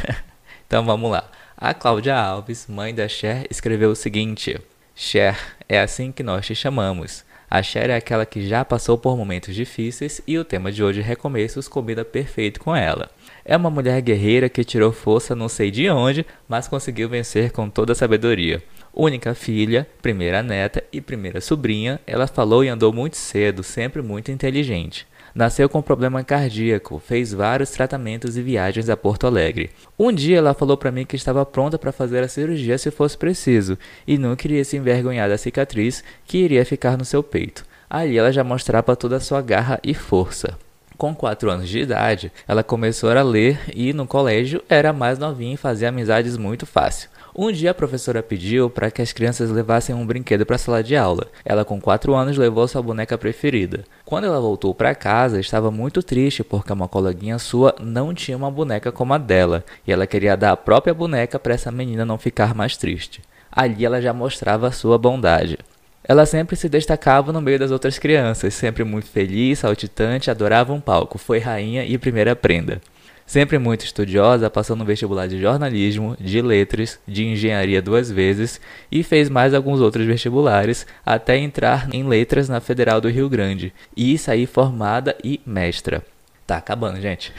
então 0.66 0.86
vamos 0.86 1.10
lá. 1.10 1.30
A 1.60 1.74
Cláudia 1.74 2.14
Alves, 2.14 2.68
mãe 2.68 2.94
da 2.94 3.08
Cher, 3.08 3.44
escreveu 3.50 3.90
o 3.90 3.96
seguinte: 3.96 4.60
Cher, 4.94 5.36
é 5.68 5.80
assim 5.80 6.12
que 6.12 6.22
nós 6.22 6.46
te 6.46 6.54
chamamos. 6.54 7.24
A 7.50 7.60
Cher 7.64 7.90
é 7.90 7.96
aquela 7.96 8.24
que 8.24 8.46
já 8.46 8.64
passou 8.64 8.96
por 8.96 9.16
momentos 9.16 9.56
difíceis 9.56 10.20
e 10.24 10.38
o 10.38 10.44
tema 10.44 10.70
de 10.70 10.84
hoje, 10.84 11.00
recomeços, 11.00 11.66
combina 11.66 12.04
perfeito 12.04 12.60
com 12.60 12.76
ela. 12.76 13.10
É 13.44 13.56
uma 13.56 13.70
mulher 13.70 14.00
guerreira 14.00 14.48
que 14.48 14.62
tirou 14.62 14.92
força 14.92 15.34
não 15.34 15.48
sei 15.48 15.72
de 15.72 15.90
onde, 15.90 16.24
mas 16.48 16.68
conseguiu 16.68 17.08
vencer 17.08 17.50
com 17.50 17.68
toda 17.68 17.90
a 17.90 17.96
sabedoria. 17.96 18.62
Única 18.94 19.34
filha, 19.34 19.84
primeira 20.00 20.44
neta 20.44 20.84
e 20.92 21.00
primeira 21.00 21.40
sobrinha, 21.40 22.00
ela 22.06 22.28
falou 22.28 22.62
e 22.62 22.68
andou 22.68 22.92
muito 22.92 23.16
cedo, 23.16 23.64
sempre 23.64 24.00
muito 24.00 24.30
inteligente. 24.30 25.08
Nasceu 25.34 25.68
com 25.68 25.82
problema 25.82 26.24
cardíaco, 26.24 26.98
fez 26.98 27.32
vários 27.32 27.70
tratamentos 27.70 28.36
e 28.36 28.42
viagens 28.42 28.88
a 28.88 28.96
Porto 28.96 29.26
Alegre. 29.26 29.70
Um 29.98 30.12
dia 30.12 30.38
ela 30.38 30.54
falou 30.54 30.76
para 30.76 30.90
mim 30.90 31.04
que 31.04 31.16
estava 31.16 31.44
pronta 31.44 31.78
para 31.78 31.92
fazer 31.92 32.22
a 32.22 32.28
cirurgia 32.28 32.78
se 32.78 32.90
fosse 32.90 33.16
preciso 33.16 33.78
e 34.06 34.18
não 34.18 34.34
queria 34.34 34.64
se 34.64 34.76
envergonhar 34.76 35.28
da 35.28 35.38
cicatriz 35.38 36.02
que 36.24 36.38
iria 36.38 36.64
ficar 36.64 36.96
no 36.96 37.04
seu 37.04 37.22
peito. 37.22 37.64
Ali 37.88 38.18
ela 38.18 38.32
já 38.32 38.44
mostrava 38.44 38.96
toda 38.96 39.16
a 39.16 39.20
sua 39.20 39.40
garra 39.40 39.80
e 39.82 39.94
força. 39.94 40.58
Com 40.96 41.14
4 41.14 41.48
anos 41.48 41.68
de 41.68 41.78
idade, 41.78 42.32
ela 42.46 42.64
começou 42.64 43.08
a 43.10 43.22
ler 43.22 43.60
e 43.72 43.92
no 43.92 44.04
colégio 44.04 44.60
era 44.68 44.92
mais 44.92 45.16
novinha 45.16 45.54
e 45.54 45.56
fazia 45.56 45.90
amizades 45.90 46.36
muito 46.36 46.66
fácil. 46.66 47.08
Um 47.40 47.52
dia 47.52 47.70
a 47.70 47.74
professora 47.74 48.20
pediu 48.20 48.68
para 48.68 48.90
que 48.90 49.00
as 49.00 49.12
crianças 49.12 49.48
levassem 49.48 49.94
um 49.94 50.04
brinquedo 50.04 50.44
para 50.44 50.56
a 50.56 50.58
sala 50.58 50.82
de 50.82 50.96
aula. 50.96 51.28
Ela, 51.44 51.64
com 51.64 51.80
4 51.80 52.12
anos, 52.12 52.36
levou 52.36 52.66
sua 52.66 52.82
boneca 52.82 53.16
preferida. 53.16 53.84
Quando 54.04 54.24
ela 54.24 54.40
voltou 54.40 54.74
para 54.74 54.92
casa, 54.92 55.38
estava 55.38 55.70
muito 55.70 56.02
triste 56.02 56.42
porque 56.42 56.72
uma 56.72 56.88
coleguinha 56.88 57.38
sua 57.38 57.76
não 57.78 58.12
tinha 58.12 58.36
uma 58.36 58.50
boneca 58.50 58.90
como 58.90 59.14
a 59.14 59.18
dela 59.18 59.64
e 59.86 59.92
ela 59.92 60.04
queria 60.04 60.36
dar 60.36 60.50
a 60.50 60.56
própria 60.56 60.92
boneca 60.92 61.38
para 61.38 61.54
essa 61.54 61.70
menina 61.70 62.04
não 62.04 62.18
ficar 62.18 62.56
mais 62.56 62.76
triste. 62.76 63.22
Ali 63.52 63.84
ela 63.84 64.02
já 64.02 64.12
mostrava 64.12 64.72
sua 64.72 64.98
bondade. 64.98 65.60
Ela 66.02 66.26
sempre 66.26 66.56
se 66.56 66.68
destacava 66.68 67.32
no 67.32 67.40
meio 67.40 67.60
das 67.60 67.70
outras 67.70 68.00
crianças, 68.00 68.52
sempre 68.52 68.82
muito 68.82 69.06
feliz, 69.06 69.60
saltitante, 69.60 70.28
adorava 70.28 70.72
um 70.72 70.80
palco, 70.80 71.18
foi 71.18 71.38
rainha 71.38 71.84
e 71.84 71.96
primeira 71.98 72.34
prenda. 72.34 72.80
Sempre 73.28 73.58
muito 73.58 73.84
estudiosa, 73.84 74.48
passou 74.48 74.74
no 74.74 74.86
vestibular 74.86 75.28
de 75.28 75.38
jornalismo, 75.38 76.16
de 76.18 76.40
letras, 76.40 76.98
de 77.06 77.26
engenharia 77.26 77.82
duas 77.82 78.10
vezes 78.10 78.58
e 78.90 79.02
fez 79.02 79.28
mais 79.28 79.52
alguns 79.52 79.82
outros 79.82 80.06
vestibulares 80.06 80.86
até 81.04 81.36
entrar 81.36 81.92
em 81.92 82.08
letras 82.08 82.48
na 82.48 82.58
Federal 82.58 83.02
do 83.02 83.10
Rio 83.10 83.28
Grande 83.28 83.70
e 83.94 84.16
sair 84.16 84.46
formada 84.46 85.14
e 85.22 85.42
mestra. 85.44 86.02
Tá 86.46 86.56
acabando, 86.56 86.98
gente. 87.02 87.30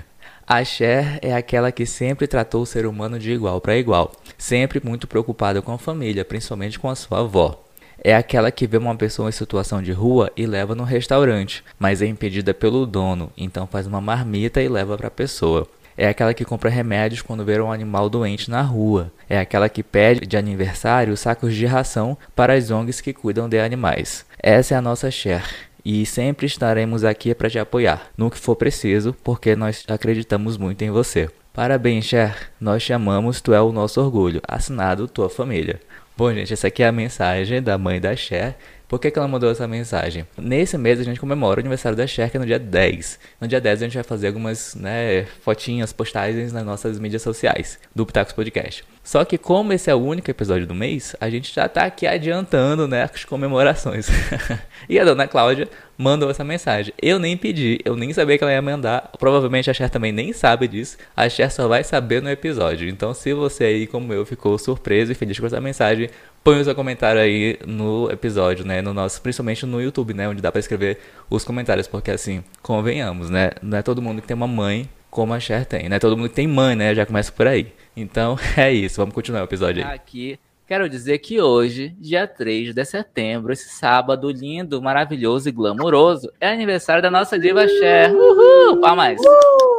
A 0.46 0.62
Cher 0.64 1.18
é 1.22 1.34
aquela 1.34 1.72
que 1.72 1.86
sempre 1.86 2.26
tratou 2.26 2.60
o 2.60 2.66
ser 2.66 2.84
humano 2.84 3.18
de 3.18 3.32
igual 3.32 3.58
para 3.58 3.78
igual, 3.78 4.12
sempre 4.36 4.82
muito 4.84 5.06
preocupada 5.06 5.62
com 5.62 5.72
a 5.72 5.78
família, 5.78 6.26
principalmente 6.26 6.78
com 6.78 6.90
a 6.90 6.94
sua 6.94 7.20
avó 7.20 7.67
é 8.02 8.14
aquela 8.14 8.50
que 8.50 8.66
vê 8.66 8.76
uma 8.76 8.94
pessoa 8.94 9.28
em 9.28 9.32
situação 9.32 9.82
de 9.82 9.92
rua 9.92 10.30
e 10.36 10.46
leva 10.46 10.74
no 10.74 10.84
restaurante, 10.84 11.64
mas 11.78 12.00
é 12.00 12.06
impedida 12.06 12.54
pelo 12.54 12.86
dono, 12.86 13.32
então 13.36 13.66
faz 13.66 13.86
uma 13.86 14.00
marmita 14.00 14.62
e 14.62 14.68
leva 14.68 14.96
para 14.96 15.08
a 15.08 15.10
pessoa. 15.10 15.66
É 15.96 16.08
aquela 16.08 16.32
que 16.32 16.44
compra 16.44 16.70
remédios 16.70 17.22
quando 17.22 17.44
vê 17.44 17.60
um 17.60 17.72
animal 17.72 18.08
doente 18.08 18.48
na 18.48 18.62
rua. 18.62 19.10
É 19.28 19.40
aquela 19.40 19.68
que 19.68 19.82
pede 19.82 20.26
de 20.26 20.36
aniversário 20.36 21.16
sacos 21.16 21.52
de 21.56 21.66
ração 21.66 22.16
para 22.36 22.54
as 22.54 22.70
ONGs 22.70 23.00
que 23.00 23.12
cuidam 23.12 23.48
de 23.48 23.58
animais. 23.58 24.24
Essa 24.40 24.74
é 24.74 24.78
a 24.78 24.82
nossa 24.82 25.10
Cher. 25.10 25.44
E 25.84 26.06
sempre 26.06 26.46
estaremos 26.46 27.02
aqui 27.02 27.34
para 27.34 27.50
te 27.50 27.58
apoiar, 27.58 28.10
no 28.16 28.30
que 28.30 28.38
for 28.38 28.54
preciso, 28.54 29.12
porque 29.24 29.56
nós 29.56 29.84
acreditamos 29.88 30.56
muito 30.56 30.82
em 30.82 30.90
você. 30.90 31.28
Parabéns, 31.52 32.04
Cher. 32.04 32.52
Nós 32.60 32.84
te 32.84 32.92
amamos, 32.92 33.40
tu 33.40 33.52
é 33.52 33.60
o 33.60 33.72
nosso 33.72 34.00
orgulho. 34.00 34.40
Assinado 34.46 35.08
tua 35.08 35.28
família. 35.28 35.80
Bom, 36.18 36.34
gente, 36.34 36.52
essa 36.52 36.66
aqui 36.66 36.82
é 36.82 36.88
a 36.88 36.90
mensagem 36.90 37.62
da 37.62 37.78
mãe 37.78 38.00
da 38.00 38.16
Cher. 38.16 38.56
Por 38.88 38.98
que, 38.98 39.10
que 39.10 39.18
ela 39.18 39.28
mandou 39.28 39.50
essa 39.50 39.68
mensagem? 39.68 40.26
Nesse 40.38 40.78
mês 40.78 40.98
a 40.98 41.02
gente 41.02 41.20
comemora 41.20 41.58
o 41.58 41.60
aniversário 41.60 41.94
da 41.94 42.06
Cher, 42.06 42.30
no 42.38 42.46
dia 42.46 42.58
10. 42.58 43.20
No 43.38 43.46
dia 43.46 43.60
10 43.60 43.82
a 43.82 43.84
gente 43.84 43.94
vai 43.94 44.02
fazer 44.02 44.28
algumas 44.28 44.74
né, 44.74 45.26
fotinhas, 45.42 45.92
postagens 45.92 46.54
nas 46.54 46.64
nossas 46.64 46.98
mídias 46.98 47.20
sociais 47.20 47.78
do 47.94 48.06
Pitacos 48.06 48.32
Podcast. 48.32 48.82
Só 49.04 49.24
que 49.26 49.36
como 49.36 49.74
esse 49.74 49.90
é 49.90 49.94
o 49.94 49.98
único 49.98 50.30
episódio 50.30 50.66
do 50.66 50.74
mês, 50.74 51.14
a 51.20 51.28
gente 51.28 51.54
já 51.54 51.68
tá 51.68 51.84
aqui 51.84 52.06
adiantando, 52.06 52.88
né, 52.88 53.02
as 53.02 53.24
comemorações. 53.24 54.08
e 54.88 54.98
a 54.98 55.04
dona 55.04 55.26
Cláudia 55.26 55.68
mandou 55.96 56.30
essa 56.30 56.44
mensagem. 56.44 56.94
Eu 57.00 57.18
nem 57.18 57.36
pedi, 57.36 57.80
eu 57.84 57.96
nem 57.96 58.12
sabia 58.12 58.38
que 58.38 58.44
ela 58.44 58.52
ia 58.52 58.62
mandar. 58.62 59.10
Provavelmente 59.18 59.70
a 59.70 59.74
Cher 59.74 59.90
também 59.90 60.12
nem 60.12 60.32
sabe 60.32 60.68
disso. 60.68 60.96
A 61.16 61.28
Cher 61.28 61.50
só 61.50 61.66
vai 61.66 61.82
saber 61.82 62.22
no 62.22 62.30
episódio. 62.30 62.88
Então 62.88 63.12
se 63.12 63.34
você 63.34 63.64
aí, 63.64 63.86
como 63.86 64.12
eu, 64.12 64.24
ficou 64.24 64.56
surpreso 64.58 65.10
e 65.10 65.14
feliz 65.14 65.38
com 65.40 65.46
essa 65.46 65.60
mensagem, 65.60 66.08
põe 66.42 66.60
o 66.60 66.64
seu 66.64 66.74
comentário 66.74 67.20
aí 67.20 67.58
no 67.66 68.10
episódio, 68.10 68.64
né, 68.64 68.80
no 68.80 68.94
nosso, 68.94 69.20
principalmente 69.20 69.66
no 69.66 69.80
YouTube, 69.80 70.14
né, 70.14 70.28
onde 70.28 70.40
dá 70.40 70.50
para 70.50 70.60
escrever 70.60 70.98
os 71.28 71.44
comentários, 71.44 71.86
porque 71.86 72.10
assim, 72.10 72.42
convenhamos, 72.62 73.30
né, 73.30 73.50
não 73.62 73.78
é 73.78 73.82
todo 73.82 74.02
mundo 74.02 74.22
que 74.22 74.28
tem 74.28 74.36
uma 74.36 74.46
mãe 74.46 74.88
como 75.10 75.34
a 75.34 75.40
Cher 75.40 75.66
tem, 75.66 75.88
né? 75.88 75.98
Todo 75.98 76.16
mundo 76.16 76.28
que 76.28 76.34
tem 76.34 76.46
mãe, 76.46 76.76
né? 76.76 76.94
Já 76.94 77.06
começa 77.06 77.32
por 77.32 77.46
aí. 77.46 77.72
Então 77.96 78.38
é 78.56 78.72
isso, 78.72 78.96
vamos 78.96 79.14
continuar 79.14 79.40
o 79.40 79.44
episódio 79.44 79.84
aí. 79.84 79.94
Aqui, 79.94 80.38
quero 80.66 80.88
dizer 80.88 81.18
que 81.18 81.40
hoje, 81.40 81.94
dia 81.98 82.26
3 82.26 82.74
de 82.74 82.84
setembro, 82.84 83.52
esse 83.52 83.68
sábado 83.68 84.30
lindo, 84.30 84.80
maravilhoso 84.80 85.48
e 85.48 85.52
glamouroso, 85.52 86.30
é 86.40 86.48
aniversário 86.48 87.02
da 87.02 87.10
nossa 87.10 87.38
diva 87.38 87.66
Cher. 87.66 88.14
Uhul! 88.14 88.80
Palmas! 88.80 89.20
Uh, 89.20 89.77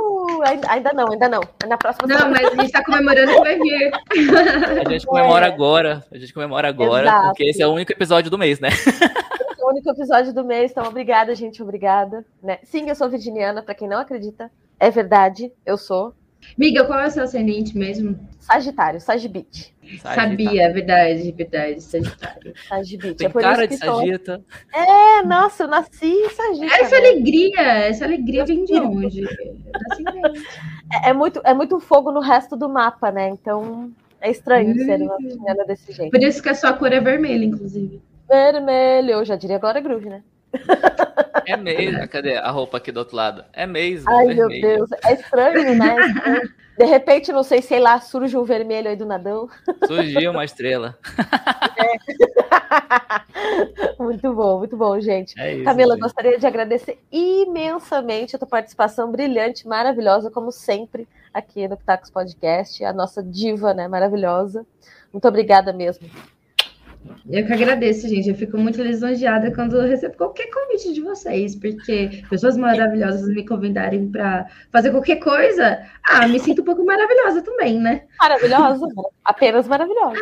ainda 0.68 0.94
não, 0.94 1.12
ainda 1.12 1.30
não. 1.30 1.42
Na 1.68 1.78
próxima 1.78 2.08
Não, 2.08 2.18
semana. 2.18 2.42
mas 2.42 2.60
a 2.60 2.62
gente 2.62 2.72
tá 2.72 2.84
comemorando 2.84 3.32
que 3.32 3.40
vai 3.40 3.58
vir. 3.58 3.92
A 4.86 4.90
gente 4.90 5.06
comemora 5.06 5.46
é. 5.46 5.50
agora. 5.50 6.06
A 6.12 6.18
gente 6.18 6.34
comemora 6.34 6.68
agora, 6.68 7.08
Exato. 7.08 7.28
porque 7.28 7.44
esse 7.44 7.62
é 7.62 7.68
o 7.68 7.72
único 7.72 7.92
episódio 7.92 8.30
do 8.30 8.38
mês, 8.38 8.60
né? 8.60 8.70
Esse 8.70 9.62
é 9.62 9.66
o 9.66 9.70
único 9.70 9.90
episódio 9.90 10.34
do 10.34 10.44
mês, 10.44 10.72
então 10.72 10.86
obrigada, 10.86 11.36
gente, 11.36 11.62
obrigada. 11.62 12.26
Né? 12.42 12.60
Sim, 12.64 12.90
eu 12.90 12.96
sou 12.96 13.10
virginiana, 13.10 13.62
para 13.62 13.76
quem 13.76 13.88
não 13.88 14.00
acredita. 14.00 14.52
É 14.80 14.90
verdade, 14.90 15.52
eu 15.66 15.78
sou. 15.78 16.14
Miga, 16.58 16.84
qual 16.86 17.00
é 17.00 17.08
o 17.08 17.12
seu 17.12 17.24
ascendente 17.24 17.78
mesmo? 17.78 18.20
Sagitário, 18.40 19.00
Sagibit. 19.00 19.74
Sabia, 20.02 20.72
verdade, 20.72 21.32
verdade, 21.32 21.82
Sagitário. 21.82 22.54
Sagibit. 22.68 23.16
Tem 23.16 23.28
é 23.28 23.30
por 23.30 23.42
cara 23.42 23.66
isso 23.66 23.80
de 23.80 23.86
sagita. 23.86 24.42
É, 24.74 25.24
nossa, 25.24 25.64
eu 25.64 25.68
nasci 25.68 26.06
em 26.06 26.30
Sagitário. 26.30 26.84
Essa 26.84 26.96
alegria, 26.98 27.62
essa 27.62 28.06
alegria 28.06 28.46
vem 28.46 28.66
de 28.66 28.74
onde? 28.76 29.24
É, 30.92 31.10
é 31.10 31.14
muito, 31.14 31.42
é 31.44 31.54
muito 31.54 31.80
fogo 31.80 32.12
no 32.12 32.20
resto 32.20 32.56
do 32.56 32.70
mapa, 32.70 33.12
né? 33.12 33.30
Então 33.30 33.92
é 34.22 34.30
estranho 34.30 34.76
ser 34.76 35.02
uma 35.02 35.18
pisciana 35.18 35.66
desse 35.66 35.92
jeito. 35.92 36.12
Por 36.12 36.22
isso 36.22 36.42
que 36.42 36.50
a 36.50 36.56
sua 36.56 36.74
cor 36.74 36.92
é 36.92 37.00
vermelha, 37.00 37.46
inclusive. 37.46 38.02
Vermelho, 38.28 39.12
eu 39.12 39.26
já 39.26 39.36
diria 39.36 39.56
agora 39.56 39.80
groove, 39.80 40.10
né? 40.10 40.24
É 41.50 41.58
mesmo. 41.58 42.08
Cadê 42.08 42.36
a 42.36 42.52
roupa 42.52 42.78
aqui 42.78 42.92
do 42.92 42.98
outro 42.98 43.16
lado? 43.16 43.44
É 43.54 43.66
mesmo. 43.66 44.10
Ai, 44.10 44.28
vermelho. 44.28 44.50
meu 44.50 44.62
Deus, 44.62 44.90
é 45.04 45.14
estranho, 45.14 45.76
né? 45.76 45.96
É. 46.46 46.60
De 46.80 46.86
repente, 46.86 47.34
não 47.34 47.44
sei, 47.44 47.62
sei 47.62 47.78
lá, 47.78 48.00
surge 48.00 48.38
um 48.38 48.46
vermelho 48.46 48.88
aí 48.88 48.96
do 48.96 49.06
nadão. 49.06 49.50
Surgiu 49.86 50.32
uma 50.32 50.46
estrela. 50.46 50.98
muito 54.00 54.34
bom, 54.34 54.60
muito 54.60 54.78
bom, 54.78 54.98
gente. 55.02 55.38
É 55.38 55.56
isso. 55.56 55.66
Camila, 55.66 55.96
gente. 55.96 56.04
gostaria 56.04 56.40
de 56.40 56.48
agradecer 56.48 56.98
imensamente 57.12 58.34
a 58.34 58.40
tua 58.40 58.48
participação 58.48 59.12
brilhante, 59.12 59.68
maravilhosa, 59.68 60.32
como 60.32 60.54
sempre, 60.54 61.06
aqui 61.34 61.68
no 61.68 61.76
Pitacos 61.76 62.10
Podcast, 62.10 62.82
a 62.86 62.94
nossa 62.94 63.22
diva, 63.22 63.74
né, 63.74 63.90
maravilhosa. 63.90 64.66
Muito 65.12 65.28
obrigada 65.28 65.74
mesmo. 65.74 66.10
Eu 67.30 67.46
que 67.46 67.54
agradeço, 67.54 68.08
gente. 68.08 68.30
Eu 68.30 68.36
fico 68.36 68.58
muito 68.58 68.82
lisonjeada 68.82 69.54
quando 69.54 69.78
eu 69.78 69.88
recebo 69.88 70.16
qualquer 70.18 70.50
convite 70.52 70.94
de 70.94 71.02
vocês, 71.02 71.56
porque 71.56 72.24
pessoas 72.30 72.58
maravilhosas 72.58 73.28
me 73.30 73.46
convidarem 73.46 74.10
para 74.12 74.48
fazer 74.72 74.92
qualquer 74.92 75.18
coisa. 75.18 75.80
Ah, 76.04 76.28
me 76.28 76.40
sinto 76.40 76.62
um 76.62 76.66
pouco 76.66 76.84
maravilhosa 76.86 77.42
também, 77.42 77.80
né? 77.80 78.04
Maravilhosa, 78.20 78.86
apenas 79.24 79.68
maravilhosa. 79.68 80.20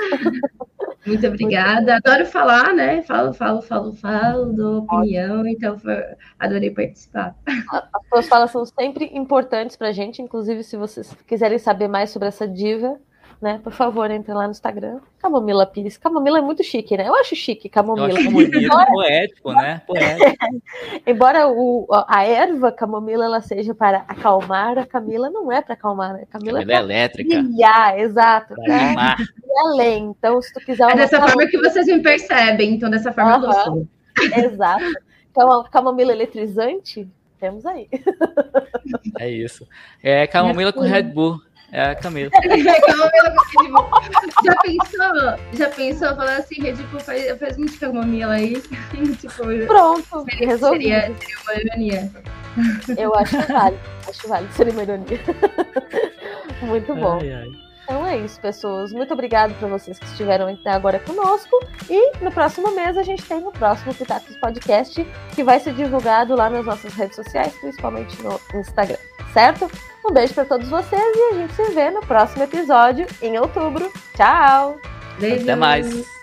Muito 1.05 1.25
obrigada. 1.25 1.95
Adoro 1.97 2.25
falar, 2.25 2.73
né? 2.73 3.01
Falo, 3.03 3.33
falo, 3.33 3.61
falo, 3.61 3.93
falo, 3.93 4.45
dou 4.53 4.79
opinião, 4.79 5.47
então 5.47 5.77
foi- 5.79 6.03
adorei 6.37 6.69
participar. 6.69 7.35
As 7.71 8.09
tuas 8.09 8.27
falas 8.27 8.51
são 8.51 8.65
sempre 8.65 9.09
importantes 9.13 9.75
pra 9.77 9.91
gente, 9.91 10.21
inclusive 10.21 10.63
se 10.63 10.75
vocês 10.75 11.15
quiserem 11.25 11.57
saber 11.57 11.87
mais 11.87 12.09
sobre 12.09 12.27
essa 12.27 12.47
diva, 12.47 12.99
né, 13.41 13.59
por 13.64 13.72
favor, 13.72 14.09
entre 14.09 14.34
lá 14.34 14.45
no 14.45 14.51
Instagram. 14.51 14.99
Camomila 15.19 15.65
Pires. 15.65 15.95
Camomila 15.97 16.39
é 16.39 16.41
muito 16.41 16.64
chique, 16.64 16.97
né? 16.97 17.07
Eu 17.07 17.15
acho 17.15 17.35
chique 17.35 17.68
Eu 17.68 17.72
Camomila. 17.72 18.07
acho 18.07 18.31
bonito, 18.31 18.68
poético, 18.91 19.51
né? 19.53 19.81
Poético. 19.85 20.38
Embora 21.05 21.47
o, 21.47 21.85
a 22.07 22.23
erva 22.26 22.72
Camomila 22.72 23.26
ela 23.26 23.41
seja 23.41 23.76
para 23.76 23.99
acalmar, 24.07 24.77
a 24.80 24.85
Camila 24.85 25.30
não 25.30 25.51
é 25.51 25.61
para 25.61 25.73
acalmar, 25.76 26.14
né? 26.14 26.23
Camila 26.30 26.61
Ela 26.61 26.72
é 26.72 26.73
é 26.73 26.76
para 26.77 26.84
elétrica. 26.85 27.41
brilhar, 27.41 27.99
exato. 27.99 28.53
Animar. 28.61 29.18
ir 29.22 29.59
além. 29.59 30.05
Então, 30.18 30.41
se 30.41 30.53
tu 30.53 30.59
quiser 30.59 30.89
É 30.91 30.95
dessa 30.95 31.18
camomila- 31.18 31.34
forma 31.34 31.49
que 31.51 31.57
vocês 31.57 31.85
me 31.85 32.01
percebem, 32.01 32.73
então 32.73 32.89
dessa 32.89 33.11
forma 33.14 33.31
eu 33.38 33.49
Aham. 33.51 33.64
sou. 33.64 33.88
Exato. 34.35 34.84
Então, 35.30 35.64
camomila 35.72 36.11
eletrizante, 36.11 37.07
temos 37.39 37.64
aí. 37.68 37.88
É 39.19 39.30
isso. 39.30 39.68
É 40.01 40.26
camomila 40.26 40.73
com 40.73 40.81
Red 40.81 41.03
Bull. 41.03 41.39
É 41.72 41.91
a 41.91 41.95
Camila. 41.95 42.30
Red 42.44 42.61
Bull. 43.69 43.89
Já 44.44 44.56
pensou? 44.61 45.38
Já 45.53 45.69
pensou? 45.69 46.15
Falar 46.15 46.38
assim, 46.38 46.61
Red 46.61 46.73
Bull 46.73 46.99
faz, 46.99 47.38
faz 47.39 47.57
muito 47.57 47.77
camomila 47.80 48.34
aí. 48.34 48.61
tipo, 49.19 49.68
Pronto, 49.68 50.26
seria, 50.30 50.48
resolvido. 50.48 50.81
seria, 50.84 51.02
seria 51.19 51.38
uma 51.44 51.53
ironia. 51.56 52.11
Eu 52.98 53.14
acho 53.15 53.38
válido. 53.48 53.81
Acho 54.07 54.27
válido 54.27 54.53
ser 54.53 54.69
uma 54.69 54.84
ironia. 54.84 55.19
Muito 56.61 56.95
bom. 56.95 57.19
Ai, 57.22 57.31
ai. 57.31 57.66
Então 57.88 58.05
é 58.05 58.18
isso, 58.18 58.38
pessoas. 58.41 58.91
Muito 58.91 59.14
obrigado 59.14 59.57
para 59.57 59.68
vocês 59.69 59.97
que 59.97 60.05
estiveram 60.07 60.49
até 60.49 60.72
agora 60.72 60.99
conosco. 60.99 61.57
E 61.89 62.18
no 62.19 62.30
próximo 62.30 62.69
mês 62.72 62.97
a 62.97 63.03
gente 63.03 63.23
tem 63.23 63.38
o 63.47 63.51
próximo 63.51 63.93
Pitacos 63.93 64.35
Podcast, 64.35 65.07
que 65.34 65.41
vai 65.41 65.57
ser 65.61 65.73
divulgado 65.73 66.35
lá 66.35 66.49
nas 66.49 66.65
nossas 66.65 66.93
redes 66.93 67.15
sociais, 67.15 67.55
principalmente 67.61 68.22
no 68.22 68.38
Instagram, 68.59 68.97
certo? 69.34 69.72
Um 70.05 70.11
beijo 70.11 70.34
para 70.34 70.43
todos 70.43 70.68
vocês 70.68 71.01
e 71.01 71.30
a 71.31 71.34
gente 71.35 71.53
se 71.53 71.64
vê 71.72 71.89
no 71.89 72.01
próximo 72.01 72.43
episódio 72.43 73.07
em 73.22 73.39
outubro. 73.39 73.89
Tchau! 74.15 74.77
Beijos. 75.18 75.43
Até 75.43 75.55
mais. 75.55 76.16